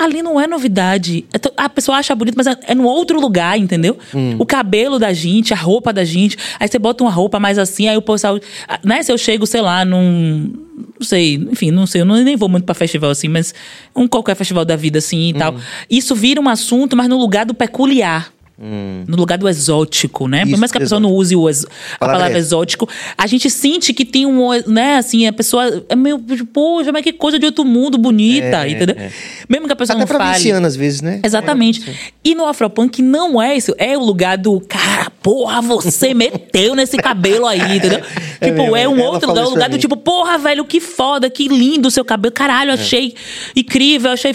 Ali 0.00 0.22
não 0.22 0.40
é 0.40 0.46
novidade. 0.46 1.26
É 1.30 1.38
A 1.58 1.68
pessoa 1.68 1.98
acha 1.98 2.14
bonito, 2.14 2.34
mas 2.34 2.46
é 2.46 2.56
é 2.68 2.74
no 2.74 2.84
outro 2.84 3.20
lugar, 3.20 3.58
entendeu? 3.58 3.98
O 4.38 4.46
cabelo 4.46 4.98
da 4.98 5.12
gente, 5.12 5.52
a 5.52 5.56
roupa 5.56 5.92
da 5.92 6.04
gente. 6.04 6.38
Aí 6.58 6.66
você 6.66 6.78
bota 6.78 7.04
uma 7.04 7.10
roupa 7.10 7.38
mais 7.38 7.58
assim, 7.58 7.86
aí 7.86 7.96
o 7.98 8.02
pessoal. 8.02 8.38
ah, 8.66 8.80
Né? 8.82 9.02
Se 9.02 9.12
eu 9.12 9.18
chego, 9.18 9.46
sei 9.46 9.60
lá, 9.60 9.84
num. 9.84 10.50
não 10.98 11.06
sei, 11.06 11.34
enfim, 11.34 11.70
não 11.70 11.86
sei, 11.86 12.00
eu 12.00 12.06
nem 12.06 12.34
vou 12.34 12.48
muito 12.48 12.64
pra 12.64 12.74
festival 12.74 13.10
assim, 13.10 13.28
mas 13.28 13.52
um 13.94 14.08
qualquer 14.08 14.34
festival 14.36 14.64
da 14.64 14.74
vida 14.74 14.98
assim 14.98 15.28
e 15.28 15.34
tal. 15.34 15.52
Uhum. 15.52 15.60
Isso 15.90 16.14
vira 16.14 16.40
um 16.40 16.48
assunto, 16.48 16.96
mas 16.96 17.06
no 17.06 17.18
lugar 17.18 17.44
do 17.44 17.52
peculiar. 17.52 18.32
No 19.06 19.16
lugar 19.16 19.38
do 19.38 19.48
exótico, 19.48 20.28
né? 20.28 20.40
Por 20.40 20.46
Hum. 20.48 20.50
Isso, 20.50 20.60
mais 20.60 20.70
que 20.72 20.76
a 20.78 20.80
pessoa 20.82 21.00
não 21.00 21.10
use 21.12 21.34
o 21.34 21.48
ex- 21.48 21.64
a 21.94 21.98
Palavra 22.06 22.34
é 22.36 22.38
exótico, 22.38 22.86
a 23.16 23.26
gente 23.26 23.48
sente 23.48 23.94
que 23.94 24.04
tem 24.04 24.26
um, 24.26 24.50
né, 24.66 24.96
assim, 24.96 25.26
a 25.26 25.32
pessoa 25.32 25.82
é 25.88 25.96
meio, 25.96 26.18
poxa, 26.52 26.92
mas 26.92 27.02
que 27.02 27.12
coisa 27.12 27.38
de 27.38 27.46
outro 27.46 27.64
mundo 27.64 27.96
bonita, 27.96 28.66
É, 28.66 28.70
entendeu? 28.70 28.96
é. 28.98 29.10
Mesmo 29.48 29.66
que 29.66 29.72
a 29.72 29.76
pessoa 29.76 29.94
Até 29.94 30.00
não 30.00 30.06
pra 30.06 30.18
fale. 30.18 30.36
viciano, 30.36 30.66
às 30.66 30.76
vezes, 30.76 31.00
né? 31.00 31.20
Exatamente. 31.24 32.12
E 32.22 32.34
no 32.34 32.46
Afropunk 32.46 33.00
não 33.00 33.40
é 33.40 33.56
isso. 33.56 33.74
É 33.78 33.96
o 33.96 34.04
lugar 34.04 34.36
do 34.36 34.60
cara, 34.60 35.10
porra, 35.22 35.62
você 35.62 36.12
meteu 36.14 36.74
nesse 36.74 36.96
cabelo 36.98 37.46
aí, 37.46 37.76
entendeu? 37.78 38.00
É 38.40 38.50
tipo, 38.50 38.62
mesmo, 38.62 38.76
é 38.76 38.86
um 38.88 39.00
outro 39.00 39.28
lugar, 39.30 39.46
o 39.46 39.50
lugar 39.50 39.70
do 39.70 39.78
tipo, 39.78 39.96
porra, 39.96 40.36
velho, 40.36 40.64
que 40.66 40.80
foda, 40.80 41.30
que 41.30 41.48
lindo 41.48 41.88
o 41.88 41.90
seu 41.90 42.04
cabelo. 42.04 42.32
Caralho, 42.34 42.72
achei 42.72 43.14
incrível, 43.56 44.10
achei. 44.10 44.34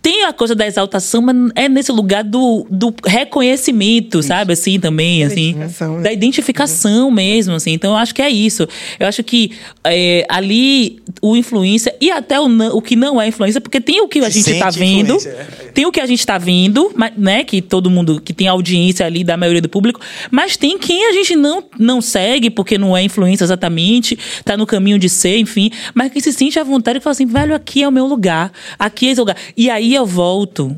Tem 0.00 0.24
a 0.24 0.32
coisa 0.32 0.54
da 0.54 0.66
exaltação, 0.66 1.20
mas 1.22 1.36
é 1.54 1.68
nesse 1.68 1.92
lugar 1.92 2.24
do, 2.24 2.66
do 2.70 2.94
reconhecimento, 3.04 4.22
sabe? 4.22 4.52
Assim, 4.52 4.78
também, 4.80 5.24
assim. 5.24 5.50
Identificação, 5.50 5.96
né? 5.96 6.02
Da 6.02 6.12
identificação 6.12 7.10
mesmo, 7.10 7.54
assim. 7.54 7.72
Então, 7.72 7.92
eu 7.92 7.96
acho 7.96 8.14
que 8.14 8.22
é 8.22 8.30
isso. 8.30 8.66
Eu 8.98 9.06
acho 9.06 9.22
que 9.22 9.52
é, 9.84 10.24
ali 10.28 11.00
o 11.20 11.36
influência 11.36 11.94
e 12.00 12.10
até 12.10 12.40
o, 12.40 12.48
não- 12.48 12.76
o 12.76 12.80
que 12.82 12.96
não 12.96 13.20
é 13.20 13.28
influência, 13.28 13.60
porque 13.60 13.80
tem 13.80 14.00
o 14.00 14.08
que 14.08 14.20
a 14.20 14.28
gente 14.28 14.58
tá 14.58 14.70
sente 14.70 14.78
vendo, 14.78 15.16
é. 15.26 15.44
tem 15.74 15.86
o 15.86 15.92
que 15.92 16.00
a 16.00 16.06
gente 16.06 16.24
tá 16.26 16.38
vendo, 16.38 16.92
mas, 16.94 17.12
né? 17.16 17.44
Que 17.44 17.60
todo 17.60 17.90
mundo, 17.90 18.20
que 18.20 18.32
tem 18.32 18.48
audiência 18.48 19.04
ali 19.04 19.24
da 19.24 19.36
maioria 19.36 19.60
do 19.60 19.68
público, 19.68 20.00
mas 20.30 20.56
tem 20.56 20.78
quem 20.78 21.08
a 21.08 21.12
gente 21.12 21.36
não, 21.36 21.64
não 21.78 22.00
segue, 22.00 22.50
porque 22.50 22.78
não 22.78 22.96
é 22.96 23.02
influência 23.02 23.44
exatamente, 23.44 24.18
tá 24.44 24.56
no 24.56 24.66
caminho 24.66 24.98
de 24.98 25.08
ser, 25.08 25.38
enfim, 25.38 25.70
mas 25.94 26.12
que 26.12 26.20
se 26.20 26.32
sente 26.32 26.58
à 26.58 26.64
vontade 26.64 26.98
e 26.98 27.00
fala 27.00 27.12
assim, 27.12 27.26
velho, 27.26 27.54
aqui 27.54 27.82
é 27.82 27.88
o 27.88 27.92
meu 27.92 28.06
lugar, 28.06 28.52
aqui 28.78 29.08
é 29.08 29.10
esse 29.10 29.20
lugar. 29.20 29.36
E 29.56 29.68
aí 29.70 29.81
eu 29.90 30.06
volto, 30.06 30.76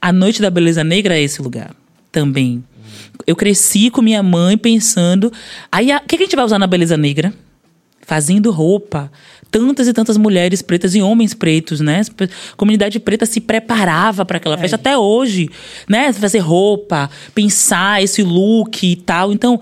a 0.00 0.12
Noite 0.12 0.40
da 0.40 0.50
Beleza 0.50 0.82
Negra 0.82 1.16
é 1.16 1.22
esse 1.22 1.42
lugar 1.42 1.74
também. 2.10 2.64
Eu 3.26 3.36
cresci 3.36 3.90
com 3.90 4.00
minha 4.00 4.22
mãe 4.22 4.56
pensando, 4.56 5.32
aí 5.70 5.94
o 5.94 6.00
que 6.00 6.16
que 6.16 6.22
a 6.22 6.26
gente 6.26 6.36
vai 6.36 6.44
usar 6.44 6.58
na 6.58 6.66
Beleza 6.66 6.96
Negra? 6.96 7.32
fazendo 8.06 8.50
roupa. 8.52 9.10
Tantas 9.50 9.86
e 9.88 9.92
tantas 9.92 10.16
mulheres 10.16 10.62
pretas 10.62 10.94
e 10.94 11.02
homens 11.02 11.34
pretos, 11.34 11.80
né? 11.80 12.02
A 12.20 12.56
comunidade 12.56 12.98
preta 12.98 13.26
se 13.26 13.40
preparava 13.40 14.24
para 14.24 14.38
aquela 14.38 14.58
festa 14.58 14.76
até 14.76 14.96
hoje, 14.98 15.48
né? 15.88 16.12
Fazer 16.12 16.38
roupa, 16.38 17.10
pensar 17.34 18.02
esse 18.02 18.22
look 18.22 18.84
e 18.84 18.96
tal. 18.96 19.32
Então, 19.32 19.60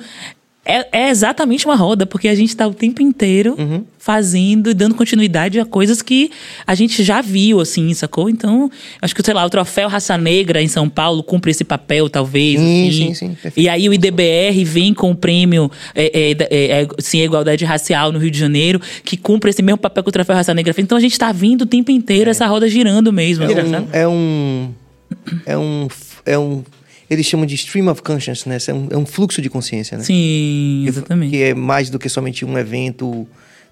é, 0.64 0.86
é 0.92 1.10
exatamente 1.10 1.66
uma 1.66 1.76
roda, 1.76 2.06
porque 2.06 2.28
a 2.28 2.34
gente 2.34 2.48
está 2.48 2.66
o 2.66 2.74
tempo 2.74 3.02
inteiro 3.02 3.56
fazendo 3.98 4.70
e 4.70 4.74
dando 4.74 4.94
continuidade 4.94 5.58
a 5.58 5.64
coisas 5.64 6.02
que 6.02 6.30
a 6.66 6.74
gente 6.74 7.02
já 7.02 7.22
viu, 7.22 7.60
assim, 7.60 7.92
sacou? 7.94 8.28
Então, 8.28 8.70
acho 9.00 9.14
que, 9.14 9.22
sei 9.22 9.32
lá, 9.32 9.44
o 9.44 9.48
troféu 9.48 9.88
Raça 9.88 10.18
Negra 10.18 10.60
em 10.60 10.68
São 10.68 10.88
Paulo 10.88 11.22
cumpre 11.22 11.50
esse 11.50 11.64
papel, 11.64 12.10
talvez. 12.10 12.60
Sim, 12.60 12.88
assim. 12.88 12.98
sim, 12.98 13.14
sim, 13.14 13.28
perfeito. 13.28 13.60
E 13.60 13.68
aí 13.68 13.88
o 13.88 13.94
IDBR 13.94 14.62
vem 14.64 14.92
com 14.92 15.10
o 15.10 15.16
prêmio 15.16 15.70
é, 15.94 16.04
é, 16.04 16.30
é, 16.32 16.82
é, 16.82 16.88
sim, 16.98 17.20
igualdade 17.20 17.64
racial 17.64 18.12
no 18.12 18.18
Rio 18.18 18.30
de 18.30 18.38
Janeiro, 18.38 18.80
que 19.04 19.16
cumpre 19.16 19.50
esse 19.50 19.62
mesmo 19.62 19.78
papel 19.78 20.02
que 20.02 20.08
o 20.10 20.12
Troféu 20.12 20.36
Raça 20.36 20.52
Negra 20.52 20.74
fez. 20.74 20.84
Então 20.84 20.98
a 20.98 21.00
gente 21.00 21.18
tá 21.18 21.32
vindo 21.32 21.62
o 21.62 21.66
tempo 21.66 21.90
inteiro 21.90 22.28
essa 22.30 22.46
roda 22.46 22.68
girando 22.68 23.12
mesmo. 23.12 23.44
assim, 23.44 23.70
sabe? 23.70 23.88
É 23.92 24.06
um. 24.06 24.70
É 25.46 25.56
um. 25.56 25.88
É 26.26 26.38
um. 26.38 26.62
Eles 27.08 27.26
chamam 27.26 27.44
de 27.46 27.54
stream 27.54 27.88
of 27.90 28.02
consciousness, 28.02 28.68
é 28.68 28.74
um, 28.74 28.88
é 28.90 28.96
um 28.96 29.04
fluxo 29.06 29.42
de 29.42 29.50
consciência, 29.50 29.98
né? 29.98 30.04
Sim, 30.04 30.84
exatamente. 30.88 31.30
Que 31.30 31.42
é 31.42 31.54
mais 31.54 31.90
do 31.90 31.98
que 31.98 32.08
somente 32.08 32.44
um 32.44 32.56
evento. 32.58 33.26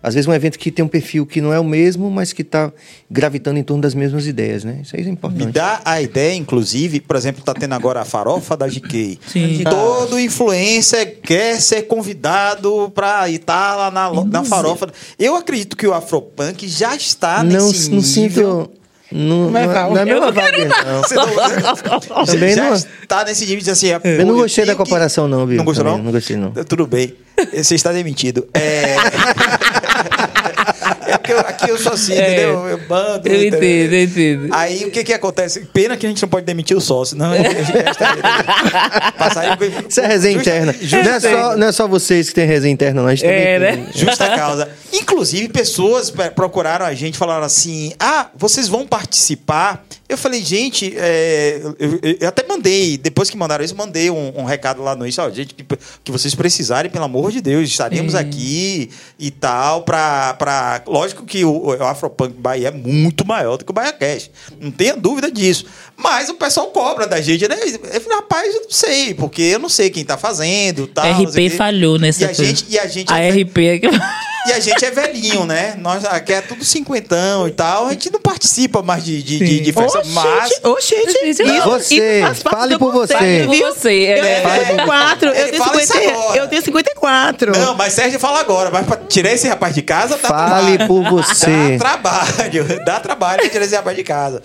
Às 0.04 0.14
vezes 0.14 0.26
um 0.26 0.34
evento 0.34 0.58
que 0.58 0.72
tem 0.72 0.84
um 0.84 0.88
perfil 0.88 1.24
que 1.24 1.40
não 1.40 1.52
é 1.52 1.60
o 1.60 1.64
mesmo, 1.64 2.10
mas 2.10 2.32
que 2.32 2.42
está 2.42 2.72
gravitando 3.08 3.60
em 3.60 3.62
torno 3.62 3.80
das 3.80 3.94
mesmas 3.94 4.26
ideias, 4.26 4.64
né? 4.64 4.80
Isso 4.82 4.96
aí 4.96 5.02
é 5.02 5.04
Me 5.04 5.12
importante. 5.12 5.52
dá 5.52 5.80
a 5.84 6.02
ideia, 6.02 6.34
inclusive, 6.34 6.98
por 6.98 7.14
exemplo, 7.14 7.40
tá 7.44 7.54
tendo 7.54 7.72
agora 7.74 8.00
a 8.00 8.04
farofa 8.04 8.56
da 8.56 8.66
GK. 8.66 9.20
Sim. 9.28 9.62
Todo 9.62 10.18
influencer 10.18 11.20
quer 11.22 11.60
ser 11.60 11.82
convidado 11.82 12.90
para 12.92 13.30
estar 13.30 13.76
lá 13.76 13.90
na, 13.92 14.24
na 14.24 14.44
farofa. 14.44 14.92
Eu 15.16 15.36
acredito 15.36 15.76
que 15.76 15.86
o 15.86 15.94
Afropunk 15.94 16.66
já 16.66 16.96
está 16.96 17.44
não, 17.44 17.68
nesse 17.68 17.88
não 17.90 17.98
nível. 18.02 18.62
sinto. 18.62 18.81
Não, 19.12 19.50
não, 19.50 19.60
é- 19.60 19.66
não 19.66 19.96
é 19.96 20.00
a 20.02 20.04
mesma 20.04 20.32
vibe, 20.32 20.64
não. 20.66 21.02
Você 21.02 21.14
não- 21.14 21.26
Também 22.26 22.54
já 22.54 22.64
não. 22.70 22.74
está 22.74 23.24
nesse 23.24 23.46
nível 23.46 23.62
de 23.64 23.70
assim. 23.70 23.88
Eu 24.04 24.26
não 24.26 24.34
gostei 24.36 24.64
da 24.64 24.74
comparação, 24.74 25.28
não, 25.28 25.46
Bill. 25.46 25.56
Não 25.58 25.64
gostou, 25.64 25.84
Também, 25.84 25.98
não? 25.98 26.04
não 26.04 26.12
gostei, 26.12 26.36
não. 26.36 26.52
Tudo 26.64 26.86
bem. 26.86 27.14
Você 27.54 27.74
está 27.74 27.92
demitido. 27.92 28.46
É. 28.54 28.96
É 31.32 31.34
eu- 31.34 31.40
aqui 31.40 31.70
eu 31.70 31.78
sou 31.78 31.92
assim, 31.92 32.12
É. 32.18 32.32
entendeu? 32.32 32.66
Eu 32.68 32.78
bando. 32.86 33.28
Eu 33.28 33.34
entendeu? 33.46 33.58
entendo, 33.58 33.92
eu 33.94 34.02
entendo. 34.04 34.48
Aí 34.54 34.84
o 34.84 34.90
que 34.90 35.04
que 35.04 35.12
acontece? 35.12 35.60
Pena 35.72 35.96
que 35.96 36.06
a 36.06 36.08
gente 36.08 36.22
não 36.22 36.28
pode 36.28 36.44
demitir 36.46 36.76
o 36.76 36.80
sócio, 36.80 37.16
não. 37.16 37.32
Passar 39.18 39.58
Isso 39.88 40.00
é 40.00 40.06
resenha 40.06 40.34
Justa- 40.38 40.50
interna. 40.50 40.72
justa- 40.80 41.02
Não 41.02 41.12
é, 41.14 41.20
só, 41.20 41.56
não 41.56 41.66
é 41.68 41.72
só 41.72 41.88
vocês 41.88 42.28
que 42.28 42.34
têm 42.34 42.46
resenha 42.46 42.72
interna, 42.72 43.02
não. 43.02 43.08
A 43.08 43.14
gente 43.14 43.22
também 43.24 43.38
É, 43.42 43.58
né? 43.58 43.86
Justa 43.94 44.28
causa. 44.36 44.68
Inclusive, 44.92 45.48
pessoas 45.48 46.10
pe- 46.10 46.30
procuraram 46.30 46.84
a 46.86 46.94
gente, 46.94 47.16
falaram 47.18 47.44
assim: 47.44 47.92
ah, 47.98 48.28
vocês 48.36 48.68
vão 48.68 48.86
participar? 48.86 49.84
Eu 50.12 50.18
falei, 50.18 50.42
gente, 50.44 50.92
é, 50.96 51.60
eu, 51.78 51.98
eu- 52.20 52.28
até 52.28 52.46
mandei, 52.46 52.98
depois 52.98 53.30
que 53.30 53.36
mandaram 53.36 53.64
isso, 53.64 53.74
mandei 53.74 54.10
um, 54.10 54.40
um 54.40 54.44
recado 54.44 54.82
lá 54.82 54.94
no 54.94 55.06
Insta, 55.06 55.30
gente, 55.30 55.54
que, 55.54 55.64
que 56.04 56.12
vocês 56.12 56.34
precisarem, 56.34 56.90
pelo 56.90 57.04
amor 57.04 57.32
de 57.32 57.40
Deus, 57.40 57.68
estaremos 57.68 58.14
aqui 58.14 58.90
e 59.18 59.30
tal, 59.30 59.82
pra, 59.82 60.34
pra. 60.34 60.82
Lógico 60.86 61.24
que 61.24 61.44
o, 61.44 61.66
o 61.68 61.82
Afropunk 61.84 62.34
Bahia 62.38 62.68
é 62.68 62.70
muito 62.70 63.26
maior 63.26 63.56
do 63.56 63.64
que 63.64 63.70
o 63.70 63.74
Bahia 63.74 63.92
Cash. 63.92 64.30
Não 64.60 64.70
tenha 64.70 64.94
dúvida 64.96 65.30
disso. 65.30 65.64
Mas 65.96 66.28
o 66.28 66.34
pessoal 66.34 66.66
cobra 66.68 67.06
da 67.06 67.20
gente, 67.20 67.48
né? 67.48 67.56
Eu 67.62 68.00
falei, 68.00 68.18
rapaz, 68.18 68.54
eu 68.54 68.62
não 68.62 68.70
sei, 68.70 69.14
porque 69.14 69.40
eu 69.42 69.58
não 69.58 69.68
sei 69.68 69.88
quem 69.88 70.04
tá 70.04 70.18
fazendo 70.18 70.86
tal. 70.86 71.04
o 71.06 71.24
RP 71.24 71.56
falhou 71.56 71.98
nessa 71.98 72.22
E 72.22 72.24
a 72.26 72.32
gente, 72.32 72.64
e 72.68 72.78
a 72.78 72.86
gente 72.86 73.12
A 73.12 73.18
é 73.18 73.30
ve- 73.32 73.42
RP 73.44 73.58
é 73.58 73.78
que... 73.78 73.86
e 74.48 74.52
a 74.52 74.60
gente 74.60 74.84
é 74.84 74.90
velhinho, 74.90 75.44
né? 75.46 75.74
Nós 75.78 76.04
aqui 76.04 76.32
é 76.32 76.40
tudo 76.40 76.64
cinquentão 76.64 77.46
e 77.46 77.52
tal. 77.52 77.86
A 77.86 77.90
gente 77.92 78.10
não 78.10 78.20
participa 78.20 78.82
mais 78.82 79.04
de, 79.04 79.22
de, 79.22 79.38
de, 79.38 79.60
de 79.60 79.72
festa, 79.72 80.02
mas. 80.06 80.52
Oxente, 80.64 81.10
Isso- 81.24 81.42
isso, 81.42 81.62
Você, 81.68 82.22
fale 82.42 82.78
por 82.78 82.92
você. 82.92 83.14
conceito, 83.14 83.46
Por 83.48 83.58
você, 83.58 83.92
Eu 83.92 84.24
é. 84.24 84.40
tenho 84.40 84.66
54, 84.66 85.28
eu 85.28 85.34
tenho, 85.50 85.64
fala 85.64 85.82
isso 85.82 85.92
50, 85.92 86.10
agora. 86.18 86.38
eu 86.38 86.48
tenho 86.48 86.62
54. 86.62 87.52
Não, 87.58 87.74
mas 87.74 87.92
Sérgio 87.92 88.18
fala 88.20 88.40
agora. 88.40 88.70
Mas 88.70 88.86
pra 88.86 88.96
tirar 88.96 89.32
esse 89.32 89.46
rapaz 89.48 89.74
de 89.74 89.82
casa, 89.82 90.16
dá 90.16 90.28
Fale 90.28 90.76
trabalho. 90.78 90.88
por 90.88 91.10
você. 91.10 91.76
Dá 91.76 91.78
trabalho. 91.78 92.82
Dá 92.84 93.00
trabalho 93.00 93.40
pra 93.42 93.50
tirar 93.50 93.64
esse 93.64 93.74
rapaz 93.76 93.96
de 93.96 94.02
casa. 94.04 94.42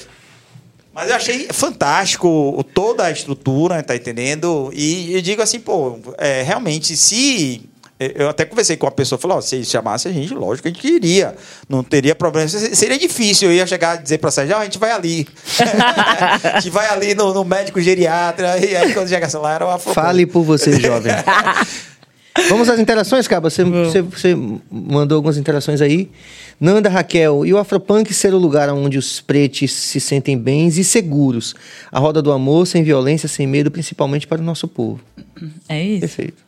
Mas 0.93 1.09
eu 1.09 1.15
achei 1.15 1.47
fantástico 1.51 2.63
toda 2.73 3.03
a 3.05 3.11
estrutura, 3.11 3.83
tá 3.83 3.95
entendendo? 3.95 4.71
E 4.73 5.13
eu 5.15 5.21
digo 5.21 5.41
assim, 5.43 5.59
pô, 5.59 5.99
é, 6.17 6.41
realmente, 6.41 6.95
se. 6.97 7.61
Eu 7.99 8.29
até 8.29 8.45
conversei 8.45 8.77
com 8.77 8.85
uma 8.85 8.91
pessoa, 8.91 9.17
falou, 9.17 9.37
ó, 9.37 9.41
se 9.41 9.65
chamasse 9.65 10.07
a 10.07 10.11
gente, 10.11 10.31
lógico 10.33 10.63
que 10.63 10.67
a 10.69 10.81
gente 10.83 10.95
iria. 10.95 11.35
Não 11.67 11.83
teria 11.83 12.13
problema. 12.13 12.47
Se- 12.47 12.75
Seria 12.75 12.97
difícil, 12.97 13.49
eu 13.49 13.55
ia 13.55 13.65
chegar 13.65 13.99
e 13.99 14.03
dizer 14.03 14.19
pra 14.19 14.29
Sérgio, 14.29 14.55
ó, 14.55 14.59
a 14.59 14.63
gente 14.65 14.77
vai 14.77 14.91
ali. 14.91 15.27
a 16.43 16.59
gente 16.59 16.69
vai 16.71 16.87
ali 16.89 17.15
no, 17.15 17.33
no 17.33 17.43
médico 17.43 17.81
geriatra. 17.81 18.57
E 18.63 18.75
aí, 18.75 18.93
quando 18.93 19.09
chegasse 19.09 19.35
lá, 19.37 19.53
era 19.55 19.65
uma 19.65 19.79
Fale 19.79 20.25
por 20.27 20.43
você, 20.43 20.79
jovem. 20.79 21.11
Vamos 22.49 22.69
às 22.69 22.79
interações, 22.79 23.27
Caba. 23.27 23.49
Você, 23.49 23.63
você, 23.63 24.01
você 24.03 24.37
mandou 24.69 25.15
algumas 25.15 25.37
interações 25.37 25.81
aí. 25.81 26.09
Nanda 26.59 26.89
Raquel, 26.89 27.45
e 27.45 27.53
o 27.53 27.57
Afropunk 27.57 28.11
ser 28.13 28.33
o 28.33 28.37
lugar 28.37 28.69
onde 28.69 28.97
os 28.97 29.19
pretos 29.21 29.71
se 29.71 29.99
sentem 29.99 30.37
bens 30.37 30.77
e 30.77 30.83
seguros. 30.83 31.55
A 31.91 31.99
roda 31.99 32.21
do 32.21 32.31
amor, 32.31 32.65
sem 32.67 32.83
violência, 32.83 33.27
sem 33.27 33.45
medo, 33.47 33.69
principalmente 33.71 34.27
para 34.27 34.39
o 34.41 34.43
nosso 34.43 34.67
povo. 34.67 34.99
É 35.69 35.83
isso. 35.83 35.99
Perfeito. 36.01 36.46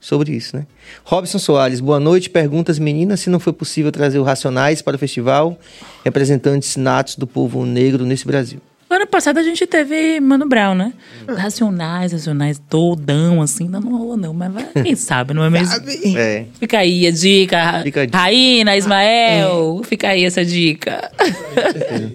Sobre 0.00 0.32
isso, 0.32 0.56
né? 0.56 0.66
Robson 1.04 1.38
Soares, 1.38 1.78
boa 1.78 2.00
noite. 2.00 2.30
Perguntas, 2.30 2.78
meninas, 2.78 3.20
se 3.20 3.28
não 3.28 3.38
foi 3.38 3.52
possível 3.52 3.92
trazer 3.92 4.18
o 4.18 4.22
Racionais 4.22 4.80
para 4.80 4.96
o 4.96 4.98
festival, 4.98 5.58
representantes 6.02 6.76
natos 6.76 7.16
do 7.16 7.26
povo 7.26 7.66
negro 7.66 8.06
nesse 8.06 8.26
Brasil. 8.26 8.60
Ano 8.88 9.06
passado 9.06 9.38
a 9.38 9.42
gente 9.44 9.64
teve 9.68 10.18
Mano 10.18 10.48
Brown, 10.48 10.74
né? 10.74 10.92
Racionais, 11.28 12.12
racionais, 12.12 12.60
todão, 12.68 13.40
assim, 13.40 13.64
ainda 13.64 13.78
não 13.78 13.96
rolou 13.96 14.16
não, 14.16 14.34
mas 14.34 14.52
vai, 14.52 14.64
quem 14.82 14.96
sabe, 14.96 15.32
não 15.32 15.44
é 15.44 15.50
mesmo? 15.50 15.68
Sabe? 15.68 16.16
É. 16.16 16.46
Fica 16.58 16.78
aí 16.78 17.06
a 17.06 17.10
dica. 17.12 17.82
Fica 17.84 18.00
a 18.00 18.06
dica. 18.06 18.18
Raína, 18.18 18.76
Ismael, 18.76 19.82
fica 19.84 20.08
aí 20.08 20.24
essa 20.24 20.44
dica. 20.44 21.08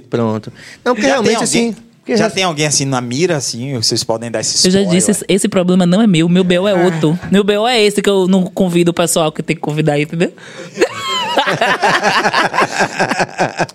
Pronto. 0.10 0.52
Não, 0.84 0.94
porque 0.94 1.08
Já 1.08 1.14
realmente 1.14 1.44
assim. 1.44 1.74
Porque 2.06 2.18
já 2.18 2.26
já- 2.26 2.30
tem 2.30 2.44
alguém 2.44 2.68
assim 2.68 2.86
na 2.86 3.02
mira, 3.02 3.36
assim, 3.36 3.74
vocês 3.74 4.04
podem 4.04 4.30
dar 4.30 4.40
esse 4.40 4.68
Eu 4.68 4.72
já 4.72 4.80
spoiler. 4.82 5.00
disse, 5.00 5.10
esse- 5.12 5.26
esse 5.28 5.48
problema 5.50 5.88
não 5.88 6.00
é 6.02 6.06
meu, 6.06 6.30
meu 6.30 6.44
BO 6.44 6.68
é 6.68 6.74
outro. 6.86 7.20
Meu 7.32 7.44
BO 7.44 7.68
é 7.68 7.84
esse 7.84 8.00
que 8.00 8.10
eu 8.10 8.28
não 8.28 8.44
convido 8.44 8.92
o 8.92 8.94
pessoal 8.94 9.32
que 9.32 9.42
tem 9.42 9.56
que 9.56 9.62
convidar 9.62 9.94
aí, 9.94 10.04
entendeu? 10.04 10.32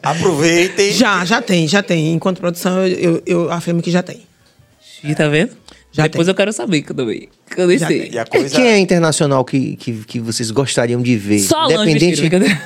Aproveitem. 0.03 0.93
Já, 0.93 1.25
já 1.25 1.41
tem, 1.43 1.67
já 1.69 1.83
tem. 1.83 2.13
Enquanto 2.13 2.39
produção, 2.41 2.87
eu, 2.87 2.99
eu, 2.99 3.23
eu 3.27 3.53
afirmo 3.53 3.83
que 3.83 3.91
já 3.91 4.03
tem. 4.03 4.21
E 5.03 5.15
tá 5.15 5.29
vendo? 5.29 5.51
Já 5.93 6.05
Depois 6.05 6.27
tem. 6.27 6.33
eu 6.33 6.37
quero 6.37 6.53
saber 6.53 6.83
que 6.83 6.93
eu 6.93 6.97
também. 6.97 7.29
Que 7.53 7.61
eu 7.61 7.67
nem 7.67 7.79
Já 7.79 7.89
sei. 7.89 8.11
E 8.13 8.19
a 8.19 8.25
coisa... 8.25 8.55
Quem 8.55 8.65
é 8.67 8.79
internacional 8.79 9.45
que, 9.45 9.75
que, 9.77 9.93
que 10.07 10.21
vocês 10.21 10.51
gostariam 10.53 11.03
de 11.03 11.17
ver? 11.17 11.41
Só 11.41 11.65
Independente. 11.67 12.21
Brincadeira. 12.21 12.63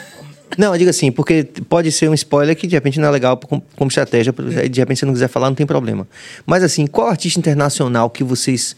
Não, 0.56 0.72
eu 0.72 0.78
digo 0.78 0.90
assim, 0.90 1.10
porque 1.10 1.44
pode 1.68 1.90
ser 1.90 2.08
um 2.08 2.14
spoiler 2.14 2.56
que 2.56 2.66
de 2.66 2.74
repente 2.74 3.00
não 3.00 3.08
é 3.08 3.10
legal 3.10 3.36
como, 3.36 3.88
estratégia, 3.88 4.32
de 4.32 4.80
repente 4.80 5.00
você 5.00 5.06
não 5.06 5.12
quiser 5.12 5.28
falar, 5.28 5.48
não 5.48 5.54
tem 5.54 5.66
problema. 5.66 6.06
Mas 6.46 6.62
assim, 6.62 6.86
qual 6.86 7.08
artista 7.08 7.38
internacional 7.38 8.08
que 8.10 8.22
vocês 8.22 8.76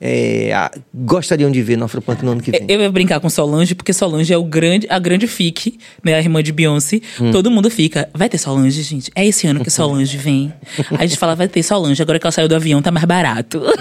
é, 0.00 0.52
a- 0.52 0.70
gostariam 0.94 1.50
de 1.50 1.62
ver 1.62 1.76
no 1.76 1.84
Afropunk 1.84 2.24
no 2.24 2.32
ano 2.32 2.40
que 2.40 2.50
vem? 2.50 2.64
Eu 2.68 2.80
ia 2.80 2.90
brincar 2.90 3.20
com 3.20 3.28
Solange, 3.28 3.74
porque 3.74 3.92
Solange 3.92 4.32
é 4.32 4.36
o 4.36 4.44
grande, 4.44 4.86
a 4.90 4.98
grande 4.98 5.26
fique, 5.26 5.78
né? 6.04 6.14
A 6.14 6.18
irmã 6.20 6.42
de 6.42 6.52
Beyoncé. 6.52 7.00
Hum. 7.20 7.30
Todo 7.30 7.50
mundo 7.50 7.70
fica, 7.70 8.08
vai 8.14 8.28
ter 8.28 8.38
Solange, 8.38 8.82
gente. 8.82 9.10
É 9.14 9.26
esse 9.26 9.46
ano 9.46 9.62
que 9.64 9.70
Solange 9.70 10.16
vem. 10.18 10.52
Aí 10.92 11.04
a 11.04 11.06
gente 11.06 11.18
fala, 11.18 11.34
vai 11.34 11.48
ter 11.48 11.62
Solange. 11.62 12.00
Agora 12.02 12.18
que 12.18 12.26
ela 12.26 12.32
saiu 12.32 12.48
do 12.48 12.54
avião, 12.54 12.80
tá 12.82 12.90
mais 12.90 13.04
barato. 13.04 13.62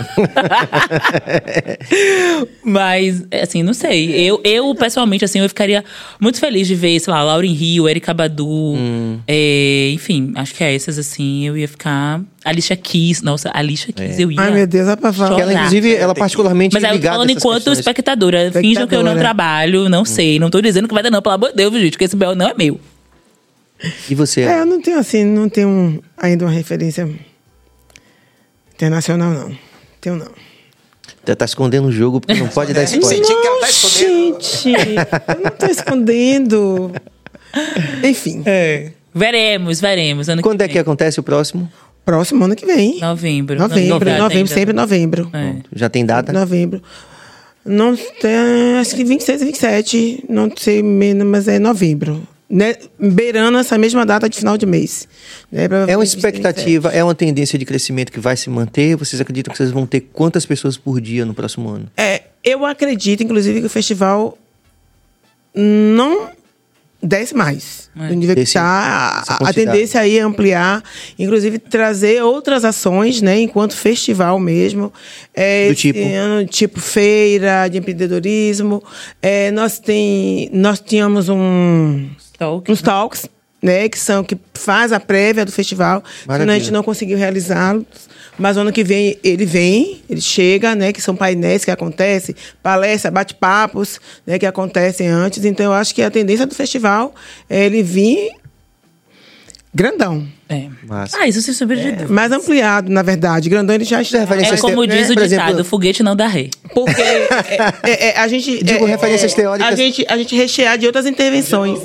Mas, 2.64 3.24
assim, 3.42 3.64
não 3.64 3.74
sei. 3.74 4.12
Eu, 4.16 4.42
eu, 4.44 4.74
pessoalmente, 4.76 5.24
assim, 5.26 5.40
eu 5.40 5.48
ficaria 5.50 5.84
muito 6.20 6.40
feliz 6.40 6.68
de 6.68 6.76
ver, 6.76 7.00
sei 7.00 7.12
lá, 7.14 7.24
Lauren 7.24 7.52
Hill, 7.54 7.88
Erika 7.88 8.14
Badu. 8.14 8.48
Hum. 8.48 9.20
é, 9.28 9.92
enfim, 9.94 10.32
acho 10.36 10.54
que 10.54 10.64
é 10.64 10.74
essas, 10.74 10.98
assim. 10.98 11.46
Eu 11.48 11.58
ia 11.58 11.68
ficar... 11.68 12.22
Alicia 12.48 12.76
Keys. 12.76 13.22
Nossa, 13.22 13.50
Alicia 13.54 13.94
Keys, 13.94 14.20
eu 14.20 14.32
ia... 14.32 14.40
Ai, 14.42 14.52
meu 14.52 14.68
Deus, 14.68 14.88
é 14.88 14.96
pra 14.96 15.12
falar. 15.14 15.40
Ela, 15.40 15.54
inclusive, 15.54 15.96
ela 15.96 16.14
particularmente 16.16 16.74
Mas 16.74 16.84
aí, 16.84 16.94
ligada 16.94 17.16
falando 17.16 17.30
enquanto 17.30 17.56
questões. 17.56 17.80
espectadora, 17.80 18.52
finjam 18.52 18.88
que 18.88 18.96
eu 18.96 19.04
não 19.04 19.12
Espectadora. 19.14 19.20
trabalho, 19.20 19.90
não 19.90 20.04
sei. 20.06 20.40
Não 20.40 20.50
tô 20.50 20.62
dizendo 20.62 20.88
que 20.88 20.94
vai 20.94 21.04
dar, 21.04 21.12
não, 21.12 21.22
pelo 21.22 21.36
amor 21.36 21.50
de 21.50 21.56
Deus, 21.56 21.74
gente, 21.74 21.92
porque 21.92 22.06
esse 22.06 22.16
BO 22.16 22.36
não 22.36 22.48
é 22.48 22.54
meu. 22.54 22.80
E 24.10 24.16
você? 24.16 24.42
É, 24.42 24.62
eu 24.62 24.66
não 24.66 24.82
tenho 24.82 24.98
assim, 24.98 25.24
não 25.24 25.48
tenho 25.50 26.02
ainda 26.18 26.46
uma 26.46 26.52
referência 26.52 27.08
internacional, 28.76 29.32
não. 29.32 29.58
Tenho 30.02 30.16
não. 30.18 30.28
Tá, 31.26 31.36
tá 31.36 31.46
escondendo 31.46 31.88
o 31.88 31.92
jogo 31.92 32.22
porque 32.22 32.40
não 32.40 32.48
pode 32.48 32.74
dar 32.74 32.84
spoiler. 32.86 33.26
Senti 33.26 33.42
que 33.42 33.48
ela 33.48 33.60
tá 33.60 33.70
escondendo. 33.70 34.42
Gente, 34.42 34.70
eu 35.28 35.44
não 35.44 35.52
tô 35.52 35.66
escondendo. 35.68 36.92
Enfim, 38.04 38.44
Veremos, 39.14 39.82
veremos. 39.82 40.30
Ano 40.30 40.42
Quando 40.44 40.62
é 40.62 40.66
vem. 40.66 40.74
que 40.74 40.80
acontece 40.80 41.20
o 41.20 41.24
próximo? 41.24 41.72
Próximo 42.08 42.46
ano 42.46 42.56
que 42.56 42.66
vem. 42.66 43.02
Novembro. 43.02 43.58
Novembro, 43.60 43.90
Novembro, 43.90 44.24
novembro, 44.24 44.48
sempre 44.54 44.74
novembro. 44.74 45.30
É. 45.34 45.56
Já 45.76 45.90
tem 45.90 46.06
data? 46.06 46.32
Novembro. 46.32 46.82
Não 47.66 47.98
tem, 47.98 48.78
acho 48.80 48.96
que 48.96 49.04
26 49.04 49.42
e 49.42 49.46
27, 49.46 50.26
não 50.30 50.50
sei 50.56 50.82
menos, 50.82 51.28
mas 51.28 51.50
é 51.50 51.60
novembro. 51.60 52.26
Né? 52.50 52.76
Beirando 52.98 53.58
essa 53.58 53.78
mesma 53.78 54.06
data 54.06 54.30
de 54.30 54.38
final 54.38 54.58
de 54.58 54.66
mês. 54.66 55.06
Né? 55.52 55.64
É 55.64 55.66
uma 55.66 55.70
Provavelmente 55.70 56.16
26 56.16 56.24
27. 56.24 56.38
expectativa, 56.38 56.90
é 56.94 57.04
uma 57.04 57.14
tendência 57.14 57.60
de 57.60 57.66
crescimento 57.66 58.10
que 58.10 58.22
vai 58.22 58.38
se 58.38 58.50
manter? 58.50 58.96
Vocês 58.96 59.20
acreditam 59.20 59.52
que 59.52 59.58
vocês 59.58 59.72
vão 59.72 59.86
ter 59.86 60.00
quantas 60.14 60.46
pessoas 60.46 60.78
por 60.78 61.02
dia 61.02 61.26
no 61.26 61.34
próximo 61.34 61.68
ano? 61.68 61.88
É, 61.98 62.24
eu 62.42 62.66
acredito, 62.66 63.22
inclusive, 63.22 63.60
que 63.60 63.66
o 63.66 63.70
festival 63.70 64.38
não 65.54 66.30
desce 67.02 67.36
mais. 67.36 67.90
É. 68.00 68.08
Do 68.08 68.14
nível 68.16 68.36
que 68.36 68.42
essa 68.42 69.24
A, 69.30 69.54
tendência 69.54 70.00
aí 70.02 70.18
é 70.18 70.22
ampliar, 70.22 70.84
inclusive 71.18 71.60
trazer 71.60 72.24
outras 72.24 72.66
ações, 72.66 73.22
né, 73.22 73.40
enquanto 73.40 73.76
festival 73.76 74.40
mesmo. 74.40 74.92
É, 75.34 75.70
Do 75.70 75.76
tipo? 75.76 76.00
ano, 76.00 76.46
tipo 76.46 76.80
feira 76.80 77.68
de 77.68 77.78
empreendedorismo. 77.78 78.84
É, 79.22 79.52
nós, 79.52 79.80
tem, 79.80 80.50
nós 80.54 80.80
tínhamos 80.80 81.30
um 81.30 82.10
Talk. 82.38 82.72
uns 82.72 82.82
talks, 82.82 83.28
né, 83.62 83.90
que 83.90 83.98
são 83.98 84.24
que 84.24 84.38
faz 84.54 84.92
a 84.92 85.00
prévia 85.00 85.46
do 85.46 85.52
festival. 85.52 86.04
Maravilha. 86.26 86.54
A 86.54 86.60
gente 86.60 86.72
não 86.72 86.84
conseguiu 86.84 87.18
realizá-los, 87.18 87.86
mas 88.38 88.58
ano 88.58 88.72
que 88.72 88.84
vem 88.84 89.18
ele 89.24 89.46
vem, 89.46 90.02
ele 90.10 90.22
chega, 90.22 90.76
né, 90.76 90.92
que 90.94 91.02
são 91.02 91.16
painéis 91.16 91.66
que 91.66 91.72
acontecem, 91.72 92.36
palestras, 92.62 93.12
bate-papos, 93.14 94.00
né, 94.26 94.38
que 94.40 94.46
acontecem 94.46 95.08
antes. 95.08 95.44
Então 95.46 95.66
eu 95.68 95.74
acho 95.74 95.94
que 95.96 96.02
a 96.02 96.12
tendência 96.12 96.46
do 96.46 96.54
festival 96.56 97.14
é 97.50 97.66
ele 97.66 97.82
vir 97.84 98.30
grandão, 99.74 100.28
É. 100.50 100.68
Massa. 100.88 101.18
Ah, 101.20 101.28
isso 101.28 101.42
sombra 101.54 101.76
de 101.76 101.92
dúvida. 101.92 102.08
mais 102.08 102.32
ampliado, 102.32 102.90
na 102.90 103.04
verdade. 103.04 103.50
Grandão 103.50 103.76
ele 103.76 103.84
já 103.84 104.02
está. 104.02 104.20
referência 104.20 104.56
É 104.56 104.58
como 104.58 104.84
né, 104.86 104.96
diz 104.96 105.10
o 105.10 105.14
por 105.14 105.28
ditado, 105.28 105.50
exemplo- 105.50 105.64
foguete 105.66 106.02
não 106.02 106.16
dá 106.16 106.26
ré. 106.26 106.50
Porque 106.74 107.02
é, 107.02 107.60
é, 107.84 108.08
é, 108.10 108.18
a 108.20 108.28
gente. 108.28 108.64
Digo 108.64 108.88
é, 108.88 108.90
referências 108.90 109.34
é, 109.34 109.36
teóricas. 109.36 109.72
A 109.72 109.76
gente, 109.76 110.06
a 110.08 110.18
gente 110.18 110.36
rechear 110.36 110.78
de 110.78 110.86
outras 110.86 111.06
intervenções. 111.06 111.78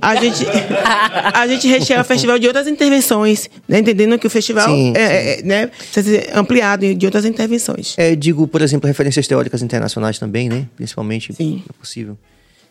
A 0.00 0.16
gente, 0.16 0.44
a 1.34 1.46
gente 1.46 1.68
rechear 1.68 2.00
o 2.00 2.04
festival 2.04 2.38
de 2.38 2.46
outras 2.46 2.66
intervenções, 2.66 3.48
né? 3.68 3.78
Entendendo 3.78 4.18
que 4.18 4.26
o 4.26 4.30
festival 4.30 4.68
Sim, 4.68 4.92
é, 4.96 5.00
é, 5.00 5.40
é, 5.40 5.42
né? 5.42 5.66
precisa 5.66 6.02
ser 6.02 6.36
ampliado 6.36 6.94
de 6.94 7.06
outras 7.06 7.24
intervenções. 7.24 7.94
É, 7.96 8.14
digo, 8.14 8.46
por 8.46 8.62
exemplo, 8.62 8.86
referências 8.86 9.26
teóricas 9.26 9.62
internacionais 9.62 10.18
também, 10.18 10.48
né? 10.48 10.66
Principalmente, 10.76 11.32
Sim. 11.34 11.62
é 11.68 11.72
possível. 11.78 12.16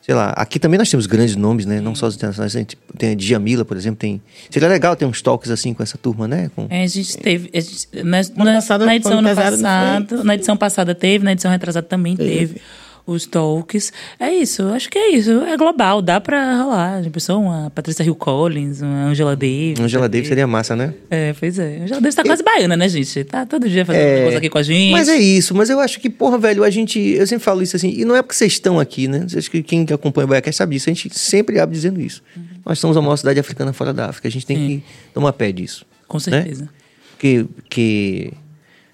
Sei 0.06 0.14
lá, 0.14 0.30
aqui 0.38 0.60
também 0.60 0.78
nós 0.78 0.88
temos 0.88 1.08
grandes 1.08 1.36
nomes, 1.36 1.66
né? 1.66 1.82
Não 1.82 1.96
só 1.96 2.06
os 2.06 2.16
internacionais, 2.16 2.56
a 2.56 2.60
gente 2.60 2.78
tem 2.96 3.14
a 3.14 3.16
Djamila, 3.16 3.66
por 3.66 3.76
exemplo, 3.76 3.98
tem... 3.98 4.22
Seria 4.52 4.70
legal 4.70 4.96
ter 4.96 5.04
uns 5.06 5.20
talks 5.20 5.50
assim 5.50 5.74
com 5.74 5.82
essa 5.82 5.98
turma, 5.98 6.28
né? 6.28 6.52
Com... 6.56 6.68
É, 6.70 6.84
a 6.84 6.88
gente 6.88 7.18
teve. 7.18 7.50
a 7.52 7.60
gente- 7.60 7.88
na, 8.04 8.22
na- 8.36 8.54
passado 8.54 8.86
na 8.86 8.96
edição 8.96 9.18
ano 9.18 9.36
passado. 9.36 10.24
Na 10.24 10.36
edição 10.36 10.56
passada 10.56 10.94
teve, 10.94 11.26
na 11.26 11.32
edição 11.32 11.50
retrasada 11.50 11.88
também 11.88 12.16
teve. 12.16 12.30
Teve. 12.54 12.62
Os 13.08 13.28
talks. 13.28 13.94
É 14.20 14.34
isso, 14.34 14.64
eu 14.64 14.74
acho 14.74 14.90
que 14.90 14.98
é 14.98 15.12
isso. 15.12 15.30
É 15.44 15.56
global, 15.56 16.02
dá 16.02 16.20
pra 16.20 16.58
rolar. 16.64 17.04
Já 17.04 17.10
pensou 17.12 17.40
uma 17.40 17.70
Patrícia 17.70 18.04
Hill 18.04 18.16
Collins, 18.16 18.82
uma 18.82 19.06
Angela 19.06 19.36
Davis. 19.36 19.80
Angela 19.80 20.10
Davis 20.10 20.28
seria 20.28 20.48
massa, 20.48 20.76
né? 20.76 20.92
É, 21.12 21.32
pois 21.40 21.60
é. 21.60 21.82
Angela 21.84 22.02
Davis 22.02 22.16
tá 22.16 22.24
quase 22.24 22.42
baiana, 22.42 22.76
né, 22.76 22.90
gente? 22.90 23.24
Tá 23.26 23.46
todo 23.46 23.70
dia 23.70 23.86
fazendo 23.86 24.02
É, 24.02 24.24
coisa 24.24 24.38
aqui 24.40 24.50
com 24.50 24.58
a 24.58 24.64
gente. 24.64 24.92
Mas 24.92 25.08
é 25.08 25.18
isso, 25.18 25.54
mas 25.54 25.70
eu 25.70 25.80
acho 25.80 26.00
que, 26.00 26.10
porra, 26.10 26.40
velho, 26.40 26.64
a 26.64 26.70
gente. 26.72 27.00
Eu 27.00 27.28
sempre 27.28 27.44
falo 27.44 27.62
isso 27.62 27.76
assim, 27.76 27.90
e 27.90 28.04
não 28.04 28.16
é 28.16 28.24
porque 28.24 28.36
vocês 28.36 28.54
estão 28.54 28.80
aqui, 28.80 29.08
né? 29.08 29.28
Acho 29.38 29.52
que 29.52 29.62
quem 29.62 29.86
que 29.86 29.94
acompanha 29.94 30.26
o 30.26 30.28
Baiacast 30.30 30.58
sabe 30.58 30.76
disso. 30.76 30.90
A 30.90 30.94
gente 30.94 31.18
sempre 31.20 31.60
abre 31.60 31.76
dizendo 31.76 32.02
isso. 32.02 32.24
Nós 32.66 32.80
somos 32.80 32.98
a 32.98 33.02
maior 33.02 33.18
cidade 33.18 33.40
africana 33.40 33.72
fora 33.72 33.94
da 33.94 34.08
África. 34.08 34.28
A 34.28 34.32
gente 34.32 34.48
tem 34.48 34.58
Sim. 34.58 34.68
que 34.68 34.84
tomar 35.14 35.32
pé 35.34 35.52
disso. 35.52 35.86
Com 36.08 36.20
certeza. 36.20 36.68
Porque, 37.12 37.46
que 37.70 38.34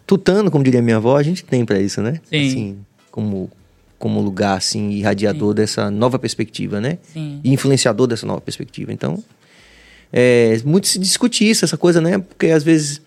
tutano, 0.05 0.51
como 0.51 0.63
diria 0.63 0.81
minha 0.81 0.97
avó, 0.97 1.15
a 1.15 1.23
gente 1.23 1.45
tem 1.45 1.63
pra 1.63 1.79
isso, 1.79 2.01
né? 2.01 2.19
Sim. 2.29 2.47
Assim, 2.47 2.77
como, 3.09 3.49
como 4.01 4.19
lugar, 4.19 4.57
assim, 4.57 4.89
irradiador 4.89 5.53
dessa 5.53 5.91
nova 5.91 6.17
perspectiva, 6.17 6.81
né? 6.81 6.97
Sim. 7.13 7.39
E 7.43 7.53
influenciador 7.53 8.07
dessa 8.07 8.25
nova 8.25 8.41
perspectiva. 8.41 8.91
Então, 8.91 9.23
é, 10.11 10.59
muito 10.65 10.87
se 10.87 10.97
discute 10.97 11.47
isso, 11.47 11.63
essa 11.63 11.77
coisa, 11.77 12.01
né? 12.01 12.17
Porque 12.17 12.47
às 12.47 12.63
vezes... 12.63 12.99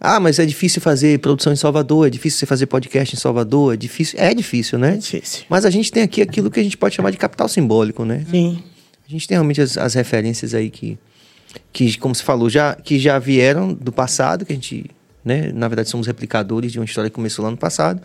Ah, 0.00 0.18
mas 0.18 0.38
é 0.38 0.46
difícil 0.46 0.80
fazer 0.80 1.18
produção 1.18 1.52
em 1.52 1.56
Salvador, 1.56 2.06
é 2.06 2.10
difícil 2.10 2.38
você 2.38 2.46
fazer 2.46 2.66
podcast 2.66 3.14
em 3.14 3.18
Salvador, 3.18 3.74
é 3.74 3.76
difícil. 3.76 4.18
É 4.18 4.32
difícil, 4.32 4.78
né? 4.78 4.94
É 4.94 4.96
difícil. 4.96 5.44
Mas 5.48 5.64
a 5.64 5.70
gente 5.70 5.92
tem 5.92 6.02
aqui 6.02 6.22
aquilo 6.22 6.50
que 6.50 6.60
a 6.60 6.62
gente 6.62 6.76
pode 6.76 6.94
chamar 6.94 7.10
de 7.10 7.18
capital 7.18 7.48
simbólico, 7.48 8.04
né? 8.04 8.24
Sim. 8.30 8.62
A 9.06 9.10
gente 9.10 9.28
tem 9.28 9.36
realmente 9.36 9.60
as, 9.60 9.76
as 9.76 9.94
referências 9.94 10.54
aí 10.54 10.70
que, 10.70 10.98
que, 11.72 11.98
como 11.98 12.14
você 12.14 12.22
falou, 12.22 12.48
já, 12.48 12.74
que 12.74 12.98
já 12.98 13.18
vieram 13.18 13.74
do 13.74 13.92
passado, 13.92 14.46
que 14.46 14.52
a 14.52 14.56
gente, 14.56 14.88
né, 15.24 15.52
na 15.52 15.68
verdade, 15.68 15.90
somos 15.90 16.06
replicadores 16.06 16.72
de 16.72 16.78
uma 16.78 16.84
história 16.84 17.10
que 17.10 17.14
começou 17.14 17.44
lá 17.44 17.50
no 17.50 17.56
passado. 17.56 18.00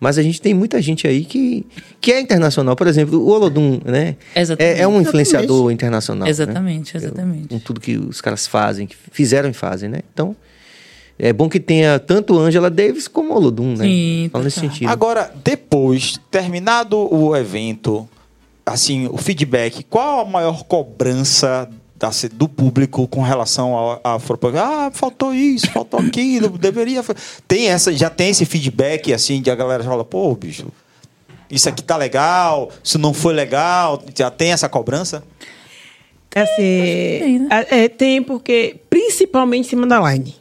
Mas 0.00 0.18
a 0.18 0.22
gente 0.22 0.40
tem 0.40 0.52
muita 0.52 0.80
gente 0.82 1.06
aí 1.06 1.24
que, 1.24 1.64
que 2.00 2.12
é 2.12 2.20
internacional. 2.20 2.76
Por 2.76 2.86
exemplo, 2.86 3.18
o 3.20 3.28
Olodum, 3.28 3.80
né? 3.84 4.16
Exatamente. 4.34 4.78
É, 4.78 4.82
é 4.82 4.88
um 4.88 5.00
influenciador 5.00 5.70
internacional. 5.70 6.24
né? 6.24 6.30
Exatamente, 6.30 6.96
exatamente. 6.96 7.48
Com 7.48 7.58
tudo 7.58 7.80
que 7.80 7.96
os 7.96 8.20
caras 8.20 8.46
fazem, 8.46 8.86
que 8.86 8.96
fizeram 9.12 9.48
e 9.48 9.52
fazem, 9.52 9.88
né? 9.88 10.00
Então, 10.12 10.36
é 11.18 11.32
bom 11.32 11.48
que 11.48 11.60
tenha 11.60 11.98
tanto 11.98 12.38
Angela 12.38 12.68
Davis 12.68 13.06
como 13.06 13.32
o 13.32 13.36
Olodum, 13.36 13.76
né? 13.76 13.84
Sim, 13.84 14.28
Falando 14.32 14.44
nesse 14.46 14.56
total. 14.60 14.70
sentido. 14.72 14.88
Agora, 14.88 15.32
depois, 15.44 16.18
terminado 16.30 16.98
o 16.98 17.36
evento, 17.36 18.08
assim, 18.66 19.06
o 19.10 19.16
feedback, 19.16 19.84
qual 19.84 20.20
a 20.20 20.24
maior 20.24 20.64
cobrança 20.64 21.68
da, 21.96 22.10
do 22.32 22.48
público 22.48 23.06
com 23.08 23.22
relação 23.22 23.74
ao 23.74 24.00
ao 24.02 24.16
Afropunk? 24.16 24.56
Ah, 24.58 24.90
faltou 24.92 25.32
isso, 25.32 25.70
faltou 25.70 26.00
aquilo, 26.00 26.48
deveria. 26.58 27.02
fa-" 27.02 27.14
Tem 27.46 27.68
essa, 27.68 27.92
já 27.92 28.10
tem 28.10 28.30
esse 28.30 28.44
feedback, 28.44 29.12
assim, 29.12 29.40
de 29.40 29.50
a 29.50 29.54
galera 29.54 29.84
fala, 29.84 30.04
pô, 30.04 30.34
bicho, 30.34 30.66
isso 31.50 31.68
aqui 31.68 31.82
tá 31.82 31.96
legal, 31.96 32.70
isso 32.82 32.98
não 32.98 33.14
foi 33.14 33.32
legal, 33.32 34.02
já 34.16 34.30
tem 34.30 34.52
essa 34.52 34.68
cobrança? 34.68 35.22
Assim, 36.34 36.56
tem, 36.56 37.38
né? 37.38 37.66
é, 37.70 37.84
é, 37.84 37.88
tem 37.88 38.22
porque, 38.22 38.76
principalmente 38.90 39.66
em 39.66 39.70
cima 39.70 39.86
da 39.86 40.00
line. 40.10 40.34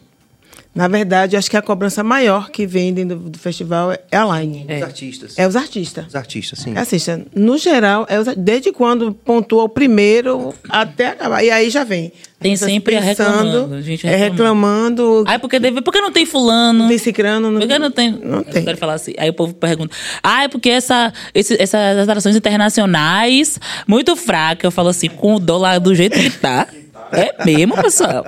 Na 0.75 0.87
verdade, 0.87 1.37
acho 1.37 1.51
que 1.51 1.55
a 1.57 1.61
cobrança 1.61 2.03
maior 2.03 2.49
que 2.49 2.65
vem 2.65 2.91
dentro 2.91 3.15
do, 3.17 3.29
do 3.29 3.37
festival 3.37 3.91
é 3.91 3.99
a 4.17 4.25
line. 4.39 4.65
Os 4.77 4.81
artistas. 4.81 5.37
É 5.37 5.47
os 5.47 5.55
artistas. 5.55 6.07
Os 6.07 6.15
artistas, 6.15 6.57
sim. 6.59 6.75
Assista, 6.75 7.23
no 7.35 7.59
geral, 7.59 8.07
é 8.09 8.19
os- 8.19 8.35
desde 8.35 8.71
quando 8.71 9.13
pontua 9.13 9.65
o 9.65 9.69
primeiro 9.69 10.51
até 10.67 11.09
acabar. 11.09 11.43
E 11.43 11.51
aí 11.51 11.69
já 11.69 11.83
vem. 11.83 12.11
Tem 12.39 12.55
sempre 12.57 12.97
a 12.97 12.99
reclamando, 12.99 13.81
gente 13.83 14.05
É 14.05 14.15
reclamando. 14.15 15.23
Ai, 15.27 15.37
porque, 15.39 15.59
deve, 15.59 15.81
porque 15.81 16.01
não 16.01 16.11
tem 16.11 16.25
fulano? 16.25 16.79
Não 16.79 16.87
tem 16.89 16.97
cicrano. 16.97 17.51
Não, 17.51 17.59
Por 17.61 17.67
que 17.69 17.79
não 17.79 17.91
tem? 17.91 18.11
Não 18.11 18.39
Eu 18.39 18.43
tem. 18.43 18.65
quero 18.65 18.77
falar 18.77 18.95
assim. 18.95 19.13
Aí 19.17 19.29
o 19.29 19.33
povo 19.33 19.53
pergunta: 19.53 19.95
Ah, 20.21 20.43
é 20.43 20.47
porque 20.49 20.69
essa, 20.69 21.13
esse- 21.35 21.55
essas 21.61 21.99
atrações 21.99 22.35
internacionais, 22.35 23.59
muito 23.87 24.15
fraca. 24.15 24.65
Eu 24.67 24.71
falo 24.71 24.89
assim, 24.89 25.07
com 25.07 25.35
o 25.35 25.39
dólar 25.39 25.79
do 25.79 25.93
jeito 25.95 26.19
que 26.19 26.29
tá. 26.31 26.67
É 27.13 27.45
mesmo, 27.45 27.75
pessoal? 27.81 28.25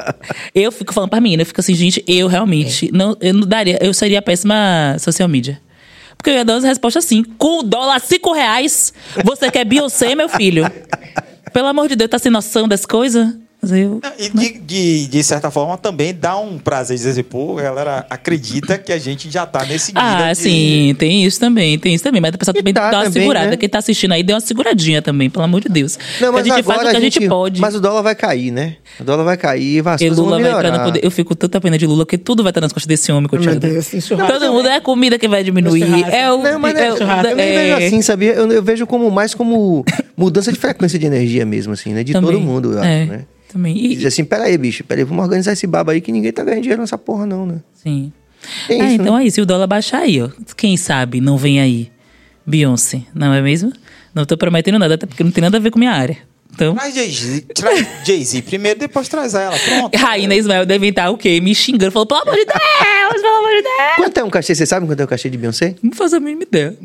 Eu 0.53 0.71
fico 0.71 0.93
falando 0.93 1.09
pra 1.09 1.19
menina, 1.19 1.41
eu 1.41 1.45
fico 1.45 1.59
assim, 1.61 1.75
gente, 1.75 2.03
eu 2.07 2.27
realmente 2.27 2.89
não, 2.93 3.17
eu 3.19 3.33
não 3.33 3.47
daria, 3.47 3.77
eu 3.81 3.93
seria 3.93 4.21
péssima 4.21 4.95
social 4.99 5.27
media. 5.27 5.61
Porque 6.17 6.29
eu 6.29 6.35
ia 6.35 6.45
dar 6.45 6.57
uma 6.57 6.67
resposta 6.67 6.99
assim, 6.99 7.23
com 7.23 7.59
o 7.59 7.63
dólar 7.63 7.99
cinco 7.99 8.31
reais, 8.33 8.93
você 9.23 9.51
quer 9.51 9.65
Beyoncé, 9.65 10.15
meu 10.15 10.29
filho? 10.29 10.65
Pelo 11.51 11.67
amor 11.67 11.87
de 11.87 11.95
Deus, 11.95 12.09
tá 12.09 12.19
sem 12.19 12.31
noção 12.31 12.67
das 12.67 12.85
coisas? 12.85 13.33
Mas 13.71 13.79
eu- 13.79 13.99
E 14.19 14.29
de, 14.29 14.59
de, 14.59 15.07
de 15.07 15.23
certa 15.23 15.49
forma 15.51 15.77
também 15.77 16.13
dá 16.13 16.37
um 16.37 16.57
prazer 16.57 16.95
dizer 16.97 17.11
assim, 17.11 17.23
pô, 17.23 17.57
a 17.59 17.61
galera 17.63 18.05
acredita 18.09 18.77
que 18.77 18.91
a 18.91 18.97
gente 18.97 19.29
já 19.29 19.45
tá 19.45 19.65
nesse 19.65 19.93
nível. 19.93 20.01
Ah, 20.07 20.31
de- 20.33 20.39
sim, 20.39 20.95
tem 20.97 21.25
isso 21.25 21.39
também, 21.39 21.77
tem 21.79 21.93
isso 21.93 22.03
também. 22.03 22.21
Mas 22.21 22.33
o 22.33 22.37
pessoal 22.37 22.53
também 22.55 22.73
tá 22.73 22.89
dá 22.91 22.97
uma 22.97 23.03
também, 23.05 23.21
segurada. 23.23 23.49
né? 23.51 23.57
Quem 23.57 23.67
tá 23.69 23.77
assistindo 23.79 24.11
aí 24.13 24.23
deu 24.23 24.35
uma 24.35 24.39
seguradinha 24.41 25.01
também, 25.01 25.29
pelo 25.29 25.43
amor 25.45 25.61
de 25.61 25.69
Deus. 25.69 25.97
Não, 26.21 26.31
mas 26.31 26.41
a 26.41 26.43
gente 26.49 26.59
agora 26.59 26.77
faz 26.77 26.87
o 26.87 26.91
que 26.91 26.97
a 26.97 26.99
gente, 26.99 27.27
pode. 27.27 27.59
Mas 27.61 27.75
o 27.75 27.79
dólar 27.81 28.01
vai 28.01 28.15
cair, 28.15 28.51
né? 28.51 28.75
O 28.99 29.03
dólar 29.03 29.23
vai 29.23 29.37
cair 29.37 29.77
e 29.77 29.81
vai, 29.81 29.97
E 29.99 30.09
Lula 30.09 30.39
vai 30.39 30.51
entrar 30.51 30.71
no 30.71 30.83
poder. 30.83 31.03
Eu 31.03 31.11
fico 31.11 31.29
com 31.29 31.35
tanta 31.35 31.59
pena 31.59 31.77
de 31.77 31.85
Lula, 31.87 32.05
porque 32.05 32.17
tudo 32.17 32.43
vai 32.43 32.51
estar 32.51 32.61
nas 32.61 32.71
costas 32.71 32.87
desse 32.87 33.11
homem, 33.11 33.27
coitado. 33.27 33.59
Todo 34.27 34.51
mundo 34.53 34.67
é 34.67 34.75
a 34.75 34.81
comida 34.81 35.17
que 35.17 35.27
vai 35.27 35.43
diminuir. 35.43 36.05
É 36.11 36.31
o. 36.31 36.41
Não, 36.41 36.59
mas 36.59 36.75
é, 36.75 36.81
né, 36.81 36.93
o- 36.93 36.97
eu 36.97 37.35
nem 37.35 37.45
é- 37.45 37.75
vejo 37.75 37.87
assim, 37.87 38.01
sabia? 38.01 38.33
Eu, 38.33 38.51
eu 38.51 38.61
vejo 38.63 38.85
como 38.85 39.09
mais 39.09 39.33
como 39.33 39.83
mudança 40.15 40.51
de 40.51 40.59
frequência 40.59 40.97
de 40.99 41.05
energia 41.05 41.45
mesmo, 41.45 41.73
assim, 41.73 41.93
né? 41.93 42.03
De 42.03 42.13
também. 42.13 42.31
todo 42.33 42.41
mundo, 42.41 42.73
eu 42.73 42.83
é, 42.83 43.01
acho, 43.03 43.11
né? 43.11 43.25
Também. 43.55 43.77
E 43.77 43.93
E, 43.93 43.95
diz 43.95 44.05
assim, 44.07 44.25
peraí, 44.25 44.57
bicho, 44.57 44.83
peraí, 44.83 45.05
vamos 45.05 45.23
organizar 45.23 45.53
esse 45.53 45.65
baba 45.65 45.93
aí 45.93 46.01
que 46.01 46.11
ninguém 46.11 46.33
tá 46.33 46.43
ganhando 46.43 46.61
dinheiro 46.61 46.81
nessa 46.81 46.97
porra, 46.97 47.25
não, 47.25 47.45
né? 47.45 47.61
sim. 47.73 48.11
É 48.69 48.73
ah, 48.73 48.85
isso, 48.85 49.01
então 49.01 49.15
né? 49.15 49.23
é 49.23 49.27
isso. 49.27 49.39
E 49.39 49.43
o 49.43 49.45
dólar 49.45 49.65
baixar 49.65 49.99
aí, 49.99 50.21
ó. 50.21 50.29
Quem 50.57 50.75
sabe 50.75 51.21
não 51.21 51.37
vem 51.37 51.59
aí 51.61 51.89
Beyoncé, 52.45 53.01
não 53.15 53.33
é 53.33 53.41
mesmo? 53.41 53.71
Não 54.13 54.25
tô 54.25 54.37
prometendo 54.37 54.77
nada, 54.77 54.95
até 54.95 55.05
porque 55.05 55.23
não 55.23 55.31
tem 55.31 55.41
nada 55.41 55.57
a 55.57 55.59
ver 55.59 55.71
com 55.71 55.79
minha 55.79 55.93
área. 55.93 56.17
Então. 56.53 56.75
Traz 56.75 56.93
Jay-Z 56.93 57.45
traz 57.53 57.87
Jay-Z 58.05 58.41
primeiro, 58.43 58.79
depois 58.79 59.07
traz 59.07 59.33
ela. 59.33 59.57
Pronto. 59.57 59.95
Rainha 59.97 60.35
Ismael 60.35 60.65
devem 60.65 60.89
estar 60.89 61.09
o 61.09 61.17
quê? 61.17 61.39
Me 61.41 61.55
xingando. 61.55 61.91
Falou, 61.91 62.05
pelo 62.05 62.21
amor 62.21 62.35
de 62.35 62.45
Deus, 62.45 63.21
pelo 63.21 63.34
de 63.55 63.61
Deus. 63.63 63.95
Quanto 63.97 64.17
é 64.17 64.23
um 64.23 64.29
cachê? 64.29 64.53
Você 64.55 64.65
sabe 64.65 64.85
quanto 64.85 64.99
é 64.99 65.03
o 65.03 65.07
cachê 65.07 65.29
de 65.29 65.37
Beyoncé? 65.37 65.75
Não 65.81 65.91
faço 65.91 66.15
a 66.15 66.19
mínima 66.19 66.43
ideia. 66.43 66.75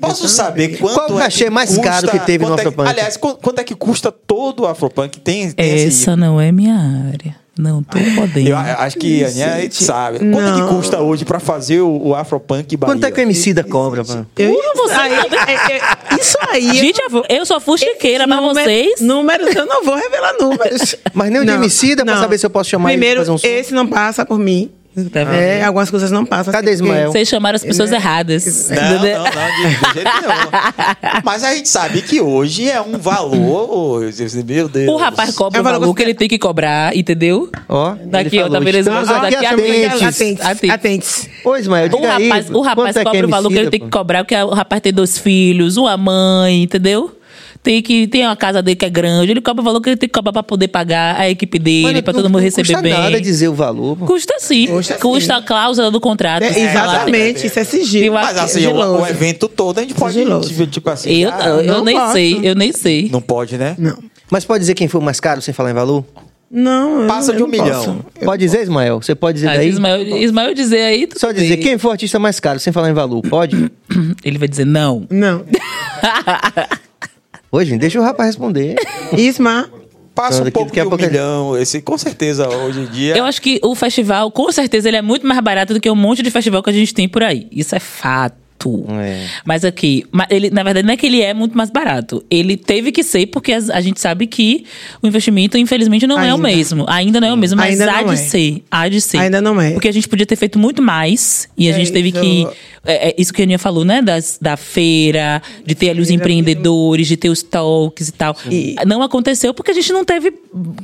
Posso 0.00 0.28
saber 0.28 0.78
quanto 0.78 0.94
Qual 0.94 1.12
o 1.12 1.20
é 1.20 1.24
cachê 1.24 1.50
mais 1.50 1.70
custa- 1.70 1.82
caro 1.84 2.08
que 2.08 2.18
teve 2.20 2.44
no 2.44 2.52
é 2.52 2.54
que- 2.54 2.60
Afropunk? 2.60 2.88
aliás, 2.88 3.16
qu- 3.16 3.36
quanto 3.36 3.58
é 3.60 3.64
que 3.64 3.74
custa 3.74 4.10
todo 4.12 4.60
o 4.60 4.66
Afropunk? 4.66 5.18
Tem, 5.20 5.50
tem 5.52 5.74
esse- 5.74 6.02
Essa 6.02 6.16
não 6.16 6.40
é 6.40 6.50
minha 6.52 6.74
área. 7.12 7.36
Não 7.58 7.82
tô 7.82 7.96
podendo. 8.14 8.50
Eu 8.50 8.54
acho 8.58 8.98
que 8.98 9.24
a 9.24 9.28
Aninha 9.28 9.70
sabe. 9.70 10.18
Quanto 10.18 10.46
é 10.46 10.60
que 10.60 10.68
custa 10.68 11.00
hoje 11.00 11.24
pra 11.24 11.40
fazer 11.40 11.80
o, 11.80 12.08
o 12.08 12.14
Afropunk 12.14 12.76
Bahia? 12.76 12.94
Quanto 12.94 13.04
é 13.04 13.10
que 13.10 13.18
o 13.18 13.22
MC 13.22 13.54
da 13.54 13.64
cobra, 13.64 14.04
mano? 14.04 14.26
Eu, 14.36 14.54
você 14.76 14.92
aí, 14.94 15.12
é- 15.14 15.76
é- 15.76 16.20
isso 16.20 16.36
aí. 16.50 16.74
Gente, 16.76 17.00
eu 17.00 17.24
eu 17.30 17.46
só 17.46 17.58
fui 17.58 17.78
chiqueira 17.78 18.26
pra 18.28 18.36
Número- 18.36 18.54
vocês. 18.60 19.00
Números, 19.00 19.54
eu 19.56 19.64
não 19.64 19.82
vou 19.82 19.94
revelar 19.94 20.34
números. 20.38 20.96
Mas 21.14 21.30
nem 21.30 21.40
o 21.40 21.46
de 21.46 21.50
Emicida 21.52 22.04
pra 22.04 22.18
saber 22.18 22.36
se 22.36 22.44
eu 22.44 22.50
posso 22.50 22.68
chamar 22.68 22.90
ele 22.92 22.98
Primeiro, 22.98 23.20
pra 23.20 23.24
fazer 23.24 23.30
um 23.34 23.38
som. 23.38 23.46
esse 23.46 23.72
não 23.72 23.86
passa 23.86 24.26
por 24.26 24.38
mim. 24.38 24.70
Tá 25.12 25.24
vendo? 25.24 25.34
É, 25.34 25.62
algumas 25.62 25.90
coisas 25.90 26.10
não 26.10 26.24
passam. 26.24 26.50
Cadê 26.50 26.70
assim, 26.70 26.84
Ismael? 26.84 27.12
Vocês 27.12 27.28
chamaram 27.28 27.56
as 27.56 27.62
pessoas 27.62 27.92
erradas. 27.92 28.70
Não, 28.70 28.76
não, 28.76 28.92
não, 28.92 29.00
de, 29.00 29.76
de 29.76 29.92
jeito 29.92 30.10
nenhum. 30.22 31.20
Mas 31.22 31.44
a 31.44 31.54
gente 31.54 31.68
sabe 31.68 32.00
que 32.00 32.18
hoje 32.18 32.70
é 32.70 32.80
um 32.80 32.96
valor. 32.96 34.00
Meu 34.46 34.68
Deus. 34.70 34.88
O 34.88 34.96
rapaz 34.96 35.34
cobra 35.34 35.58
Eu 35.58 35.60
o 35.60 35.64
valor 35.64 35.94
que 35.94 36.02
ele 36.02 36.14
tem 36.14 36.28
que 36.28 36.38
cobrar, 36.38 36.96
entendeu? 36.96 37.50
Ó, 37.68 37.94
Daqui, 38.06 38.36
ele 38.38 38.44
ó, 38.44 38.48
tá 38.48 38.70
estamos 38.70 39.10
Ah, 39.10 39.16
aqui 39.22 39.30
daqui 39.32 39.46
a 39.46 39.50
atentes. 39.50 40.02
Atentes. 40.02 40.46
Atentes. 40.46 40.70
Atentes. 40.70 41.28
Ô, 41.44 41.56
Ismael, 41.56 41.86
O 41.86 41.88
diga 41.90 42.16
aí. 42.16 42.28
rapaz, 42.28 42.50
o 42.50 42.60
rapaz 42.62 42.96
é 42.96 42.98
que 43.00 43.04
cobra 43.04 43.20
é 43.20 43.24
o 43.24 43.28
valor 43.28 43.48
que 43.50 43.58
ele 43.58 43.70
tem 43.70 43.80
que 43.80 43.90
cobrar, 43.90 44.24
porque 44.24 44.34
o 44.34 44.54
rapaz 44.54 44.80
tem 44.80 44.92
dois 44.94 45.18
filhos, 45.18 45.76
uma 45.76 45.96
mãe, 45.96 46.62
entendeu? 46.62 47.15
Tem 47.66 47.82
que 47.82 48.06
tem 48.06 48.24
uma 48.24 48.36
casa 48.36 48.62
dele 48.62 48.76
que 48.76 48.84
é 48.84 48.88
grande, 48.88 49.32
ele 49.32 49.40
cobra 49.40 49.60
o 49.60 49.64
valor 49.64 49.80
que 49.80 49.88
ele 49.88 49.96
tem 49.96 50.08
que 50.08 50.12
cobrar 50.12 50.32
pra 50.32 50.40
poder 50.44 50.68
pagar 50.68 51.18
a 51.18 51.28
equipe 51.28 51.58
dele, 51.58 51.82
Mano, 51.82 52.02
pra 52.04 52.12
não- 52.12 52.18
todo 52.20 52.28
mundo 52.30 52.34
não 52.38 52.44
receber 52.44 52.68
custa 52.68 52.80
bem. 52.80 52.92
nada 52.92 53.20
dizer 53.20 53.48
o 53.48 53.54
valor, 53.54 53.96
pô. 53.96 54.06
Custa 54.06 54.36
sim. 54.38 54.68
Custa 54.68 54.94
Custa, 54.94 55.34
sim. 55.34 55.40
a 55.40 55.42
cláusula 55.42 55.90
do 55.90 56.00
contrato. 56.00 56.44
É, 56.44 56.48
exatamente, 56.60 57.44
isso 57.44 57.58
é 57.58 57.64
sigilo. 57.64 58.14
Mas 58.14 58.38
assim, 58.38 58.64
o, 58.68 59.00
o 59.00 59.04
evento 59.04 59.48
todo 59.48 59.78
a 59.78 59.82
gente 59.82 59.94
pode. 59.94 60.14
Sigiloso. 60.14 60.48
Tipo, 60.48 60.66
tipo 60.68 60.90
assim. 60.90 61.10
Eu, 61.12 61.30
ah, 61.32 61.46
eu 61.48 61.64
não 61.64 61.84
nem 61.84 61.96
posso. 61.96 62.12
sei, 62.12 62.40
eu 62.40 62.54
nem 62.54 62.70
sei. 62.70 63.08
Não 63.10 63.20
pode, 63.20 63.58
né? 63.58 63.74
Não. 63.76 63.98
Mas 64.30 64.44
pode 64.44 64.60
dizer 64.60 64.74
quem 64.74 64.86
foi 64.86 65.00
o 65.00 65.04
mais 65.04 65.18
caro 65.18 65.42
sem 65.42 65.52
falar 65.52 65.72
em 65.72 65.74
valor? 65.74 66.04
Não, 66.48 67.00
eu 67.02 67.08
Passa 67.08 67.32
não- 67.32 67.34
de 67.34 67.42
eu 67.42 67.46
um 67.48 67.50
milhão. 67.50 67.66
posso. 67.84 68.24
Pode 68.24 68.44
dizer, 68.44 68.62
Ismael? 68.62 69.02
Você 69.02 69.16
pode 69.16 69.34
dizer 69.34 69.48
Ah, 69.48 69.56
daí? 69.56 69.68
Ismael, 69.70 70.02
Ismael 70.18 70.54
dizer 70.54 70.82
aí. 70.82 71.08
tudo 71.08 71.18
Só 71.18 71.32
dizer, 71.32 71.56
bem. 71.56 71.58
quem 71.64 71.78
foi 71.78 71.88
o 71.88 71.92
artista 71.92 72.20
mais 72.20 72.38
caro 72.38 72.60
sem 72.60 72.72
falar 72.72 72.90
em 72.90 72.94
valor? 72.94 73.20
Pode? 73.22 73.68
Ele 74.24 74.38
vai 74.38 74.46
dizer 74.46 74.64
não. 74.64 75.04
Não. 75.10 75.44
Ô, 77.56 77.64
gente, 77.64 77.80
deixa 77.80 77.98
o 77.98 78.02
rapaz 78.02 78.28
responder. 78.28 78.76
Isma, 79.16 79.70
Passa 80.14 80.42
um 80.42 80.50
pouco 80.50 80.70
a 80.78 80.82
de 80.82 80.88
um 80.88 80.96
milhão. 81.08 81.56
Esse, 81.58 81.80
com 81.82 81.96
certeza, 81.98 82.48
hoje 82.48 82.80
em 82.80 82.86
dia. 82.86 83.16
Eu 83.16 83.24
acho 83.24 83.40
que 83.40 83.60
o 83.62 83.74
festival, 83.74 84.30
com 84.30 84.50
certeza, 84.50 84.88
ele 84.88 84.96
é 84.96 85.02
muito 85.02 85.26
mais 85.26 85.40
barato 85.40 85.74
do 85.74 85.80
que 85.80 85.90
um 85.90 85.94
monte 85.94 86.22
de 86.22 86.30
festival 86.30 86.62
que 86.62 86.70
a 86.70 86.72
gente 86.72 86.92
tem 86.94 87.06
por 87.08 87.22
aí. 87.22 87.46
Isso 87.52 87.74
é 87.74 87.78
fato. 87.80 88.36
É. 88.98 89.26
Mas 89.44 89.64
aqui, 89.66 90.04
ele, 90.30 90.48
na 90.48 90.62
verdade, 90.62 90.86
não 90.86 90.94
é 90.94 90.96
que 90.96 91.04
ele 91.06 91.20
é 91.20 91.34
muito 91.34 91.56
mais 91.56 91.70
barato. 91.70 92.24
Ele 92.30 92.56
teve 92.56 92.90
que 92.90 93.02
ser, 93.02 93.26
porque 93.26 93.52
as- 93.52 93.68
a, 93.68 93.80
gente 93.82 94.00
sabe 94.00 94.26
que 94.26 94.64
o 95.02 95.06
investimento, 95.06 95.58
infelizmente, 95.58 96.06
não 96.06 96.18
é 96.18 96.32
o 96.32 96.36
Ainda. 96.36 96.48
mesmo. 96.48 96.84
Ainda 96.88 97.20
não 97.20 97.28
é 97.28 97.32
o 97.34 97.36
mesmo, 97.36 97.58
mas 97.58 97.78
Ainda 97.78 97.92
há 97.92 98.02
não 98.02 98.14
de 98.14 98.20
é. 98.20 98.24
ser. 98.24 98.64
Há 98.70 98.88
de 98.88 99.00
ser. 99.02 99.18
Ainda 99.18 99.42
não 99.42 99.60
é. 99.60 99.72
Porque 99.72 99.88
a 99.88 99.92
gente 99.92 100.08
podia 100.08 100.24
ter 100.24 100.36
feito 100.36 100.58
muito 100.58 100.80
mais. 100.82 101.48
E 101.56 101.68
a 101.68 101.72
É 101.72 101.74
gente 101.74 101.92
teve 101.92 102.08
isso. 102.08 102.18
que. 102.20 102.46
É, 102.86 103.08
é 103.10 103.14
isso 103.18 103.32
que 103.32 103.42
a 103.42 103.44
Aninha 103.44 103.58
falou, 103.58 103.84
né? 103.84 104.00
Das, 104.02 104.38
da 104.40 104.56
feira, 104.56 105.42
de 105.64 105.74
ter 105.74 105.90
ali 105.90 106.00
os 106.00 106.10
empreendedores, 106.10 107.06
de 107.08 107.16
ter 107.16 107.28
os 107.28 107.42
talks 107.42 108.08
e 108.08 108.12
tal. 108.12 108.36
E- 108.50 108.76
Não 108.86 109.02
aconteceu 109.02 109.52
porque 109.52 109.70
a 109.70 109.74
gente 109.74 109.92
não 109.92 110.04
teve 110.04 110.32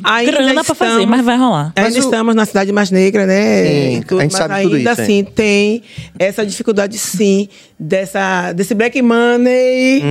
Ainda 0.04 0.32
grana 0.32 0.64
pra 0.64 0.74
fazer, 0.74 1.06
mas 1.06 1.24
vai 1.24 1.36
rolar. 1.36 1.72
Ainda 1.76 1.82
Mas 1.82 1.96
o- 1.96 1.98
estamos 2.00 2.34
na 2.34 2.44
cidade 2.44 2.72
mais 2.72 2.90
negra, 2.90 3.26
né? 3.26 3.64
Sim, 3.64 4.02
tudo, 4.06 4.18
a 4.18 4.22
gente 4.22 4.32
mas 4.32 4.40
sabe 4.40 4.54
ainda 4.54 4.68
tudo 4.70 4.78
isso, 4.78 4.88
assim 4.88 5.20
é. 5.20 5.24
tem 5.24 5.82
essa 6.18 6.44
dificuldade, 6.44 6.98
sim, 6.98 7.48
dessa, 7.78 8.52
desse 8.52 8.74
black 8.74 9.00
money 9.02 10.02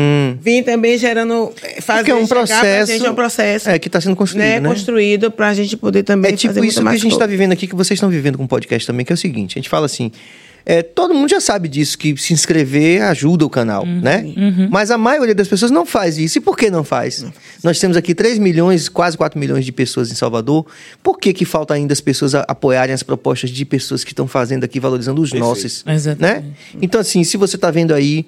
vir 0.42 0.64
também 0.64 0.98
gerando. 0.98 1.52
Fazer 1.82 2.00
Porque 2.00 2.12
é 2.12 2.16
um 2.16 2.20
chegar 2.20 2.28
pra 2.28 2.38
processo. 2.38 2.92
gente, 2.92 3.06
é 3.06 3.12
um 3.12 3.16
processo. 3.16 3.70
É, 3.70 3.80
que 3.80 3.90
tá 3.90 4.00
sendo 4.02 4.16
construído, 4.16 4.46
né, 4.48 4.60
né? 4.60 4.70
construído 4.70 5.32
pra 5.32 5.54
gente 5.54 5.76
poder 5.78 6.04
também 6.04 6.34
É 6.34 6.36
tipo 6.36 6.54
fazer 6.54 6.66
isso 6.66 6.82
muito 6.82 6.92
que 6.92 6.96
a 6.98 7.00
gente 7.00 7.12
está 7.14 7.26
vivendo 7.26 7.52
aqui, 7.52 7.68
que 7.68 7.76
vocês 7.76 7.98
estão 7.98 8.10
vivendo 8.10 8.38
com 8.38 8.44
o 8.44 8.48
podcast 8.48 8.86
também, 8.88 9.06
que 9.06 9.12
é 9.12 9.16
o 9.16 9.18
seguinte: 9.18 9.58
a 9.58 9.60
gente 9.62 9.70
fala 9.70 9.86
assim. 9.86 10.12
É, 10.66 10.82
todo 10.84 11.14
mundo 11.14 11.30
já 11.30 11.40
sabe 11.42 11.68
disso, 11.68 11.98
que 11.98 12.16
se 12.18 12.34
inscrever 12.34 13.02
ajuda 13.04 13.46
o 13.46 13.50
canal, 13.50 13.86
né? 13.86 14.26
Mas 14.70 14.92
a 14.92 14.98
maioria 14.98 15.34
das 15.36 15.48
pessoas 15.48 15.72
não 15.72 15.86
faz 15.86 16.18
isso. 16.18 16.38
E 16.38 16.42
por 16.42 16.56
que 16.58 16.70
não 16.70 16.84
faz? 16.84 17.26
Nós 17.64 17.80
temos 17.80 17.98
aqui 17.98 18.14
3 18.14 18.38
milhões, 18.38 18.88
quase 18.90 19.18
4 19.18 19.40
milhões 19.40 19.66
de 19.66 19.72
pessoas 19.72 20.12
em 20.12 20.16
Salvador. 20.16 20.66
Por 21.02 21.18
que, 21.20 21.34
que 21.34 21.46
falta 21.46 21.74
ainda 21.74 21.94
as 21.94 22.02
pessoas 22.02 22.36
a- 22.36 22.46
apoiarem 22.48 22.94
as 22.94 23.04
propostas 23.04 23.50
de 23.50 23.66
pessoas 23.66 24.04
que 24.04 24.12
estão 24.12 24.28
fazendo 24.28 24.64
aqui, 24.64 24.80
valorizando 24.80 25.22
os 25.22 25.30
Perfeito. 25.32 25.48
nossos? 25.50 25.84
Exatamente. 25.88 26.46
Né? 26.46 26.54
Então, 26.82 27.02
assim, 27.02 27.24
se 27.24 27.38
você 27.38 27.56
está 27.56 27.72
vendo 27.72 27.94
aí, 27.94 28.26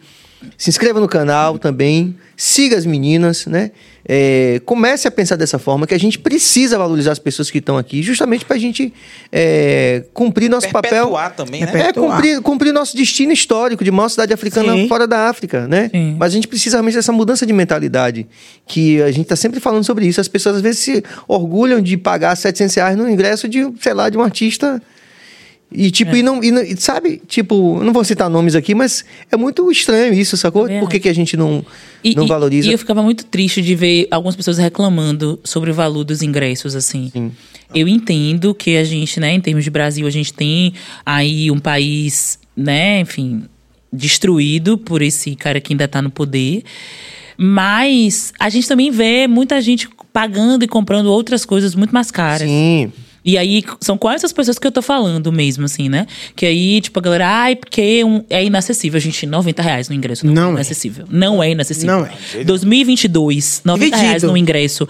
se 0.57 0.69
inscreva 0.69 0.99
no 0.99 1.07
canal 1.07 1.57
também, 1.57 2.15
siga 2.35 2.77
as 2.77 2.85
meninas, 2.85 3.45
né? 3.45 3.71
É, 4.05 4.61
comece 4.65 5.07
a 5.07 5.11
pensar 5.11 5.37
dessa 5.37 5.57
forma, 5.57 5.87
que 5.87 5.93
a 5.93 5.97
gente 5.97 6.19
precisa 6.19 6.77
valorizar 6.77 7.13
as 7.13 7.19
pessoas 7.19 7.49
que 7.49 7.59
estão 7.59 7.77
aqui, 7.77 8.03
justamente 8.03 8.43
para 8.43 8.57
a 8.57 8.59
gente 8.59 8.93
é, 9.31 10.03
cumprir 10.13 10.49
nosso 10.49 10.69
papel. 10.69 10.91
Perpetuar 10.91 11.35
também, 11.35 11.61
né? 11.61 11.69
É, 11.69 11.71
Perpetuar. 11.71 12.15
cumprir, 12.15 12.41
cumprir 12.41 12.73
nosso 12.73 12.97
destino 12.97 13.31
histórico 13.31 13.83
de 13.83 13.91
maior 13.91 14.09
cidade 14.09 14.33
africana 14.33 14.73
Sim. 14.73 14.89
fora 14.89 15.07
da 15.07 15.29
África, 15.29 15.67
né? 15.67 15.89
Sim. 15.89 16.17
Mas 16.19 16.33
a 16.33 16.35
gente 16.35 16.47
precisa 16.47 16.77
realmente 16.77 16.95
dessa 16.95 17.13
mudança 17.13 17.45
de 17.45 17.53
mentalidade, 17.53 18.27
que 18.67 19.01
a 19.01 19.07
gente 19.11 19.23
está 19.23 19.37
sempre 19.37 19.61
falando 19.61 19.85
sobre 19.85 20.05
isso. 20.05 20.19
As 20.19 20.27
pessoas 20.27 20.57
às 20.57 20.61
vezes 20.61 20.79
se 20.79 21.03
orgulham 21.27 21.81
de 21.81 21.95
pagar 21.95 22.35
700 22.35 22.75
reais 22.75 22.97
no 22.97 23.09
ingresso 23.09 23.47
de, 23.47 23.65
sei 23.79 23.93
lá, 23.93 24.09
de 24.09 24.17
um 24.17 24.21
artista 24.21 24.81
e, 25.73 25.89
tipo, 25.91 26.15
e 26.15 26.21
não, 26.23 26.43
e 26.43 26.51
não- 26.51 26.61
e 26.61 26.75
sabe, 26.77 27.21
tipo, 27.27 27.81
não 27.83 27.91
vou 27.91 28.03
citar 28.03 28.29
nomes 28.29 28.55
aqui, 28.55 28.75
mas 28.75 29.03
é 29.31 29.35
muito 29.37 29.69
estranho 29.71 30.13
isso, 30.13 30.37
sacou? 30.37 30.63
Também 30.63 30.79
Por 30.79 30.89
que, 30.89 30.99
que 30.99 31.09
a 31.09 31.13
gente 31.13 31.35
não, 31.35 31.65
E, 32.03 32.15
não 32.15 32.25
e- 32.25 32.27
valoriza? 32.27 32.69
E 32.69 32.71
eu 32.71 32.77
ficava 32.77 33.01
muito 33.01 33.25
triste 33.25 33.61
de 33.61 33.75
ver 33.75 34.07
algumas 34.11 34.35
pessoas 34.35 34.57
reclamando 34.57 35.39
sobre 35.43 35.71
o 35.71 35.73
valor 35.73 36.03
dos 36.03 36.21
ingressos, 36.21 36.75
assim. 36.75 37.11
Eu 37.73 37.87
entendo 37.87 38.53
que 38.53 38.77
a 38.77 38.83
gente, 38.83 39.19
né, 39.19 39.33
em 39.33 39.41
termos 39.41 39.63
de 39.63 39.69
Brasil, 39.71 40.05
a 40.05 40.09
gente 40.11 40.31
tem 40.33 40.73
aí 41.05 41.49
um 41.49 41.57
país, 41.59 42.37
né, 42.55 42.99
enfim, 42.99 43.43
destruído 43.91 44.77
por 44.77 45.01
esse 45.01 45.35
cara 45.35 45.59
que 45.59 45.73
ainda 45.73 45.87
tá 45.87 46.01
no 46.01 46.09
poder. 46.11 46.63
Mas 47.37 48.31
a 48.39 48.49
gente 48.49 48.67
também 48.67 48.91
vê 48.91 49.27
muita 49.27 49.59
gente 49.61 49.89
pagando 50.11 50.63
e 50.63 50.67
comprando 50.67 51.07
outras 51.07 51.45
coisas 51.45 51.73
muito 51.75 51.91
mais 51.91 52.11
caras. 52.11 52.47
Sim. 52.47 52.91
E 53.25 53.37
aí, 53.37 53.63
são 53.79 53.97
quais 53.97 54.19
essas 54.21 54.33
pessoas 54.33 54.59
que 54.59 54.67
eu 54.67 54.71
tô 54.71 54.81
falando 54.81 55.31
mesmo, 55.31 55.63
assim, 55.65 55.87
né? 55.87 56.05
Que 56.35 56.45
aí, 56.45 56.81
tipo, 56.81 56.99
a 56.99 57.01
galera, 57.01 57.27
ai, 57.27 57.55
porque 57.55 58.03
um- 58.03 58.23
é 58.29 58.43
inacessível. 58.43 58.99
Gente, 58.99 59.25
90 59.25 59.61
reais 59.61 59.87
no 59.89 59.95
ingresso 59.95 60.25
não, 60.25 60.33
Não 60.33 60.43
é 60.43 60.47
é. 60.49 60.53
inacessível. 60.55 61.05
Não 61.09 61.43
é 61.43 61.51
inacessível. 61.51 61.99
Não 61.99 62.05
é. 62.05 62.43
2022, 62.43 63.61
90 63.63 63.85
Dividido. 63.85 64.07
reais 64.07 64.23
no 64.23 64.35
ingresso. 64.37 64.87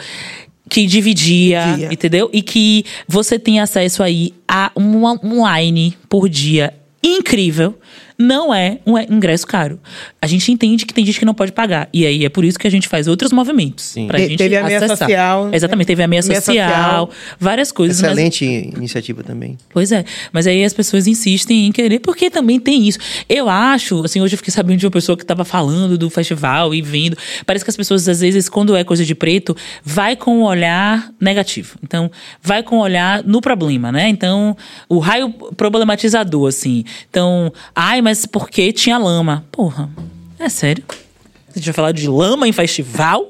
Que 0.70 0.88
dividia, 0.88 1.62
Dividia. 1.66 1.90
entendeu? 1.94 2.30
E 2.34 2.42
que 2.42 2.86
você 3.08 3.38
tem 3.38 3.60
acesso 3.60 4.02
aí 4.02 4.34
a 4.48 4.72
um 4.76 5.04
online 5.04 5.96
por 6.10 6.28
dia 6.30 6.74
incrível. 7.04 7.78
Não 8.24 8.54
é 8.54 8.80
um 8.86 8.98
ingresso 8.98 9.46
caro. 9.46 9.80
A 10.22 10.28
gente 10.28 10.52
entende 10.52 10.86
que 10.86 10.94
tem 10.94 11.06
gente 11.06 11.20
que 11.20 11.26
não 11.26 11.34
pode 11.34 11.52
pagar. 11.52 11.90
E 11.92 12.06
aí 12.06 12.24
é 12.26 12.30
por 12.30 12.46
isso 12.46 12.58
que 12.58 12.66
a 12.66 12.72
gente 12.72 12.88
faz 12.88 13.08
outros 13.08 13.32
movimentos. 13.34 13.84
Sim. 13.86 14.08
Pra 14.08 14.18
Te- 14.18 14.28
gente 14.30 14.38
teve 14.38 14.56
a 14.56 14.64
meia 14.64 14.78
acessar. 14.78 14.98
social? 14.98 15.50
Exatamente, 15.54 15.88
teve 15.88 16.04
a 16.04 16.08
meia 16.08 16.22
Meia 16.24 16.40
social, 16.42 16.70
social. 16.70 17.10
várias 17.40 17.72
coisas. 17.72 18.02
mas- 18.02 18.12
Excelente 18.12 18.46
iniciativa 18.46 19.24
também. 19.24 19.58
Pois 19.72 19.92
é, 19.92 20.06
mas 20.32 20.48
aí 20.48 20.64
as 20.64 20.74
pessoas 20.74 21.06
insistem 21.08 21.68
em 21.68 21.72
querer, 21.72 22.00
porque 22.00 22.30
também 22.30 22.60
tem 22.60 22.88
isso. 22.88 23.00
Eu 23.28 23.50
acho, 23.50 24.04
assim, 24.06 24.22
hoje 24.22 24.36
eu 24.36 24.38
fiquei 24.38 24.54
sabendo 24.54 24.78
de 24.80 24.86
uma 24.86 24.92
pessoa 24.92 25.18
que 25.18 25.24
estava 25.24 25.44
falando 25.44 25.98
do 25.98 26.10
festival 26.10 26.74
e 26.74 26.82
vindo. 26.82 27.18
Parece 27.46 27.66
que 27.66 27.70
as 27.72 27.76
pessoas, 27.78 28.08
às 28.08 28.22
vezes, 28.22 28.48
quando 28.48 28.76
é 28.76 28.84
coisa 28.84 29.04
de 29.04 29.14
preto, 29.16 29.56
vai 29.84 30.16
com 30.16 30.40
um 30.40 30.44
olhar 30.44 31.12
negativo. 31.20 31.76
Então, 31.84 32.10
vai 32.42 32.64
com 32.64 32.78
um 32.78 32.80
olhar 32.80 33.24
no 33.24 33.42
problema, 33.42 33.92
né? 33.92 34.08
Então, 34.08 34.56
o 34.88 35.00
raio 35.00 35.30
problematizador, 35.58 36.48
assim. 36.48 36.84
Então, 37.10 37.52
ai, 37.76 38.02
mas 38.02 38.13
por 38.32 38.50
que 38.50 38.72
tinha 38.74 38.98
lama? 38.98 39.46
Porra, 39.52 39.90
é 40.40 40.50
sério? 40.50 40.84
A 40.90 41.58
gente 41.58 41.66
vai 41.66 41.74
falar 41.74 41.92
de 41.92 42.08
lama 42.08 42.48
em 42.48 42.52
festival? 42.52 43.30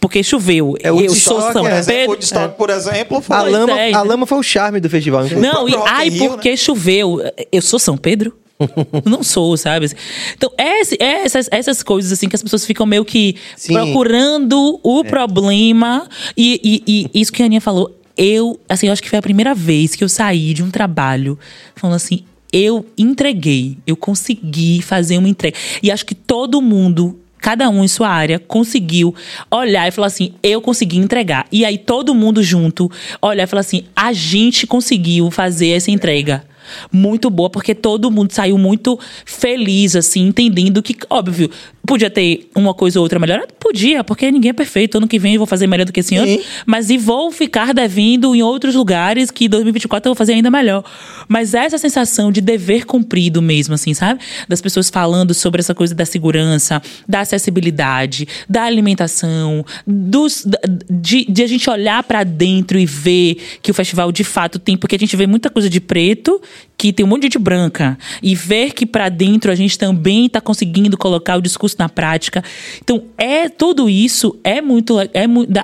Porque 0.00 0.22
choveu. 0.22 0.76
É 0.82 0.90
o 0.90 1.00
eu 1.00 1.14
sou 1.14 1.34
Woodstock, 1.38 1.52
São 1.52 1.66
é. 1.66 1.82
Pedro. 1.84 2.16
Destaque, 2.16 2.56
por 2.56 2.70
exemplo, 2.70 3.20
foi. 3.20 3.36
A 3.36 3.42
lama, 3.42 3.78
é, 3.78 3.92
a 3.92 4.02
lama 4.02 4.24
foi 4.24 4.38
o 4.38 4.42
charme 4.42 4.80
do 4.80 4.88
festival. 4.88 5.24
Não, 5.38 5.68
e 5.68 5.74
ai, 5.86 6.08
Rio, 6.08 6.30
porque 6.30 6.56
choveu. 6.56 7.20
Eu 7.52 7.60
sou 7.60 7.78
São 7.78 7.96
Pedro? 7.96 8.34
não 9.04 9.22
sou, 9.22 9.56
sabe? 9.56 9.88
Então, 10.34 10.50
esse- 10.58 10.96
essas, 11.00 11.48
essas 11.50 11.82
coisas 11.82 12.10
assim 12.10 12.28
que 12.28 12.34
as 12.34 12.42
pessoas 12.42 12.64
ficam 12.64 12.84
meio 12.86 13.04
que 13.04 13.36
Sim. 13.56 13.74
procurando 13.74 14.80
o 14.82 15.04
problema. 15.04 16.08
E, 16.36 16.82
e- 16.86 17.08
e 17.14 17.20
isso 17.20 17.32
que 17.32 17.42
a 17.42 17.46
Aninha 17.46 17.60
falou, 17.60 17.94
eu, 18.16 18.58
assim, 18.68 18.86
eu 18.86 18.92
acho 18.92 19.02
que 19.02 19.08
foi 19.10 19.18
a 19.18 19.22
primeira 19.22 19.54
vez 19.54 19.94
que 19.94 20.02
eu 20.02 20.08
saí 20.08 20.54
de 20.54 20.62
um 20.62 20.70
trabalho 20.70 21.38
falando 21.76 21.96
assim. 21.96 22.24
Eu 22.52 22.86
entreguei, 22.96 23.78
eu 23.86 23.96
consegui 23.96 24.80
fazer 24.82 25.18
uma 25.18 25.28
entrega. 25.28 25.56
E 25.82 25.90
acho 25.90 26.06
que 26.06 26.14
todo 26.14 26.62
mundo 26.62 27.18
cada 27.38 27.68
um 27.70 27.84
em 27.84 27.88
sua 27.88 28.08
área 28.08 28.38
conseguiu 28.38 29.14
olhar 29.50 29.86
e 29.88 29.90
falar 29.90 30.08
assim: 30.08 30.34
eu 30.42 30.60
consegui 30.60 30.98
entregar. 30.98 31.46
E 31.50 31.64
aí 31.64 31.78
todo 31.78 32.14
mundo 32.14 32.42
junto 32.42 32.90
olhar 33.22 33.44
e 33.44 33.46
falar 33.46 33.60
assim: 33.60 33.84
a 33.94 34.12
gente 34.12 34.66
conseguiu 34.66 35.30
fazer 35.30 35.68
essa 35.68 35.90
entrega. 35.90 36.44
Muito 36.92 37.30
boa, 37.30 37.48
porque 37.48 37.74
todo 37.74 38.10
mundo 38.10 38.32
saiu 38.32 38.58
muito 38.58 38.98
feliz, 39.24 39.96
assim, 39.96 40.26
entendendo 40.26 40.82
que, 40.82 40.94
óbvio, 41.08 41.50
podia 41.88 42.10
ter 42.10 42.50
uma 42.54 42.74
coisa 42.74 42.98
ou 42.98 43.02
outra 43.02 43.18
melhorada? 43.18 43.48
Podia, 43.58 44.04
porque 44.04 44.30
ninguém 44.30 44.50
é 44.50 44.52
perfeito. 44.52 44.98
Ano 44.98 45.08
que 45.08 45.18
vem 45.18 45.34
eu 45.34 45.38
vou 45.38 45.46
fazer 45.46 45.66
melhor 45.66 45.86
do 45.86 45.92
que 45.92 46.00
esse 46.00 46.14
ano. 46.16 46.26
Sim. 46.26 46.42
Mas 46.66 46.90
e 46.90 46.98
vou 46.98 47.32
ficar 47.32 47.72
devendo 47.72 48.34
em 48.36 48.42
outros 48.42 48.74
lugares 48.74 49.30
que 49.30 49.48
2024 49.48 50.06
eu 50.06 50.10
vou 50.12 50.16
fazer 50.16 50.34
ainda 50.34 50.50
melhor. 50.50 50.84
Mas 51.26 51.54
essa 51.54 51.78
sensação 51.78 52.30
de 52.30 52.42
dever 52.42 52.84
cumprido 52.84 53.40
mesmo, 53.40 53.74
assim, 53.74 53.94
sabe? 53.94 54.20
Das 54.46 54.60
pessoas 54.60 54.90
falando 54.90 55.32
sobre 55.32 55.60
essa 55.60 55.74
coisa 55.74 55.94
da 55.94 56.04
segurança, 56.04 56.82
da 57.08 57.20
acessibilidade, 57.20 58.28
da 58.46 58.64
alimentação, 58.64 59.64
dos, 59.86 60.46
de, 60.90 61.24
de 61.24 61.42
a 61.42 61.46
gente 61.46 61.70
olhar 61.70 62.02
pra 62.02 62.22
dentro 62.22 62.78
e 62.78 62.84
ver 62.84 63.38
que 63.62 63.70
o 63.70 63.74
festival 63.74 64.12
de 64.12 64.24
fato 64.24 64.58
tem, 64.58 64.76
porque 64.76 64.96
a 64.96 64.98
gente 64.98 65.16
vê 65.16 65.26
muita 65.26 65.48
coisa 65.48 65.70
de 65.70 65.80
preto, 65.80 66.38
que 66.76 66.92
tem 66.92 67.06
um 67.06 67.08
monte 67.08 67.22
de 67.22 67.26
gente 67.28 67.38
branca, 67.38 67.98
e 68.22 68.34
ver 68.34 68.74
que 68.74 68.84
pra 68.84 69.08
dentro 69.08 69.50
a 69.50 69.54
gente 69.54 69.78
também 69.78 70.28
tá 70.28 70.40
conseguindo 70.40 70.98
colocar 70.98 71.36
o 71.36 71.40
discurso 71.40 71.77
na 71.78 71.88
prática. 71.88 72.42
Então, 72.82 73.04
é 73.16 73.48
tudo 73.48 73.88
isso 73.88 74.38
é 74.42 74.60
muito 74.60 74.98
é, 75.00 75.08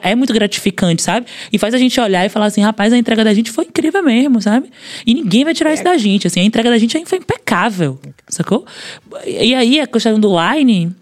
é 0.03 0.15
muito 0.15 0.33
gratificante, 0.33 1.03
sabe? 1.03 1.27
E 1.53 1.59
faz 1.59 1.75
a 1.75 1.79
gente 1.79 2.01
olhar 2.01 2.25
e 2.25 2.29
falar 2.29 2.47
assim, 2.47 2.61
rapaz, 2.61 2.93
a 2.93 2.97
entrega 2.97 3.25
da 3.25 3.35
gente 3.35 3.51
foi 3.51 3.65
incrível 3.65 4.03
mesmo, 4.03 4.41
sabe? 4.41 4.71
E 5.07 5.15
ninguém 5.15 5.45
vai 5.45 5.55
tirar 5.55 5.73
isso 5.75 5.85
da 5.85 5.97
gente, 5.97 6.27
assim, 6.27 6.41
a 6.41 6.45
entrega 6.45 6.71
da 6.71 6.79
gente 6.79 7.05
foi 7.05 7.19
impecável, 7.19 7.99
sacou? 8.29 8.65
E 9.27 9.55
aí 9.55 9.81
a 9.81 9.87
questão 9.87 10.19
do 10.19 10.33
line, 10.39 10.95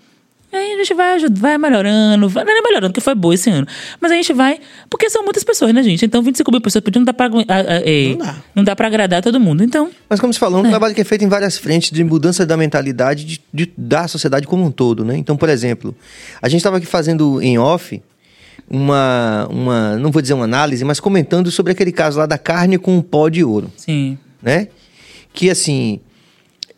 aí 0.53 0.73
a 0.74 0.77
gente 0.79 0.95
vai, 0.95 1.19
vai 1.31 1.59
melhorando, 1.59 2.29
vai, 2.29 2.45
não 2.45 2.53
é 2.59 2.62
melhorando, 2.62 2.91
porque 2.93 3.01
foi 3.01 3.15
boa 3.15 3.35
esse 3.35 3.49
ano. 3.51 3.66
Mas 4.01 4.12
a 4.12 4.15
gente 4.15 4.33
vai. 4.33 4.61
Porque 4.91 5.09
são 5.11 5.23
muitas 5.24 5.43
pessoas, 5.45 5.73
né, 5.73 5.83
gente? 5.83 6.05
Então, 6.05 6.23
25 6.23 6.51
mil 6.51 6.61
pessoas 6.61 6.85
podiam 6.85 7.01
não 7.01 7.05
dar 7.07 7.15
pra, 7.15 7.27
agu- 7.27 7.45
a- 7.49 7.55
a- 7.55 7.83
é, 7.85 8.09
Não 8.11 8.19
dá. 8.19 8.37
não 8.57 8.65
dá 8.65 8.77
pra 8.77 8.87
agradar 8.87 9.23
todo 9.23 9.41
mundo. 9.41 9.65
Então, 9.65 9.91
Mas 10.09 10.20
como 10.20 10.33
você 10.33 10.39
falou, 10.39 10.62
é 10.65 10.66
um 10.66 10.70
trabalho 10.70 10.95
que 10.95 11.01
é 11.01 11.05
feito 11.05 11.24
em 11.24 11.29
várias 11.29 11.57
frentes 11.57 11.91
de 11.91 12.05
mudança 12.05 12.45
da 12.45 12.57
mentalidade 12.57 13.24
de, 13.24 13.41
de- 13.53 13.73
da 13.77 14.07
sociedade 14.07 14.47
como 14.47 14.65
um 14.65 14.70
todo, 14.70 15.05
né? 15.05 15.16
Então, 15.16 15.37
por 15.37 15.49
exemplo, 15.49 15.95
a 16.41 16.49
gente 16.49 16.59
estava 16.59 16.77
aqui 16.77 16.87
fazendo 16.87 17.41
em 17.43 17.59
off 17.59 18.03
uma, 18.70 19.47
uma, 19.51 19.97
não 19.99 20.11
vou 20.11 20.23
dizer 20.23 20.35
uma 20.35 20.45
análise, 20.45 20.85
mas 20.85 21.01
comentando 21.01 21.51
sobre 21.51 21.73
aquele 21.73 21.93
caso 21.93 22.19
lá 22.19 22.27
da 22.27 22.39
carne 22.39 22.79
com 22.79 22.97
o 22.99 23.03
pó 23.03 23.29
de 23.29 23.45
ouro, 23.45 23.70
sim. 23.77 24.16
né? 24.43 24.69
Que 25.35 25.51
assim, 25.51 26.01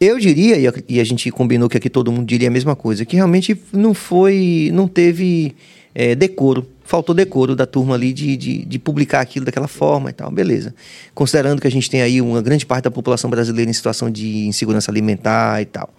eu 0.00 0.18
diria, 0.18 0.56
e 0.58 0.66
a, 0.66 0.72
e 0.88 1.00
a 1.00 1.04
gente 1.04 1.30
combinou 1.30 1.68
que 1.68 1.76
aqui 1.76 1.90
todo 1.90 2.10
mundo 2.12 2.26
diria 2.26 2.48
a 2.48 2.50
mesma 2.50 2.74
coisa, 2.74 3.04
que 3.04 3.16
realmente 3.16 3.58
não 3.72 3.94
foi, 3.94 4.70
não 4.72 4.88
teve 4.88 5.54
é, 5.94 6.14
decoro, 6.14 6.66
faltou 6.84 7.14
decoro 7.14 7.54
da 7.54 7.66
turma 7.66 7.94
ali 7.94 8.12
de, 8.12 8.36
de, 8.36 8.64
de 8.64 8.78
publicar 8.78 9.20
aquilo 9.20 9.46
daquela 9.46 9.68
forma 9.68 10.10
e 10.10 10.12
tal, 10.12 10.30
beleza. 10.30 10.74
Considerando 11.14 11.60
que 11.60 11.66
a 11.66 11.70
gente 11.70 11.88
tem 11.88 12.02
aí 12.02 12.20
uma 12.20 12.42
grande 12.42 12.66
parte 12.66 12.84
da 12.84 12.90
população 12.90 13.30
brasileira 13.30 13.70
em 13.70 13.74
situação 13.74 14.10
de 14.10 14.46
insegurança 14.46 14.90
alimentar 14.90 15.62
e 15.62 15.66
tal. 15.66 15.92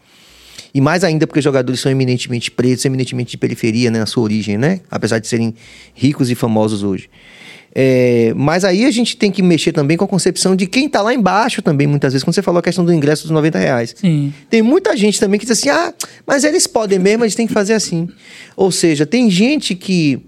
E 0.74 0.82
mais 0.82 1.06
ainda 1.06 1.26
porque 1.26 1.40
os 1.40 1.44
jogadores 1.44 1.80
são 1.80 1.90
eminentemente 1.90 2.52
pretos, 2.52 2.84
eminentemente 2.84 3.32
de 3.32 3.38
periferia, 3.38 3.90
né, 3.90 4.00
na 4.00 4.06
sua 4.06 4.24
origem, 4.24 4.58
né? 4.58 4.82
Apesar 4.92 5.20
de 5.20 5.28
serem 5.28 5.56
ricos 5.94 6.30
e 6.30 6.36
famosos 6.36 6.84
hoje. 6.84 7.10
É, 7.78 8.32
mas 8.38 8.64
aí 8.64 8.86
a 8.86 8.92
gente 8.92 9.18
tem 9.18 9.30
que 9.30 9.42
mexer 9.44 9.74
também 9.74 9.98
com 9.98 10.06
a 10.06 10.08
concepção 10.08 10.56
de 10.56 10.66
quem 10.66 10.88
tá 10.88 11.02
lá 11.02 11.14
embaixo 11.14 11.62
também, 11.62 11.86
muitas 11.86 12.14
vezes, 12.14 12.24
quando 12.24 12.34
você 12.34 12.42
falou 12.42 12.60
a 12.60 12.64
questão 12.64 12.86
do 12.86 12.94
ingresso 12.94 13.24
dos 13.24 13.32
90 13.32 13.60
reais. 13.60 13.94
Sim. 13.98 14.34
Tem 14.50 14.62
muita 14.62 14.96
gente 14.96 15.20
também 15.20 15.38
que 15.38 15.46
diz 15.46 15.58
assim, 15.60 15.68
ah, 15.68 15.94
mas 16.26 16.46
eles 16.46 16.66
podem 16.68 16.98
mesmo, 16.98 17.26
eles 17.26 17.36
têm 17.36 17.46
que 17.46 17.52
fazer 17.54 17.74
assim. 17.74 18.08
Ou 18.56 18.72
seja, 18.72 19.06
tem 19.06 19.30
gente 19.30 19.76
que, 19.76 20.22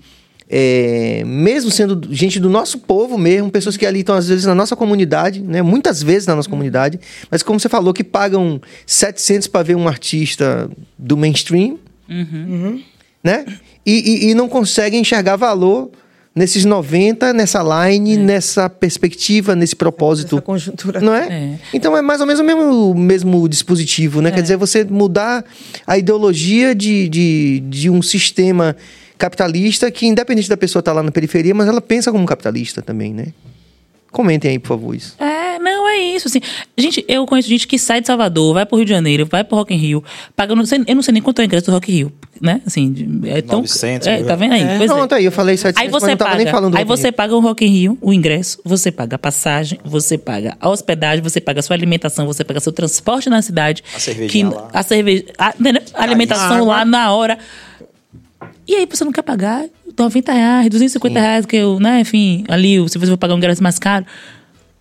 é, 0.49 1.24
mesmo 1.26 1.72
sendo 1.72 2.02
gente 2.14 2.38
do 2.38 2.49
nosso 2.49 2.80
povo 2.80 3.18
mesmo, 3.18 3.49
pessoas 3.49 3.78
que 3.78 3.86
ali 3.86 4.02
estão 4.02 4.15
às 4.15 4.28
vezes 4.28 4.44
na 4.44 4.53
nossa 4.53 4.76
comunidade, 4.76 5.41
né? 5.41 5.61
Muitas 5.61 6.03
vezes 6.03 6.28
na 6.28 6.36
nossa 6.36 6.49
comunidade, 6.49 6.99
mas 7.32 7.44
como 7.44 7.57
você 7.60 7.69
falou, 7.69 7.94
que 7.94 8.03
pagam 8.03 8.60
700 8.86 9.48
para 9.48 9.64
ver 9.64 9.76
um 9.78 9.88
artista 9.88 10.69
do 10.99 11.15
mainstream, 11.15 11.80
né? 13.24 13.45
E, 13.86 14.26
e- 14.28 14.30
e 14.32 14.34
não 14.34 14.49
conseguem 14.49 14.99
enxergar 14.99 15.38
valor 15.38 15.90
nesses 16.38 16.65
90, 16.65 17.34
nessa 17.34 17.64
line, 17.64 18.15
nessa 18.15 18.69
perspectiva, 18.69 19.55
nesse 19.55 19.76
propósito. 19.76 20.35
Essa 20.35 20.41
conjuntura. 20.43 21.01
Não 21.01 21.14
é? 21.14 21.27
É. 21.27 21.59
Então 21.73 21.97
é 21.97 22.01
mais 22.01 22.22
ou 22.22 22.27
menos 22.27 22.39
o 22.39 22.43
mesmo, 22.43 22.93
mesmo 22.93 23.49
dispositivo, 23.49 24.22
né? 24.22 24.31
Quer 24.31 24.43
dizer, 24.43 24.55
você 24.55 24.84
mudar 24.84 25.43
a 25.85 25.97
ideologia 25.97 26.76
de, 26.76 27.09
de, 27.09 27.64
de 27.68 27.89
um 27.89 28.03
sistema 28.03 28.76
capitalista 29.18 29.89
que, 29.89 30.05
independente 30.05 30.47
da 30.47 30.55
pessoa 30.55 30.80
estar 30.80 30.93
lá 30.93 31.01
na 31.01 31.11
periferia, 31.11 31.55
mas 31.55 31.68
ela 31.68 31.81
pensa 31.81 32.11
como 32.11 32.23
capitalista 32.27 32.84
também, 32.84 33.14
né? 33.14 33.27
Comentem 34.11 34.51
aí, 34.51 34.59
por 34.59 34.69
favor, 34.69 34.95
isso. 34.95 35.15
É, 35.19 35.36
é 35.98 36.15
isso, 36.15 36.28
assim. 36.28 36.40
Gente, 36.78 37.03
eu 37.07 37.26
conheço 37.26 37.49
gente 37.49 37.68
que 37.68 37.78
sai 37.78 38.02
de 38.02 38.07
Salvador, 38.07 38.53
vai 38.53 38.65
pro 38.65 38.78
Rio 38.78 38.86
de 38.86 38.91
Janeiro, 38.91 39.26
vai 39.26 39.44
pro 39.44 39.57
Rock 39.57 39.74
in 39.74 39.78
Rio, 39.78 40.03
paga, 40.36 40.56
não 40.56 40.65
sei, 40.65 40.84
eu 40.88 40.95
não 40.95 41.02
sei 41.02 41.14
nem 41.14 41.22
quanto 41.22 41.40
é 41.40 41.44
o 41.44 41.45
ingresso 41.45 41.65
do 41.65 41.72
Rock 41.72 41.91
in 41.91 41.95
Rio, 41.95 42.14
né? 42.41 42.61
Assim, 42.65 43.22
é 43.26 43.41
tão... 43.41 43.60
900, 43.60 44.07
é, 44.07 44.24
tá 44.24 44.36
vendo 44.36 44.53
aí? 44.53 44.78
Pois 44.78 44.91
é. 44.91 44.94
Pronto, 44.94 45.15
aí 45.15 45.26
eu 45.26 45.32
falei 45.32 45.57
700, 45.57 45.82
Aí 45.82 45.91
mas 45.91 46.02
você 46.02 46.11
não 46.11 46.18
tava 46.18 46.32
paga, 46.32 46.44
nem 46.44 46.52
falando 46.52 46.72
do 46.72 46.78
aí 46.78 46.84
Rock 46.84 46.94
in 46.94 46.95
você 46.95 47.07
Rio. 47.07 47.14
paga 47.14 47.36
o 47.36 47.40
Rock 47.40 47.65
in 47.65 47.69
Rio, 47.69 47.98
o 48.02 48.14
ingresso, 48.14 48.60
você 48.64 48.91
paga 48.91 49.15
a 49.15 49.19
passagem, 49.19 49.80
você 49.84 50.18
paga 50.18 50.56
a 50.60 50.69
hospedagem, 50.69 51.24
você 51.24 51.41
paga 51.41 51.60
a 51.60 51.64
sua 51.64 51.76
alimentação, 51.76 52.26
você 52.26 52.44
paga 52.44 52.60
seu 52.60 52.72
transporte 52.72 53.30
na 53.30 53.41
cidade. 53.41 53.84
A 53.95 53.99
cervejinha 53.99 54.49
que, 54.49 54.56
lá. 54.56 54.69
A 54.74 54.84
cerveja, 54.84 55.26
a, 55.38 55.53
a 55.94 56.03
alimentação 56.03 56.57
Água. 56.57 56.68
lá 56.68 56.86
na 56.86 57.11
hora. 57.14 57.38
E 58.68 58.76
aí 58.76 58.86
você 58.90 59.06
não 59.06 59.11
quer 59.14 59.22
pagar 59.22 59.65
90 59.98 60.32
reais, 60.32 60.69
250 60.69 61.19
reais, 61.19 61.45
que 61.45 61.56
eu, 61.56 61.80
né, 61.80 62.02
enfim, 62.02 62.44
ali, 62.48 62.78
se 62.90 62.98
você 62.98 63.07
for 63.07 63.18
pagar 63.18 63.34
um 63.34 63.38
ingresso 63.38 63.64
mais 63.64 63.80
caro. 63.80 64.06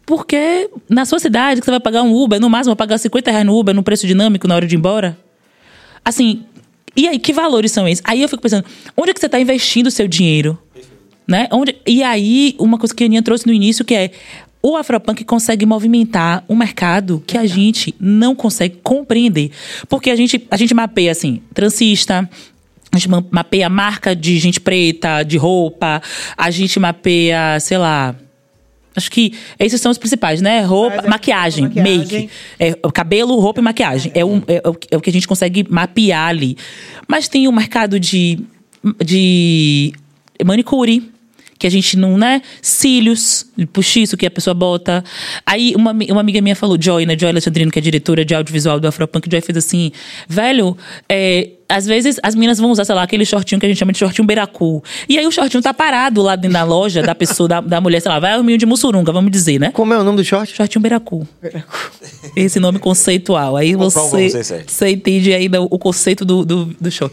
Porque 0.07 0.71
na 0.89 1.05
sua 1.05 1.19
cidade, 1.19 1.61
que 1.61 1.65
você 1.65 1.73
vai 1.73 1.81
pagar 1.81 2.03
um 2.03 2.15
Uber, 2.15 2.41
no 2.41 2.49
máximo 2.49 2.71
vai 2.77 2.87
pagar 2.87 2.97
50 2.97 3.29
reais 3.29 3.45
no 3.45 3.59
Uber, 3.59 3.75
no 3.75 3.83
preço 3.83 4.07
dinâmico, 4.07 4.47
na 4.47 4.55
hora 4.55 4.67
de 4.67 4.77
ir 4.77 4.79
embora. 4.79 5.19
Assim, 6.05 6.45
e 6.97 7.09
aí, 7.09 7.19
que 7.19 7.33
valores 7.33 7.73
são 7.73 7.87
esses? 7.89 8.03
Aí 8.07 8.23
eu 8.23 8.29
fico 8.29 8.41
pensando, 8.41 8.65
onde 8.97 9.11
é 9.11 9.15
que 9.15 9.19
você 9.21 9.27
está 9.27 9.41
investindo 9.41 9.89
o 9.89 9.91
seu 9.91 10.07
dinheiro? 10.07 10.57
Né? 11.27 11.49
Onde, 11.51 11.77
e 11.85 12.05
aí, 12.05 12.55
uma 12.59 12.79
coisa 12.79 12.95
que 12.95 13.03
a 13.03 13.07
Aninha 13.07 13.21
trouxe 13.21 13.47
no 13.49 13.53
início, 13.53 13.85
que 13.85 13.95
é 13.95 14.13
o 14.63 14.77
Afropunk 14.77 15.25
consegue 15.25 15.67
movimentar 15.67 16.45
um 16.49 16.55
mercado 16.57 17.23
que 17.27 17.37
a 17.37 17.45
gente 17.45 17.95
não 18.01 18.35
consegue 18.35 18.79
compreender. 18.83 19.51
Porque 19.89 20.09
a 20.09 20.17
gente, 20.17 20.47
a 20.51 20.57
gente 20.57 20.73
mapeia, 20.73 21.11
assim, 21.11 21.43
transista, 21.53 22.29
a 22.93 22.97
gente 22.97 23.09
ma- 23.11 23.25
mapeia 23.31 23.69
marca 23.69 24.15
de 24.15 24.39
gente 24.39 24.61
preta, 24.61 25.25
de 25.25 25.37
roupa, 25.37 26.01
a 26.37 26.51
gente 26.51 26.79
mapeia, 26.79 27.59
sei 27.59 27.77
lá... 27.79 28.15
Acho 28.97 29.11
que 29.11 29.35
esses 29.59 29.81
são 29.81 29.93
os 29.93 29.99
principais, 29.99 30.41
né? 30.41 30.63
Roupa, 30.63 30.97
Mas 30.97 31.05
é- 31.05 31.09
maquiagem, 31.09 31.65
maquiagem. 31.65 31.99
make. 31.99 32.31
É, 32.59 32.73
cabelo, 32.93 33.39
roupa 33.39 33.61
e 33.61 33.63
maquiagem. 33.63 34.11
É, 34.15 34.25
um- 34.25 34.43
é 34.49 34.67
o 34.69 34.75
que- 34.75 34.89
é 34.91 34.97
o 34.97 35.01
que 35.01 35.11
a 35.11 35.13
gente 35.13 35.29
consegue 35.29 35.67
mapear 35.69 36.29
ali. 36.29 36.57
Mas 37.07 37.29
tem 37.29 37.47
o 37.47 37.53
mercado 37.53 38.01
de, 38.01 38.39
de 39.05 39.93
manicure, 40.45 41.11
que 41.59 41.67
a 41.67 41.71
gente 41.71 41.97
não, 41.97 42.17
né? 42.19 42.43
Cílios, 42.63 43.47
postiço 43.73 44.17
que 44.17 44.27
a 44.27 44.31
pessoa 44.31 44.55
bota. 44.55 45.03
Aí 45.45 45.75
uma, 45.77 45.93
uma 45.93 46.21
amiga 46.21 46.41
minha 46.41 46.57
falou, 46.57 46.77
Joy, 46.81 47.07
né? 47.07 47.17
Joy 47.19 47.31
Alessandrino, 47.31 47.71
que 47.71 47.79
é 47.79 47.83
diretora 47.83 48.25
de 48.25 48.35
audiovisual 48.35 48.79
do 48.81 48.87
Afropunk, 48.89 49.29
Joy 49.31 49.41
fez 49.41 49.57
assim, 49.59 49.91
velho, 50.29 50.77
é, 51.09 51.51
às 51.69 51.87
vezes 51.87 52.21
as 52.23 52.35
meninas 52.35 52.59
vão 52.59 52.71
usar, 52.71 52.85
sei 52.85 52.95
lá, 52.95 53.03
aquele 53.03 53.25
shortinho 53.25 53.59
que 53.59 53.67
a 53.67 53.69
gente 53.69 53.79
chama 53.79 53.93
de 53.93 53.99
shortinho 53.99 54.27
beiracu. 54.27 54.83
E 55.09 55.19
aí 55.19 55.27
o 55.27 55.31
shortinho 55.33 55.63
tá 55.63 55.73
parado 55.75 56.23
lá 56.23 56.37
dentro 56.37 56.53
da 56.53 56.63
loja 56.65 57.03
da 57.03 57.15
pessoa, 57.15 57.49
da, 57.49 57.61
da 57.61 57.81
mulher, 57.81 58.01
sei 58.01 58.11
lá, 58.11 58.19
vai 58.21 58.35
ao 58.35 58.43
meio 58.43 58.59
de 58.59 58.67
mussurunga, 58.67 59.11
vamos 59.13 59.31
dizer, 59.33 59.59
né? 59.59 59.71
Como 59.73 59.93
é 59.93 59.99
o 59.99 60.05
nome 60.05 60.17
do 60.19 60.25
short? 60.25 60.55
Shortinho 60.55 60.81
beiracu. 60.83 61.27
Esse 62.37 62.61
nome 62.61 62.79
conceitual. 62.79 63.57
Aí 63.57 63.75
Vou 63.75 63.91
você, 63.91 64.29
você, 64.31 64.65
você 64.67 64.91
entende 64.91 65.33
aí 65.33 65.49
do- 65.49 65.65
o 65.71 65.79
conceito 65.79 66.25
do, 66.25 66.45
do, 66.45 66.67
do 66.81 66.91
show. 66.91 67.11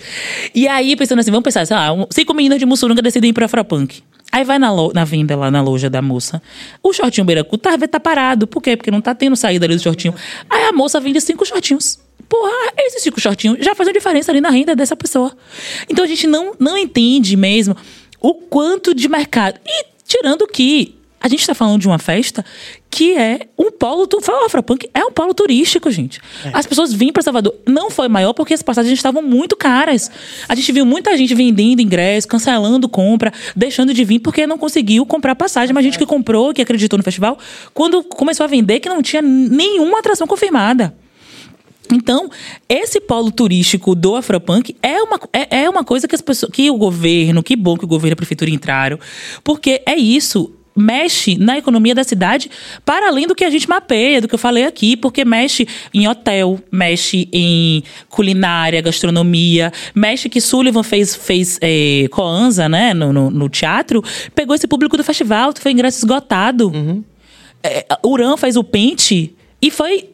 E 0.53 0.67
aí, 0.67 0.95
pensando 0.95 1.19
assim, 1.19 1.31
vamos 1.31 1.43
pensar, 1.43 1.65
sei 1.65 1.75
lá, 1.75 1.89
cinco 2.11 2.33
meninas 2.33 2.59
de 2.59 2.65
Mussurunga 2.65 3.01
decidem 3.01 3.29
ir 3.29 3.33
pra 3.33 3.45
Afropunk. 3.45 4.03
Aí 4.33 4.43
vai 4.43 4.57
na, 4.57 4.73
lo- 4.73 4.91
na 4.95 5.05
venda 5.05 5.35
lá 5.37 5.51
na 5.51 5.61
loja 5.61 5.91
da 5.91 6.01
moça. 6.01 6.41
O 6.81 6.91
shortinho 6.91 7.23
beiracu 7.23 7.55
tá, 7.55 7.77
tá 7.87 7.99
parado. 7.99 8.47
Por 8.47 8.63
quê? 8.63 8.75
Porque 8.75 8.89
não 8.89 8.99
tá 8.99 9.13
tendo 9.13 9.35
saída 9.35 9.67
ali 9.67 9.75
do 9.75 9.81
shortinho. 9.81 10.15
Aí 10.49 10.63
a 10.63 10.73
moça 10.73 10.99
vende 10.99 11.21
cinco 11.21 11.45
shortinhos. 11.45 11.99
Porra, 12.27 12.51
esses 12.79 13.03
cinco 13.03 13.21
shortinhos 13.21 13.63
já 13.63 13.75
fazem 13.75 13.93
diferença 13.93 14.31
ali 14.31 14.41
na 14.41 14.49
renda 14.49 14.75
dessa 14.75 14.95
pessoa. 14.95 15.31
Então 15.87 16.03
a 16.03 16.07
gente 16.07 16.25
não, 16.25 16.55
não 16.57 16.75
entende 16.75 17.37
mesmo 17.37 17.77
o 18.19 18.33
quanto 18.33 18.95
de 18.95 19.07
mercado. 19.07 19.59
E 19.63 19.85
tirando 20.03 20.47
que 20.47 20.95
a 21.23 21.29
gente 21.29 21.39
está 21.39 21.55
falando 21.55 21.79
de 21.79 21.87
uma 21.87 21.97
festa 21.97 22.43
que 22.89 23.15
é 23.15 23.47
um 23.57 23.71
polo. 23.71 24.05
Tu, 24.05 24.17
o 24.17 24.45
Afropunk 24.45 24.89
é 24.93 25.05
um 25.05 25.11
polo 25.11 25.33
turístico, 25.33 25.89
gente. 25.89 26.19
As 26.51 26.67
pessoas 26.67 26.91
vêm 26.91 27.13
para 27.13 27.23
Salvador. 27.23 27.55
Não 27.65 27.89
foi 27.89 28.09
maior 28.09 28.33
porque 28.33 28.53
as 28.53 28.61
passagens 28.61 28.99
estavam 28.99 29.21
muito 29.21 29.55
caras. 29.55 30.11
A 30.49 30.53
gente 30.53 30.69
viu 30.73 30.85
muita 30.85 31.15
gente 31.15 31.33
vendendo 31.33 31.81
ingresso, 31.81 32.27
cancelando 32.27 32.89
compra, 32.89 33.31
deixando 33.55 33.93
de 33.93 34.03
vir 34.03 34.19
porque 34.19 34.45
não 34.45 34.57
conseguiu 34.57 35.05
comprar 35.05 35.33
passagem. 35.33 35.73
Mas 35.73 35.85
gente 35.85 35.97
que 35.97 36.05
comprou, 36.05 36.53
que 36.53 36.61
acreditou 36.61 36.97
no 36.97 37.03
festival, 37.03 37.39
quando 37.73 38.03
começou 38.03 38.43
a 38.43 38.47
vender, 38.47 38.81
que 38.81 38.89
não 38.89 39.01
tinha 39.01 39.21
nenhuma 39.21 39.99
atração 39.99 40.27
confirmada. 40.27 40.93
Então, 41.89 42.29
esse 42.67 42.99
polo 42.99 43.31
turístico 43.31 43.95
do 43.95 44.17
Afropunk 44.17 44.75
é 44.83 45.01
uma, 45.01 45.19
é, 45.31 45.61
é 45.63 45.69
uma 45.69 45.85
coisa 45.85 46.05
que, 46.05 46.15
as 46.15 46.21
pessoas, 46.21 46.51
que 46.51 46.69
o 46.69 46.77
governo, 46.77 47.41
que 47.41 47.55
bom 47.55 47.77
que 47.77 47.85
o 47.85 47.87
governo 47.87 48.11
e 48.11 48.13
a 48.13 48.17
prefeitura 48.17 48.51
entraram, 48.51 48.99
porque 49.41 49.81
é 49.85 49.95
isso. 49.95 50.51
Mexe 50.75 51.37
na 51.37 51.57
economia 51.57 51.93
da 51.93 52.03
cidade 52.03 52.49
para 52.83 53.07
além 53.07 53.27
do 53.27 53.35
que 53.35 53.45
a 53.45 53.49
gente 53.49 53.69
mapeia, 53.69 54.21
do 54.21 54.27
que 54.27 54.33
eu 54.33 54.39
falei 54.39 54.65
aqui, 54.65 54.97
porque 54.97 55.23
mexe 55.23 55.67
em 55.93 56.07
hotel, 56.07 56.59
mexe 56.71 57.27
em 57.31 57.83
culinária, 58.09 58.81
gastronomia, 58.81 59.71
mexe 59.93 60.29
que 60.29 60.41
Sullivan 60.41 60.83
fez, 60.83 61.15
fez 61.15 61.59
é, 61.61 62.07
Coanza, 62.09 62.67
né, 62.67 62.93
no, 62.93 63.13
no, 63.13 63.29
no 63.29 63.49
teatro, 63.49 64.03
pegou 64.33 64.55
esse 64.55 64.67
público 64.67 64.97
do 64.97 65.03
festival, 65.03 65.53
foi 65.59 65.71
ingresso 65.71 65.99
esgotado. 65.99 66.71
É, 67.63 67.85
Uran 68.03 68.35
fez 68.35 68.57
o 68.57 68.63
Pente 68.63 69.33
e 69.61 69.71
foi 69.71 70.12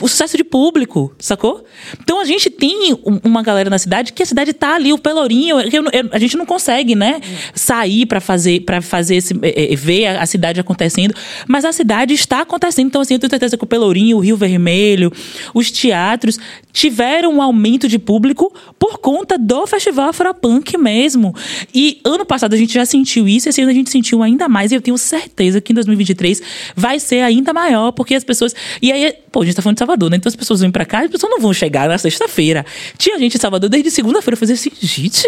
o 0.00 0.08
sucesso 0.08 0.36
de 0.36 0.44
público, 0.44 1.14
sacou? 1.18 1.64
Então 2.02 2.20
a 2.20 2.24
gente 2.24 2.48
tem 2.50 2.92
um- 2.92 3.20
uma 3.24 3.42
galera 3.42 3.68
na 3.70 3.78
cidade 3.78 4.12
que 4.12 4.22
a 4.22 4.26
cidade 4.26 4.52
tá 4.52 4.74
ali, 4.74 4.92
o 4.92 4.98
Pelourinho, 4.98 5.60
eu 5.60 5.84
eu- 5.92 6.08
a 6.12 6.18
gente 6.18 6.36
não 6.36 6.46
consegue, 6.46 6.94
né, 6.94 7.20
sair 7.54 8.06
para 8.06 8.20
fazer 8.20 8.60
para 8.60 8.80
fazer 8.80 9.16
esse 9.16 9.34
eh, 9.42 9.72
eh, 9.72 9.76
ver 9.76 10.06
a, 10.06 10.22
a 10.22 10.26
cidade 10.26 10.60
acontecendo, 10.60 11.14
mas 11.46 11.64
a 11.64 11.72
cidade 11.72 12.14
está 12.14 12.40
acontecendo. 12.40 12.86
Então 12.86 13.00
assim, 13.00 13.14
eu 13.14 13.20
tenho 13.20 13.30
certeza 13.30 13.56
que 13.56 13.64
o 13.64 13.66
Pelourinho, 13.66 14.16
o 14.16 14.20
Rio 14.20 14.36
Vermelho, 14.36 15.12
os 15.54 15.70
teatros 15.70 16.38
tiveram 16.72 17.32
um 17.34 17.42
aumento 17.42 17.86
de 17.88 17.98
público 17.98 18.52
por 18.78 18.98
conta 18.98 19.38
do 19.38 19.66
Festival 19.66 20.08
Afropunk 20.08 20.76
mesmo. 20.78 21.34
E 21.74 22.00
ano 22.04 22.24
passado 22.24 22.54
a 22.54 22.56
gente 22.56 22.72
já 22.74 22.84
sentiu 22.84 23.28
isso, 23.28 23.48
esse 23.48 23.60
ano 23.60 23.70
a 23.70 23.74
gente 23.74 23.90
sentiu 23.90 24.22
ainda 24.22 24.48
mais 24.48 24.72
e 24.72 24.74
eu 24.74 24.80
tenho 24.80 24.96
certeza 24.98 25.60
que 25.60 25.72
em 25.72 25.74
2023 25.74 26.42
vai 26.74 26.98
ser 26.98 27.20
ainda 27.20 27.52
maior, 27.52 27.92
porque 27.92 28.14
as 28.14 28.24
pessoas. 28.24 28.54
E 28.82 28.90
aí, 28.92 29.14
pô, 29.30 29.42
a 29.42 29.44
gente 29.44 29.54
tá 29.54 29.62
falando 29.62 29.73
de 29.74 29.78
Salvador, 29.78 30.10
né? 30.10 30.16
Então 30.16 30.28
as 30.30 30.36
pessoas 30.36 30.60
vêm 30.60 30.70
pra 30.70 30.84
cá 30.84 31.02
e 31.02 31.04
as 31.06 31.10
pessoas 31.10 31.30
não 31.30 31.40
vão 31.40 31.52
chegar 31.52 31.88
na 31.88 31.98
sexta-feira. 31.98 32.64
Tinha 32.96 33.18
gente 33.18 33.36
em 33.36 33.40
Salvador 33.40 33.68
desde 33.68 33.90
segunda-feira, 33.90 34.34
eu 34.34 34.38
fazia 34.38 34.54
assim, 34.54 34.70
gente, 34.80 35.26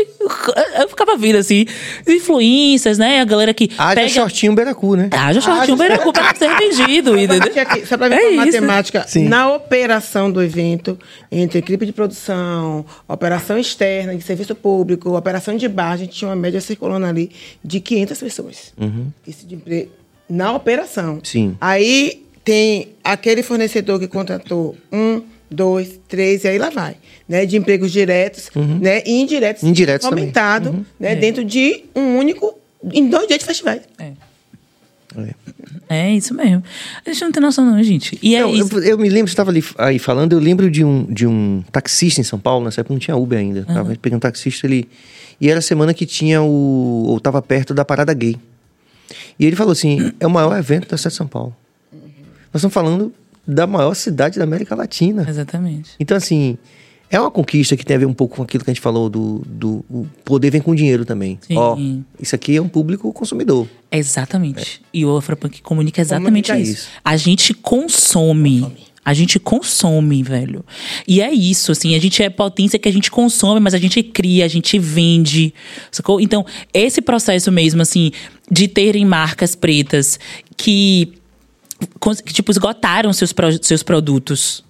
eu 0.79 0.89
ficava 0.89 1.17
vendo 1.17 1.37
assim, 1.37 1.67
influências, 2.07 2.99
né? 2.99 3.21
A 3.21 3.25
galera 3.25 3.53
que. 3.53 3.71
Haja 3.77 3.95
pega... 3.95 4.09
shortinho 4.09 4.55
beiracu, 4.55 4.97
né? 4.97 5.09
Haja 5.13 5.41
shortinho 5.41 5.77
beiracu 5.77 6.13
pra 6.13 6.35
ser 6.35 6.57
vendido, 6.57 7.19
entendeu? 7.19 7.63
Aqui, 7.63 7.87
só 7.87 7.97
para 7.97 8.09
ver 8.09 8.17
É 8.17 8.29
isso. 8.31 8.37
matemática, 8.37 9.05
Sim. 9.07 9.29
na 9.29 9.53
operação 9.53 10.31
do 10.31 10.43
evento, 10.43 10.99
entre 11.31 11.59
equipe 11.59 11.85
de 11.85 11.93
produção, 11.93 12.85
operação 13.09 13.59
externa, 13.59 14.15
de 14.15 14.23
serviço 14.23 14.55
público, 14.55 15.17
operação 15.17 15.57
de 15.57 15.69
bar, 15.69 15.93
a 15.93 15.97
gente 15.97 16.15
tinha 16.15 16.29
uma 16.29 16.37
média 16.37 16.61
circulando 16.61 17.07
ali 17.07 17.31
de 17.65 17.81
500 17.81 18.19
pessoas. 18.19 18.73
Isso 19.27 19.47
de 19.47 19.57
na 20.29 20.53
operação. 20.53 21.21
Sim. 21.23 21.57
Aí 21.61 22.26
tem 22.47 22.91
aquele 23.03 23.43
fornecedor 23.43 23.99
que 23.99 24.07
contratou 24.07 24.77
um, 24.93 25.21
dois, 25.51 25.99
três, 26.07 26.45
e 26.45 26.49
aí 26.49 26.59
lá 26.59 26.71
vai. 26.71 26.97
Né, 27.29 27.45
de 27.45 27.57
empregos 27.57 27.91
diretos 27.91 28.49
né, 28.55 29.03
e 29.05 29.21
indiretos. 29.21 29.65
Indiretos 29.65 30.07
aumentado 30.07 30.87
né, 30.99 31.17
dentro 31.17 31.45
de 31.45 31.83
um 31.93 32.17
único, 32.17 32.57
em 32.85 33.09
dois 33.09 33.27
dias 33.27 33.41
de 33.41 33.45
festivais. 33.45 33.83
É. 33.99 34.13
É 35.89 36.13
isso 36.13 36.35
mesmo. 36.35 36.63
A 37.05 37.11
gente 37.11 37.21
não 37.23 37.33
tem 37.33 37.43
noção, 37.43 37.65
não, 37.65 37.83
gente. 37.83 38.17
E 38.23 38.37
é 38.37 38.43
Não, 38.43 38.55
isso. 38.55 38.79
eu, 38.79 38.85
eu 38.91 38.99
me 38.99 39.09
lembro, 39.09 39.27
você 39.29 39.33
estava 39.33 39.51
ali 39.51 39.65
aí 39.79 39.99
falando, 39.99 40.35
eu 40.35 40.39
lembro 40.39 40.71
de 40.71 40.85
um, 40.85 41.05
de 41.05 41.27
um 41.27 41.65
taxista 41.73 42.21
em 42.21 42.25
São 42.25 42.39
Paulo, 42.39 42.65
nessa 42.67 42.83
época 42.83 42.95
não 42.95 43.01
tinha 43.01 43.17
Uber 43.17 43.39
ainda. 43.39 43.65
Tava 43.65 43.97
pegando 43.97 44.19
um 44.19 44.21
taxista 44.21 44.69
ali. 44.69 44.89
E 45.41 45.49
era 45.51 45.59
a 45.59 45.63
semana 45.63 45.93
que 45.95 46.07
tinha 46.07 46.43
o. 46.43 47.07
ou 47.09 47.19
tava 47.19 47.43
perto 47.43 47.75
da 47.75 47.85
parada 47.85 48.13
gay. 48.15 48.37
E 49.39 49.47
ele 49.47 49.57
falou 49.57 49.73
assim: 49.73 50.13
é 50.21 50.27
o 50.27 50.31
maior 50.31 50.57
evento 50.57 50.87
da 50.87 50.97
cidade 50.97 51.15
de 51.15 51.19
São 51.19 51.27
Paulo. 51.27 51.57
Nós 52.57 52.61
estamos 52.63 52.73
falando 52.73 53.13
da 53.47 53.67
maior 53.67 53.93
cidade 53.93 54.39
da 54.39 54.45
América 54.45 54.75
Latina. 54.75 55.27
Exatamente. 55.29 55.91
Então, 56.01 56.17
assim, 56.17 56.57
é 57.11 57.21
uma 57.21 57.31
conquista 57.31 57.77
que 57.77 57.85
tem 57.85 57.97
a 57.97 57.99
ver 57.99 58.07
um 58.07 58.15
pouco 58.15 58.37
com 58.37 58.43
aquilo 58.45 58.65
que 58.65 58.71
a 58.71 58.73
gente 58.73 58.81
falou 58.81 59.11
do, 59.11 59.43
do 59.47 59.85
o 59.91 60.07
poder 60.25 60.51
vem 60.51 60.63
com 60.63 60.75
dinheiro 60.75 61.05
também. 61.05 61.39
Sim. 61.47 61.55
Ó, 61.55 61.77
isso 62.19 62.35
aqui 62.35 62.57
é 62.57 62.63
um 62.63 62.69
público 62.69 63.13
consumidor. 63.13 63.69
Exatamente. 63.93 64.81
E 64.91 65.05
o 65.05 65.15
Afropunk 65.15 65.61
comunica 65.61 66.01
exatamente 66.01 66.51
Comunica 66.51 66.59
isso. 66.59 66.85
isso. 66.85 66.89
A 67.05 67.15
gente 67.19 67.53
consome. 67.53 68.67
A 69.05 69.13
gente 69.13 69.39
consome, 69.39 70.23
velho. 70.23 70.65
E 71.07 71.21
é 71.21 71.31
isso, 71.31 71.73
assim, 71.73 71.95
a 71.95 71.99
gente 72.01 72.23
é 72.23 72.31
potência 72.31 72.79
que 72.79 72.89
a 72.89 72.93
gente 72.93 73.11
consome, 73.11 73.61
mas 73.61 73.75
a 73.75 73.79
gente 73.79 74.03
cria, 74.03 74.47
a 74.47 74.49
gente 74.49 74.79
vende. 74.79 75.53
Sacou? 75.93 76.23
Então, 76.23 76.47
esse 76.73 77.03
processo 77.03 77.53
mesmo, 77.53 77.83
assim, 77.83 78.13
de 78.51 78.67
terem 78.67 79.05
marcas 79.05 79.55
pretas 79.55 80.19
que 80.57 81.13
tipo, 82.33 82.51
esgotaram 82.51 83.13
seus, 83.13 83.33
pro- 83.33 83.63
seus 83.63 83.83
produtos. 83.83 84.65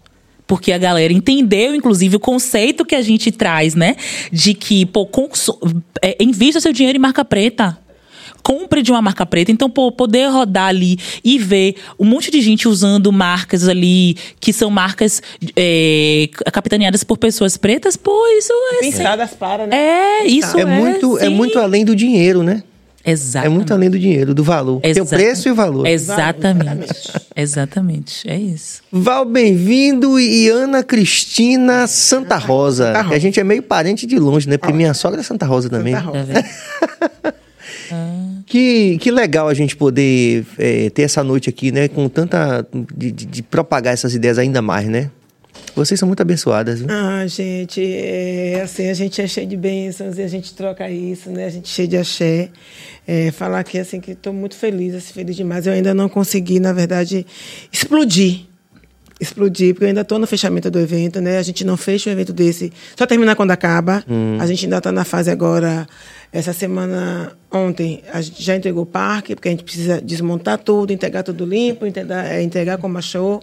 Porque 0.47 0.70
a 0.70 0.78
galera 0.78 1.12
entendeu, 1.12 1.74
inclusive, 1.74 2.16
o 2.16 2.20
conceito 2.20 2.85
que 2.85 2.95
a 2.95 3.03
gente 3.03 3.33
traz, 3.33 3.74
né? 3.74 3.97
De 4.31 4.55
que, 4.55 4.87
pô, 4.87 5.05
consu- 5.05 5.59
é, 6.01 6.16
invista 6.23 6.61
seu 6.61 6.73
dinheiro 6.73 6.97
em 6.97 7.01
marca 7.01 7.24
preta 7.24 7.78
compre 8.43 8.81
de 8.81 8.93
uma 8.93 9.03
marca 9.03 9.27
preta. 9.27 9.51
Então, 9.51 9.69
pô, 9.69 9.91
poder 9.91 10.28
rodar 10.31 10.69
ali 10.69 11.01
e 11.24 11.37
ver 11.37 11.74
um 11.99 12.05
monte 12.05 12.31
de 12.31 12.41
gente 12.41 12.69
usando 12.69 13.11
marcas 13.11 13.66
ali 13.66 14.16
que 14.39 14.53
são 14.53 14.70
marcas 14.70 15.20
é, 15.57 16.28
capitaneadas 16.53 17.03
por 17.03 17.19
pessoas 17.19 17.57
pretas, 17.57 17.97
pô, 17.97 18.12
isso 18.39 18.53
é. 18.74 18.81
Pensadas 18.83 19.31
para, 19.35 19.66
né? 19.66 19.77
É, 19.77 20.27
isso 20.28 20.57
é. 20.57 20.61
É, 20.61 20.65
muito, 20.65 21.19
é 21.19 21.23
sim. 21.23 21.28
muito 21.31 21.59
além 21.59 21.85
do 21.85 21.97
dinheiro, 21.97 22.45
né? 22.45 22.62
Exatamente. 23.07 23.47
É 23.53 23.55
muito 23.55 23.73
além 23.73 23.89
do 23.89 23.99
dinheiro, 23.99 24.35
do 24.35 24.43
valor. 24.43 24.81
Tem 24.81 25.01
o 25.01 25.07
preço 25.07 25.49
e 25.49 25.53
o 25.53 25.55
valor. 25.55 25.87
Exatamente. 25.87 27.12
Exatamente. 27.37 28.28
É 28.28 28.37
isso. 28.37 28.83
Val, 28.91 29.24
bem-vindo 29.24 30.19
e 30.19 30.49
Ana 30.49 30.83
Cristina 30.83 31.87
Santa 31.87 32.37
Rosa. 32.37 32.87
Santa 32.87 32.99
Rosa. 32.99 33.09
Que 33.11 33.15
a 33.15 33.19
gente 33.20 33.39
é 33.39 33.45
meio 33.45 33.62
parente 33.62 34.07
de 34.07 34.19
longe, 34.19 34.49
né? 34.49 34.59
Porque 34.59 34.73
minha 34.73 34.93
sogra 34.93 35.20
é 35.20 35.23
Santa 35.23 35.47
Rosa 35.47 35.70
também. 35.70 35.95
Santa 35.95 36.07
Rosa. 36.07 36.27
Tá 36.27 36.41
vendo? 36.43 37.37
Que, 38.47 38.97
que 38.99 39.11
legal 39.11 39.49
a 39.49 39.55
gente 39.55 39.77
poder 39.77 40.45
é, 40.59 40.89
ter 40.91 41.03
essa 41.03 41.23
noite 41.24 41.49
aqui, 41.51 41.73
né? 41.73 41.89
Com 41.89 42.09
tanta. 42.09 42.66
De, 42.97 43.11
de- 43.11 43.27
de 43.27 43.43
propagar 43.43 43.93
essas 43.93 44.15
ideias 44.15 44.39
ainda 44.39 44.62
mais, 44.62 44.87
né? 44.89 45.11
Vocês 45.77 46.01
são 46.01 46.07
muito 46.07 46.23
abençoadas, 46.23 46.81
viu? 46.81 46.89
Ah, 46.90 47.27
gente, 47.27 47.85
é, 47.85 48.62
assim, 48.65 48.89
a 48.89 48.94
gente 48.94 49.20
é 49.20 49.27
cheio 49.27 49.47
de 49.47 49.59
bênçãos 49.59 50.16
e 50.16 50.23
a 50.23 50.27
gente 50.27 50.55
troca 50.55 50.90
isso, 50.90 51.31
né? 51.31 51.44
A 51.44 51.51
gente 51.51 51.66
é 51.66 51.74
cheio 51.74 51.86
de 51.86 51.98
axé. 51.98 52.48
É, 53.07 53.31
falar 53.31 53.61
aqui, 53.61 53.78
assim, 53.78 54.01
que 54.01 54.12
estou 54.12 54.32
muito 54.32 54.57
feliz, 54.57 54.94
assim, 54.94 55.12
feliz 55.12 55.36
demais. 55.36 55.66
Eu 55.66 55.74
ainda 55.74 55.93
não 55.93 56.09
consegui, 56.09 56.59
na 56.59 56.73
verdade, 56.73 57.27
explodir. 57.70 58.47
Explodir, 59.20 59.74
porque 59.74 59.85
eu 59.85 59.89
ainda 59.89 60.01
estou 60.01 60.19
no 60.19 60.27
fechamento 60.27 60.70
do 60.70 60.81
evento, 60.81 61.20
né? 61.20 61.36
A 61.36 61.43
gente 61.43 61.62
não 61.62 61.77
fecha 61.77 62.09
um 62.09 62.12
evento 62.15 62.32
desse, 62.32 62.73
só 62.98 63.07
termina 63.07 63.36
quando 63.36 63.51
acaba. 63.51 64.03
A 64.40 64.47
gente 64.47 64.65
ainda 64.65 64.78
está 64.78 64.90
na 64.90 65.05
fase 65.05 65.31
agora, 65.31 65.86
essa 66.32 66.53
semana, 66.53 67.32
ontem, 67.51 68.03
a 68.12 68.20
gente 68.20 68.43
já 68.43 68.57
entregou 68.57 68.82
o 68.82 68.86
parque, 68.86 69.35
porque 69.35 69.48
a 69.48 69.51
gente 69.53 69.65
precisa 69.65 70.01
desmontar 70.03 70.59
tudo, 70.59 70.93
entregar 70.93 71.23
tudo 71.23 71.47
limpo, 71.47 71.86
entregar, 71.86 72.27
é, 72.27 72.43
entregar 72.43 72.78
como 72.78 72.98
achou. 72.98 73.43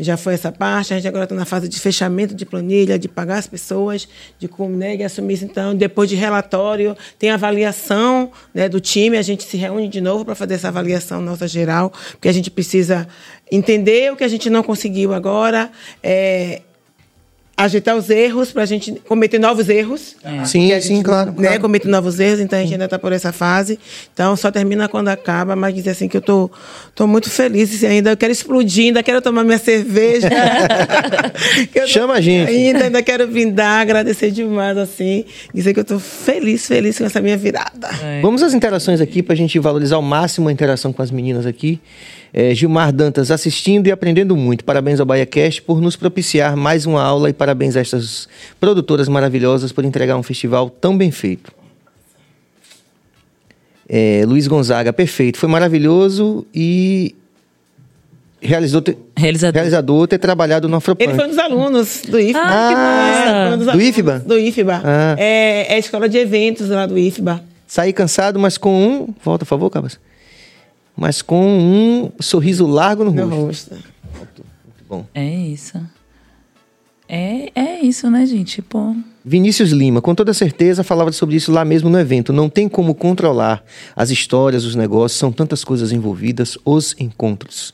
Já 0.00 0.16
foi 0.16 0.34
essa 0.34 0.50
parte, 0.50 0.94
a 0.94 0.96
gente 0.96 1.06
agora 1.06 1.24
está 1.24 1.34
na 1.34 1.44
fase 1.44 1.68
de 1.68 1.78
fechamento 1.78 2.34
de 2.34 2.46
planilha, 2.46 2.98
de 2.98 3.06
pagar 3.06 3.38
as 3.38 3.46
pessoas, 3.46 4.08
de 4.38 4.48
como 4.48 4.74
né, 4.76 4.96
de 4.96 5.04
assumir 5.04 5.34
isso. 5.34 5.44
Então, 5.44 5.74
depois 5.74 6.08
de 6.08 6.16
relatório, 6.16 6.96
tem 7.18 7.30
avaliação 7.30 8.32
né, 8.54 8.68
do 8.68 8.80
time, 8.80 9.18
a 9.18 9.22
gente 9.22 9.44
se 9.44 9.56
reúne 9.56 9.88
de 9.88 10.00
novo 10.00 10.24
para 10.24 10.34
fazer 10.34 10.54
essa 10.54 10.68
avaliação 10.68 11.20
nossa 11.20 11.46
geral, 11.46 11.92
porque 12.12 12.28
a 12.28 12.32
gente 12.32 12.50
precisa 12.50 13.06
entender 13.52 14.10
o 14.12 14.16
que 14.16 14.24
a 14.24 14.28
gente 14.28 14.48
não 14.48 14.62
conseguiu 14.62 15.12
agora, 15.12 15.70
é, 16.02 16.62
ajeitar 17.64 17.96
os 17.96 18.08
erros 18.10 18.52
para 18.52 18.62
a 18.62 18.66
gente 18.66 18.92
cometer 19.08 19.38
novos 19.38 19.68
erros. 19.68 20.16
Sim, 20.44 20.72
a 20.72 20.80
sim, 20.80 20.94
gente, 20.96 21.04
claro, 21.04 21.30
Né, 21.32 21.48
claro. 21.48 21.60
cometer 21.60 21.88
novos 21.88 22.18
erros, 22.20 22.40
então 22.40 22.58
a 22.58 22.62
gente 22.62 22.72
ainda 22.72 22.84
está 22.86 22.98
por 22.98 23.12
essa 23.12 23.32
fase. 23.32 23.78
Então 24.12 24.34
só 24.36 24.50
termina 24.50 24.88
quando 24.88 25.08
acaba, 25.08 25.54
mas 25.56 25.74
dizer 25.74 25.90
assim 25.90 26.08
que 26.08 26.16
eu 26.16 26.20
tô, 26.22 26.50
tô 26.94 27.06
muito 27.06 27.28
feliz 27.30 27.82
e 27.82 27.86
ainda 27.86 28.10
eu 28.12 28.16
quero 28.16 28.32
explodir, 28.32 28.86
ainda 28.86 29.02
quero 29.02 29.20
tomar 29.22 29.44
minha 29.44 29.58
cerveja. 29.58 30.28
Que 31.72 31.78
eu 31.78 31.82
tô- 31.82 31.88
Chama 31.88 32.14
a 32.14 32.20
gente. 32.20 32.48
Ainda, 32.50 32.84
ainda 32.84 33.02
quero 33.02 33.26
brindar, 33.26 33.80
agradecer 33.80 34.30
demais, 34.30 34.76
assim. 34.76 35.24
Dizer 35.54 35.74
que 35.74 35.80
eu 35.80 35.84
tô 35.84 35.98
feliz, 35.98 36.66
feliz 36.66 36.98
com 36.98 37.04
essa 37.04 37.20
minha 37.20 37.36
virada. 37.36 37.88
Vamos 38.22 38.42
às 38.42 38.54
interações 38.54 39.00
aqui 39.00 39.22
pra 39.22 39.34
gente 39.34 39.58
valorizar 39.58 39.96
ao 39.96 40.02
máximo 40.02 40.48
a 40.48 40.52
interação 40.52 40.92
com 40.92 41.02
as 41.02 41.10
meninas 41.10 41.46
aqui. 41.46 41.80
É, 42.32 42.54
Gilmar 42.54 42.92
Dantas 42.92 43.30
assistindo 43.30 43.86
e 43.88 43.90
aprendendo 43.92 44.36
muito. 44.36 44.64
Parabéns 44.64 45.00
ao 45.00 45.06
BaiaCast 45.06 45.62
por 45.62 45.80
nos 45.80 45.96
propiciar 45.96 46.56
mais 46.56 46.86
uma 46.86 47.02
aula 47.02 47.28
e 47.28 47.32
parabéns 47.32 47.76
a 47.76 47.80
estas 47.80 48.28
produtoras 48.60 49.08
maravilhosas 49.08 49.72
por 49.72 49.84
entregar 49.84 50.16
um 50.16 50.22
festival 50.22 50.70
tão 50.70 50.96
bem 50.96 51.10
feito. 51.10 51.52
É, 53.88 54.22
Luiz 54.26 54.46
Gonzaga, 54.46 54.92
perfeito. 54.92 55.38
Foi 55.38 55.48
maravilhoso 55.48 56.46
e 56.54 57.14
realizou 58.40 58.80
ter- 58.80 58.96
Realizador. 59.16 59.54
realizador 59.54 60.06
ter 60.06 60.18
trabalhado 60.18 60.68
no 60.68 60.76
Afropunk. 60.76 61.04
Ele 61.10 61.14
foi 61.16 61.24
um 61.26 61.28
dos 61.30 61.38
alunos 61.38 62.02
do 62.08 62.18
IFBA. 62.20 62.40
Ah, 62.42 62.68
que 62.68 62.74
massa. 62.76 63.30
É, 63.30 63.48
foi 63.48 63.56
dos 63.56 63.66
Do 63.74 63.80
IFBA? 63.82 64.18
Do 64.20 64.38
IFBA. 64.38 64.82
Ah. 64.84 65.16
É, 65.18 65.72
é 65.72 65.74
a 65.74 65.78
escola 65.78 66.08
de 66.08 66.16
eventos 66.18 66.68
lá 66.68 66.86
do 66.86 66.96
IFBA. 66.96 67.42
Saí 67.66 67.92
cansado, 67.92 68.38
mas 68.38 68.56
com 68.56 68.72
um... 68.72 69.08
Volta, 69.24 69.44
por 69.44 69.50
favor, 69.50 69.68
Cabas. 69.70 69.98
Mas 71.00 71.22
com 71.22 71.42
um 71.42 72.12
sorriso 72.20 72.66
largo 72.66 73.04
no 73.04 73.10
Meu 73.10 73.26
rosto. 73.26 73.74
rosto. 74.86 75.06
É 75.14 75.24
isso. 75.24 75.80
É, 77.08 77.50
é 77.54 77.80
isso, 77.80 78.10
né, 78.10 78.26
gente? 78.26 78.60
Pô. 78.60 78.94
Vinícius 79.24 79.70
Lima, 79.70 80.02
com 80.02 80.14
toda 80.14 80.34
certeza, 80.34 80.84
falava 80.84 81.10
sobre 81.10 81.36
isso 81.36 81.50
lá 81.50 81.64
mesmo 81.64 81.88
no 81.88 81.98
evento. 81.98 82.34
Não 82.34 82.50
tem 82.50 82.68
como 82.68 82.94
controlar 82.94 83.64
as 83.96 84.10
histórias, 84.10 84.66
os 84.66 84.74
negócios, 84.74 85.18
são 85.18 85.32
tantas 85.32 85.64
coisas 85.64 85.90
envolvidas, 85.90 86.58
os 86.66 86.94
encontros. 86.98 87.72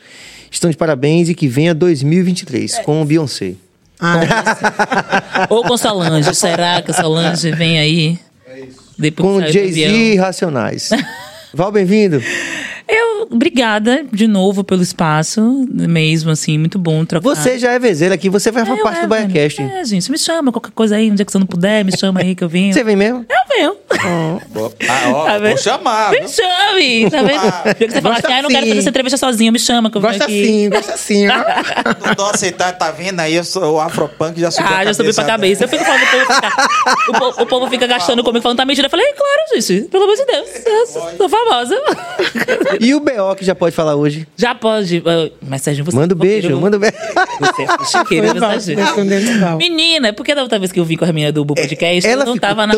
Estão 0.48 0.70
de 0.70 0.76
parabéns 0.76 1.28
e 1.28 1.34
que 1.34 1.48
venha 1.48 1.74
2023 1.74 2.78
com 2.78 3.02
o 3.02 3.04
Beyoncé. 3.04 3.54
Ou 5.50 5.64
com 5.64 5.76
Solange. 5.76 6.32
Será 6.32 6.80
que 6.80 6.92
a 6.92 6.94
Solange 6.94 7.50
vem 7.50 7.80
aí? 7.80 8.20
Depois 8.96 9.28
Com 9.28 9.44
que 9.44 9.52
saiu 9.52 9.68
do 9.68 9.74
Jay-Z 9.74 9.88
e 9.88 10.14
Racionais. 10.14 10.90
Val, 11.52 11.72
bem-vindo. 11.72 12.22
Obrigada 13.30 14.04
de 14.12 14.26
novo 14.26 14.62
pelo 14.64 14.82
espaço, 14.82 15.66
mesmo 15.70 16.30
assim, 16.30 16.58
muito 16.58 16.78
bom 16.78 17.04
trocar. 17.04 17.28
Você 17.34 17.58
já 17.58 17.72
é 17.72 17.78
vezeira 17.78 18.14
aqui, 18.14 18.28
você 18.28 18.50
vai 18.50 18.62
É, 18.62 18.66
fazer 18.66 18.82
parte 18.82 18.98
é, 18.98 19.02
do 19.02 19.08
BaiaCast. 19.08 19.62
É, 19.62 19.84
gente, 19.84 20.10
me 20.10 20.18
chama 20.18 20.52
qualquer 20.52 20.72
coisa 20.72 20.96
aí, 20.96 21.10
um 21.10 21.14
dia 21.14 21.24
que 21.24 21.32
você 21.32 21.38
não 21.38 21.46
puder, 21.46 21.84
me 21.84 21.96
chama 21.96 22.20
aí 22.20 22.34
que 22.34 22.44
eu 22.44 22.48
venho. 22.48 22.72
Você 22.72 22.84
vem 22.84 22.96
mesmo? 22.96 23.24
Eu 23.28 23.45
venho. 23.56 23.76
Ah, 24.88 25.10
ó, 25.12 25.24
Tá 25.26 25.38
vou 25.38 25.56
chamar. 25.58 26.10
Me 26.10 26.18
viu? 26.20 26.28
chame, 26.28 27.10
tá 27.10 27.22
vendo? 27.22 27.76
Dia 27.78 27.86
que 27.88 27.92
você 27.92 28.00
fala 28.00 28.14
assim, 28.16 28.32
ah, 28.32 28.36
eu 28.38 28.42
não 28.42 28.50
quero 28.50 28.62
sim. 28.64 28.68
fazer 28.68 28.80
essa 28.80 28.88
entrevista 28.90 29.16
sozinha, 29.18 29.52
me 29.52 29.58
chama 29.58 29.90
que 29.90 29.96
eu 29.96 30.00
Gosta 30.02 30.24
aqui. 30.24 30.42
assim, 30.42 30.70
gosta 30.70 30.94
assim, 30.94 31.26
ó. 31.28 31.36
Não, 32.18 32.26
aceitar, 32.30 32.72
tá 32.72 32.90
vendo 32.90 33.20
aí? 33.20 33.34
Eu 33.34 33.44
sou, 33.44 33.74
o 33.74 33.80
Afropunk 33.80 34.38
já 34.40 34.50
subiu 34.50 34.70
Ah, 34.70 34.84
já 34.84 34.94
subiu 34.94 35.14
pra 35.14 35.24
cabeça. 35.24 35.64
Eu 35.64 35.68
fico 35.68 35.84
falando, 35.84 36.02
o 36.02 36.06
povo 36.06 36.26
fica, 36.34 36.52
o 37.08 37.12
povo, 37.18 37.42
o 37.42 37.46
povo 37.46 37.70
fica 37.70 37.86
gastando 37.86 38.22
comigo, 38.24 38.42
falando, 38.42 38.58
tá 38.58 38.64
mentira. 38.64 38.86
Eu 38.86 38.90
falei, 38.90 39.06
claro, 39.12 39.60
gente, 39.62 39.88
pelo 39.88 40.04
amor 40.04 40.16
de 40.16 40.24
Deus, 40.24 40.48
eu 40.66 40.86
sou- 40.86 41.10
sou 41.16 41.28
famosa. 41.28 41.76
E 42.80 42.94
o 42.94 43.00
BO 43.00 43.34
que 43.36 43.44
já 43.44 43.54
pode 43.54 43.74
falar 43.74 43.94
hoje? 43.96 44.26
Já 44.36 44.54
pode. 44.54 45.02
ah, 45.06 45.30
Mas, 45.42 45.62
Sérgio, 45.62 45.84
você. 45.84 45.96
Manda 45.96 46.14
um 46.14 46.18
beijo, 46.18 46.56
manda 46.60 46.76
um 46.76 46.80
beijo. 46.80 46.96
Você 47.40 47.98
é 48.14 48.72
é 48.72 48.82
respondendo 48.84 49.40
Val. 49.40 49.56
Menina, 49.56 50.12
porque 50.12 50.34
da 50.34 50.42
outra 50.42 50.58
vez 50.58 50.72
que 50.72 50.80
eu 50.80 50.84
vim 50.84 50.96
com 50.96 51.04
a 51.04 51.08
menina 51.12 51.32
do 51.32 51.44
Bull 51.44 51.56
Podcast, 51.56 52.08
Ela 52.08 52.22
eu 52.22 52.26
não 52.26 52.36
tava 52.38 52.66
na. 52.66 52.74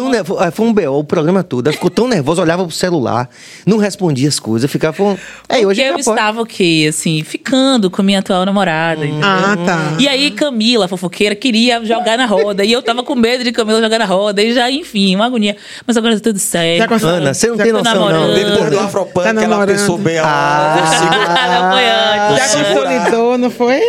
Foi 0.53 0.67
um 0.69 0.73
BO 0.73 0.99
o 1.01 1.05
programa 1.05 1.43
todo. 1.43 1.67
Ela 1.67 1.75
ficou 1.75 1.91
tão 1.91 2.07
nervosa, 2.09 2.43
olhava 2.43 2.65
pro 2.65 2.75
celular, 2.75 3.29
não 3.67 3.79
respondia 3.79 4.29
as 4.29 4.39
coisas, 4.39 4.71
ficava 4.71 4.93
falando. 4.97 5.19
É, 5.49 5.59
hoje 5.67 5.83
Porque 5.83 5.83
eu 5.83 6.05
pode. 6.05 6.19
estava 6.19 6.43
o 6.43 6.47
quê? 6.47 6.87
Assim, 6.89 7.23
ficando 7.25 7.91
com 7.91 8.03
minha 8.03 8.19
atual 8.21 8.45
namorada. 8.45 9.05
entendeu? 9.05 9.27
Ah, 9.29 9.57
tá. 9.65 9.97
E 9.99 10.07
aí, 10.09 10.31
Camila, 10.31 10.87
fofoqueira, 10.89 11.35
queria 11.35 11.85
jogar 11.85 12.17
na 12.19 12.27
roda. 12.27 12.65
e 12.65 12.73
eu 12.73 12.83
tava 12.83 13.03
com 13.03 13.15
medo 13.15 13.43
de 13.45 13.53
Camila 13.53 13.81
jogar 13.81 13.99
na 13.99 14.05
roda. 14.05 14.43
E 14.43 14.53
já, 14.55 14.71
enfim, 14.71 15.15
uma 15.15 15.27
agonia. 15.27 15.57
Mas 15.87 15.97
agora 15.97 16.15
tá 16.15 16.21
tudo 16.21 16.39
certo. 16.39 16.93
Ana, 17.05 17.33
você 17.35 17.47
não 17.49 17.57
Já 17.57 17.65
tem 17.65 17.73
noção, 17.73 17.95
não. 17.95 18.09
namorando. 18.11 18.35
Depois 18.35 18.71
do 18.71 18.79
Afropunk, 18.81 19.25
Tá 19.25 19.31
ela 19.31 19.41
namorando. 19.49 19.69
pensou 19.77 19.99
bem. 19.99 20.19
Ah. 20.19 20.77
Não, 21.49 21.73
foi 21.73 21.85
antes. 21.89 22.53
Já 22.53 22.65
consolidou, 22.65 23.39
não 23.39 23.51
foi? 23.51 23.81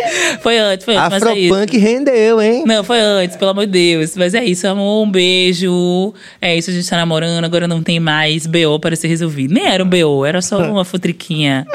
Foi 0.42 0.58
antes, 0.58 0.84
foi 0.84 0.96
antes. 0.96 1.12
É. 1.12 1.16
Afropunk 1.16 1.76
rendeu, 1.78 2.40
hein? 2.40 2.64
Não, 2.66 2.82
foi 2.84 2.98
antes, 3.00 3.36
pelo 3.36 3.50
amor 3.50 3.66
de 3.66 3.72
Deus. 3.72 4.16
Mas 4.16 4.34
é 4.34 4.44
isso, 4.44 4.66
amor. 4.66 5.04
Um 5.04 5.10
beijo. 5.10 6.14
É 6.40 6.56
isso, 6.56 6.69
a 6.70 6.76
gente 6.76 6.88
tá 6.88 6.96
namorando. 6.96 7.44
Agora 7.44 7.66
não 7.68 7.82
tem 7.82 8.00
mais 8.00 8.46
BO 8.46 8.78
para 8.80 8.96
ser 8.96 9.08
resolvido. 9.08 9.54
Nem 9.54 9.66
era 9.66 9.82
um 9.82 9.88
BO, 9.88 10.24
era 10.24 10.40
só 10.42 10.58
uma 10.70 10.84
futriquinha 10.84 11.66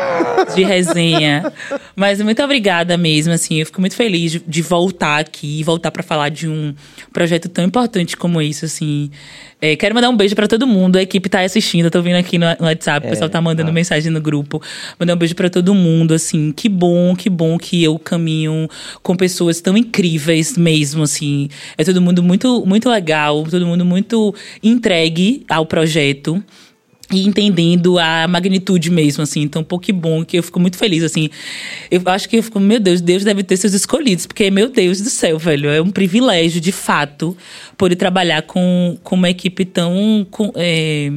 de 0.56 0.64
resenha. 0.64 1.52
Mas 1.96 2.22
muito 2.22 2.42
obrigada 2.44 2.98
mesmo, 2.98 3.34
assim. 3.34 3.60
Eu 3.60 3.66
fico 3.66 3.80
muito 3.80 3.96
feliz 3.96 4.32
de, 4.32 4.40
de 4.40 4.62
voltar 4.62 5.20
aqui, 5.20 5.64
voltar 5.64 5.92
para 5.92 6.04
falar 6.04 6.30
de 6.30 6.48
um 6.48 6.74
projeto 7.14 7.50
tão 7.50 7.64
importante 7.64 8.18
como 8.18 8.42
isso, 8.42 8.66
assim. 8.66 9.10
É, 9.62 9.76
quero 9.76 9.96
mandar 9.96 10.10
um 10.10 10.18
beijo 10.18 10.36
para 10.36 10.48
todo 10.48 10.68
mundo. 10.68 10.98
A 10.98 11.02
equipe 11.02 11.30
tá 11.30 11.42
assistindo. 11.42 11.86
Eu 11.86 11.92
tô 11.92 12.02
vendo 12.02 12.18
aqui 12.18 12.38
no, 12.38 12.46
no 12.60 12.66
WhatsApp, 12.66 13.08
o 13.08 13.10
pessoal 13.10 13.30
tá 13.30 13.42
mandando 13.42 13.72
mensagem 13.72 14.12
no 14.12 14.22
grupo. 14.22 14.62
Mandar 15.00 15.16
um 15.16 15.18
beijo 15.18 15.36
para 15.36 15.50
todo 15.50 15.74
mundo, 15.74 16.14
assim. 16.14 16.52
Que 16.52 16.68
bom, 16.68 17.16
que 17.16 17.30
bom 17.30 17.58
que 17.58 17.84
eu 17.84 17.98
caminho 17.98 18.70
com 19.02 19.16
pessoas 19.16 19.62
tão 19.62 19.78
incríveis 19.78 20.58
mesmo, 20.58 21.04
assim. 21.04 21.50
É 21.78 21.84
todo 21.84 22.02
mundo 22.02 22.22
muito, 22.22 22.66
muito 22.66 22.90
legal, 22.90 23.44
todo 23.50 23.66
mundo 23.66 23.86
muito 23.86 24.36
entregue 24.62 25.46
ao 25.50 25.66
projeto. 25.66 26.44
E 27.12 27.26
entendendo 27.28 28.00
a 28.00 28.28
magnitude 28.28 28.90
mesmo, 28.90 29.22
assim. 29.22 29.42
Então, 29.44 29.64
pô, 29.64 29.78
que 29.78 29.94
bom, 29.94 30.26
que 30.26 30.38
eu 30.38 30.44
fico 30.44 30.60
muito 30.60 30.76
feliz, 30.78 31.04
assim. 31.04 31.30
Eu 31.92 32.02
acho 32.06 32.28
que 32.28 32.38
eu 32.38 32.44
fico, 32.44 32.60
meu 32.60 32.80
Deus, 32.80 33.00
Deus 33.00 33.24
deve 33.24 33.44
ter 33.44 33.58
seus 33.58 33.74
escolhidos, 33.74 34.26
porque, 34.26 34.50
meu 34.50 34.70
Deus 34.70 35.02
do 35.02 35.10
céu, 35.12 35.38
velho, 35.38 35.70
é 35.70 35.80
um 35.82 35.92
privilégio, 35.92 36.60
de 36.60 36.72
fato, 36.72 37.38
poder 37.78 37.96
trabalhar 37.96 38.42
com, 38.42 38.98
com 39.04 39.16
uma 39.16 39.30
equipe 39.30 39.66
tão. 39.66 40.26
com- 40.32 40.52
é, 40.56 41.12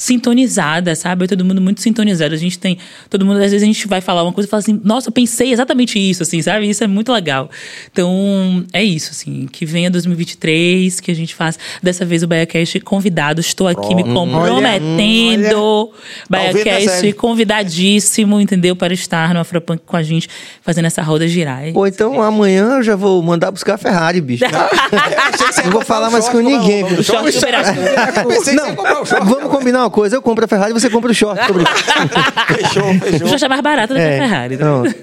sintonizada, 0.00 0.94
sabe? 0.94 1.28
Todo 1.28 1.44
mundo 1.44 1.60
muito 1.60 1.82
sintonizado. 1.82 2.32
A 2.32 2.38
gente 2.38 2.58
tem. 2.58 2.78
Todo 3.10 3.22
mundo, 3.26 3.36
às 3.36 3.50
vezes, 3.50 3.62
a 3.62 3.66
gente 3.66 3.86
vai 3.86 4.00
falar 4.00 4.22
uma 4.22 4.32
coisa 4.32 4.48
e 4.48 4.50
fala 4.50 4.62
assim, 4.62 4.80
nossa, 4.82 5.10
eu 5.10 5.12
pensei 5.12 5.52
exatamente 5.52 5.98
isso, 5.98 6.22
assim, 6.22 6.40
sabe? 6.40 6.70
Isso 6.70 6.82
é 6.82 6.86
muito 6.86 7.12
legal. 7.12 7.50
Então, 7.92 8.64
é 8.72 8.82
isso, 8.82 9.10
assim. 9.10 9.46
Que 9.52 9.66
venha 9.66 9.90
2023, 9.90 11.00
que 11.00 11.10
a 11.10 11.14
gente 11.14 11.34
faça. 11.34 11.58
Dessa 11.82 12.06
vez 12.06 12.22
o 12.22 12.26
BaiaCast 12.26 12.80
convidado. 12.80 13.42
Estou 13.42 13.68
aqui 13.68 13.94
me 13.94 14.04
comprometendo. 14.04 15.60
ouvindo, 15.60 15.92
né, 15.92 15.98
BaiaCast 16.30 16.88
Sérgio? 16.88 17.14
convidadíssimo, 17.16 18.40
entendeu? 18.40 18.74
Para 18.74 18.94
estar 18.94 19.34
no 19.34 19.40
Afropunk 19.40 19.82
com 19.84 19.96
a 19.98 20.02
gente, 20.02 20.30
fazendo 20.62 20.86
essa 20.86 21.02
roda 21.02 21.28
girar. 21.28 21.70
Pô, 21.74 21.86
então 21.86 22.22
amanhã 22.22 22.76
eu 22.76 22.82
já 22.82 22.96
vou 22.96 23.22
mandar 23.22 23.50
buscar 23.50 23.74
a 23.74 23.78
Ferrari, 23.78 24.22
bicho. 24.22 24.44
Não 25.62 25.72
vou 25.72 25.82
falar 25.82 26.08
mais 26.08 26.26
com 26.26 26.38
ninguém, 26.38 26.84
viu? 26.84 27.00
O 27.00 27.02
short 27.02 27.30
do 27.30 27.40
Veracruz. 27.40 28.38
Pensei 28.38 28.54
que 28.54 28.60
você 28.60 28.68
ia 28.68 28.74
comprar 28.74 29.02
o 29.02 29.04
short. 29.04 29.39
Vamos 29.40 29.56
combinar 29.58 29.80
uma 29.84 29.90
coisa, 29.90 30.16
eu 30.16 30.22
compro 30.22 30.44
a 30.44 30.48
Ferrari 30.48 30.70
e 30.70 30.74
você 30.74 30.90
compra 30.90 31.10
o 31.10 31.14
short. 31.14 31.40
Brincando. 31.52 32.10
Fechou, 32.56 32.90
O 32.90 33.00
fechou. 33.00 33.28
short 33.28 33.44
é 33.44 33.48
mais 33.48 33.60
barato 33.60 33.94
do 33.94 33.98
que 33.98 34.04
a 34.06 34.08
Ferrari. 34.18 34.56
né? 34.56 34.62
pronto. 34.62 34.94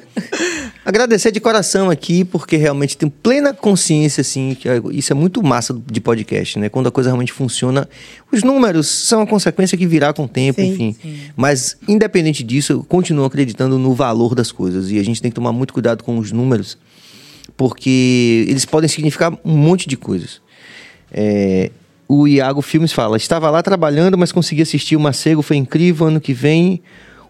Agradecer 0.85 1.31
de 1.31 1.39
coração 1.41 1.89
aqui, 1.89 2.23
porque 2.23 2.55
realmente 2.55 2.95
tenho 2.97 3.11
plena 3.11 3.53
consciência, 3.53 4.21
assim, 4.21 4.55
que 4.57 4.69
isso 4.93 5.11
é 5.11 5.15
muito 5.15 5.43
massa 5.43 5.77
de 5.91 5.99
podcast, 5.99 6.57
né? 6.59 6.69
Quando 6.69 6.87
a 6.87 6.91
coisa 6.91 7.09
realmente 7.09 7.33
funciona. 7.33 7.89
Os 8.31 8.41
números 8.41 8.87
são 8.87 9.21
a 9.21 9.27
consequência 9.27 9.77
que 9.77 9.85
virá 9.85 10.13
com 10.13 10.23
o 10.23 10.27
tempo, 10.27 10.61
Sim, 10.61 10.67
enfim. 10.69 10.95
Mas, 11.35 11.75
independente 11.87 12.41
disso, 12.43 12.71
eu 12.73 12.83
continuo 12.83 13.25
acreditando 13.25 13.77
no 13.77 13.93
valor 13.93 14.33
das 14.33 14.51
coisas. 14.51 14.89
E 14.91 14.97
a 14.97 15.03
gente 15.03 15.21
tem 15.21 15.29
que 15.29 15.35
tomar 15.35 15.51
muito 15.51 15.73
cuidado 15.73 16.03
com 16.03 16.17
os 16.17 16.31
números, 16.31 16.77
porque 17.57 18.45
eles 18.47 18.63
podem 18.65 18.87
significar 18.87 19.33
um 19.43 19.57
monte 19.57 19.89
de 19.89 19.97
coisas. 19.97 20.41
É, 21.11 21.69
o 22.07 22.27
Iago 22.27 22.61
Filmes 22.61 22.91
fala: 22.91 23.17
estava 23.17 23.49
lá 23.49 23.61
trabalhando, 23.61 24.17
mas 24.17 24.31
consegui 24.31 24.61
assistir 24.61 24.95
o 24.95 24.99
Macego, 24.99 25.41
foi 25.41 25.57
incrível. 25.57 26.07
Ano 26.07 26.21
que 26.21 26.33
vem. 26.33 26.81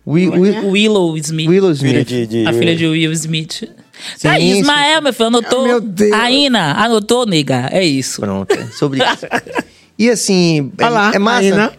Wi- 0.06 0.30
Wi- 0.30 0.60
Willow 0.66 1.18
Smith. 1.18 1.50
Willow 1.50 1.72
Smith. 1.72 2.08
de, 2.08 2.26
de- 2.28 2.48
A 2.48 2.54
filha 2.54 2.76
de 2.76 2.88
Will 2.88 3.12
Smith. 3.12 3.64
Sim, 4.16 4.28
tá. 4.28 4.40
Ismael, 4.40 5.02
meu 5.02 5.12
filho, 5.12 5.28
anotou. 5.28 5.64
Meu 5.68 5.82
Deus. 5.82 6.12
Aina, 6.14 6.74
anotou, 6.82 7.26
nega. 7.26 7.68
É 7.72 7.84
isso. 7.84 8.22
Pronto, 8.22 8.54
é 8.54 8.66
sobre 8.68 9.00
isso. 9.04 9.26
E 10.00 10.12
assim, 10.12 10.72
é, 10.78 10.84
Olha 10.84 10.90
lá, 10.94 11.12
é 11.16 11.18
massa. 11.18 11.40
Aina. 11.40 11.74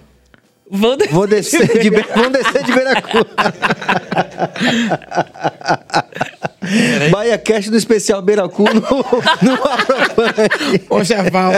Vou... 0.69 0.99
Vou 1.13 1.27
descer 1.29 1.81
de, 1.81 1.89
vamos 1.89 2.33
descer 2.37 2.65
de 2.65 2.73
Veracruz. 2.73 3.25
Bahia 7.11 7.39
Cast 7.39 7.71
do 7.71 7.77
especial 7.77 8.21
Beiracu 8.21 8.65
no, 8.65 8.81
no. 8.81 9.59
Ô, 10.97 11.05
Javal. 11.05 11.53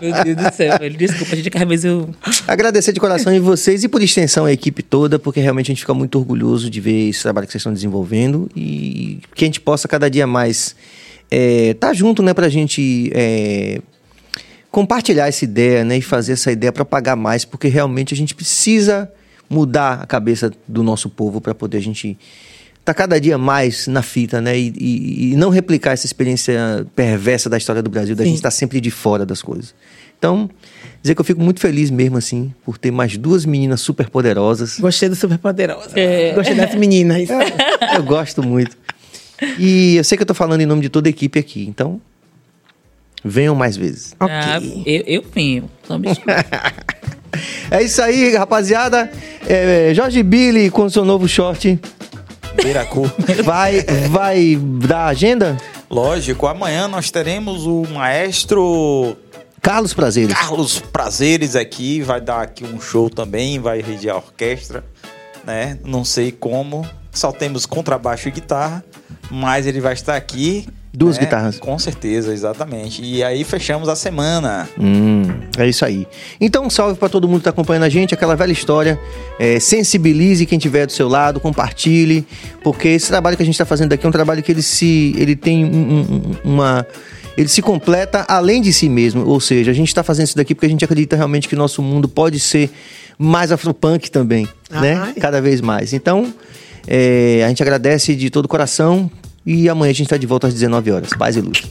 Meu 0.00 0.24
Deus 0.24 0.36
do 0.36 0.54
céu, 0.54 0.78
velho. 0.78 0.96
Desculpa, 0.96 1.36
gente, 1.36 1.50
que 1.50 1.58
às 1.58 1.68
vezes 1.68 1.84
eu. 1.84 2.08
Agradecer 2.46 2.92
de 2.92 3.00
coração 3.00 3.32
em 3.32 3.40
vocês 3.40 3.84
e 3.84 3.88
por 3.88 4.02
extensão 4.02 4.44
a 4.44 4.52
equipe 4.52 4.82
toda, 4.82 5.18
porque 5.18 5.40
realmente 5.40 5.66
a 5.66 5.74
gente 5.74 5.80
fica 5.80 5.94
muito 5.94 6.18
orgulhoso 6.18 6.70
de 6.70 6.80
ver 6.80 7.08
esse 7.08 7.22
trabalho 7.22 7.46
que 7.46 7.52
vocês 7.52 7.60
estão 7.60 7.72
desenvolvendo 7.72 8.48
e 8.56 9.20
que 9.34 9.44
a 9.44 9.46
gente 9.46 9.60
possa 9.60 9.86
cada 9.88 10.08
dia 10.08 10.26
mais 10.26 10.74
estar 11.30 11.88
tá 11.88 11.92
junto, 11.92 12.22
né, 12.22 12.32
pra 12.32 12.48
gente 12.48 13.10
é, 13.14 13.80
compartilhar 14.70 15.28
essa 15.28 15.44
ideia, 15.44 15.84
né, 15.84 15.98
e 15.98 16.02
fazer 16.02 16.32
essa 16.32 16.50
ideia 16.50 16.72
propagar 16.72 17.16
mais, 17.16 17.44
porque 17.44 17.68
realmente 17.68 18.14
a 18.14 18.16
gente 18.16 18.34
precisa 18.34 19.10
mudar 19.48 20.02
a 20.02 20.06
cabeça 20.06 20.52
do 20.66 20.82
nosso 20.82 21.08
povo 21.08 21.40
para 21.40 21.54
poder 21.54 21.78
a 21.78 21.82
gente 21.82 22.18
tá 22.84 22.94
cada 22.94 23.20
dia 23.20 23.36
mais 23.36 23.86
na 23.86 24.00
fita, 24.00 24.40
né? 24.40 24.58
E, 24.58 24.72
e, 24.78 25.32
e, 25.32 25.36
não 25.36 25.50
replicar 25.50 25.92
essa 25.92 26.06
experiência 26.06 26.86
perversa 26.96 27.50
da 27.50 27.58
história 27.58 27.82
do 27.82 27.90
Brasil, 27.90 28.16
da 28.16 28.22
Sim. 28.22 28.30
gente 28.30 28.38
estar 28.38 28.50
sempre 28.50 28.80
de 28.80 28.90
fora 28.90 29.26
das 29.26 29.42
coisas. 29.42 29.74
Então, 30.18 30.48
dizer 31.02 31.14
que 31.14 31.20
eu 31.20 31.24
fico 31.24 31.40
muito 31.40 31.60
feliz 31.60 31.90
mesmo, 31.90 32.16
assim, 32.16 32.52
por 32.64 32.78
ter 32.78 32.90
mais 32.90 33.16
duas 33.16 33.44
meninas 33.44 33.82
super 33.82 34.08
poderosas. 34.08 34.80
Gostei 34.80 35.08
do 35.08 35.14
Super 35.14 35.38
Poderosa. 35.38 35.90
É. 35.94 36.32
Gostei 36.32 36.54
das 36.54 36.74
meninas. 36.74 37.28
Eu 37.94 38.02
gosto 38.04 38.42
muito. 38.42 38.76
E 39.58 39.96
eu 39.96 40.02
sei 40.02 40.16
que 40.16 40.22
eu 40.22 40.26
tô 40.26 40.34
falando 40.34 40.62
em 40.62 40.66
nome 40.66 40.80
de 40.80 40.88
toda 40.88 41.08
a 41.08 41.10
equipe 41.10 41.38
aqui, 41.38 41.66
então 41.68 42.00
venham 43.24 43.54
mais 43.54 43.76
vezes. 43.76 44.16
Ok. 44.18 44.34
Ah, 44.34 44.60
eu, 44.86 45.02
eu 45.06 45.24
venho. 45.34 45.70
Só 45.86 45.98
me 45.98 46.08
chama. 46.14 46.44
É 47.70 47.82
isso 47.82 48.00
aí, 48.00 48.34
rapaziada. 48.34 49.10
É, 49.46 49.92
Jorge 49.94 50.22
Billy 50.22 50.70
com 50.70 50.88
seu 50.88 51.04
novo 51.04 51.28
short. 51.28 51.78
Beiracu. 52.62 53.10
Vai, 53.44 53.84
vai 54.08 54.58
dar 54.60 55.06
agenda? 55.06 55.56
Lógico, 55.90 56.46
amanhã 56.46 56.88
nós 56.88 57.10
teremos 57.10 57.66
o 57.66 57.84
maestro 57.92 59.16
Carlos 59.62 59.92
Prazeres. 59.92 60.34
Carlos 60.34 60.80
Prazeres 60.80 61.56
aqui, 61.56 62.00
vai 62.00 62.20
dar 62.20 62.42
aqui 62.42 62.64
um 62.64 62.80
show 62.80 63.08
também, 63.10 63.58
vai 63.58 63.80
reger 63.80 64.12
a 64.12 64.16
orquestra, 64.16 64.84
né? 65.44 65.78
Não 65.84 66.04
sei 66.04 66.32
como, 66.32 66.88
só 67.12 67.32
temos 67.32 67.66
contrabaixo 67.66 68.28
e 68.28 68.30
guitarra, 68.30 68.84
mas 69.30 69.66
ele 69.66 69.80
vai 69.80 69.92
estar 69.92 70.16
aqui. 70.16 70.66
Duas 70.92 71.16
né? 71.18 71.24
guitarras. 71.24 71.58
Com 71.58 71.78
certeza, 71.78 72.32
exatamente. 72.32 73.02
E 73.02 73.22
aí 73.22 73.44
fechamos 73.44 73.88
a 73.88 73.94
semana. 73.96 74.68
Hum, 74.78 75.22
é 75.56 75.68
isso 75.68 75.84
aí. 75.84 76.06
Então, 76.40 76.64
um 76.66 76.70
salve 76.70 76.98
pra 76.98 77.08
todo 77.08 77.28
mundo 77.28 77.38
que 77.38 77.44
tá 77.44 77.50
acompanhando 77.50 77.84
a 77.84 77.88
gente, 77.88 78.14
aquela 78.14 78.34
velha 78.34 78.52
história. 78.52 78.98
É, 79.38 79.60
sensibilize 79.60 80.46
quem 80.46 80.58
tiver 80.58 80.86
do 80.86 80.92
seu 80.92 81.08
lado, 81.08 81.38
compartilhe, 81.40 82.26
porque 82.64 82.88
esse 82.88 83.08
trabalho 83.08 83.36
que 83.36 83.42
a 83.42 83.46
gente 83.46 83.58
tá 83.58 83.64
fazendo 83.66 83.92
aqui 83.92 84.04
é 84.04 84.08
um 84.08 84.12
trabalho 84.12 84.42
que 84.42 84.50
ele 84.50 84.62
se. 84.62 85.14
ele 85.16 85.36
tem 85.36 85.64
um- 85.64 86.00
um- 86.00 86.36
uma. 86.52 86.86
Ele 87.36 87.48
se 87.48 87.62
completa 87.62 88.24
além 88.26 88.60
de 88.60 88.72
si 88.72 88.88
mesmo. 88.88 89.24
Ou 89.24 89.38
seja, 89.40 89.70
a 89.70 89.74
gente 89.74 89.94
tá 89.94 90.02
fazendo 90.02 90.26
isso 90.26 90.36
daqui 90.36 90.54
porque 90.54 90.66
a 90.66 90.70
gente 90.70 90.84
acredita 90.84 91.14
realmente 91.14 91.48
que 91.48 91.54
nosso 91.54 91.80
mundo 91.82 92.08
pode 92.08 92.40
ser 92.40 92.70
mais 93.16 93.52
afropunk 93.52 94.10
também, 94.10 94.48
né? 94.70 94.94
Ai. 94.96 95.14
Cada 95.14 95.40
vez 95.40 95.60
mais. 95.60 95.92
Então, 95.92 96.32
é, 96.86 97.42
a 97.44 97.48
gente 97.48 97.62
agradece 97.62 98.16
de 98.16 98.30
todo 98.30 98.46
o 98.46 98.48
coração 98.48 99.08
e 99.48 99.66
amanhã 99.66 99.90
a 99.90 99.94
gente 99.94 100.10
tá 100.10 100.18
de 100.18 100.26
volta 100.26 100.46
às 100.46 100.52
19 100.52 100.90
horas. 100.90 101.08
Paz 101.14 101.34
e 101.34 101.40
luz. 101.40 101.62